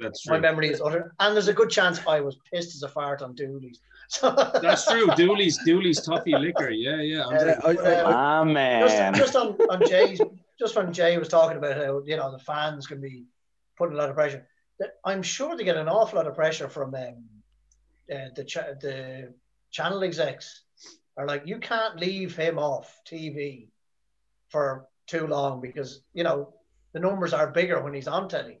That's 0.00 0.22
true. 0.22 0.34
My 0.34 0.40
memory 0.40 0.70
is 0.70 0.80
utter, 0.80 1.14
and 1.20 1.34
there's 1.34 1.48
a 1.48 1.52
good 1.52 1.70
chance 1.70 2.00
I 2.06 2.20
was 2.20 2.36
pissed 2.52 2.74
as 2.74 2.82
a 2.82 2.88
fart 2.88 3.22
on 3.22 3.34
Dooley's. 3.34 3.80
that's 4.20 4.90
true. 4.90 5.06
Dooley's 5.16 5.58
Dooley's 5.64 6.00
toffee 6.02 6.36
liquor. 6.36 6.70
Yeah, 6.70 7.00
yeah. 7.00 7.24
Uh, 7.26 7.62
uh, 7.64 8.02
ah 8.06 8.44
man. 8.44 9.14
Just, 9.14 9.32
just 9.32 9.36
on, 9.36 9.52
on 9.70 9.88
Jay's 9.88 10.20
just 10.58 10.76
when 10.76 10.92
Jay 10.92 11.16
was 11.16 11.28
talking 11.28 11.58
about 11.58 11.76
how 11.76 12.02
you 12.04 12.16
know 12.16 12.32
the 12.32 12.38
fans 12.38 12.86
can 12.86 13.00
be 13.00 13.24
putting 13.76 13.94
a 13.94 13.98
lot 13.98 14.08
of 14.08 14.16
pressure, 14.16 14.46
I'm 15.04 15.22
sure 15.22 15.56
they 15.56 15.64
get 15.64 15.76
an 15.76 15.88
awful 15.88 16.16
lot 16.16 16.26
of 16.26 16.34
pressure 16.34 16.68
from 16.68 16.94
um, 16.94 17.24
uh, 18.12 18.28
the 18.34 18.44
the 18.80 19.34
channel 19.70 20.04
execs 20.04 20.62
are 21.16 21.26
like, 21.26 21.46
you 21.46 21.58
can't 21.58 21.98
leave 21.98 22.36
him 22.36 22.58
off 22.58 23.00
TV 23.06 23.68
for 24.48 24.86
too 25.06 25.26
long 25.26 25.60
because 25.60 26.00
you 26.12 26.24
know 26.24 26.54
the 26.92 27.00
numbers 27.00 27.32
are 27.32 27.50
bigger 27.50 27.82
when 27.82 27.94
he's 27.94 28.08
on 28.08 28.28
telly 28.28 28.58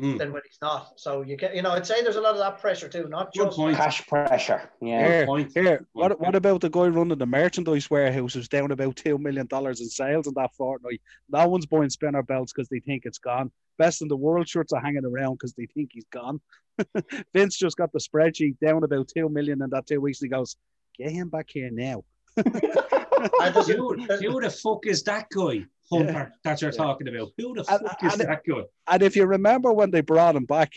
mm. 0.00 0.18
than 0.18 0.32
when 0.32 0.42
he's 0.44 0.58
not. 0.60 0.92
So 0.96 1.22
you 1.22 1.36
get, 1.36 1.54
you 1.54 1.62
know, 1.62 1.70
I'd 1.70 1.86
say 1.86 2.02
there's 2.02 2.16
a 2.16 2.20
lot 2.20 2.32
of 2.32 2.38
that 2.38 2.60
pressure 2.60 2.88
too, 2.88 3.08
not 3.08 3.32
just 3.32 3.56
cash 3.56 4.06
pressure. 4.06 4.70
Yeah. 4.80 5.26
Here, 5.26 5.48
here. 5.54 5.86
What, 5.92 6.20
what 6.20 6.34
about 6.34 6.60
the 6.60 6.70
guy 6.70 6.86
running 6.86 7.18
the 7.18 7.26
merchandise 7.26 7.90
warehouse 7.90 8.34
who's 8.34 8.48
down 8.48 8.70
about 8.70 8.96
two 8.96 9.18
million 9.18 9.46
dollars 9.46 9.80
in 9.80 9.88
sales 9.88 10.26
in 10.26 10.34
that 10.34 10.54
fortnight? 10.56 11.00
No 11.28 11.48
one's 11.48 11.66
buying 11.66 11.90
spinner 11.90 12.22
belts 12.22 12.52
because 12.52 12.68
they 12.68 12.80
think 12.80 13.02
it's 13.04 13.18
gone. 13.18 13.50
Best 13.78 14.02
in 14.02 14.08
the 14.08 14.16
world 14.16 14.48
shirts 14.48 14.72
are 14.72 14.80
hanging 14.80 15.04
around 15.04 15.34
because 15.34 15.54
they 15.54 15.66
think 15.66 15.90
he's 15.92 16.06
gone. 16.12 16.40
Vince 17.32 17.56
just 17.56 17.76
got 17.76 17.92
the 17.92 17.98
spreadsheet 17.98 18.58
down 18.60 18.84
about 18.84 19.08
two 19.08 19.28
million 19.28 19.62
in 19.62 19.70
that 19.70 19.86
two 19.86 20.00
weeks. 20.00 20.20
And 20.20 20.30
he 20.30 20.36
goes, 20.36 20.56
"Get 20.96 21.10
him 21.10 21.28
back 21.28 21.46
here 21.48 21.70
now." 21.72 22.04
who, 22.36 23.94
who 23.94 24.40
the 24.40 24.50
fuck 24.62 24.86
is 24.86 25.02
that 25.04 25.26
guy? 25.30 25.64
Hunter 25.90 26.12
yeah. 26.12 26.28
that 26.44 26.62
you're 26.62 26.70
yeah. 26.72 26.76
talking 26.76 27.08
about. 27.08 27.28
Who 27.38 27.54
the 27.54 27.64
fuck 27.64 27.96
and, 28.00 28.12
is 28.12 28.20
and, 28.20 28.28
that 28.28 28.44
good? 28.44 28.64
And 28.88 29.02
if 29.02 29.16
you 29.16 29.26
remember 29.26 29.72
when 29.72 29.90
they 29.90 30.00
brought 30.00 30.36
him 30.36 30.44
back, 30.44 30.72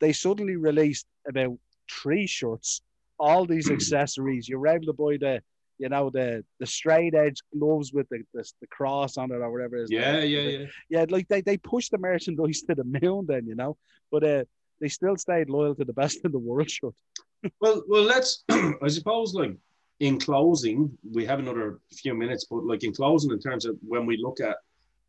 they 0.00 0.12
suddenly 0.12 0.56
released 0.56 1.06
about 1.28 1.56
three 1.90 2.26
shirts, 2.26 2.82
all 3.18 3.46
these 3.46 3.70
accessories. 3.70 4.48
You're 4.48 4.66
able 4.68 4.86
to 4.86 4.92
buy 4.92 5.16
the, 5.18 5.42
you 5.78 5.88
know, 5.88 6.10
the 6.10 6.44
the 6.58 6.66
straight 6.66 7.14
edge 7.14 7.40
gloves 7.56 7.92
with 7.92 8.08
the, 8.10 8.22
the, 8.34 8.44
the 8.60 8.66
cross 8.66 9.16
on 9.16 9.30
it 9.32 9.36
or 9.36 9.50
whatever 9.50 9.76
it 9.76 9.84
is. 9.84 9.90
Yeah, 9.90 10.20
yeah, 10.20 10.40
yeah. 10.40 10.66
Yeah, 10.88 11.06
like 11.08 11.28
they, 11.28 11.40
they 11.40 11.56
pushed 11.56 11.90
the 11.90 11.98
merchandise 11.98 12.62
to 12.68 12.74
the 12.74 12.84
moon 12.84 13.26
then, 13.28 13.46
you 13.46 13.54
know. 13.54 13.76
But 14.10 14.24
uh, 14.24 14.44
they 14.80 14.88
still 14.88 15.16
stayed 15.16 15.50
loyal 15.50 15.74
to 15.76 15.84
the 15.84 15.92
best 15.92 16.20
in 16.24 16.32
the 16.32 16.38
world 16.38 16.70
shirt. 16.70 16.94
well, 17.60 17.82
well, 17.88 18.02
let's. 18.02 18.44
I 18.50 18.88
suppose 18.88 19.34
like 19.34 19.56
in 20.00 20.18
closing, 20.18 20.90
we 21.12 21.26
have 21.26 21.38
another 21.38 21.78
few 21.92 22.14
minutes, 22.14 22.46
but 22.50 22.64
like 22.64 22.82
in 22.84 22.92
closing, 22.92 23.30
in 23.30 23.38
terms 23.38 23.66
of 23.66 23.76
when 23.86 24.06
we 24.06 24.16
look 24.16 24.40
at 24.40 24.56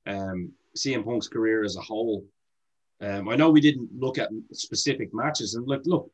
um, 0.05 0.51
CM 0.77 1.03
Punk's 1.03 1.29
career 1.29 1.63
as 1.63 1.77
a 1.77 1.81
whole, 1.81 2.25
um, 2.99 3.29
I 3.29 3.35
know 3.35 3.49
we 3.49 3.61
didn't 3.61 3.89
look 3.97 4.17
at 4.19 4.29
specific 4.51 5.13
matches, 5.13 5.55
and 5.55 5.65
look, 5.65 5.81
look, 5.85 6.11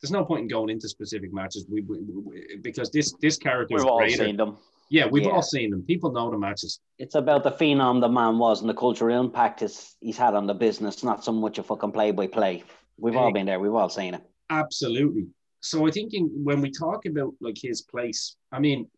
there's 0.00 0.12
no 0.12 0.24
point 0.24 0.42
in 0.42 0.48
going 0.48 0.68
into 0.68 0.88
specific 0.88 1.32
matches. 1.32 1.66
We, 1.68 1.80
we, 1.80 1.98
we 2.00 2.56
because 2.62 2.90
this 2.90 3.12
this 3.20 3.38
character 3.38 3.74
we've 3.74 3.84
all 3.84 4.08
seen 4.08 4.36
them. 4.36 4.58
Yeah, 4.90 5.06
we've 5.06 5.24
yeah. 5.24 5.30
all 5.30 5.42
seen 5.42 5.70
them. 5.70 5.82
People 5.82 6.12
know 6.12 6.30
the 6.30 6.38
matches. 6.38 6.80
It's 6.98 7.14
about 7.14 7.44
the 7.44 7.50
phenom 7.50 8.00
the 8.00 8.08
man 8.08 8.38
was 8.38 8.60
and 8.60 8.70
the 8.70 8.74
cultural 8.74 9.20
impact 9.20 9.60
he's, 9.60 9.96
he's 10.00 10.16
had 10.16 10.34
on 10.34 10.46
the 10.46 10.54
business, 10.54 11.02
not 11.02 11.24
so 11.24 11.32
much 11.32 11.58
a 11.58 11.62
fucking 11.62 11.92
play 11.92 12.10
by 12.10 12.26
play. 12.26 12.64
We've 12.98 13.16
all 13.16 13.32
been 13.32 13.46
there. 13.46 13.60
We've 13.60 13.74
all 13.74 13.90
seen 13.90 14.14
it. 14.14 14.22
Absolutely 14.48 15.26
so 15.60 15.86
I 15.86 15.90
think 15.90 16.14
in, 16.14 16.30
when 16.44 16.60
we 16.60 16.70
talk 16.70 17.06
about 17.06 17.34
like 17.40 17.58
his 17.60 17.82
place, 17.82 18.36
I 18.52 18.58
mean, 18.60 18.88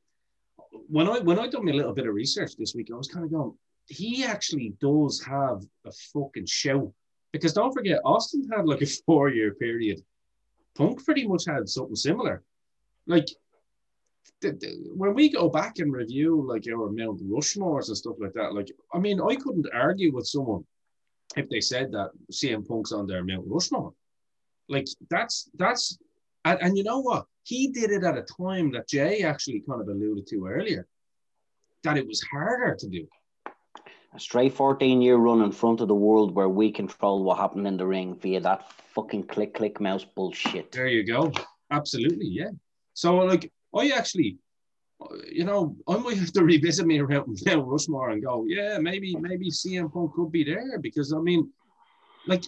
when 0.89 1.09
I 1.09 1.19
when 1.21 1.39
I 1.39 1.49
done 1.49 1.69
a 1.69 1.73
little 1.73 1.95
bit 1.95 2.07
of 2.07 2.15
research 2.15 2.57
this 2.57 2.75
week, 2.75 2.91
I 2.93 2.97
was 2.97 3.09
kind 3.09 3.25
of 3.25 3.31
going, 3.31 3.55
he 3.87 4.25
actually 4.25 4.75
does 4.81 5.23
have 5.25 5.63
a 5.85 5.93
fucking 6.13 6.47
show 6.47 6.95
Because 7.33 7.53
don't 7.53 7.73
forget, 7.73 8.01
Austin 8.05 8.49
had 8.53 8.67
like 8.67 8.83
a 8.83 8.87
four 9.07 9.29
year 9.31 9.55
period. 9.55 10.01
Punk 10.77 11.05
pretty 11.05 11.27
much 11.27 11.45
had 11.47 11.69
something 11.69 11.97
similar. 11.97 12.43
Like 13.07 13.29
the, 14.41 14.53
the, 14.53 14.91
when 14.95 15.15
we 15.15 15.29
go 15.31 15.49
back 15.49 15.79
and 15.79 15.93
review 15.93 16.45
like 16.47 16.67
our 16.69 16.91
Mount 16.91 17.21
Rushmores 17.23 17.89
and 17.89 17.97
stuff 17.97 18.17
like 18.21 18.35
that, 18.35 18.55
like 18.55 18.71
I 18.93 18.99
mean, 18.99 19.21
I 19.21 19.35
couldn't 19.35 19.67
argue 19.73 20.15
with 20.15 20.27
someone 20.27 20.65
if 21.37 21.49
they 21.49 21.61
said 21.61 21.93
that 21.93 22.11
CM 22.33 22.67
Punk's 22.67 22.93
on 22.93 23.07
their 23.07 23.25
Mount 23.25 23.47
Rushmore. 23.47 23.93
Like 24.69 24.87
that's 25.09 25.51
that's 25.57 25.99
and, 26.45 26.59
and 26.61 26.79
you 26.79 26.85
know 26.85 27.01
what? 27.01 27.27
He 27.45 27.69
did 27.69 27.91
it 27.91 28.05
at 28.05 28.17
a 28.17 28.23
time 28.23 28.73
that 28.73 28.89
Jay 28.89 29.23
actually 29.23 29.63
kind 29.69 29.81
of 29.81 29.89
alluded 29.89 30.27
to 30.29 30.47
earlier, 30.47 30.87
that 31.85 31.97
it 31.97 32.07
was 32.07 32.23
harder 32.23 32.77
to 32.77 32.89
do. 32.89 33.07
A 34.15 34.19
straight 34.19 34.55
14 34.55 35.01
year 35.01 35.17
run 35.17 35.43
in 35.43 35.53
front 35.53 35.81
of 35.81 35.89
the 35.89 35.95
world 35.95 36.35
where 36.35 36.49
we 36.49 36.73
control 36.73 37.23
what 37.23 37.39
happened 37.39 37.67
in 37.67 37.77
the 37.77 37.87
ring 37.87 38.17
via 38.17 38.41
that 38.41 38.73
fucking 38.95 39.25
click 39.25 39.55
click 39.55 39.81
mouse 39.81 40.05
bullshit. 40.05 40.73
There 40.73 40.89
you 40.89 41.05
go. 41.05 41.33
Absolutely, 41.71 42.27
yeah. 42.27 42.51
So 42.95 43.19
like 43.19 43.53
I 43.75 43.91
actually 43.91 44.39
you 45.31 45.45
know, 45.45 45.77
I 45.89 45.97
might 45.97 46.19
have 46.19 46.33
to 46.33 46.45
revisit 46.45 46.87
me 46.87 46.99
around 46.99 47.39
Mount 47.47 47.67
Rushmore 47.67 48.11
and 48.11 48.23
go, 48.23 48.45
yeah, 48.47 48.79
maybe 48.79 49.17
maybe 49.17 49.51
CM 49.51 49.93
Punk 49.93 50.13
could 50.15 50.33
be 50.33 50.45
there 50.45 50.79
because 50.79 51.13
I 51.13 51.19
mean, 51.19 51.51
like 52.27 52.45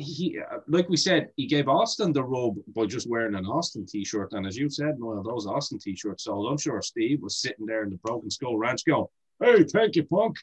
he, 0.00 0.38
like 0.68 0.88
we 0.88 0.96
said, 0.96 1.30
he 1.36 1.46
gave 1.46 1.68
Austin 1.68 2.12
the 2.12 2.22
rub 2.22 2.56
by 2.74 2.86
just 2.86 3.08
wearing 3.08 3.34
an 3.34 3.46
Austin 3.46 3.86
t-shirt, 3.86 4.32
and 4.32 4.46
as 4.46 4.56
you 4.56 4.68
said, 4.68 4.98
Noel, 4.98 5.22
those 5.22 5.46
Austin 5.46 5.78
t-shirts 5.78 6.24
sold. 6.24 6.50
I'm 6.50 6.58
sure 6.58 6.80
Steve 6.82 7.22
was 7.22 7.36
sitting 7.36 7.66
there 7.66 7.82
in 7.82 7.90
the 7.90 7.96
Broken 7.96 8.30
Skull 8.30 8.56
Ranch, 8.56 8.84
going, 8.84 9.06
"Hey, 9.40 9.64
thank 9.64 9.96
you, 9.96 10.04
Punk." 10.04 10.36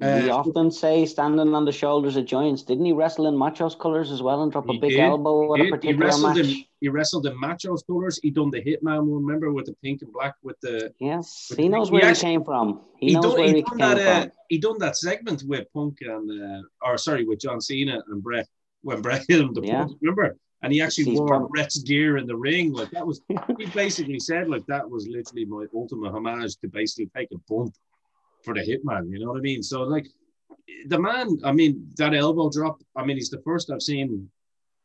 We 0.00 0.06
uh, 0.08 0.34
often 0.34 0.72
say 0.72 1.06
standing 1.06 1.54
on 1.54 1.64
the 1.64 1.70
shoulders 1.70 2.16
of 2.16 2.24
giants. 2.24 2.64
Didn't 2.64 2.84
he 2.84 2.92
wrestle 2.92 3.28
in 3.28 3.36
Macho's 3.36 3.76
colors 3.76 4.10
as 4.10 4.22
well 4.22 4.42
and 4.42 4.50
drop 4.50 4.68
a 4.68 4.72
big 4.72 4.90
did, 4.90 5.00
elbow 5.00 5.52
with 5.52 5.60
a 5.60 5.70
particular 5.70 6.10
he 6.10 6.22
match? 6.22 6.38
In, 6.38 6.64
he 6.80 6.88
wrestled 6.88 7.26
in 7.26 7.38
Macho's 7.38 7.84
colors. 7.84 8.18
He 8.20 8.30
done 8.30 8.50
the 8.50 8.60
Hitman 8.60 9.04
one, 9.06 9.24
remember, 9.24 9.52
with 9.52 9.66
the 9.66 9.76
pink 9.84 10.02
and 10.02 10.12
black 10.12 10.34
with 10.42 10.58
the. 10.62 10.92
Yes, 10.98 11.46
with 11.48 11.60
he 11.60 11.68
knows 11.68 11.92
where 11.92 12.00
he, 12.00 12.08
actually, 12.08 12.22
came 12.22 12.44
from. 12.44 12.80
He, 12.98 13.06
he 13.08 13.14
knows 13.14 13.22
done, 13.22 13.34
where 13.34 13.48
he, 13.48 13.54
he 13.54 13.62
came 13.62 13.78
that, 13.78 13.98
uh, 13.98 14.20
from. 14.20 14.22
Uh, 14.22 14.30
he 14.48 14.58
done 14.58 14.78
that 14.78 14.96
segment 14.96 15.44
with 15.46 15.72
Punk 15.72 15.98
and, 16.00 16.42
uh, 16.42 16.62
or 16.82 16.98
sorry, 16.98 17.24
with 17.24 17.38
John 17.38 17.60
Cena 17.60 18.02
and 18.08 18.20
Bret 18.20 18.48
when 18.84 19.02
Bret 19.02 19.24
hit 19.28 19.40
him 19.40 19.52
the 19.52 19.62
yeah. 19.62 19.86
Remember? 20.00 20.36
And 20.62 20.72
he 20.72 20.80
actually 20.80 21.04
He's 21.04 21.18
wore 21.18 21.28
probably... 21.28 21.48
Bret's 21.52 21.82
gear 21.82 22.16
in 22.16 22.26
the 22.26 22.36
ring. 22.36 22.72
Like 22.72 22.90
that 22.90 23.06
was, 23.06 23.20
he 23.58 23.66
basically 23.66 24.20
said, 24.20 24.48
like 24.48 24.64
that 24.66 24.88
was 24.88 25.08
literally 25.08 25.44
my 25.44 25.66
ultimate 25.74 26.12
homage 26.12 26.56
to 26.58 26.68
basically 26.68 27.10
take 27.16 27.28
a 27.32 27.38
bump 27.48 27.74
for 28.44 28.54
the 28.54 28.60
Hitman. 28.60 29.10
You 29.10 29.20
know 29.20 29.30
what 29.32 29.38
I 29.38 29.42
mean? 29.42 29.62
So 29.62 29.82
like 29.82 30.06
the 30.86 30.98
man, 30.98 31.38
I 31.44 31.52
mean, 31.52 31.90
that 31.96 32.14
elbow 32.14 32.50
drop, 32.50 32.80
I 32.96 33.04
mean, 33.04 33.16
he's 33.16 33.30
the 33.30 33.42
first 33.42 33.70
I've 33.70 33.82
seen 33.82 34.30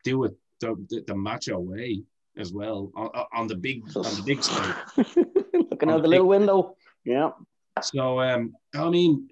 do 0.04 0.24
it 0.24 0.34
the, 0.60 0.76
the, 0.89 1.04
the 1.08 1.16
macho 1.16 1.60
way 1.60 2.04
as 2.38 2.54
well 2.54 2.91
on, 2.95 3.10
on 3.34 3.47
the 3.47 3.56
big 3.56 3.84
on 3.95 4.04
the 4.04 4.24
big 4.26 4.43
side. 4.50 4.76
Looking 4.97 5.89
out 5.89 5.97
the, 5.97 6.02
the 6.04 6.08
little 6.08 6.28
window. 6.28 6.76
Yeah. 7.06 7.32
So 7.82 8.20
um, 8.20 8.54
I 8.76 8.89
mean, 8.89 9.30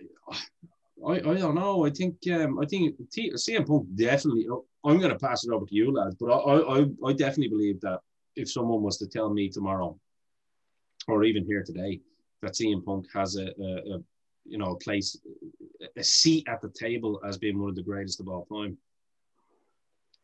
I, 1.06 1.14
I 1.14 1.20
don't 1.20 1.56
know. 1.56 1.86
I 1.86 1.90
think 1.90 2.16
um, 2.32 2.60
I 2.60 2.66
think 2.66 2.96
T- 3.12 3.32
CM 3.34 3.68
Punk 3.68 3.88
definitely. 3.96 4.48
I'm 4.84 5.00
going 5.00 5.12
to 5.12 5.20
pass 5.20 5.44
it 5.44 5.52
over 5.52 5.66
to 5.66 5.76
you, 5.76 5.92
lads. 5.92 6.16
But 6.20 6.32
I, 6.32 6.80
I 6.80 6.86
I 7.06 7.14
definitely 7.14 7.50
believe 7.50 7.80
that 7.82 8.00
if 8.36 8.50
someone 8.50 8.82
was 8.82 8.98
to 8.98 9.08
tell 9.08 9.32
me 9.32 9.50
tomorrow, 9.50 9.98
or 11.08 11.24
even 11.24 11.46
here 11.46 11.64
today, 11.64 12.00
that 12.42 12.54
CM 12.54 12.84
Punk 12.84 13.06
has 13.14 13.36
a, 13.36 13.48
a, 13.48 13.96
a 13.96 14.04
you 14.46 14.58
know, 14.58 14.72
a 14.72 14.78
place, 14.78 15.18
a 15.96 16.04
seat 16.04 16.48
at 16.48 16.62
the 16.62 16.70
table 16.70 17.20
as 17.26 17.38
being 17.38 17.60
one 17.60 17.70
of 17.70 17.76
the 17.76 17.84
greatest 17.84 18.20
of 18.20 18.28
all 18.28 18.46
time. 18.46 18.78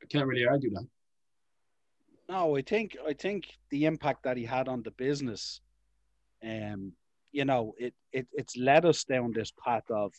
I 0.02 0.06
can't 0.08 0.28
really 0.28 0.46
argue 0.46 0.72
that. 0.72 0.88
No, 2.30 2.56
I 2.56 2.62
think 2.62 2.98
I 3.08 3.14
think 3.14 3.48
the 3.70 3.86
impact 3.86 4.24
that 4.24 4.38
he 4.38 4.46
had 4.46 4.68
on 4.68 4.82
the 4.82 4.92
business, 4.92 5.62
um, 6.44 6.94
you 7.32 7.46
know, 7.46 7.76
it, 7.78 7.94
it 8.12 8.28
it's 8.34 8.56
led 8.56 8.86
us 8.86 9.04
down 9.04 9.34
this 9.34 9.52
path 9.64 9.90
of, 9.90 10.14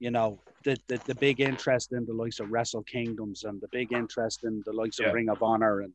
you 0.00 0.10
know, 0.10 0.38
the, 0.64 0.76
the, 0.88 0.98
the 1.06 1.14
big 1.14 1.40
interest 1.40 1.92
in 1.92 2.04
the 2.04 2.12
likes 2.12 2.40
of 2.40 2.50
Wrestle 2.50 2.82
Kingdoms 2.82 3.44
and 3.44 3.60
the 3.60 3.68
big 3.68 3.92
interest 3.92 4.44
in 4.44 4.62
the 4.66 4.72
likes 4.72 4.98
yeah. 4.98 5.08
of 5.08 5.14
Ring 5.14 5.28
of 5.28 5.42
Honor 5.42 5.80
and, 5.80 5.92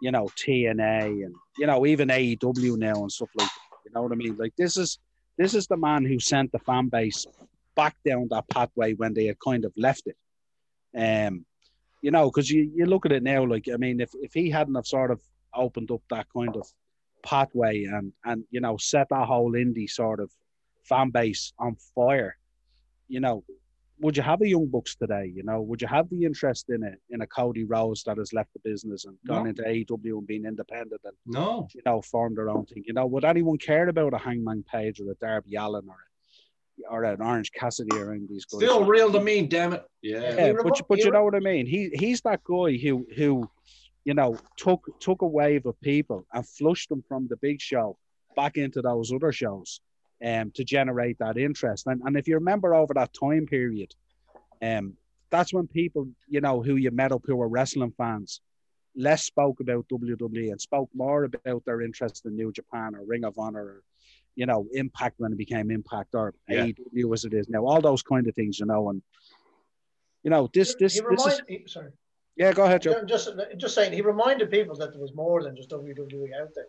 you 0.00 0.10
know, 0.10 0.28
TNA 0.36 1.24
and 1.24 1.34
you 1.58 1.66
know 1.66 1.86
even 1.86 2.08
AEW 2.08 2.76
now 2.76 3.02
and 3.02 3.12
stuff 3.12 3.28
like. 3.36 3.48
That, 3.48 3.54
you 3.84 3.92
know 3.94 4.02
what 4.02 4.12
I 4.12 4.16
mean? 4.16 4.36
Like 4.36 4.54
this 4.56 4.76
is 4.76 4.98
this 5.38 5.54
is 5.54 5.66
the 5.66 5.76
man 5.76 6.04
who 6.04 6.18
sent 6.18 6.52
the 6.52 6.58
fan 6.58 6.88
base 6.88 7.26
back 7.74 7.96
down 8.04 8.28
that 8.30 8.48
pathway 8.48 8.94
when 8.94 9.14
they 9.14 9.26
had 9.26 9.38
kind 9.40 9.64
of 9.64 9.72
left 9.76 10.06
it. 10.06 10.16
Um, 10.96 11.44
you 12.02 12.10
know, 12.10 12.26
because 12.30 12.50
you, 12.50 12.70
you 12.74 12.86
look 12.86 13.06
at 13.06 13.12
it 13.12 13.22
now, 13.22 13.44
like 13.44 13.66
I 13.72 13.76
mean, 13.76 14.00
if, 14.00 14.10
if 14.20 14.34
he 14.34 14.50
hadn't 14.50 14.74
have 14.74 14.86
sort 14.86 15.10
of 15.10 15.20
opened 15.54 15.90
up 15.90 16.02
that 16.10 16.26
kind 16.36 16.56
of 16.56 16.66
pathway 17.24 17.84
and 17.84 18.12
and 18.24 18.44
you 18.50 18.60
know 18.60 18.76
set 18.76 19.08
that 19.10 19.26
whole 19.26 19.52
indie 19.52 19.88
sort 19.88 20.18
of 20.18 20.30
fan 20.84 21.10
base 21.10 21.52
on 21.58 21.76
fire, 21.94 22.36
you 23.12 23.20
know, 23.20 23.44
would 24.00 24.16
you 24.16 24.22
have 24.22 24.40
a 24.40 24.48
Young 24.48 24.66
Bucks 24.66 24.96
today? 24.96 25.30
You 25.32 25.42
know, 25.44 25.60
would 25.60 25.82
you 25.82 25.86
have 25.86 26.08
the 26.08 26.24
interest 26.24 26.70
in 26.70 26.82
it 26.82 26.98
in 27.10 27.20
a 27.20 27.26
Cody 27.26 27.64
Rhodes 27.64 28.02
that 28.04 28.16
has 28.16 28.32
left 28.32 28.50
the 28.54 28.60
business 28.64 29.04
and 29.04 29.16
gone 29.26 29.44
no. 29.44 29.50
into 29.50 29.62
AEW 29.62 30.18
and 30.18 30.26
been 30.26 30.46
independent 30.46 31.02
and 31.04 31.14
no, 31.26 31.68
you 31.74 31.82
know, 31.84 32.00
formed 32.00 32.38
their 32.38 32.48
own 32.48 32.64
thing? 32.64 32.82
You 32.86 32.94
know, 32.94 33.06
would 33.06 33.24
anyone 33.24 33.58
care 33.58 33.88
about 33.88 34.14
a 34.14 34.18
Hangman 34.18 34.64
Page 34.64 34.98
or 35.00 35.10
a 35.10 35.14
Darby 35.16 35.56
Allin 35.56 35.86
or 35.88 35.94
a, 35.94 36.90
or 36.90 37.04
an 37.04 37.20
Orange 37.20 37.52
Cassidy 37.52 37.94
or 37.96 38.12
any 38.12 38.24
of 38.24 38.30
these 38.30 38.46
guys? 38.46 38.60
Still 38.60 38.84
real 38.86 39.12
to 39.12 39.20
me, 39.20 39.42
damn 39.42 39.74
it. 39.74 39.84
Yeah, 40.00 40.34
yeah 40.36 40.52
but 40.62 40.80
but 40.88 40.98
you 40.98 41.10
know 41.10 41.24
what 41.24 41.34
I 41.34 41.40
mean. 41.40 41.66
He 41.66 41.90
he's 41.92 42.22
that 42.22 42.42
guy 42.42 42.78
who 42.78 43.06
who 43.14 43.48
you 44.06 44.14
know 44.14 44.38
took 44.56 44.80
took 45.00 45.20
a 45.20 45.26
wave 45.26 45.66
of 45.66 45.78
people 45.82 46.26
and 46.32 46.48
flushed 46.48 46.88
them 46.88 47.04
from 47.06 47.28
the 47.28 47.36
big 47.36 47.60
show 47.60 47.98
back 48.34 48.56
into 48.56 48.80
those 48.80 49.12
other 49.12 49.32
shows 49.32 49.80
um, 50.22 50.50
to 50.52 50.64
generate 50.64 51.18
that 51.18 51.36
interest. 51.36 51.86
And, 51.86 52.00
and 52.04 52.16
if 52.16 52.28
you 52.28 52.34
remember 52.34 52.74
over 52.74 52.94
that 52.94 53.12
time 53.12 53.46
period, 53.46 53.94
um, 54.62 54.94
that's 55.30 55.52
when 55.52 55.66
people, 55.66 56.08
you 56.28 56.40
know, 56.40 56.62
who 56.62 56.76
you 56.76 56.90
met 56.90 57.12
up 57.12 57.22
who 57.24 57.36
were 57.36 57.48
wrestling 57.48 57.92
fans, 57.96 58.40
less 58.94 59.24
spoke 59.24 59.60
about 59.60 59.88
WWE 59.88 60.50
and 60.50 60.60
spoke 60.60 60.90
more 60.94 61.24
about 61.24 61.64
their 61.64 61.80
interest 61.80 62.26
in 62.26 62.36
New 62.36 62.52
Japan 62.52 62.94
or 62.94 63.04
Ring 63.04 63.24
of 63.24 63.38
Honor 63.38 63.64
or, 63.64 63.82
you 64.36 64.46
know, 64.46 64.66
Impact 64.72 65.14
when 65.18 65.32
it 65.32 65.38
became 65.38 65.70
Impact 65.70 66.14
or 66.14 66.34
yeah. 66.48 66.66
AEW 66.66 67.12
as 67.12 67.24
it 67.24 67.34
is 67.34 67.48
now. 67.48 67.64
All 67.64 67.80
those 67.80 68.02
kind 68.02 68.26
of 68.26 68.34
things, 68.34 68.60
you 68.60 68.66
know, 68.66 68.90
and 68.90 69.02
you 70.22 70.30
know, 70.30 70.48
this 70.54 70.76
this, 70.76 70.94
he 70.94 71.00
this 71.10 71.26
is, 71.26 71.42
he, 71.48 71.64
sorry. 71.66 71.90
Yeah, 72.36 72.52
go 72.52 72.64
ahead, 72.64 72.82
Joe. 72.82 73.04
Just 73.04 73.30
just 73.56 73.74
saying, 73.74 73.92
he 73.92 74.00
reminded 74.00 74.50
people 74.50 74.76
that 74.76 74.92
there 74.92 75.00
was 75.00 75.14
more 75.14 75.42
than 75.42 75.56
just 75.56 75.68
WWE 75.70 76.28
out 76.40 76.50
there. 76.54 76.68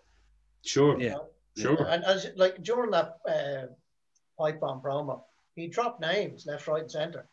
Sure. 0.66 1.00
Yeah. 1.00 1.14
Know? 1.14 1.28
Sure. 1.58 1.88
And 1.88 2.04
as 2.04 2.28
like 2.36 2.64
during 2.64 2.92
that 2.92 3.18
uh, 3.28 3.68
pipe 4.40 4.60
bomb 4.60 4.82
promo, 4.82 5.22
he 5.56 5.68
dropped 5.68 6.02
names 6.02 6.46
left, 6.48 6.68
right, 6.68 6.82
and 6.82 6.92
center, 6.92 7.28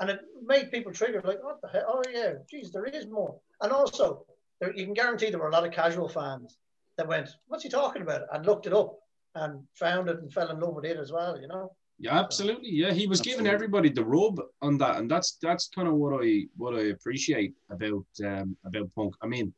and 0.00 0.10
it 0.10 0.20
made 0.44 0.70
people 0.70 0.92
trigger 0.92 1.20
like, 1.24 1.42
what 1.42 1.60
the 1.60 1.68
hell? 1.68 1.86
Oh 1.88 2.02
yeah, 2.12 2.34
geez, 2.48 2.70
there 2.70 2.84
is 2.84 3.06
more. 3.06 3.36
And 3.60 3.72
also, 3.72 4.26
there, 4.60 4.74
you 4.74 4.84
can 4.84 4.94
guarantee 4.94 5.30
there 5.30 5.40
were 5.40 5.48
a 5.48 5.52
lot 5.52 5.66
of 5.66 5.72
casual 5.72 6.08
fans 6.08 6.58
that 6.96 7.08
went, 7.08 7.30
"What's 7.48 7.64
he 7.64 7.68
talking 7.68 8.02
about?" 8.02 8.22
and 8.32 8.46
looked 8.46 8.66
it 8.66 8.72
up 8.72 8.98
and 9.34 9.64
found 9.74 10.08
it 10.08 10.18
and 10.18 10.32
fell 10.32 10.50
in 10.50 10.60
love 10.60 10.74
with 10.74 10.84
it 10.84 10.98
as 10.98 11.10
well. 11.10 11.40
You 11.40 11.48
know. 11.48 11.72
Yeah, 11.98 12.18
absolutely. 12.18 12.70
Yeah, 12.70 12.92
he 12.92 13.06
was 13.06 13.20
absolutely. 13.20 13.44
giving 13.44 13.54
everybody 13.54 13.88
the 13.88 14.04
rub 14.04 14.40
on 14.62 14.78
that, 14.78 14.96
and 14.98 15.10
that's 15.10 15.38
that's 15.40 15.68
kind 15.68 15.88
of 15.88 15.94
what 15.94 16.24
I 16.24 16.46
what 16.56 16.74
I 16.74 16.86
appreciate 16.88 17.54
about 17.70 18.06
um, 18.24 18.56
about 18.64 18.94
Punk. 18.94 19.14
I 19.22 19.26
mean, 19.26 19.52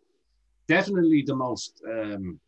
definitely 0.69 1.23
the 1.27 1.37
most 1.37 1.83
um, 1.89 2.39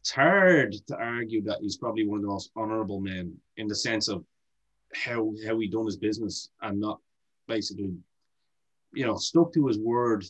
it's 0.00 0.10
hard 0.10 0.74
to 0.86 0.96
argue 0.96 1.42
that 1.42 1.58
he's 1.60 1.76
probably 1.76 2.06
one 2.06 2.18
of 2.18 2.22
the 2.22 2.28
most 2.28 2.50
honorable 2.56 3.00
men 3.00 3.36
in 3.58 3.68
the 3.68 3.74
sense 3.74 4.08
of 4.08 4.24
how 4.94 5.32
how 5.46 5.58
he 5.58 5.68
done 5.68 5.84
his 5.84 5.98
business 5.98 6.48
and 6.62 6.80
not 6.80 6.98
basically, 7.46 7.92
you 8.92 9.06
know, 9.06 9.16
stuck 9.16 9.52
to 9.52 9.66
his 9.66 9.78
word. 9.78 10.24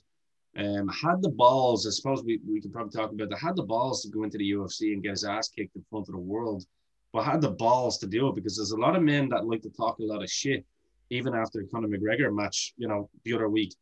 Um, 0.57 0.89
had 0.89 1.23
the 1.23 1.29
balls. 1.29 1.87
I 1.87 1.91
suppose 1.91 2.25
we, 2.25 2.41
we 2.47 2.61
can 2.61 2.73
probably 2.73 2.91
talk 2.91 3.13
about 3.13 3.31
that. 3.31 3.39
Had 3.39 3.55
the 3.55 3.63
balls 3.63 4.03
to 4.03 4.09
go 4.09 4.25
into 4.25 4.39
the 4.39 4.51
UFC 4.51 4.93
and 4.93 5.03
get 5.03 5.11
his 5.11 5.25
ass 5.25 5.49
kicked 5.49 5.77
in 5.77 5.85
front 5.89 6.09
of 6.09 6.15
the 6.15 6.21
world, 6.21 6.65
but 7.13 7.23
had 7.23 7.41
the 7.41 7.51
balls 7.51 7.99
to 7.99 8.09
do 8.09 8.29
it 8.29 8.35
because 8.35 8.57
there's 8.57 8.73
a 8.73 8.77
lot 8.77 8.97
of 8.97 9.03
men 9.03 9.29
that 9.29 9.47
like 9.47 9.63
to 9.63 9.71
talk 9.71 10.01
a 10.01 10.03
lot 10.03 10.25
of 10.25 10.29
shit, 10.29 10.67
even 11.11 11.35
after 11.35 11.65
Conor 11.73 11.87
McGregor 11.87 12.35
match, 12.35 12.75
you 12.77 12.89
know, 12.89 13.09
the 13.25 13.35
other 13.35 13.49
week, 13.49 13.73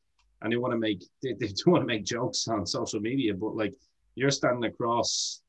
and 0.42 0.52
they 0.52 0.56
want 0.58 0.72
to 0.72 0.78
make 0.78 1.02
they, 1.22 1.32
they 1.32 1.46
do 1.46 1.62
want 1.70 1.80
to 1.80 1.86
make 1.86 2.04
jokes 2.04 2.46
on 2.48 2.66
social 2.66 3.00
media, 3.00 3.32
but 3.32 3.56
like 3.56 3.74
you're 4.14 4.30
standing 4.30 4.70
across 4.70 5.40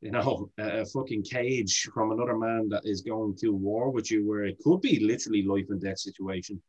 you 0.00 0.10
know, 0.10 0.50
a, 0.58 0.84
fucking 0.86 1.22
cage 1.22 1.88
from 1.94 2.12
another 2.12 2.36
man 2.36 2.68
that 2.70 2.82
is 2.84 3.02
going 3.02 3.36
to 3.36 3.50
war 3.52 3.90
with 3.90 4.10
you, 4.10 4.26
where 4.26 4.44
it 4.44 4.58
could 4.58 4.80
be 4.80 4.98
literally 5.00 5.42
life 5.42 5.66
and 5.68 5.80
death 5.80 5.98
situation, 5.98 6.60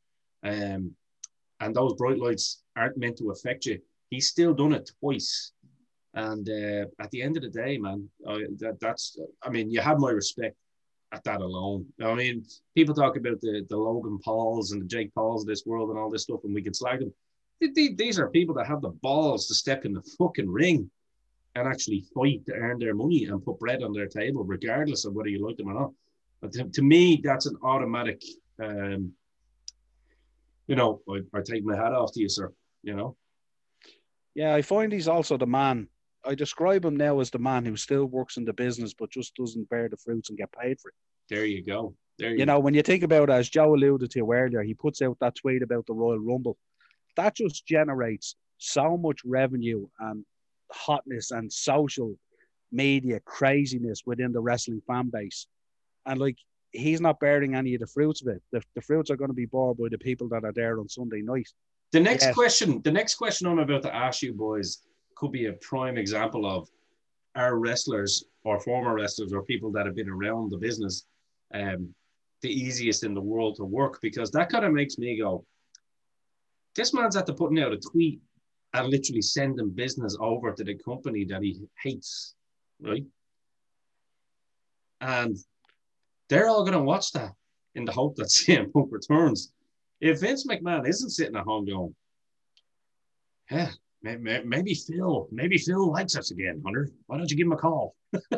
um, 0.43 0.91
and 1.61 1.75
those 1.75 1.93
bright 1.93 2.19
lights 2.19 2.63
aren't 2.75 2.97
meant 2.97 3.17
to 3.17 3.31
affect 3.31 3.65
you. 3.65 3.79
He's 4.09 4.27
still 4.27 4.53
done 4.53 4.73
it 4.73 4.89
twice, 4.99 5.53
and 6.13 6.47
uh, 6.49 6.85
at 6.99 7.09
the 7.11 7.21
end 7.21 7.37
of 7.37 7.43
the 7.43 7.49
day, 7.49 7.77
man, 7.77 8.09
that, 8.25 8.77
that's. 8.81 9.17
I 9.41 9.49
mean, 9.49 9.71
you 9.71 9.79
have 9.79 9.99
my 9.99 10.11
respect 10.11 10.57
at 11.13 11.23
that 11.23 11.41
alone. 11.41 11.85
I 12.03 12.13
mean, 12.13 12.45
people 12.75 12.95
talk 12.95 13.15
about 13.15 13.39
the, 13.41 13.65
the 13.69 13.77
Logan 13.77 14.19
Pauls 14.23 14.71
and 14.71 14.81
the 14.81 14.87
Jake 14.87 15.13
Pauls 15.13 15.43
of 15.43 15.47
this 15.47 15.65
world 15.65 15.89
and 15.89 15.99
all 15.99 16.09
this 16.09 16.23
stuff, 16.23 16.41
and 16.43 16.53
we 16.53 16.61
can 16.61 16.73
slag 16.73 16.99
them. 16.99 17.13
These 17.75 18.19
are 18.19 18.29
people 18.29 18.55
that 18.55 18.67
have 18.67 18.81
the 18.81 18.89
balls 18.89 19.47
to 19.47 19.53
step 19.53 19.85
in 19.85 19.93
the 19.93 20.01
fucking 20.17 20.49
ring 20.49 20.89
and 21.55 21.67
actually 21.67 22.05
fight 22.13 22.45
to 22.45 22.53
earn 22.53 22.79
their 22.79 22.93
money 22.93 23.25
and 23.25 23.43
put 23.43 23.59
bread 23.59 23.83
on 23.83 23.93
their 23.93 24.07
table, 24.07 24.43
regardless 24.43 25.05
of 25.05 25.13
whether 25.13 25.29
you 25.29 25.45
like 25.45 25.57
them 25.57 25.69
or 25.69 25.73
not. 25.73 25.91
But 26.41 26.53
to, 26.53 26.63
to 26.63 26.81
me, 26.81 27.21
that's 27.23 27.45
an 27.45 27.57
automatic, 27.63 28.21
um, 28.61 29.11
you 30.67 30.75
know, 30.75 31.01
I, 31.09 31.21
I 31.37 31.41
take 31.41 31.65
my 31.65 31.75
hat 31.75 31.93
off 31.93 32.13
to 32.13 32.21
you, 32.21 32.29
sir, 32.29 32.51
you 32.83 32.95
know? 32.95 33.15
Yeah, 34.33 34.55
I 34.55 34.61
find 34.61 34.93
he's 34.93 35.09
also 35.09 35.37
the 35.37 35.45
man. 35.45 35.87
I 36.23 36.35
describe 36.35 36.85
him 36.85 36.95
now 36.95 37.19
as 37.19 37.31
the 37.31 37.39
man 37.39 37.65
who 37.65 37.75
still 37.75 38.05
works 38.05 38.37
in 38.37 38.45
the 38.45 38.53
business 38.53 38.93
but 38.93 39.11
just 39.11 39.35
doesn't 39.35 39.69
bear 39.69 39.89
the 39.89 39.97
fruits 39.97 40.29
and 40.29 40.37
get 40.37 40.51
paid 40.51 40.79
for 40.79 40.89
it. 40.89 40.95
There 41.29 41.45
you 41.45 41.63
go. 41.65 41.95
There 42.17 42.31
you, 42.31 42.39
you 42.39 42.45
know, 42.45 42.59
when 42.59 42.73
you 42.73 42.83
think 42.83 43.03
about 43.03 43.29
it, 43.29 43.33
as 43.33 43.49
Joe 43.49 43.73
alluded 43.75 44.11
to 44.11 44.31
earlier, 44.31 44.61
he 44.61 44.73
puts 44.73 45.01
out 45.01 45.17
that 45.19 45.35
tweet 45.35 45.63
about 45.63 45.85
the 45.87 45.93
Royal 45.93 46.19
Rumble. 46.19 46.57
That 47.17 47.35
just 47.35 47.65
generates 47.65 48.35
so 48.57 48.95
much 48.95 49.21
revenue 49.25 49.87
and 49.99 50.23
hotness 50.71 51.31
and 51.31 51.51
social 51.51 52.15
media 52.71 53.19
craziness 53.25 54.03
within 54.05 54.31
the 54.31 54.39
wrestling 54.39 54.81
fan 54.87 55.09
base. 55.09 55.47
And 56.05 56.19
like 56.19 56.37
he's 56.71 57.01
not 57.01 57.19
bearing 57.19 57.55
any 57.55 57.73
of 57.75 57.81
the 57.81 57.87
fruits 57.87 58.21
of 58.21 58.29
it. 58.29 58.41
The, 58.51 58.61
the 58.75 58.81
fruits 58.81 59.11
are 59.11 59.17
going 59.17 59.29
to 59.29 59.35
be 59.35 59.45
borne 59.45 59.75
by 59.79 59.89
the 59.89 59.97
people 59.97 60.29
that 60.29 60.43
are 60.43 60.53
there 60.53 60.79
on 60.79 60.87
Sunday 60.87 61.21
night. 61.21 61.49
The 61.91 61.99
next 61.99 62.25
yes. 62.25 62.35
question, 62.35 62.81
the 62.83 62.91
next 62.91 63.15
question 63.15 63.47
I'm 63.47 63.59
about 63.59 63.81
to 63.83 63.93
ask 63.93 64.21
you 64.21 64.33
boys 64.33 64.79
could 65.15 65.31
be 65.31 65.47
a 65.47 65.53
prime 65.53 65.97
example 65.97 66.45
of 66.45 66.69
our 67.35 67.57
wrestlers 67.57 68.23
or 68.43 68.59
former 68.59 68.93
wrestlers 68.93 69.33
or 69.33 69.43
people 69.43 69.71
that 69.73 69.85
have 69.85 69.95
been 69.95 70.09
around 70.09 70.51
the 70.51 70.57
business 70.57 71.05
um, 71.53 71.93
the 72.41 72.49
easiest 72.49 73.03
in 73.03 73.13
the 73.13 73.21
world 73.21 73.55
to 73.57 73.65
work 73.65 73.99
because 74.01 74.31
that 74.31 74.49
kind 74.49 74.65
of 74.65 74.73
makes 74.73 74.97
me 74.97 75.17
go, 75.19 75.45
this 76.75 76.93
man's 76.93 77.15
at 77.15 77.25
the 77.25 77.33
putting 77.33 77.59
out 77.59 77.73
a 77.73 77.77
tweet 77.77 78.21
and 78.73 78.87
literally 78.89 79.21
sending 79.21 79.69
business 79.69 80.15
over 80.19 80.51
to 80.51 80.63
the 80.63 80.75
company 80.75 81.25
that 81.25 81.41
he 81.41 81.59
hates, 81.83 82.35
right? 82.81 83.05
And 85.01 85.37
they're 86.29 86.47
all 86.47 86.63
going 86.63 86.77
to 86.77 86.81
watch 86.81 87.11
that 87.13 87.33
in 87.75 87.85
the 87.85 87.91
hope 87.91 88.15
that 88.15 88.27
CM 88.27 88.71
Punk 88.71 88.89
returns. 88.91 89.51
If 89.99 90.21
Vince 90.21 90.47
McMahon 90.47 90.87
isn't 90.87 91.09
sitting 91.09 91.35
at 91.35 91.43
home 91.43 91.65
going, 91.65 91.95
yeah, 93.51 93.69
maybe 94.01 94.73
Phil, 94.73 95.27
maybe 95.31 95.57
Phil 95.57 95.91
likes 95.91 96.15
us 96.15 96.31
again, 96.31 96.61
Hunter. 96.65 96.89
Why 97.07 97.17
don't 97.17 97.29
you 97.29 97.37
give 97.37 97.47
him 97.47 97.51
a 97.51 97.57
call? 97.57 97.95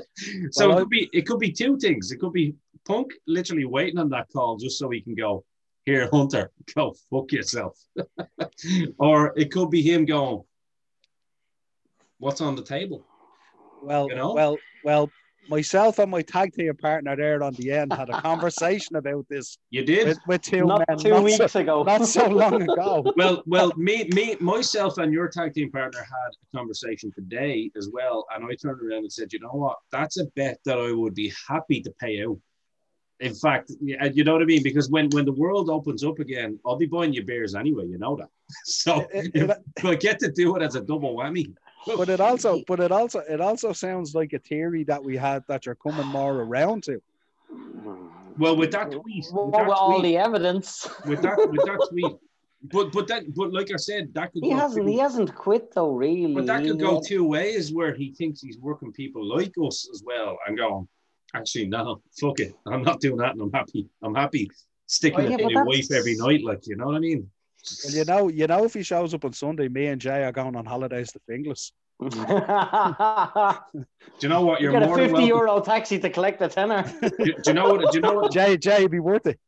so 0.51 0.69
well, 0.69 0.77
it 0.77 0.81
could 0.81 0.89
be 0.89 1.09
it 1.13 1.27
could 1.27 1.39
be 1.39 1.51
two 1.51 1.77
things. 1.77 2.11
It 2.11 2.17
could 2.17 2.33
be 2.33 2.55
Punk 2.85 3.13
literally 3.27 3.65
waiting 3.65 3.99
on 3.99 4.09
that 4.09 4.27
call 4.33 4.57
just 4.57 4.77
so 4.77 4.89
he 4.89 5.01
can 5.01 5.15
go, 5.15 5.45
here, 5.85 6.09
Hunter, 6.13 6.51
go 6.75 6.95
fuck 7.09 7.31
yourself. 7.31 7.77
or 8.97 9.33
it 9.37 9.51
could 9.51 9.69
be 9.69 9.81
him 9.81 10.05
going, 10.05 10.43
what's 12.19 12.41
on 12.41 12.55
the 12.55 12.63
table? 12.63 13.05
Well, 13.81 14.07
you 14.09 14.15
know? 14.15 14.33
well, 14.33 14.57
well, 14.85 15.11
myself 15.49 15.99
and 15.99 16.09
my 16.09 16.21
tag 16.21 16.53
team 16.53 16.73
partner 16.75 17.15
there 17.15 17.43
on 17.43 17.53
the 17.55 17.71
end 17.71 17.91
had 17.91 18.09
a 18.09 18.21
conversation 18.21 18.95
about 18.95 19.27
this. 19.29 19.57
You 19.71 19.83
did 19.83 20.07
with, 20.07 20.19
with 20.27 20.41
two 20.41 20.65
not 20.65 20.83
men, 20.87 20.97
two 20.97 21.09
not 21.09 21.23
weeks 21.23 21.51
so, 21.51 21.59
ago, 21.59 21.83
not 21.83 22.05
so 22.05 22.27
long 22.27 22.61
ago. 22.69 23.03
well, 23.17 23.43
well, 23.45 23.73
me, 23.75 24.09
me, 24.13 24.37
myself, 24.39 24.97
and 24.99 25.11
your 25.11 25.27
tag 25.27 25.53
team 25.53 25.71
partner 25.71 25.99
had 25.99 26.31
a 26.31 26.57
conversation 26.57 27.11
today 27.13 27.71
as 27.75 27.89
well, 27.91 28.25
and 28.33 28.45
I 28.45 28.55
turned 28.55 28.81
around 28.81 28.99
and 28.99 29.11
said, 29.11 29.33
you 29.33 29.39
know 29.39 29.49
what, 29.49 29.77
that's 29.91 30.17
a 30.17 30.25
bet 30.35 30.59
that 30.65 30.79
I 30.79 30.91
would 30.91 31.13
be 31.13 31.33
happy 31.47 31.81
to 31.81 31.91
pay 31.99 32.23
out 32.23 32.37
in 33.23 33.33
fact, 33.33 33.71
you 33.81 34.23
know 34.23 34.33
what 34.33 34.41
I 34.41 34.45
mean? 34.45 34.63
Because 34.63 34.89
when, 34.89 35.09
when 35.11 35.23
the 35.23 35.31
world 35.31 35.69
opens 35.69 36.03
up 36.03 36.19
again, 36.19 36.59
I'll 36.65 36.75
be 36.75 36.85
buying 36.85 37.13
you 37.13 37.23
beers 37.23 37.55
anyway. 37.55 37.87
You 37.87 37.97
know 37.97 38.15
that. 38.17 38.29
So 38.65 39.07
it, 39.13 39.31
it, 39.33 39.49
I 39.83 39.95
get 39.95 40.19
to 40.19 40.29
do 40.29 40.55
it 40.57 40.61
as 40.61 40.75
a 40.75 40.81
double 40.81 41.15
whammy. 41.15 41.55
But 41.87 42.09
it 42.09 42.19
also, 42.19 42.61
but 42.67 42.79
it 42.79 42.91
also, 42.91 43.19
it 43.19 43.41
also 43.41 43.73
sounds 43.73 44.13
like 44.13 44.33
a 44.33 44.39
theory 44.39 44.83
that 44.83 45.03
we 45.03 45.17
had 45.17 45.43
that 45.47 45.65
you're 45.65 45.75
coming 45.75 46.05
more 46.07 46.33
around 46.41 46.83
to. 46.83 47.01
Well, 48.37 48.55
with 48.55 48.71
that 48.71 48.91
tweet, 48.91 49.25
well, 49.31 49.45
with 49.45 49.53
that 49.55 49.69
all 49.69 49.91
tweet, 49.91 50.03
the 50.03 50.17
evidence, 50.17 50.87
with 51.05 51.21
that, 51.21 51.37
with 51.37 51.65
that 51.65 51.87
tweet, 51.89 52.15
but 52.63 52.91
but 52.91 53.07
that 53.07 53.23
but 53.33 53.53
like 53.53 53.71
I 53.71 53.77
said, 53.77 54.13
that 54.13 54.33
could 54.33 54.43
he 54.43 54.51
hasn't 54.51 54.85
two, 54.85 54.91
he 54.91 54.97
hasn't 54.99 55.35
quit 55.35 55.73
though, 55.73 55.91
really. 55.91 56.33
But 56.33 56.45
that 56.47 56.63
could 56.63 56.79
go 56.79 57.01
two 57.01 57.23
ways, 57.23 57.73
where 57.73 57.93
he 57.93 58.11
thinks 58.11 58.41
he's 58.41 58.59
working 58.59 58.91
people 58.91 59.25
like 59.25 59.53
us 59.63 59.89
as 59.93 60.03
well, 60.05 60.37
and 60.47 60.57
going, 60.57 60.87
actually, 61.35 61.67
no, 61.67 62.01
fuck 62.19 62.39
it. 62.39 62.53
I'm 62.65 62.83
not 62.83 62.99
doing 62.99 63.17
that, 63.17 63.33
and 63.33 63.41
I'm 63.41 63.51
happy. 63.51 63.87
I'm 64.01 64.15
happy 64.15 64.49
sticking 64.87 65.19
oh, 65.21 65.29
yeah, 65.29 65.37
with 65.37 65.53
my 65.53 65.63
wife 65.63 65.91
every 65.91 66.15
night. 66.15 66.43
Like, 66.43 66.67
you 66.67 66.75
know 66.75 66.85
what 66.87 66.95
I 66.95 66.99
mean? 66.99 67.29
Well, 67.85 67.93
you 67.93 68.05
know, 68.05 68.27
you 68.29 68.47
know, 68.47 68.65
if 68.65 68.73
he 68.73 68.83
shows 68.83 69.13
up 69.13 69.25
on 69.25 69.33
Sunday, 69.33 69.67
me 69.67 69.87
and 69.87 69.99
Jay 69.99 70.23
are 70.23 70.31
going 70.31 70.55
on 70.55 70.65
holidays 70.65 71.11
to 71.13 71.19
Finglas. 71.29 71.71
do 72.01 72.09
you 74.19 74.29
know 74.29 74.41
what? 74.43 74.59
You're 74.59 74.73
you 74.73 74.79
get 74.79 74.89
a 74.89 74.95
fifty 74.95 75.25
euro 75.25 75.61
taxi 75.61 75.99
to 75.99 76.09
collect 76.09 76.39
the 76.39 76.49
tenner. 76.49 76.83
do, 77.01 77.09
do, 77.09 77.33
you 77.47 77.53
know 77.53 77.69
what? 77.69 77.91
Do 77.91 77.97
you 77.97 78.01
know 78.01 78.13
what? 78.13 78.31
Jay, 78.31 78.57
Jay, 78.57 78.87
be 78.87 78.99
worth 78.99 79.27
it. 79.27 79.39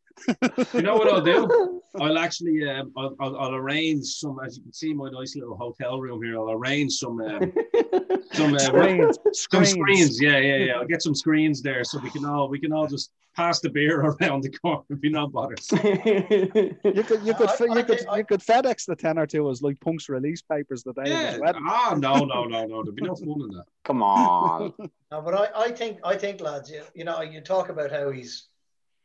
You 0.74 0.82
know 0.82 0.96
what 0.96 1.08
I'll 1.08 1.22
do? 1.22 1.82
I'll 2.00 2.18
actually 2.18 2.70
um, 2.70 2.92
I'll, 2.98 3.16
I'll, 3.20 3.38
I'll, 3.38 3.56
arrange 3.56 4.06
some. 4.06 4.38
As 4.46 4.58
you 4.58 4.64
can 4.64 4.74
see, 4.74 4.94
my 4.94 5.10
nice 5.10 5.36
little 5.36 5.56
hotel 5.56 6.00
room 6.00 6.22
here. 6.24 6.38
I'll 6.38 6.52
arrange 6.52 6.94
some 6.94 7.22
um, 7.22 7.54
some 8.34 8.54
uh, 8.54 8.60
screens. 8.60 9.18
some 9.34 9.66
screens. 9.66 10.22
Yeah, 10.22 10.38
yeah, 10.38 10.56
yeah. 10.58 10.74
I'll 10.74 10.88
get 10.88 11.02
some 11.02 11.16
screens 11.16 11.62
there 11.62 11.84
so 11.84 12.00
we 12.00 12.10
can 12.10 12.26
all 12.26 12.50
we 12.50 12.60
can 12.60 12.74
all 12.74 12.88
just 12.88 13.12
pass 13.36 13.60
the 13.60 13.70
beer 13.70 14.02
around 14.22 14.44
the 14.44 14.50
corner 14.50 14.84
if 14.90 15.00
you're 15.04 15.12
not 15.12 15.32
bothered. 15.32 15.60
you 15.72 17.04
could 17.04 17.26
you 17.26 17.34
could 17.34 17.50
you 17.60 17.84
could 17.84 18.00
you 18.16 18.26
could 18.26 18.42
FedEx 18.42 18.86
the 18.86 18.96
ten 18.96 19.18
or 19.18 19.28
two 19.28 19.50
as 19.50 19.62
like 19.62 19.80
Punk's 19.80 20.10
release 20.10 20.42
papers 20.42 20.84
that 20.84 20.96
they 20.96 21.10
yeah. 21.10 21.38
Ah, 21.44 21.96
no, 21.98 22.26
no, 22.26 22.46
no, 22.46 22.66
no. 22.66 22.84
There'd 22.84 22.96
be 22.96 23.04
no 23.04 23.16
fun 23.16 23.42
in 23.42 23.50
that. 23.56 23.66
Come 23.84 24.02
on. 24.02 24.74
no, 25.12 25.22
but 25.22 25.34
I, 25.34 25.66
I 25.66 25.72
think 25.72 26.00
I 26.04 26.16
think 26.16 26.42
lads, 26.42 26.70
you, 26.70 26.84
you 26.94 27.04
know, 27.04 27.22
you 27.22 27.42
talk 27.42 27.70
about 27.70 27.92
how 27.92 28.12
he's 28.12 28.48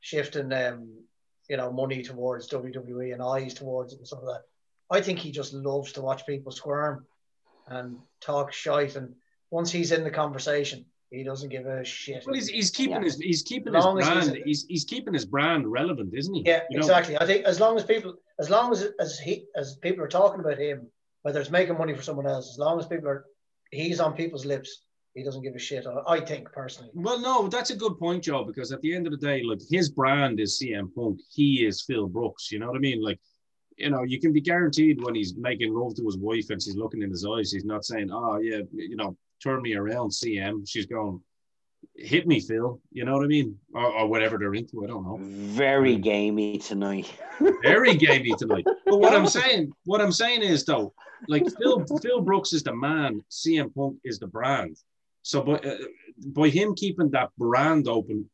shifting 0.01 0.53
um, 0.53 0.89
you 1.49 1.57
know, 1.57 1.73
money 1.73 2.03
towards 2.03 2.49
WWE 2.49 3.13
and 3.13 3.21
eyes 3.21 3.55
towards 3.55 3.93
it 3.93 3.99
and 3.99 4.07
stuff 4.07 4.21
like 4.23 4.37
that. 4.37 4.97
I 4.97 5.01
think 5.01 5.19
he 5.19 5.33
just 5.33 5.53
loves 5.53 5.93
to 5.93 6.01
watch 6.01 6.25
people 6.25 6.53
squirm 6.53 7.07
and 7.67 7.99
talk 8.21 8.53
shite. 8.53 8.95
And 8.97 9.15
once 9.51 9.73
he's 9.73 9.91
in 9.91 10.05
the 10.05 10.11
conversation, 10.11 10.85
he 11.11 11.25
doesn't 11.25 11.49
give 11.49 11.67
a 11.67 11.85
shit. 11.85 12.25
Well, 12.25 12.37
he's, 12.37 12.49
he's 12.49 12.71
keeping 12.71 12.97
yeah. 12.97 13.03
his 13.03 13.17
he's 13.17 13.43
keeping 13.43 13.75
his 13.75 13.85
brand. 13.85 14.37
He's, 14.37 14.45
he's, 14.45 14.67
he's 14.69 14.85
keeping 14.85 15.13
his 15.13 15.25
brand 15.25 15.67
relevant, 15.67 16.15
isn't 16.15 16.35
he? 16.35 16.43
Yeah, 16.47 16.63
you 16.71 16.79
exactly. 16.79 17.15
Know? 17.15 17.21
I 17.21 17.27
think 17.27 17.45
as 17.45 17.59
long 17.59 17.77
as 17.77 17.85
people, 17.85 18.15
as 18.39 18.49
long 18.49 18.71
as 18.71 18.89
as 19.01 19.19
he 19.19 19.47
as 19.57 19.77
people 19.77 20.05
are 20.05 20.09
talking 20.09 20.39
about 20.39 20.59
him, 20.59 20.87
whether 21.23 21.41
it's 21.41 21.51
making 21.51 21.79
money 21.79 21.95
for 21.95 22.03
someone 22.03 22.29
else, 22.29 22.51
as 22.51 22.59
long 22.59 22.79
as 22.79 22.87
people 22.87 23.09
are, 23.09 23.25
he's 23.73 23.99
on 23.99 24.15
people's 24.15 24.47
lips 24.47 24.83
he 25.15 25.25
doesn't 25.25 25.43
give 25.43 25.55
a 25.55 25.59
shit. 25.59 25.87
I 26.07 26.21
think 26.21 26.53
personally. 26.53 26.91
Well, 26.95 27.21
no, 27.21 27.49
that's 27.49 27.71
a 27.71 27.77
good 27.77 27.99
point, 27.99 28.25
Joe. 28.25 28.45
Because 28.45 28.71
at 28.73 28.81
the 28.81 28.95
end 28.95 29.07
of 29.07 29.13
the 29.13 29.27
day, 29.27 29.43
like 29.43 29.61
his 29.69 29.91
brand 29.91 30.39
is 30.39 30.61
CM 30.61 30.95
Punk. 30.95 31.21
He 31.33 31.67
is 31.67 31.83
Phil 31.83 32.07
Brooks. 32.07 32.53
You 32.53 32.61
know 32.61 32.69
what 32.69 32.77
I 32.77 32.81
mean? 32.81 33.03
Like, 33.03 33.19
you 33.77 33.91
know, 33.91 34.03
you 34.03 34.21
can 34.21 34.33
be 34.33 34.41
guaranteed 34.41 35.03
when 35.03 35.15
he's 35.15 35.35
making 35.37 35.75
love 35.75 35.97
to 35.97 36.05
his 36.05 36.17
wife 36.17 36.51
and 36.51 36.63
she's 36.63 36.77
looking 36.77 37.03
in 37.03 37.11
his 37.11 37.27
eyes, 37.27 37.51
he's 37.51 37.65
not 37.65 37.85
saying, 37.85 38.11
"Oh 38.13 38.39
yeah, 38.39 38.61
you 38.73 38.97
know, 38.97 39.17
turn 39.43 39.63
me 39.63 39.75
around, 39.75 40.11
CM." 40.11 40.69
She's 40.69 40.87
going, 40.87 41.21
"Hit 41.97 42.29
me, 42.29 42.41
Phil." 42.41 42.81
You 42.93 43.05
know 43.05 43.15
what 43.15 43.25
I 43.25 43.29
mean? 43.29 43.59
Or, 43.75 43.87
or 43.87 44.07
whatever 44.07 44.39
they're 44.39 44.55
into. 44.55 44.85
I 44.85 44.87
don't 44.87 45.05
know. 45.05 45.19
Very 45.21 45.97
gamey 45.97 46.59
tonight. 46.59 47.13
Very 47.63 47.97
gamey 47.97 48.35
tonight. 48.39 48.67
But 48.85 48.99
what 48.99 49.15
I'm 49.15 49.27
saying, 49.27 49.73
what 49.85 50.01
I'm 50.01 50.11
saying 50.11 50.43
is 50.43 50.65
though, 50.65 50.93
like 51.29 51.45
Phil, 51.59 51.85
Phil 52.03 52.21
Brooks 52.21 52.53
is 52.53 52.65
the 52.65 52.75
man. 52.75 53.23
CM 53.31 53.73
Punk 53.75 53.99
is 54.05 54.19
the 54.19 54.27
brand. 54.27 54.77
So 55.23 55.43
by, 55.43 55.55
uh, 55.55 55.77
by 56.27 56.49
him 56.49 56.75
keeping 56.75 57.11
that 57.11 57.31
brand 57.37 57.89
open, 57.89 58.29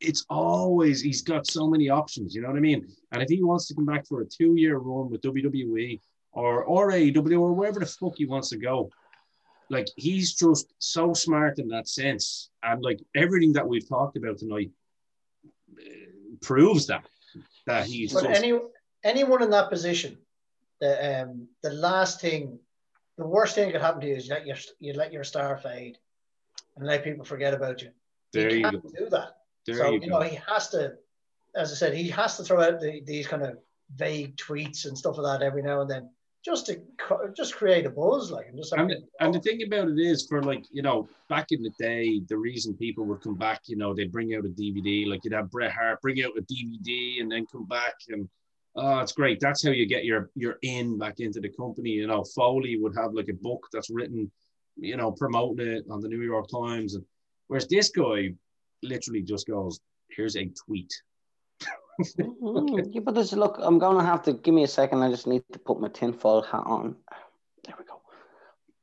it's 0.00 0.24
always 0.30 1.00
he's 1.00 1.22
got 1.22 1.46
so 1.46 1.68
many 1.68 1.88
options. 1.90 2.34
You 2.34 2.42
know 2.42 2.48
what 2.48 2.56
I 2.56 2.60
mean? 2.60 2.88
And 3.12 3.22
if 3.22 3.28
he 3.28 3.42
wants 3.42 3.66
to 3.68 3.74
come 3.74 3.84
back 3.84 4.06
for 4.06 4.22
a 4.22 4.26
two-year 4.26 4.78
run 4.78 5.10
with 5.10 5.20
WWE 5.22 6.00
or 6.32 6.64
or 6.64 6.90
AEW 6.90 7.40
or 7.40 7.52
wherever 7.52 7.80
the 7.80 7.86
fuck 7.86 8.14
he 8.16 8.24
wants 8.24 8.48
to 8.50 8.56
go, 8.56 8.90
like 9.68 9.88
he's 9.96 10.34
just 10.34 10.72
so 10.78 11.12
smart 11.12 11.58
in 11.58 11.68
that 11.68 11.88
sense. 11.88 12.50
And 12.62 12.82
like 12.82 13.00
everything 13.14 13.52
that 13.54 13.66
we've 13.66 13.88
talked 13.88 14.16
about 14.16 14.38
tonight 14.38 14.70
uh, 15.78 15.82
proves 16.40 16.86
that 16.86 17.04
that 17.66 17.86
he's. 17.86 18.12
But 18.12 18.26
any 18.26 18.58
anyone 19.04 19.42
in 19.42 19.50
that 19.50 19.68
position, 19.68 20.16
the 20.80 21.22
um 21.22 21.48
the 21.62 21.70
last 21.70 22.20
thing, 22.20 22.58
the 23.18 23.26
worst 23.26 23.54
thing 23.54 23.66
that 23.66 23.72
could 23.72 23.82
happen 23.82 24.00
to 24.00 24.08
you 24.08 24.16
is 24.16 24.28
you 24.28 24.34
let 24.34 24.46
your 24.46 24.56
you 24.78 24.92
let 24.94 25.12
your 25.12 25.24
star 25.24 25.58
fade 25.58 25.98
and 26.80 26.88
let 26.88 27.04
people 27.04 27.24
forget 27.24 27.54
about 27.54 27.82
you. 27.82 27.90
There 28.32 28.48
he 28.48 28.62
can't 28.62 28.82
do 28.82 29.08
that. 29.10 29.36
There 29.66 29.76
so 29.76 29.90
you, 29.92 30.00
you 30.00 30.06
know 30.08 30.20
he 30.20 30.38
has 30.48 30.70
to, 30.70 30.94
as 31.54 31.72
I 31.72 31.74
said, 31.74 31.94
he 31.94 32.08
has 32.08 32.36
to 32.38 32.42
throw 32.42 32.62
out 32.62 32.80
the, 32.80 33.02
these 33.06 33.26
kind 33.26 33.42
of 33.42 33.58
vague 33.94 34.36
tweets 34.36 34.86
and 34.86 34.96
stuff 34.96 35.18
like 35.18 35.40
that 35.40 35.44
every 35.44 35.62
now 35.62 35.82
and 35.82 35.90
then 35.90 36.10
just 36.42 36.66
to 36.66 36.80
just 37.36 37.54
create 37.54 37.84
a 37.84 37.90
buzz, 37.90 38.30
like 38.30 38.46
and 38.48 38.56
just. 38.56 38.72
And, 38.72 38.94
and 39.20 39.34
the 39.34 39.40
thing 39.40 39.62
about 39.62 39.88
it 39.88 39.98
is, 39.98 40.26
for 40.26 40.42
like 40.42 40.64
you 40.70 40.80
know, 40.80 41.06
back 41.28 41.48
in 41.50 41.62
the 41.62 41.72
day, 41.78 42.22
the 42.28 42.36
reason 42.38 42.72
people 42.74 43.04
would 43.04 43.20
come 43.20 43.34
back, 43.34 43.60
you 43.66 43.76
know, 43.76 43.92
they'd 43.92 44.10
bring 44.10 44.34
out 44.34 44.46
a 44.46 44.48
DVD, 44.48 45.06
like 45.06 45.20
you'd 45.22 45.34
have 45.34 45.50
Bret 45.50 45.72
Hart 45.72 46.00
bring 46.00 46.22
out 46.24 46.38
a 46.38 46.42
DVD 46.42 47.20
and 47.20 47.30
then 47.30 47.46
come 47.50 47.66
back 47.66 47.94
and. 48.08 48.28
Oh, 48.76 49.00
it's 49.00 49.10
great. 49.10 49.40
That's 49.40 49.64
how 49.64 49.72
you 49.72 49.84
get 49.84 50.04
your 50.04 50.30
your 50.36 50.56
in 50.62 50.96
back 50.96 51.18
into 51.18 51.40
the 51.40 51.48
company. 51.48 51.90
You 51.90 52.06
know, 52.06 52.22
Foley 52.22 52.76
would 52.80 52.94
have 52.96 53.14
like 53.14 53.28
a 53.28 53.34
book 53.34 53.66
that's 53.72 53.90
written, 53.90 54.30
you 54.80 54.96
know, 54.96 55.12
promoting 55.12 55.68
it 55.68 55.84
on 55.90 56.00
the 56.00 56.08
New 56.08 56.22
York 56.22 56.46
Times, 56.48 56.94
and 56.94 57.04
whereas 57.46 57.68
this 57.68 57.90
guy 57.90 58.34
literally 58.82 59.22
just 59.22 59.46
goes, 59.46 59.80
"Here's 60.08 60.36
a 60.36 60.50
tweet." 60.66 60.92
mm-hmm. 62.18 62.90
yeah, 62.92 63.00
but 63.00 63.14
this 63.14 63.32
look, 63.32 63.58
I'm 63.60 63.78
gonna 63.78 64.04
have 64.04 64.22
to 64.24 64.32
give 64.32 64.54
me 64.54 64.64
a 64.64 64.68
second. 64.68 65.02
I 65.02 65.10
just 65.10 65.26
need 65.26 65.42
to 65.52 65.58
put 65.58 65.80
my 65.80 65.88
tinfoil 65.88 66.42
hat 66.42 66.62
on. 66.64 66.96
There 67.64 67.74
we 67.78 67.84
go. 67.84 68.00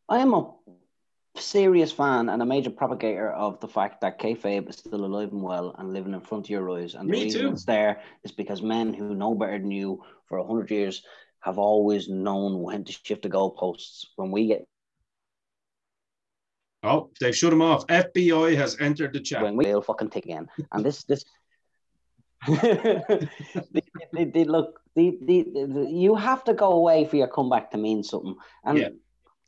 I 0.10 0.20
am 0.20 0.34
a 0.34 0.54
serious 1.40 1.92
fan 1.92 2.30
and 2.30 2.42
a 2.42 2.46
major 2.46 2.70
propagator 2.70 3.32
of 3.32 3.60
the 3.60 3.68
fact 3.68 4.02
that 4.02 4.20
kayfabe 4.20 4.70
is 4.70 4.78
still 4.78 5.06
alive 5.06 5.32
and 5.32 5.42
well 5.42 5.76
and 5.78 5.94
living 5.94 6.14
in 6.14 6.22
front 6.22 6.46
of 6.46 6.50
your 6.50 6.70
eyes. 6.72 6.96
And 6.96 7.10
the 7.10 7.14
reason 7.14 7.42
too. 7.42 7.50
it's 7.50 7.66
there 7.66 8.02
is 8.24 8.32
because 8.32 8.62
men 8.62 8.94
who 8.94 9.16
know 9.16 9.36
better 9.36 9.60
than 9.60 9.72
you 9.72 10.04
for 10.26 10.38
a 10.38 10.46
hundred 10.46 10.72
years 10.72 11.04
have 11.40 11.58
always 11.58 12.10
known 12.10 12.62
when 12.62 12.84
to 12.84 12.92
shift 12.92 13.24
the 13.24 13.30
goalposts. 13.30 14.06
When 14.16 14.32
we 14.32 14.48
get 14.48 14.68
Oh, 16.84 17.10
they've 17.20 17.36
shut 17.36 17.52
him 17.54 17.62
off. 17.62 17.86
FBI 17.88 18.56
has 18.56 18.80
entered 18.80 19.14
the 19.14 19.20
chat. 19.20 19.42
when 19.44 19.56
we 19.58 19.66
will 19.66 19.82
fucking 19.82 20.10
take 20.10 20.26
again. 20.26 20.48
And 20.72 20.86
this 20.86 21.04
this 21.04 21.26
they, 22.48 23.28
they, 24.14 24.26
they 24.26 24.44
look 24.44 24.80
they, 24.96 25.18
they, 25.22 25.44
you 25.90 26.16
have 26.16 26.44
to 26.46 26.54
go 26.54 26.72
away 26.72 27.06
for 27.06 27.16
your 27.16 27.28
comeback 27.28 27.72
to 27.72 27.78
mean 27.78 28.04
something. 28.04 28.36
And 28.64 28.78
Yeah. 28.78 28.90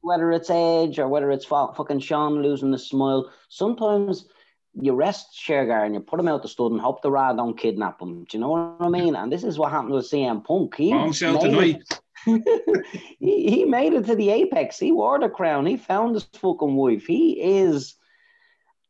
whether 0.02 0.32
it's 0.32 0.50
age 0.50 1.00
or 1.00 1.08
whether 1.08 1.32
it's 1.32 1.46
fucking 1.46 2.00
Shawn 2.00 2.42
losing 2.42 2.72
the 2.72 2.80
smile, 2.80 3.32
sometimes 3.50 4.28
you 4.74 4.94
rest 4.94 5.38
Shergar 5.40 5.86
and 5.86 5.94
you 5.96 6.02
put 6.02 6.20
him 6.20 6.28
out 6.28 6.42
the 6.42 6.48
stud 6.48 6.72
and 6.72 6.82
hope 6.82 7.02
the 7.02 7.12
Ra 7.12 7.34
don't 7.34 7.58
kidnap 7.58 8.02
him. 8.02 8.24
Do 8.26 8.38
you 8.38 8.42
know 8.42 8.50
what 8.50 8.78
I 8.80 8.90
mean? 8.90 9.16
And 9.16 9.32
this 9.32 9.44
is 9.44 9.58
what 9.58 9.72
happened 9.72 9.94
with 9.94 10.06
CM 10.10 10.44
Punk. 10.44 10.76
He 10.76 10.92
Bombshell 10.92 11.40
tonight. 11.40 11.78
it- 11.90 12.02
he, 13.20 13.50
he 13.50 13.66
made 13.66 13.94
it 13.94 14.06
to 14.06 14.16
the 14.16 14.30
apex. 14.30 14.78
He 14.78 14.92
wore 14.92 15.20
the 15.20 15.30
crown. 15.30 15.66
He 15.66 15.78
found 15.78 16.16
his 16.16 16.24
fucking 16.34 16.76
wife. 16.76 17.06
He 17.06 17.40
is 17.42 17.96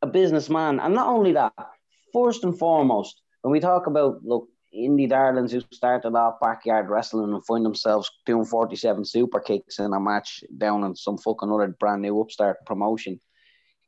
a 0.02 0.06
businessman. 0.06 0.80
And 0.80 0.94
not 0.94 1.08
only 1.08 1.32
that, 1.32 1.52
first 2.12 2.44
and 2.44 2.58
foremost, 2.58 3.20
when 3.42 3.52
we 3.52 3.60
talk 3.60 3.86
about 3.86 4.24
look, 4.24 4.48
indie 4.74 5.08
darlings 5.08 5.52
who 5.52 5.60
started 5.72 6.14
off 6.14 6.40
backyard 6.40 6.88
wrestling 6.88 7.32
and 7.32 7.44
find 7.44 7.64
themselves 7.64 8.10
doing 8.24 8.44
47 8.44 9.04
super 9.04 9.40
kicks 9.40 9.78
in 9.78 9.92
a 9.92 10.00
match 10.00 10.44
down 10.58 10.84
in 10.84 10.94
some 10.94 11.18
fucking 11.18 11.50
other 11.50 11.74
brand 11.80 12.02
new 12.02 12.20
upstart 12.20 12.58
promotion. 12.66 13.20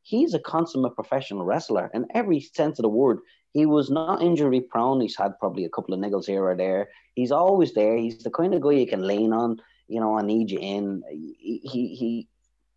He's 0.03 0.34
a 0.34 0.40
consummate 0.40 0.97
professional 0.97 1.45
wrestler 1.45 1.90
in 1.95 2.07
every 2.14 2.40
sense 2.40 2.78
of 2.78 2.82
the 2.82 2.88
word. 2.88 3.18
He 3.53 3.66
was 3.66 3.90
not 3.90 4.22
injury 4.22 4.61
prone. 4.61 5.00
He's 5.00 5.16
had 5.16 5.38
probably 5.38 5.64
a 5.64 5.68
couple 5.68 5.94
of 5.94 6.00
niggles 6.00 6.26
here 6.26 6.44
or 6.44 6.57
there. 6.57 6.88
He's 7.14 7.32
always 7.32 7.74
there. 7.74 7.96
He's 7.96 8.18
the 8.22 8.30
kind 8.30 8.55
of 8.55 8.62
guy 8.62 8.72
you 8.72 8.86
can 8.86 9.07
lean 9.07 9.32
on. 9.32 9.61
You 9.88 10.00
know, 10.00 10.16
I 10.16 10.22
need 10.22 10.50
you 10.50 10.59
in. 10.59 11.03
He 11.11 11.61
he 11.64 12.28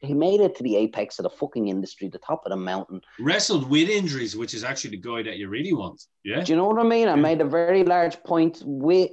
he, 0.02 0.14
made 0.14 0.42
it 0.42 0.56
to 0.56 0.64
the 0.64 0.76
apex 0.76 1.18
of 1.18 1.24
the 1.24 1.30
fucking 1.30 1.70
industry, 1.70 2.10
the 2.10 2.20
top 2.20 2.46
of 2.46 2.52
the 2.52 2.58
mountain. 2.58 3.02
Wrestled 3.20 3.70
with 3.70 3.90
injuries, 3.90 4.36
which 4.36 4.54
is 4.54 4.64
actually 4.64 4.92
the 4.92 5.02
guy 5.10 5.24
that 5.24 5.38
you 5.38 5.48
really 5.48 5.74
want. 5.74 6.04
Yeah. 6.24 6.44
Do 6.44 6.52
you 6.52 6.58
know 6.58 6.68
what 6.68 6.80
I 6.80 6.88
mean? 6.88 7.08
I 7.08 7.16
made 7.16 7.42
a 7.42 7.46
very 7.46 7.84
large 7.84 8.22
point 8.24 8.62
with 8.66 9.12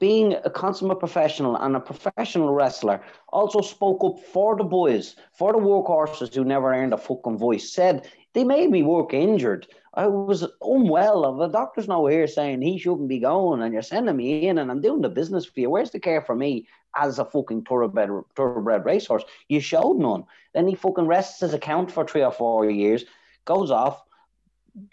being 0.00 0.34
a 0.44 0.50
consummate 0.50 0.98
professional 0.98 1.56
and 1.56 1.76
a 1.76 1.80
professional 1.80 2.54
wrestler. 2.54 3.02
Also 3.28 3.60
spoke 3.60 4.02
up 4.02 4.24
for 4.32 4.56
the 4.56 4.64
boys, 4.64 5.14
for 5.34 5.52
the 5.52 5.58
workhorses 5.58 6.34
who 6.34 6.42
never 6.42 6.72
earned 6.72 6.94
a 6.94 6.98
fucking 6.98 7.36
voice. 7.36 7.72
Said 7.72 8.08
they 8.32 8.44
made 8.44 8.70
me 8.70 8.82
work 8.82 9.12
injured. 9.12 9.66
I 9.92 10.06
was 10.06 10.46
unwell. 10.62 11.36
The 11.36 11.48
doctor's 11.48 11.88
now 11.88 12.06
here 12.06 12.26
saying 12.26 12.62
he 12.62 12.78
shouldn't 12.78 13.08
be 13.08 13.18
going, 13.18 13.62
and 13.62 13.72
you're 13.72 13.82
sending 13.82 14.16
me 14.16 14.46
in, 14.46 14.58
and 14.58 14.70
I'm 14.70 14.80
doing 14.80 15.02
the 15.02 15.08
business 15.08 15.46
for 15.46 15.60
you. 15.60 15.70
Where's 15.70 15.90
the 15.90 15.98
care 15.98 16.22
for 16.22 16.34
me 16.34 16.68
as 16.96 17.18
a 17.18 17.24
fucking 17.24 17.62
thoroughbred, 17.62 18.10
thoroughbred 18.36 18.84
racehorse? 18.84 19.24
You 19.48 19.60
showed 19.60 19.98
none. 19.98 20.24
Then 20.54 20.68
he 20.68 20.74
fucking 20.74 21.06
rests 21.06 21.40
his 21.40 21.54
account 21.54 21.90
for 21.90 22.06
three 22.06 22.22
or 22.22 22.32
four 22.32 22.70
years, 22.70 23.04
goes 23.44 23.70
off, 23.70 24.02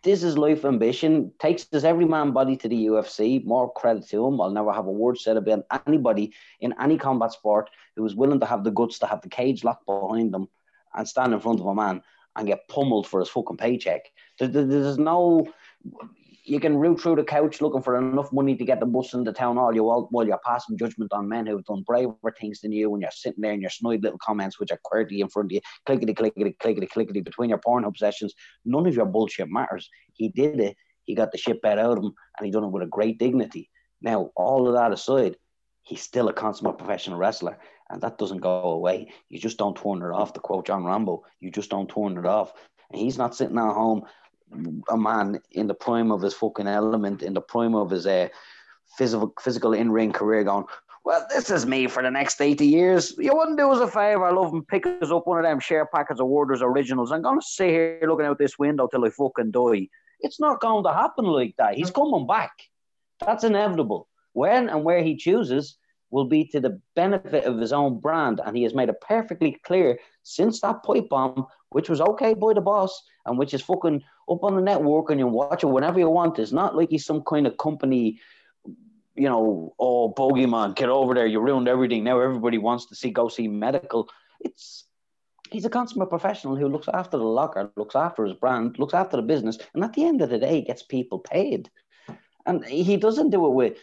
this 0.03 0.23
is 0.23 0.37
life 0.37 0.65
ambition. 0.65 1.31
Takes 1.39 1.67
his 1.71 1.85
every 1.85 2.05
man 2.05 2.31
body 2.31 2.55
to 2.57 2.67
the 2.67 2.87
UFC. 2.87 3.43
More 3.45 3.71
credit 3.71 4.07
to 4.09 4.25
him. 4.25 4.41
I'll 4.41 4.49
never 4.49 4.73
have 4.73 4.87
a 4.87 4.91
word 4.91 5.17
said 5.17 5.37
about 5.37 5.65
anybody 5.85 6.33
in 6.59 6.73
any 6.81 6.97
combat 6.97 7.33
sport 7.33 7.69
who 7.95 8.05
is 8.05 8.15
willing 8.15 8.39
to 8.39 8.45
have 8.45 8.63
the 8.63 8.71
guts 8.71 8.99
to 8.99 9.07
have 9.07 9.21
the 9.21 9.29
cage 9.29 9.63
locked 9.63 9.85
behind 9.85 10.33
them 10.33 10.47
and 10.93 11.07
stand 11.07 11.33
in 11.33 11.39
front 11.39 11.59
of 11.59 11.67
a 11.67 11.75
man 11.75 12.01
and 12.37 12.47
get 12.47 12.67
pummeled 12.69 13.07
for 13.07 13.19
his 13.19 13.29
fucking 13.29 13.57
paycheck. 13.57 14.01
There, 14.39 14.47
there- 14.47 14.65
there's 14.65 14.97
no. 14.97 15.47
You 16.43 16.61
can 16.61 16.77
root 16.77 17.01
through 17.01 17.17
the 17.17 17.25
couch 17.25 17.59
looking 17.59 17.81
for 17.81 17.97
enough 17.97 18.31
money 18.31 18.55
to 18.55 18.63
get 18.63 18.79
the 18.79 18.85
bus 18.85 19.13
into 19.13 19.33
town 19.33 19.57
all 19.57 19.75
you 19.75 19.83
while, 19.83 20.07
while 20.11 20.25
you're 20.25 20.39
passing 20.45 20.77
judgment 20.77 21.11
on 21.11 21.27
men 21.27 21.45
who've 21.45 21.65
done 21.65 21.83
braver 21.85 22.15
things 22.39 22.61
than 22.61 22.71
you 22.71 22.89
when 22.89 23.01
you're 23.01 23.11
sitting 23.11 23.41
there 23.41 23.51
in 23.51 23.59
your 23.59 23.69
snide 23.69 24.01
little 24.01 24.17
comments 24.19 24.57
which 24.57 24.71
are 24.71 24.79
QWERTY 24.89 25.19
in 25.19 25.27
front 25.27 25.47
of 25.47 25.51
you, 25.51 25.59
clickety, 25.85 26.13
clickety, 26.13 26.55
clickety, 26.57 26.87
clickety 26.87 27.19
between 27.19 27.49
your 27.49 27.57
Pornhub 27.59 27.97
sessions. 27.97 28.33
None 28.63 28.87
of 28.87 28.95
your 28.95 29.05
bullshit 29.05 29.49
matters. 29.49 29.89
He 30.13 30.29
did 30.29 30.61
it. 30.61 30.77
He 31.03 31.15
got 31.15 31.33
the 31.33 31.37
shit 31.37 31.61
bet 31.61 31.79
out 31.79 31.97
of 31.97 32.03
him, 32.05 32.13
and 32.37 32.45
he 32.45 32.51
done 32.51 32.63
it 32.63 32.71
with 32.71 32.83
a 32.83 32.87
great 32.87 33.19
dignity. 33.19 33.69
Now, 34.01 34.31
all 34.37 34.69
of 34.69 34.73
that 34.75 34.93
aside, 34.93 35.35
he's 35.83 36.01
still 36.01 36.29
a 36.29 36.33
consummate 36.33 36.77
professional 36.77 37.17
wrestler, 37.17 37.59
and 37.89 38.01
that 38.01 38.17
doesn't 38.17 38.39
go 38.39 38.61
away. 38.71 39.11
You 39.29 39.39
just 39.39 39.57
don't 39.57 39.77
turn 39.77 40.01
it 40.01 40.13
off. 40.13 40.33
To 40.33 40.39
quote 40.39 40.65
John 40.67 40.85
Rambo, 40.85 41.23
you 41.39 41.51
just 41.51 41.69
don't 41.69 41.89
turn 41.89 42.17
it 42.17 42.25
off. 42.25 42.53
And 42.91 42.99
he's 42.99 43.17
not 43.17 43.35
sitting 43.35 43.57
at 43.57 43.73
home, 43.73 44.03
a 44.89 44.97
man 44.97 45.39
in 45.51 45.67
the 45.67 45.73
prime 45.73 46.11
of 46.11 46.21
his 46.21 46.33
fucking 46.33 46.67
element, 46.67 47.21
in 47.21 47.33
the 47.33 47.41
prime 47.41 47.75
of 47.75 47.89
his 47.89 48.07
uh, 48.07 48.29
physical 48.97 49.33
physical 49.41 49.73
in 49.73 49.91
ring 49.91 50.11
career, 50.11 50.43
going. 50.43 50.65
Well, 51.03 51.25
this 51.29 51.49
is 51.49 51.65
me 51.65 51.87
for 51.87 52.03
the 52.03 52.11
next 52.11 52.41
80 52.41 52.67
years. 52.67 53.15
You 53.17 53.33
wouldn't 53.33 53.57
do 53.57 53.71
us 53.71 53.79
a 53.79 53.87
favor, 53.87 54.25
I 54.25 54.31
love, 54.31 54.51
him, 54.51 54.65
pick 54.65 54.85
us 54.85 55.09
up 55.09 55.25
one 55.25 55.37
of 55.37 55.45
them 55.45 55.61
share 55.61 55.85
packets 55.85 56.19
of 56.19 56.27
Werther's 56.27 56.61
originals. 56.61 57.13
I'm 57.13 57.21
going 57.21 57.39
to 57.39 57.45
sit 57.45 57.69
here 57.69 58.01
looking 58.05 58.25
out 58.25 58.37
this 58.37 58.59
window 58.59 58.87
till 58.87 59.05
I 59.05 59.09
fucking 59.11 59.51
die. 59.51 59.87
It's 60.19 60.41
not 60.41 60.59
going 60.59 60.83
to 60.83 60.91
happen 60.91 61.23
like 61.23 61.55
that. 61.57 61.75
He's 61.75 61.91
coming 61.91 62.27
back. 62.27 62.51
That's 63.25 63.45
inevitable. 63.45 64.09
When 64.33 64.67
and 64.67 64.83
where 64.83 65.01
he 65.01 65.15
chooses 65.15 65.77
will 66.09 66.25
be 66.25 66.45
to 66.45 66.59
the 66.59 66.79
benefit 66.95 67.45
of 67.45 67.57
his 67.57 67.73
own 67.73 67.99
brand. 67.99 68.39
And 68.45 68.55
he 68.55 68.63
has 68.63 68.73
made 68.73 68.89
it 68.89 69.01
perfectly 69.01 69.59
clear 69.63 69.99
since 70.23 70.61
that 70.61 70.83
pipe 70.83 71.09
bomb, 71.09 71.47
which 71.69 71.89
was 71.89 72.01
okay 72.01 72.33
by 72.33 72.53
the 72.53 72.61
boss 72.61 73.03
and 73.25 73.37
which 73.37 73.53
is 73.53 73.61
fucking 73.61 74.03
up 74.29 74.43
on 74.43 74.55
the 74.55 74.61
network 74.61 75.09
and 75.09 75.19
you 75.19 75.27
watch 75.27 75.63
it 75.63 75.67
whenever 75.67 75.99
you 75.99 76.09
want. 76.09 76.39
It's 76.39 76.51
not 76.51 76.75
like 76.75 76.89
he's 76.89 77.05
some 77.05 77.23
kind 77.23 77.45
of 77.47 77.57
company, 77.57 78.19
you 79.15 79.27
know, 79.29 79.73
oh, 79.79 80.13
bogeyman, 80.13 80.75
get 80.75 80.89
over 80.89 81.13
there. 81.13 81.27
You 81.27 81.39
ruined 81.39 81.67
everything. 81.67 82.03
Now 82.03 82.19
everybody 82.19 82.57
wants 82.57 82.85
to 82.87 82.95
see, 82.95 83.11
go 83.11 83.27
see 83.27 83.47
medical. 83.47 84.09
It's, 84.39 84.85
he's 85.51 85.65
a 85.65 85.69
consummate 85.69 86.09
professional 86.09 86.55
who 86.55 86.69
looks 86.69 86.87
after 86.93 87.17
the 87.17 87.23
locker, 87.23 87.71
looks 87.75 87.95
after 87.95 88.23
his 88.23 88.33
brand, 88.33 88.79
looks 88.79 88.93
after 88.93 89.17
the 89.17 89.23
business, 89.23 89.57
and 89.73 89.83
at 89.83 89.93
the 89.93 90.05
end 90.05 90.21
of 90.21 90.29
the 90.29 90.39
day, 90.39 90.61
gets 90.61 90.83
people 90.83 91.19
paid. 91.19 91.69
And 92.45 92.63
he 92.63 92.95
doesn't 92.95 93.31
do 93.31 93.45
it 93.45 93.53
with 93.53 93.77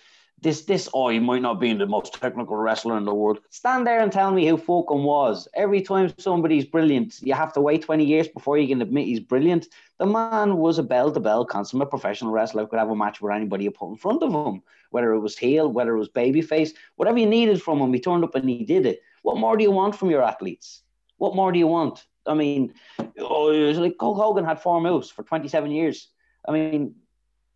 this, 0.44 0.60
this, 0.66 0.90
oh, 0.92 1.08
he 1.08 1.18
might 1.18 1.40
not 1.40 1.58
be 1.58 1.72
the 1.72 1.86
most 1.86 2.12
technical 2.20 2.56
wrestler 2.56 2.98
in 2.98 3.06
the 3.06 3.14
world. 3.14 3.38
Stand 3.48 3.86
there 3.86 4.00
and 4.00 4.12
tell 4.12 4.30
me 4.30 4.46
who 4.46 4.58
fucking 4.58 5.02
was. 5.02 5.48
Every 5.54 5.80
time 5.80 6.12
somebody's 6.18 6.66
brilliant, 6.66 7.18
you 7.22 7.32
have 7.32 7.54
to 7.54 7.62
wait 7.62 7.80
20 7.80 8.04
years 8.04 8.28
before 8.28 8.58
you 8.58 8.68
can 8.68 8.82
admit 8.82 9.06
he's 9.06 9.20
brilliant. 9.20 9.68
The 9.98 10.04
man 10.04 10.58
was 10.58 10.78
a 10.78 10.82
bell 10.82 11.10
to 11.10 11.18
bell 11.18 11.46
consummate 11.46 11.88
professional 11.88 12.30
wrestler 12.30 12.66
could 12.66 12.78
have 12.78 12.90
a 12.90 12.94
match 12.94 13.22
with 13.22 13.32
anybody 13.32 13.64
you 13.64 13.70
put 13.70 13.88
in 13.88 13.96
front 13.96 14.22
of 14.22 14.32
him, 14.32 14.60
whether 14.90 15.14
it 15.14 15.20
was 15.20 15.38
heel, 15.38 15.72
whether 15.72 15.94
it 15.96 15.98
was 15.98 16.10
babyface, 16.10 16.72
whatever 16.96 17.16
you 17.16 17.26
needed 17.26 17.62
from 17.62 17.78
him, 17.78 17.94
he 17.94 17.98
turned 17.98 18.22
up 18.22 18.34
and 18.34 18.46
he 18.46 18.64
did 18.64 18.84
it. 18.84 19.00
What 19.22 19.38
more 19.38 19.56
do 19.56 19.64
you 19.64 19.70
want 19.70 19.96
from 19.96 20.10
your 20.10 20.22
athletes? 20.22 20.82
What 21.16 21.34
more 21.34 21.52
do 21.52 21.58
you 21.58 21.68
want? 21.68 22.04
I 22.26 22.34
mean, 22.34 22.74
oh, 23.18 23.50
it's 23.50 23.78
like 23.78 23.96
Hulk 23.98 24.18
Hogan 24.18 24.44
had 24.44 24.60
four 24.60 24.78
moves 24.82 25.10
for 25.10 25.22
27 25.22 25.70
years. 25.70 26.08
I 26.46 26.52
mean, 26.52 26.96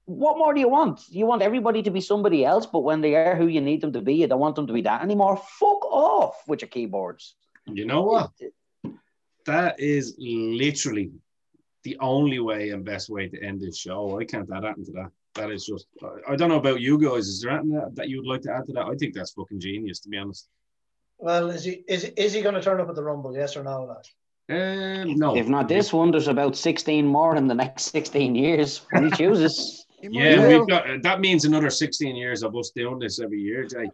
what 0.09 0.39
more 0.39 0.55
do 0.55 0.61
you 0.61 0.71
want? 0.71 1.03
You 1.11 1.27
want 1.27 1.43
everybody 1.43 1.83
to 1.83 1.91
be 1.91 2.01
somebody 2.01 2.43
else, 2.43 2.65
but 2.65 2.81
when 2.81 3.03
they 3.03 3.15
are 3.15 3.37
who 3.37 3.47
you 3.47 3.61
need 3.61 3.83
them 3.83 3.93
to 3.93 4.01
be, 4.01 4.15
you 4.15 4.27
don't 4.27 4.41
want 4.41 4.57
them 4.57 4.67
to 4.67 4.73
be 4.73 4.81
that 4.83 5.03
anymore. 5.03 5.37
Fuck 5.37 5.85
off 5.85 6.43
with 6.49 6.63
your 6.63 6.71
keyboards. 6.71 7.35
You 7.67 7.85
know 7.85 8.03
what? 8.03 8.31
That 9.45 9.79
is 9.79 10.15
literally 10.19 11.11
the 11.85 11.99
only 12.01 12.39
way 12.39 12.71
and 12.71 12.87
best 12.87 13.11
way 13.11 13.29
to 13.29 13.43
end 13.43 13.61
this 13.61 13.77
show. 13.77 14.19
I 14.19 14.25
can't 14.25 14.49
add 14.51 14.65
anything 14.65 14.87
to 14.87 14.93
that. 14.93 15.11
That 15.35 15.51
is 15.51 15.67
just, 15.67 15.87
I 16.27 16.37
don't 16.37 16.49
know 16.49 16.57
about 16.57 16.81
you 16.81 16.99
guys. 16.99 17.29
Is 17.29 17.43
there 17.43 17.53
anything 17.53 17.73
that, 17.73 17.95
that 17.97 18.09
you 18.09 18.17
would 18.17 18.27
like 18.27 18.41
to 18.43 18.53
add 18.53 18.65
to 18.67 18.73
that? 18.73 18.87
I 18.87 18.95
think 18.95 19.15
that's 19.15 19.33
fucking 19.33 19.61
genius, 19.61 20.01
to 20.01 20.09
be 20.09 20.17
honest. 20.17 20.49
Well, 21.19 21.51
is 21.51 21.65
he 21.65 21.85
is 21.87 22.05
is 22.05 22.33
he 22.33 22.43
going 22.43 22.55
to 22.55 22.63
turn 22.63 22.81
up 22.81 22.89
at 22.89 22.95
the 22.95 23.03
Rumble? 23.03 23.35
Yes 23.35 23.57
or 23.57 23.65
no, 23.65 23.85
lad? 23.85 24.07
Um, 24.51 25.16
no. 25.16 25.37
If 25.37 25.49
not 25.49 25.69
this 25.69 25.93
one, 25.93 26.12
there's 26.12 26.28
about 26.28 26.57
16 26.57 27.07
more 27.07 27.37
in 27.37 27.49
the 27.49 27.55
next 27.55 27.91
16 27.91 28.35
years 28.35 28.81
when 28.93 29.05
he 29.05 29.11
chooses. 29.11 29.85
Yeah, 30.03 30.47
we've 30.47 30.69
got 30.69 31.03
that 31.03 31.20
means 31.20 31.45
another 31.45 31.70
16 31.70 32.15
years 32.15 32.43
of 32.43 32.55
us 32.57 32.70
doing 32.70 32.99
this 32.99 33.20
every 33.20 33.41
year, 33.41 33.65
Jay. 33.65 33.91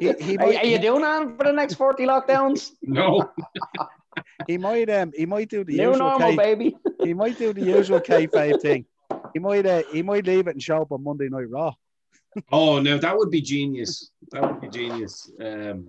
he, 0.00 0.12
he 0.20 0.36
might, 0.36 0.56
are, 0.56 0.58
are, 0.60 0.66
you 0.66 0.78
doing 0.78 1.04
on 1.04 1.36
for 1.36 1.44
the 1.44 1.52
next 1.52 1.74
40 1.74 2.04
lockdowns? 2.04 2.70
No. 2.82 3.30
he 4.46 4.58
might 4.58 4.88
um 4.90 5.12
he 5.14 5.26
might 5.26 5.48
do 5.48 5.64
the 5.64 5.76
New 5.76 5.88
usual 5.88 6.08
normal, 6.08 6.30
K, 6.30 6.36
baby. 6.36 6.76
he 7.02 7.14
might 7.14 7.38
do 7.38 7.52
the 7.52 7.62
usual 7.62 8.00
kayfabe 8.00 8.60
thing. 8.60 8.86
He 9.32 9.38
might 9.40 9.66
uh, 9.66 9.82
he 9.92 10.02
might 10.02 10.26
leave 10.26 10.46
it 10.46 10.52
and 10.52 10.62
show 10.62 10.82
up 10.82 10.92
on 10.92 11.02
Monday 11.02 11.28
Night 11.28 11.50
Raw. 11.50 11.72
oh 12.52 12.80
no, 12.80 12.98
that 12.98 13.16
would 13.16 13.30
be 13.30 13.40
genius. 13.40 14.10
That 14.30 14.42
would 14.42 14.60
be 14.60 14.68
genius. 14.68 15.30
Um, 15.40 15.88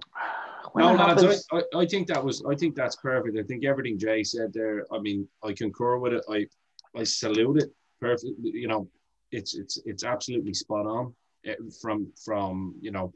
no, 0.76 0.94
lads, 0.94 1.46
I, 1.52 1.58
I, 1.58 1.82
I, 1.82 1.86
think 1.86 2.08
that 2.08 2.24
was 2.24 2.44
I 2.50 2.56
think 2.56 2.76
that's 2.76 2.98
perfect. 2.98 3.38
I 3.38 3.44
think 3.44 3.64
everything 3.64 3.98
Jay 3.98 4.24
said 4.24 4.52
there. 4.54 4.86
I 4.92 5.00
mean, 5.00 5.28
I 5.44 5.54
concur 5.54 5.98
with 5.98 6.14
it. 6.14 6.24
I 6.30 6.48
I 6.96 7.04
salute 7.04 7.64
it. 7.64 7.72
Perfect. 8.02 8.34
You 8.42 8.68
know, 8.68 8.90
it's 9.32 9.56
it's 9.56 9.80
it's 9.86 10.04
absolutely 10.04 10.54
spot 10.54 10.86
on. 10.86 11.14
Eh, 11.46 11.56
from 11.82 12.12
from 12.24 12.76
you 12.82 12.92
know 12.92 13.14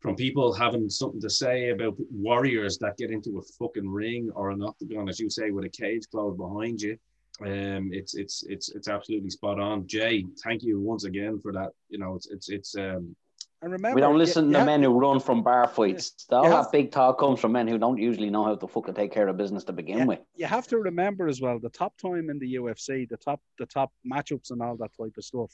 from 0.00 0.16
people 0.16 0.52
having 0.52 0.90
something 0.90 1.20
to 1.20 1.30
say 1.30 1.70
about 1.70 1.96
warriors 2.10 2.76
that 2.76 2.96
get 2.98 3.10
into 3.10 3.38
a 3.38 3.42
fucking 3.58 3.88
ring 3.88 4.30
or 4.34 4.50
an 4.50 4.62
octagon, 4.62 5.08
as 5.08 5.18
you 5.18 5.30
say, 5.30 5.50
with 5.50 5.64
a 5.64 5.68
cage 5.68 6.02
closed 6.10 6.36
behind 6.36 6.82
you. 6.82 6.98
Um, 7.40 7.88
it's 7.90 8.14
it's 8.14 8.44
it's 8.48 8.68
it's 8.70 8.88
absolutely 8.88 9.30
spot 9.30 9.58
on. 9.58 9.86
Jay, 9.86 10.24
thank 10.44 10.62
you 10.62 10.78
once 10.78 11.04
again 11.04 11.40
for 11.40 11.52
that. 11.52 11.70
You 11.88 11.98
know, 11.98 12.14
it's 12.16 12.28
it's 12.28 12.48
it's 12.50 12.76
um 12.76 13.16
and 13.64 13.72
remember, 13.72 13.94
we 13.94 14.02
don't 14.02 14.18
listen 14.18 14.52
to 14.52 14.62
men 14.62 14.82
who 14.82 14.90
run 14.90 15.18
from 15.18 15.42
bar 15.42 15.66
fights. 15.66 16.26
All 16.30 16.50
that 16.50 16.70
big 16.70 16.92
talk 16.92 17.18
comes 17.18 17.40
from 17.40 17.52
men 17.52 17.66
who 17.66 17.78
don't 17.78 17.96
usually 17.96 18.28
know 18.28 18.44
how 18.44 18.56
to 18.56 18.68
fucking 18.68 18.92
take 18.92 19.10
care 19.10 19.26
of 19.26 19.38
business 19.38 19.64
to 19.64 19.72
begin 19.72 19.98
yeah, 19.98 20.04
with. 20.04 20.18
You 20.36 20.46
have 20.46 20.66
to 20.66 20.78
remember 20.78 21.28
as 21.28 21.40
well 21.40 21.58
the 21.58 21.70
top 21.70 21.96
time 21.96 22.28
in 22.28 22.38
the 22.38 22.56
UFC, 22.56 23.08
the 23.08 23.16
top 23.16 23.40
the 23.58 23.64
top 23.64 23.90
matchups 24.06 24.50
and 24.50 24.60
all 24.60 24.76
that 24.76 24.90
type 25.00 25.14
of 25.16 25.24
stuff. 25.24 25.50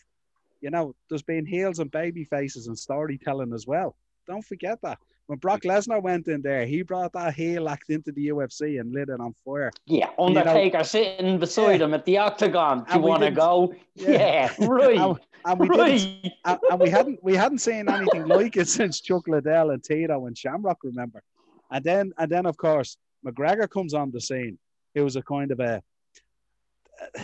You 0.61 0.71
know, 0.71 0.97
there's 1.09 1.23
been 1.23 1.47
heels 1.47 1.79
and 1.79 1.89
baby 1.89 2.25
faces 2.25 2.67
and 2.67 2.77
storytelling 2.77 3.53
as 3.55 3.69
well. 3.69 3.95
Don't 4.27 4.45
forget 4.45 4.81
that 4.83 4.99
when 5.31 5.39
Brock 5.39 5.63
Lesnar 5.63 6.03
went 6.03 6.27
in 6.27 6.43
there, 6.43 6.67
he 6.67 6.83
brought 6.83 7.13
that 7.13 7.35
heel 7.35 7.69
act 7.69 7.89
into 7.89 8.11
the 8.11 8.31
UFC 8.31 8.81
and 8.81 8.93
lit 8.93 9.11
it 9.11 9.21
on 9.21 9.33
fire. 9.45 9.71
Yeah, 9.87 10.11
Undertaker 10.19 10.65
you 10.65 10.73
know, 10.73 10.83
sitting 10.83 11.39
beside 11.39 11.79
yeah. 11.79 11.87
him 11.87 11.95
at 11.95 12.05
the 12.05 12.19
octagon. 12.19 12.85
Do 12.91 12.95
you 12.95 13.01
want 13.01 13.23
to 13.23 13.31
go? 13.31 13.73
Yeah, 13.95 14.11
yeah 14.11 14.53
right. 14.67 14.99
and, 14.99 15.17
and, 15.45 15.61
we 15.61 15.69
right. 15.69 16.33
and, 16.45 16.59
and, 16.69 16.81
we 16.81 16.91
hadn't 16.91 17.21
we 17.23 17.37
hadn't 17.37 17.59
seen 17.59 17.89
anything 17.89 18.27
like 18.27 18.57
it 18.57 18.67
since 18.79 19.01
Chuck 19.01 19.29
Liddell 19.29 19.71
and 19.71 19.85
Tito 19.85 20.27
and 20.27 20.37
Shamrock. 20.37 20.79
Remember, 20.83 21.23
and 21.71 21.85
then 21.85 22.13
and 22.19 22.29
then 22.29 22.45
of 22.45 22.57
course 22.57 22.97
McGregor 23.25 23.71
comes 23.71 23.95
on 23.95 24.11
the 24.11 24.21
scene. 24.21 24.59
It 24.97 25.03
was 25.03 25.15
a 25.15 25.23
kind 25.23 25.53
of 25.53 25.61
a 25.61 25.81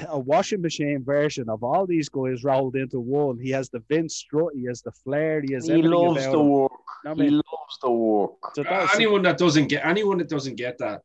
a 0.09 0.19
washing 0.19 0.63
machine 0.63 1.05
version 1.05 1.49
of 1.49 1.63
all 1.63 1.87
these 1.87 2.09
guys 2.09 2.45
rolled 2.45 2.77
into 2.77 3.01
one. 3.01 3.39
He 3.39 3.51
has 3.51 3.69
the 3.69 3.83
Vince 3.89 4.17
strut, 4.17 4.53
he 4.55 4.65
has 4.67 4.83
the 4.83 4.93
flair, 4.93 5.43
he 5.43 5.55
has 5.55 5.67
he 5.67 5.83
loves 5.83 6.25
the 6.25 6.33
him. 6.33 6.49
work. 6.49 6.73
I 7.05 7.15
mean, 7.15 7.29
he 7.29 7.31
loves 7.31 7.79
the 7.83 7.91
work. 7.91 8.33
So 8.55 8.65
uh, 8.65 8.89
anyone 8.95 9.23
that 9.23 9.39
doesn't 9.39 9.69
get 9.69 9.85
anyone 9.85 10.19
that 10.19 10.29
doesn't 10.29 10.57
get 10.57 10.79
that 10.79 11.03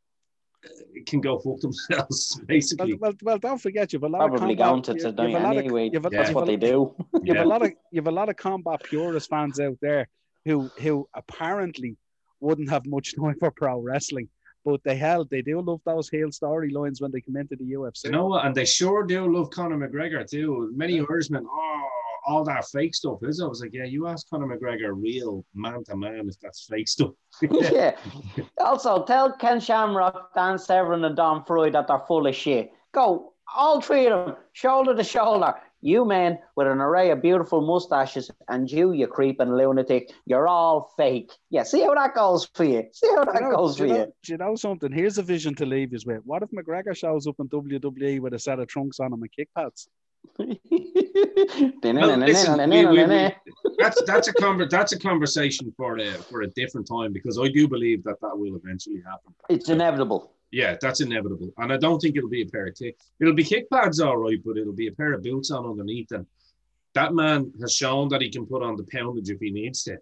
uh, 0.65 0.69
can 1.06 1.22
go 1.22 1.39
fuck 1.39 1.60
themselves, 1.60 2.39
basically. 2.48 2.93
Well, 2.93 3.11
well, 3.11 3.18
well 3.23 3.38
don't 3.38 3.61
forget 3.61 3.93
you've 3.93 4.03
a 4.03 4.07
lot 4.07 4.19
probably 4.30 4.53
of 4.53 4.60
combat, 4.60 4.85
going 4.85 4.99
to 4.99 5.06
today 5.06 5.35
anyway. 5.35 5.91
Of, 5.93 6.03
that's 6.03 6.30
yeah. 6.30 6.31
what 6.31 6.45
they 6.45 6.57
do. 6.57 6.95
You've 7.23 7.35
yeah. 7.35 7.43
a 7.43 7.45
lot 7.45 7.64
of 7.64 7.72
you've 7.91 8.07
a 8.07 8.11
lot 8.11 8.30
of 8.30 8.35
combat 8.35 8.84
purist 8.84 9.30
fans 9.30 9.60
out 9.60 9.77
there 9.81 10.07
who 10.45 10.69
who 10.80 11.07
apparently 11.14 11.98
wouldn't 12.39 12.69
have 12.69 12.85
much 12.85 13.15
time 13.15 13.35
for 13.39 13.52
pro 13.52 13.80
wrestling 13.80 14.30
but 14.64 14.84
they 14.84 14.96
held 14.96 15.30
they 15.30 15.42
do 15.42 15.62
love 15.62 15.82
those 15.86 16.10
heel 16.10 16.30
storylines 16.30 17.02
when 17.02 17.12
they 17.12 17.22
come 17.22 17.38
into 17.38 17.56
the 17.56 17.64
UFC. 17.64 18.06
You 18.06 18.12
know 18.12 18.28
what? 18.28 18.46
And 18.46 18.56
they 18.56 18.66
sure 18.66 19.04
do 19.04 19.32
love 19.32 19.50
Conor 19.50 19.78
McGregor 19.78 20.30
too. 20.30 20.72
Many 20.76 21.00
Irishmen, 21.00 21.46
oh, 21.50 21.88
all 22.26 22.44
that 22.44 22.66
fake 22.68 22.96
stuff 22.96 23.20
is. 23.24 23.40
It? 23.40 23.44
I 23.44 23.48
was 23.48 23.62
like, 23.62 23.74
yeah, 23.74 23.86
you 23.86 24.08
ask 24.08 24.30
Conor 24.30 24.48
McGregor 24.48 24.94
real 24.96 25.44
man 25.54 25.84
to 25.86 25.96
man 25.96 26.28
if 26.28 26.40
that's 26.40 26.66
fake 26.66 26.88
stuff. 26.88 27.12
yeah. 27.42 27.96
Also, 28.60 29.04
tell 29.04 29.34
Ken 29.34 29.60
Shamrock, 29.60 30.34
Dan 30.36 30.58
Severn, 30.58 31.04
and 31.04 31.16
Don 31.16 31.44
Frye 31.46 31.72
that 31.72 31.88
they're 31.88 32.04
full 32.08 32.28
of 32.28 32.36
shit. 32.36 32.72
Go, 32.94 33.34
all 33.56 33.82
three 33.82 34.08
of 34.08 34.28
them, 34.28 34.36
shoulder 34.54 34.96
to 34.96 35.04
shoulder. 35.04 35.56
You 35.82 36.06
men 36.06 36.40
with 36.56 36.68
an 36.68 36.80
array 36.80 37.10
of 37.12 37.22
beautiful 37.22 37.62
mustaches, 37.62 38.30
and 38.48 38.70
you, 38.70 38.91
you 38.91 39.08
creeping 39.08 39.56
lunatic, 39.56 40.12
you're 40.26 40.48
all 40.48 40.94
fake. 40.95 41.32
Yeah, 41.49 41.64
see 41.64 41.82
how 41.82 41.95
that 41.95 42.14
goes 42.14 42.49
for 42.53 42.64
you. 42.64 42.88
See 42.94 43.10
how 43.16 43.26
that 43.26 43.36
you 43.36 43.41
know, 43.41 43.56
goes 43.56 43.78
for 43.78 43.88
you. 43.88 43.94
Know, 43.94 44.14
do 44.24 44.32
you 44.32 44.38
know 44.38 44.56
something? 44.56 44.91
Here's 44.91 45.18
a 45.18 45.24
vision 45.24 45.56
to 45.56 45.66
leave 45.66 45.91
you 45.91 45.99
with. 46.06 46.22
What 46.24 46.44
if 46.44 46.49
McGregor 46.52 46.95
shows 46.95 47.26
up 47.28 47.36
in 47.40 47.49
WWE 47.49 48.20
with 48.20 48.34
a 48.34 48.40
set 48.40 48.60
of 48.60 48.68
trunks 48.68 48.99
on 48.99 49.12
him 49.12 49.22
and 49.22 49.32
kick 49.32 49.49
pads? 49.56 49.88
well, 50.38 52.18
listen, 52.18 52.70
we, 52.70 52.86
we, 52.86 53.06
we, 53.06 53.32
that's 53.80 54.02
that's 54.03 54.28
a 54.28 54.34
conver- 54.34 54.70
that's 54.70 54.94
a 54.94 54.99
conversation 54.99 55.74
for 55.76 55.98
a 55.98 56.14
for 56.14 56.44
a 56.44 56.48
different 56.48 56.88
time 56.88 57.12
because 57.12 57.40
I 57.40 57.48
do 57.48 57.68
believe 57.68 58.03
that 58.03 58.22
that 58.22 58.38
will 58.38 58.56
eventually 58.56 59.02
happen. 59.03 59.34
It's 59.49 59.70
inevitable. 59.70 60.32
Yeah, 60.52 60.76
that's 60.82 60.99
inevitable, 60.99 61.53
and 61.57 61.72
I 61.72 61.78
don't 61.78 61.99
think 61.99 62.18
it'll 62.18 62.30
be 62.30 62.41
a 62.41 62.45
pair 62.45 62.68
of 62.68 62.76
kick. 62.76 62.98
It'll 63.19 63.34
be 63.34 63.44
kick 63.44 63.69
pads, 63.69 64.02
all 64.02 64.18
right, 64.18 64.40
but 64.44 64.57
it'll 64.57 64.73
be 64.73 64.88
a 64.88 64.91
pair 64.91 65.14
of 65.14 65.23
boots 65.23 65.49
on 65.49 65.65
underneath. 65.65 66.11
And 66.11 66.26
that 66.94 67.14
man 67.14 67.53
has 67.61 67.73
shown 67.73 68.10
that 68.10 68.22
he 68.22 68.30
can 68.30 68.45
put 68.45 68.61
on 68.61 68.76
the 68.76 68.84
poundage 68.84 69.30
if 69.30 69.40
he 69.40 69.49
needs 69.52 69.84
to. 69.84 69.98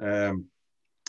Um, 0.00 0.46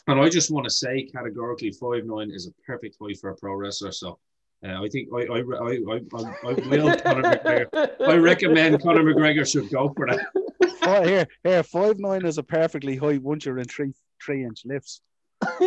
and 0.08 0.20
I 0.20 0.30
just 0.30 0.49
want 0.49 0.66
to 0.66 0.72
say 0.72 1.03
categorically, 1.03 1.72
five 1.72 2.06
nine 2.06 2.32
is 2.32 2.48
a 2.48 2.52
perfect 2.66 2.98
height 2.99 3.20
for 3.20 3.30
a 3.30 3.36
pro 3.36 3.53
wrestler. 3.53 3.91
So 3.91 4.18
uh, 4.66 4.84
I 4.84 4.90
think 4.90 5.10
I 5.14 5.18
I, 5.18 5.38
I, 5.38 5.72
I, 5.91 6.49
I 6.49 6.53
will 6.53 6.98
Conor 7.03 7.22
McGregor. 7.22 7.90
I 8.08 8.16
recommend 8.16 8.82
Conor 8.82 9.03
McGregor 9.03 9.49
should 9.49 9.70
go 9.70 9.94
for 9.95 10.08
that. 10.08 10.26
Oh, 10.84 11.03
here, 11.03 11.28
here, 11.44 11.62
five 11.62 11.99
nine 11.99 12.26
is 12.26 12.40
a 12.40 12.44
perfectly 12.44 12.95
high 12.95 13.20
once 13.20 13.45
you're 13.45 13.60
in 13.60 13.68
three 13.68 13.94
three 14.26 14.44
inch 14.44 14.64
lifts. 14.66 15.02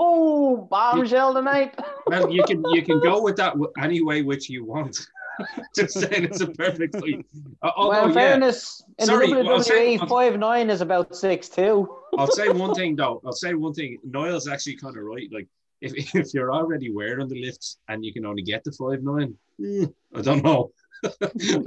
oh, 0.00 0.66
bombshell 0.70 1.34
tonight. 1.34 1.78
well, 2.06 2.30
you 2.30 2.42
can 2.44 2.62
you 2.70 2.82
can 2.82 3.00
go 3.00 3.22
with 3.22 3.36
that 3.36 3.54
any 3.80 4.02
way 4.02 4.22
which 4.22 4.48
you 4.50 4.64
want. 4.64 5.06
Just 5.74 5.94
saying, 5.94 6.24
it's 6.24 6.40
a 6.40 6.46
perfect 6.46 6.94
lead. 6.94 7.24
Uh, 7.62 7.72
well, 7.76 8.04
in 8.04 8.08
yeah. 8.10 8.14
fairness, 8.14 8.84
in 8.98 9.06
Sorry, 9.06 9.32
well, 9.32 9.62
say, 9.62 9.98
five 9.98 10.38
nine 10.38 10.70
is 10.70 10.80
about 10.80 11.16
six 11.16 11.48
two. 11.48 11.88
I'll 12.16 12.30
say 12.30 12.48
one 12.48 12.74
thing 12.74 12.96
though. 12.96 13.20
I'll 13.24 13.32
say 13.32 13.54
one 13.54 13.74
thing. 13.74 13.98
Niall's 14.04 14.46
actually 14.46 14.76
kind 14.76 14.96
of 14.96 15.02
right. 15.02 15.28
Like 15.32 15.48
if, 15.80 16.14
if 16.14 16.34
you're 16.34 16.52
already 16.52 16.92
wearing 16.92 17.28
the 17.28 17.40
lifts 17.40 17.78
and 17.88 18.04
you 18.04 18.12
can 18.12 18.24
only 18.24 18.42
get 18.42 18.62
to 18.64 18.72
five 18.72 19.02
nine, 19.02 19.34
mm, 19.60 19.92
I 20.14 20.20
don't 20.20 20.44
know. 20.44 20.70
I 21.04 21.10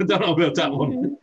don't 0.04 0.20
know 0.20 0.34
about 0.34 0.54
that 0.56 0.72
one. 0.72 1.16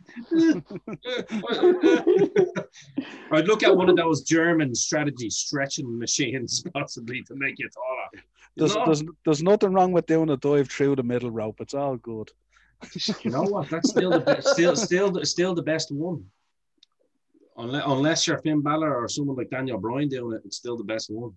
I'd 3.32 3.46
look 3.46 3.62
at 3.62 3.76
one 3.76 3.88
of 3.88 3.96
those 3.96 4.22
German 4.22 4.74
strategy 4.74 5.30
stretching 5.30 5.98
machines 5.98 6.62
possibly 6.74 7.22
to 7.24 7.34
make 7.34 7.58
you 7.58 7.68
taller. 7.68 8.24
There's, 8.56 8.74
there's, 8.86 9.02
there's 9.24 9.42
nothing 9.42 9.72
wrong 9.72 9.92
with 9.92 10.06
doing 10.06 10.30
a 10.30 10.36
dive 10.36 10.70
through 10.70 10.96
the 10.96 11.02
middle 11.02 11.30
rope. 11.30 11.60
It's 11.60 11.74
all 11.74 11.96
good. 11.96 12.30
You 13.22 13.30
know 13.30 13.42
what? 13.42 13.70
That's 13.70 13.90
still 13.90 14.10
the 14.10 14.20
best, 14.20 14.48
still 14.48 14.76
still 14.76 15.24
still 15.24 15.54
the 15.54 15.62
best 15.62 15.90
one. 15.90 16.24
Unless, 17.56 17.82
unless 17.86 18.26
you're 18.26 18.38
Finn 18.38 18.60
Balor 18.60 18.94
or 18.94 19.08
someone 19.08 19.36
like 19.36 19.48
Daniel 19.48 19.78
Bryan 19.78 20.10
doing 20.10 20.36
it, 20.36 20.42
it's 20.44 20.58
still 20.58 20.76
the 20.76 20.84
best 20.84 21.10
one 21.10 21.32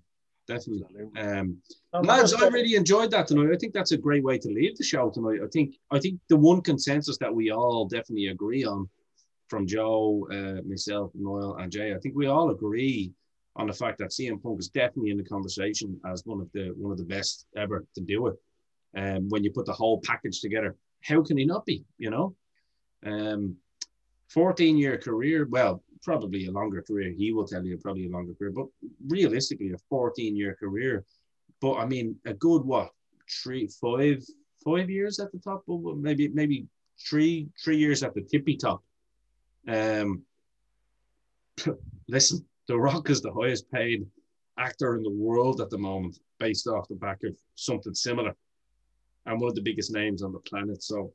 definitely. 0.50 0.86
Um, 1.18 1.62
lads, 2.04 2.34
I 2.34 2.48
really 2.48 2.76
enjoyed 2.76 3.12
that 3.12 3.28
tonight. 3.28 3.54
I 3.54 3.58
think 3.58 3.74
that's 3.74 3.92
a 3.92 3.98
great 3.98 4.24
way 4.24 4.38
to 4.40 4.50
leave 4.50 4.76
the 4.78 4.84
show 4.84 5.10
tonight. 5.10 5.40
I 5.44 5.48
think 5.48 5.76
I 5.92 6.00
think 6.00 6.20
the 6.28 6.36
one 6.36 6.62
consensus 6.62 7.18
that 7.20 7.34
we 7.34 7.52
all 7.52 7.86
definitely 7.86 8.28
agree 8.28 8.66
on, 8.66 8.90
from 9.50 9.68
Joe, 9.68 10.28
uh, 10.32 10.62
myself, 10.68 11.12
Noel, 11.16 11.56
and 11.56 11.72
Jay, 11.72 11.94
I 11.94 12.00
think 12.00 12.16
we 12.16 12.28
all 12.28 12.52
agree 12.52 13.12
on 13.56 13.68
the 13.68 13.74
fact 13.74 13.98
that 13.98 14.12
CM 14.12 14.42
Punk 14.42 14.60
is 14.60 14.70
definitely 14.70 15.12
in 15.12 15.18
the 15.18 15.24
conversation 15.24 16.00
as 16.06 16.26
one 16.26 16.40
of 16.40 16.50
the 16.54 16.74
one 16.78 16.92
of 16.92 16.98
the 16.98 17.04
best 17.04 17.48
ever 17.58 17.86
to 17.96 18.02
do 18.02 18.28
it. 18.28 18.36
Um, 18.96 19.28
when 19.30 19.44
you 19.44 19.52
put 19.52 19.66
the 19.66 19.74
whole 19.74 20.00
package 20.02 20.40
together, 20.40 20.76
how 21.04 21.22
can 21.24 21.38
he 21.38 21.46
not 21.46 21.66
be? 21.66 21.84
You 21.98 22.12
know, 22.12 22.36
um, 23.06 23.56
14 24.30 24.78
year 24.78 24.98
career. 24.98 25.48
Well, 25.50 25.84
probably 26.04 26.46
a 26.46 26.52
longer 26.52 26.82
career. 26.82 27.12
He 27.12 27.34
will 27.34 27.48
tell 27.48 27.66
you 27.66 27.78
probably 27.78 28.08
a 28.08 28.12
longer 28.12 28.34
career, 28.36 28.52
but 28.52 28.68
realistically, 29.08 29.72
a 29.72 29.78
14 29.90 30.36
year 30.36 30.56
career. 30.60 31.04
But 31.60 31.74
I 31.74 31.86
mean, 31.86 32.16
a 32.26 32.34
good 32.34 32.64
what 32.64 32.92
three, 33.44 33.68
five, 33.82 34.24
five 34.64 34.90
years 34.90 35.20
at 35.20 35.32
the 35.32 35.40
top, 35.40 35.64
maybe 35.68 36.30
maybe 36.30 36.68
three, 37.00 37.50
three 37.64 37.78
years 37.78 38.04
at 38.04 38.14
the 38.14 38.22
tippy 38.22 38.56
top. 38.56 38.84
Um, 39.70 40.24
listen, 42.08 42.46
The 42.68 42.78
Rock 42.78 43.10
is 43.10 43.22
the 43.22 43.32
highest 43.32 43.72
paid 43.72 44.06
actor 44.58 44.96
in 44.96 45.04
the 45.04 45.12
world 45.12 45.62
at 45.62 45.70
the 45.70 45.78
moment, 45.78 46.20
based 46.40 46.68
off 46.68 46.88
the 46.88 46.96
back 46.96 47.24
of 47.24 47.36
something 47.56 47.94
similar, 47.94 48.36
and 49.26 49.40
one 49.40 49.50
of 49.50 49.56
the 49.56 49.62
biggest 49.62 49.94
names 49.94 50.24
on 50.24 50.34
the 50.34 50.40
planet. 50.40 50.84
So 50.84 51.14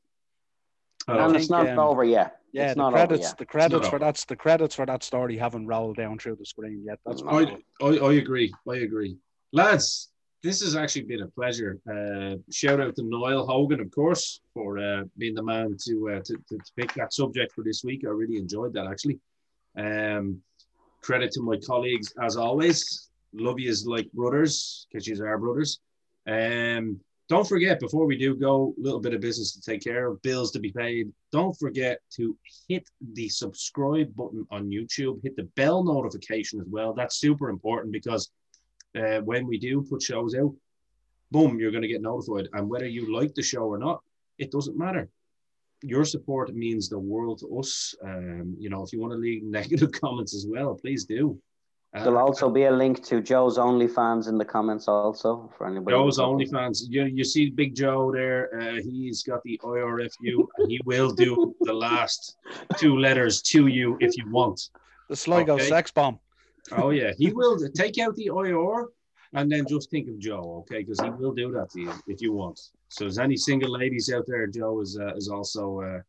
and 1.09 1.37
it's 1.37 1.51
not 1.51 1.69
um, 1.69 1.79
over 1.79 2.05
yet. 2.05 2.39
Yeah, 2.53 2.67
it's 2.67 2.75
the 2.77 2.91
credits, 2.91 3.33
the 3.35 3.47
credits 3.47 3.89
for 3.89 3.99
that's 3.99 4.25
the 4.25 4.37
credits 4.37 4.75
for 4.75 4.87
that 4.87 5.03
story 5.03 5.37
haven't 5.37 5.67
rolled 5.67 5.97
down 5.97 6.19
through 6.19 6.37
the 6.37 6.47
screen 6.47 6.83
yet. 6.87 6.99
That's 7.05 7.23
I, 7.27 7.59
I, 7.83 7.87
I 7.87 8.13
agree. 8.15 8.55
I 8.69 8.77
agree, 8.77 9.19
lads. 9.53 10.11
This 10.45 10.61
has 10.61 10.77
actually 10.77 11.05
been 11.05 11.23
a 11.23 11.27
pleasure. 11.27 11.81
Uh, 11.91 12.37
shout 12.51 12.79
out 12.79 12.95
to 12.95 13.03
Noel 13.03 13.47
Hogan, 13.47 13.81
of 13.81 13.91
course, 13.91 14.41
for 14.53 14.79
uh, 14.79 15.05
being 15.17 15.35
the 15.35 15.43
man 15.43 15.75
to, 15.87 16.11
uh, 16.11 16.21
to, 16.23 16.35
to, 16.49 16.59
to 16.59 16.73
pick 16.77 16.93
that 16.95 17.15
subject 17.15 17.53
for 17.53 17.65
this 17.65 17.83
week. 17.83 18.03
I 18.05 18.11
really 18.11 18.37
enjoyed 18.37 18.75
that 18.75 18.87
actually. 18.87 19.19
Um, 19.77 20.43
credit 21.01 21.33
to 21.33 21.41
my 21.41 21.57
colleagues 21.67 22.13
as 22.23 22.37
always. 22.37 23.09
Love 23.33 23.59
you 23.59 23.71
as 23.71 23.87
like 23.87 24.13
brothers 24.13 24.87
because 24.93 25.09
you 25.09 25.25
are 25.25 25.39
brothers. 25.39 25.81
Um, 26.27 27.01
don't 27.31 27.49
forget 27.49 27.81
before 27.81 28.05
we 28.05 28.19
do 28.19 28.37
go, 28.37 28.75
a 28.79 28.83
little 28.83 29.01
bit 29.01 29.15
of 29.15 29.23
business 29.23 29.55
to 29.55 29.63
take 29.63 29.83
care 29.83 30.09
of, 30.09 30.21
bills 30.21 30.53
to 30.53 30.61
be 30.61 30.71
paid. 30.71 31.11
Don't 31.33 31.59
forget 31.59 32.01
to 32.17 32.37
hit 32.69 32.87
the 33.15 33.31
subscribe 33.31 34.15
button 34.15 34.47
on 34.51 34.69
YouTube. 34.71 35.23
Hit 35.23 35.37
the 35.37 35.49
bell 35.57 35.83
notification 35.83 36.61
as 36.61 36.67
well. 36.69 36.93
That's 36.93 37.17
super 37.17 37.49
important 37.49 37.95
because 37.95 38.31
uh, 38.95 39.21
when 39.21 39.47
we 39.47 39.59
do 39.59 39.83
put 39.83 40.03
shows 40.03 40.35
out, 40.35 40.55
boom, 41.31 41.59
you're 41.59 41.71
going 41.71 41.83
to 41.83 41.89
get 41.89 42.03
notified. 42.03 42.49
And 42.53 42.69
whether 42.69 42.87
you 42.87 43.15
like 43.15 43.35
the 43.35 43.43
show 43.43 43.65
or 43.65 43.79
not, 43.79 44.03
it 44.39 44.51
doesn't 44.51 44.79
matter. 44.79 45.09
Your 45.83 46.05
support 46.05 46.55
means 46.55 46.89
the 46.89 46.99
world 46.99 47.41
to 47.41 47.59
us. 47.59 47.95
Um, 48.03 48.57
you 48.59 48.71
know, 48.71 48.83
if 48.83 48.93
you 48.93 49.01
want 49.01 49.13
to 49.13 49.19
leave 49.19 49.43
negative 49.61 49.93
comments 49.93 50.35
as 50.35 50.47
well, 50.49 50.75
please 50.75 51.05
do. 51.05 51.39
Uh, 51.95 52.03
There'll 52.03 52.19
also 52.19 52.51
be 52.51 52.65
a 52.65 52.73
link 52.73 53.05
to 53.05 53.21
Joe's 53.21 53.57
OnlyFans 53.57 54.29
in 54.29 54.37
the 54.37 54.45
comments, 54.45 54.89
also 54.89 55.53
for 55.57 55.67
anybody. 55.69 55.95
Joe's 55.95 56.19
OnlyFans. 56.19 56.83
You 56.89 57.05
you 57.05 57.23
see 57.23 57.51
Big 57.51 57.77
Joe 57.77 58.11
there. 58.11 58.51
Uh, 58.61 58.81
he's 58.83 59.23
got 59.23 59.41
the 59.45 59.61
IRFU. 59.63 60.47
and 60.59 60.71
he 60.71 60.81
will 60.85 61.13
do 61.13 61.55
the 61.61 61.73
last 61.73 62.37
two 62.79 62.99
letters 62.99 63.43
to 63.43 63.69
you 63.69 63.97
if 64.01 64.17
you 64.17 64.29
want. 64.29 64.71
The 65.09 65.15
Sligo 65.15 65.55
okay? 65.55 65.69
sex 65.69 65.93
bomb. 65.93 66.19
Oh 66.73 66.91
yeah, 66.91 67.13
he 67.19 67.33
will 67.33 67.59
take 67.75 67.99
out 67.99 68.15
the 68.17 68.27
IR 68.27 68.89
and 69.35 69.51
then 69.51 69.67
just 69.67 69.91
think 69.91 70.09
of 70.09 70.19
Joe, 70.19 70.61
okay? 70.61 70.83
Because 70.83 71.01
he 71.01 71.11
will 71.11 71.33
do 71.33 71.51
that 71.53 71.71
to 71.71 71.81
you 71.81 71.93
if 72.07 72.23
you 72.23 72.33
want. 72.33 72.61
So, 72.89 73.07
as 73.07 73.19
any 73.19 73.37
single 73.37 73.71
ladies 73.71 74.13
out 74.13 74.25
there, 74.27 74.47
Joe 74.47 74.81
is 74.81 74.99
uh, 74.99 75.15
is 75.15 75.29
also 75.29 75.81
uh, 75.81 76.01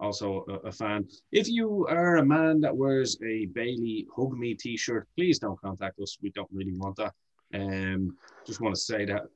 also 0.00 0.44
a, 0.48 0.68
a, 0.68 0.72
fan. 0.72 1.06
If 1.30 1.48
you 1.48 1.86
are 1.88 2.16
a 2.16 2.24
man 2.24 2.60
that 2.62 2.76
wears 2.76 3.16
a 3.22 3.46
Bayley 3.46 4.06
Hug 4.14 4.36
Me 4.36 4.54
T-shirt, 4.54 5.06
please 5.16 5.38
don't 5.38 5.60
contact 5.60 6.00
us. 6.00 6.18
We 6.20 6.30
don't 6.30 6.48
really 6.52 6.72
want 6.76 6.96
that. 6.96 7.12
Um, 7.54 8.16
just 8.46 8.60
want 8.60 8.74
to 8.74 8.80
say 8.80 9.04
that, 9.04 9.26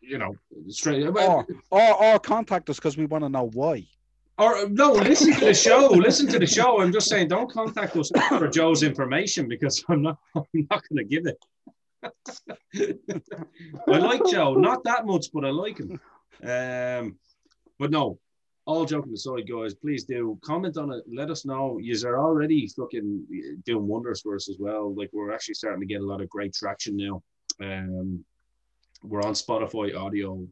you 0.00 0.18
know, 0.18 0.34
straight. 0.68 1.06
Or 1.06 1.46
or, 1.70 2.04
or 2.04 2.18
contact 2.18 2.68
us 2.70 2.76
because 2.76 2.96
we 2.96 3.06
want 3.06 3.24
to 3.24 3.28
know 3.28 3.50
why. 3.52 3.86
Or 4.38 4.68
no, 4.68 4.92
listen 4.92 5.32
to 5.34 5.46
the 5.46 5.54
show. 5.54 5.88
listen 5.88 6.26
to 6.28 6.38
the 6.38 6.46
show. 6.46 6.80
I'm 6.80 6.92
just 6.92 7.08
saying, 7.08 7.28
don't 7.28 7.50
contact 7.50 7.96
us 7.96 8.10
for 8.28 8.48
Joe's 8.48 8.82
information 8.82 9.48
because 9.48 9.82
I'm 9.88 10.02
not. 10.02 10.18
I'm 10.34 10.44
not 10.70 10.82
going 10.88 10.98
to 10.98 11.04
give 11.04 11.26
it. 11.26 11.38
I 13.88 13.98
like 13.98 14.22
Joe, 14.30 14.54
not 14.54 14.84
that 14.84 15.06
much, 15.06 15.26
but 15.32 15.44
I 15.44 15.50
like 15.50 15.78
him. 15.78 15.98
Um, 16.44 17.18
but 17.78 17.90
no, 17.90 18.18
all 18.66 18.84
joking 18.84 19.14
aside, 19.14 19.48
guys, 19.48 19.74
please 19.74 20.04
do 20.04 20.38
comment 20.44 20.76
on 20.76 20.92
it. 20.92 21.04
Let 21.12 21.30
us 21.30 21.46
know. 21.46 21.78
You 21.78 21.96
are 22.06 22.18
already 22.18 22.68
fucking 22.68 23.62
doing 23.64 23.86
wonders 23.86 24.20
for 24.20 24.34
us 24.34 24.48
as 24.50 24.56
well. 24.58 24.94
Like 24.94 25.10
we're 25.12 25.32
actually 25.32 25.54
starting 25.54 25.80
to 25.80 25.86
get 25.86 26.02
a 26.02 26.06
lot 26.06 26.20
of 26.20 26.28
great 26.28 26.52
traction 26.52 26.96
now. 26.96 27.22
Um, 27.62 28.24
we're 29.02 29.22
on 29.22 29.34
Spotify 29.34 29.96
audio 29.96 30.46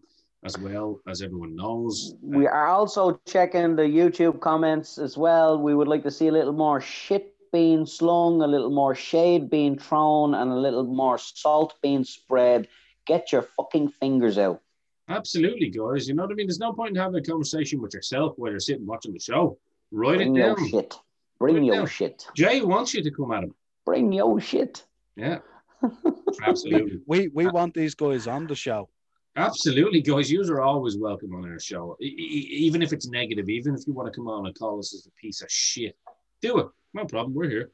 as 0.44 0.58
well, 0.58 1.00
as 1.08 1.22
everyone 1.22 1.56
knows. 1.56 2.14
We 2.22 2.46
are 2.46 2.66
also 2.66 3.20
checking 3.26 3.76
the 3.76 3.82
YouTube 3.82 4.40
comments 4.40 4.98
as 4.98 5.16
well. 5.16 5.58
We 5.58 5.74
would 5.74 5.88
like 5.88 6.02
to 6.02 6.10
see 6.10 6.28
a 6.28 6.32
little 6.32 6.52
more 6.52 6.80
shit 6.80 7.34
being 7.50 7.86
slung, 7.86 8.42
a 8.42 8.46
little 8.46 8.70
more 8.70 8.94
shade 8.94 9.48
being 9.48 9.78
thrown, 9.78 10.34
and 10.34 10.50
a 10.50 10.56
little 10.56 10.84
more 10.84 11.16
salt 11.18 11.74
being 11.82 12.04
spread. 12.04 12.68
Get 13.06 13.32
your 13.32 13.42
fucking 13.42 13.88
fingers 13.88 14.38
out. 14.38 14.60
Absolutely, 15.08 15.70
guys. 15.70 16.08
You 16.08 16.14
know 16.14 16.24
what 16.24 16.32
I 16.32 16.34
mean? 16.34 16.46
There's 16.46 16.58
no 16.58 16.72
point 16.72 16.90
in 16.90 16.96
having 16.96 17.16
a 17.16 17.22
conversation 17.22 17.80
with 17.80 17.94
yourself 17.94 18.34
while 18.36 18.50
you're 18.50 18.60
sitting 18.60 18.86
watching 18.86 19.12
the 19.12 19.20
show. 19.20 19.58
Write 19.90 20.16
Bring 20.16 20.36
it 20.36 20.40
down. 20.40 20.58
Your 20.58 20.68
shit. 20.68 20.94
Bring 21.38 21.64
your 21.64 21.76
down. 21.76 21.86
shit. 21.86 22.26
Jay 22.34 22.60
wants 22.62 22.94
you 22.94 23.02
to 23.02 23.10
come 23.10 23.32
at 23.32 23.44
him. 23.44 23.54
Bring 23.84 24.12
your 24.12 24.40
shit. 24.40 24.82
Yeah. 25.16 25.38
Absolutely. 26.42 27.00
we 27.06 27.28
we 27.28 27.46
want 27.46 27.74
these 27.74 27.94
guys 27.94 28.26
on 28.26 28.46
the 28.46 28.54
show. 28.54 28.88
Absolutely, 29.36 30.00
guys. 30.00 30.30
You 30.30 30.42
are 30.52 30.60
always 30.60 30.96
welcome 30.96 31.34
on 31.34 31.50
our 31.50 31.58
show, 31.58 31.96
even 32.00 32.82
if 32.82 32.92
it's 32.92 33.08
negative. 33.08 33.48
Even 33.48 33.74
if 33.74 33.80
you 33.86 33.92
want 33.92 34.12
to 34.12 34.16
come 34.16 34.28
on 34.28 34.46
and 34.46 34.56
call 34.56 34.78
us 34.78 34.94
as 34.94 35.06
a 35.06 35.10
piece 35.20 35.42
of 35.42 35.50
shit, 35.50 35.96
do 36.40 36.58
it. 36.58 36.68
No 36.92 37.04
problem. 37.04 37.34
We're 37.34 37.50
here. 37.50 37.70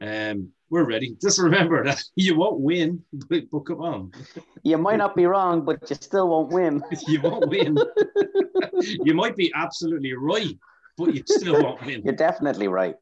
Um, 0.00 0.48
we're 0.70 0.88
ready. 0.88 1.14
Just 1.22 1.38
remember 1.38 1.84
that 1.84 2.02
you 2.16 2.36
won't 2.36 2.60
win, 2.60 3.02
but, 3.28 3.50
but 3.52 3.60
come 3.60 3.80
on. 3.80 4.12
You 4.62 4.78
might 4.78 4.96
not 4.96 5.14
be 5.14 5.26
wrong, 5.26 5.62
but 5.62 5.88
you 5.90 5.96
still 5.96 6.28
won't 6.28 6.50
win. 6.50 6.82
you 7.06 7.20
won't 7.20 7.48
win. 7.50 7.76
you 8.80 9.12
might 9.12 9.36
be 9.36 9.52
absolutely 9.54 10.14
right, 10.14 10.58
but 10.96 11.14
you 11.14 11.22
still 11.26 11.62
won't 11.62 11.84
win. 11.84 12.00
You're 12.02 12.14
definitely 12.14 12.68
right. 12.68 12.96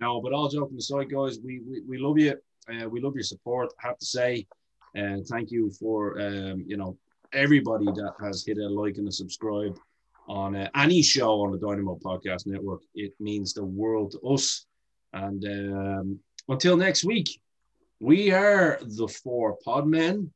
no, 0.00 0.22
but 0.22 0.32
all 0.32 0.48
joking 0.48 0.78
aside, 0.78 1.10
guys, 1.10 1.38
we 1.44 1.60
we, 1.60 1.82
we 1.86 1.98
love 1.98 2.18
you. 2.18 2.36
Uh, 2.70 2.88
we 2.88 3.00
love 3.02 3.14
your 3.14 3.24
support. 3.24 3.70
I 3.82 3.88
have 3.88 3.98
to 3.98 4.06
say, 4.06 4.46
and 4.94 5.26
thank 5.26 5.50
you 5.50 5.70
for 5.70 6.20
um, 6.20 6.64
you 6.66 6.76
know 6.76 6.96
everybody 7.32 7.86
that 7.86 8.12
has 8.20 8.44
hit 8.44 8.58
a 8.58 8.68
like 8.68 8.96
and 8.98 9.08
a 9.08 9.12
subscribe 9.12 9.76
on 10.28 10.54
uh, 10.54 10.68
any 10.76 11.02
show 11.02 11.42
on 11.42 11.50
the 11.50 11.58
Dynamo 11.58 11.98
Podcast 12.02 12.46
Network. 12.46 12.82
It 12.94 13.12
means 13.18 13.54
the 13.54 13.64
world 13.64 14.12
to 14.12 14.20
us. 14.28 14.66
And 15.12 15.44
um, 15.44 16.18
until 16.48 16.76
next 16.76 17.04
week, 17.04 17.40
we 18.00 18.30
are 18.30 18.78
the 18.80 19.08
four 19.08 19.56
podmen. 19.66 20.30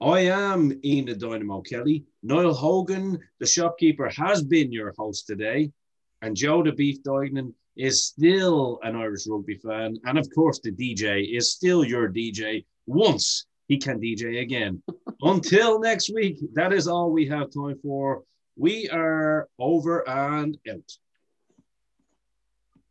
I 0.00 0.20
am 0.20 0.78
Ian 0.84 1.06
the 1.06 1.14
Dynamo 1.14 1.60
Kelly. 1.62 2.04
Niall 2.22 2.54
Hogan, 2.54 3.18
the 3.40 3.46
shopkeeper, 3.46 4.08
has 4.10 4.42
been 4.42 4.72
your 4.72 4.94
host 4.98 5.26
today. 5.26 5.70
And 6.22 6.36
Joe 6.36 6.62
the 6.62 6.72
Beef 6.72 7.02
Duignan 7.02 7.52
is 7.76 8.04
still 8.04 8.78
an 8.82 8.96
Irish 8.96 9.26
rugby 9.28 9.56
fan. 9.56 9.96
And 10.04 10.18
of 10.18 10.28
course, 10.34 10.60
the 10.60 10.72
DJ 10.72 11.36
is 11.36 11.52
still 11.52 11.84
your 11.84 12.08
DJ 12.08 12.64
once 12.86 13.46
he 13.68 13.78
can 13.78 14.00
DJ 14.00 14.42
again. 14.42 14.82
Until 15.22 15.80
next 15.80 16.12
week, 16.12 16.38
that 16.54 16.72
is 16.72 16.86
all 16.86 17.10
we 17.10 17.26
have 17.26 17.50
time 17.50 17.78
for. 17.82 18.22
We 18.56 18.88
are 18.90 19.48
over 19.58 20.08
and 20.08 20.56
out. 20.70 20.92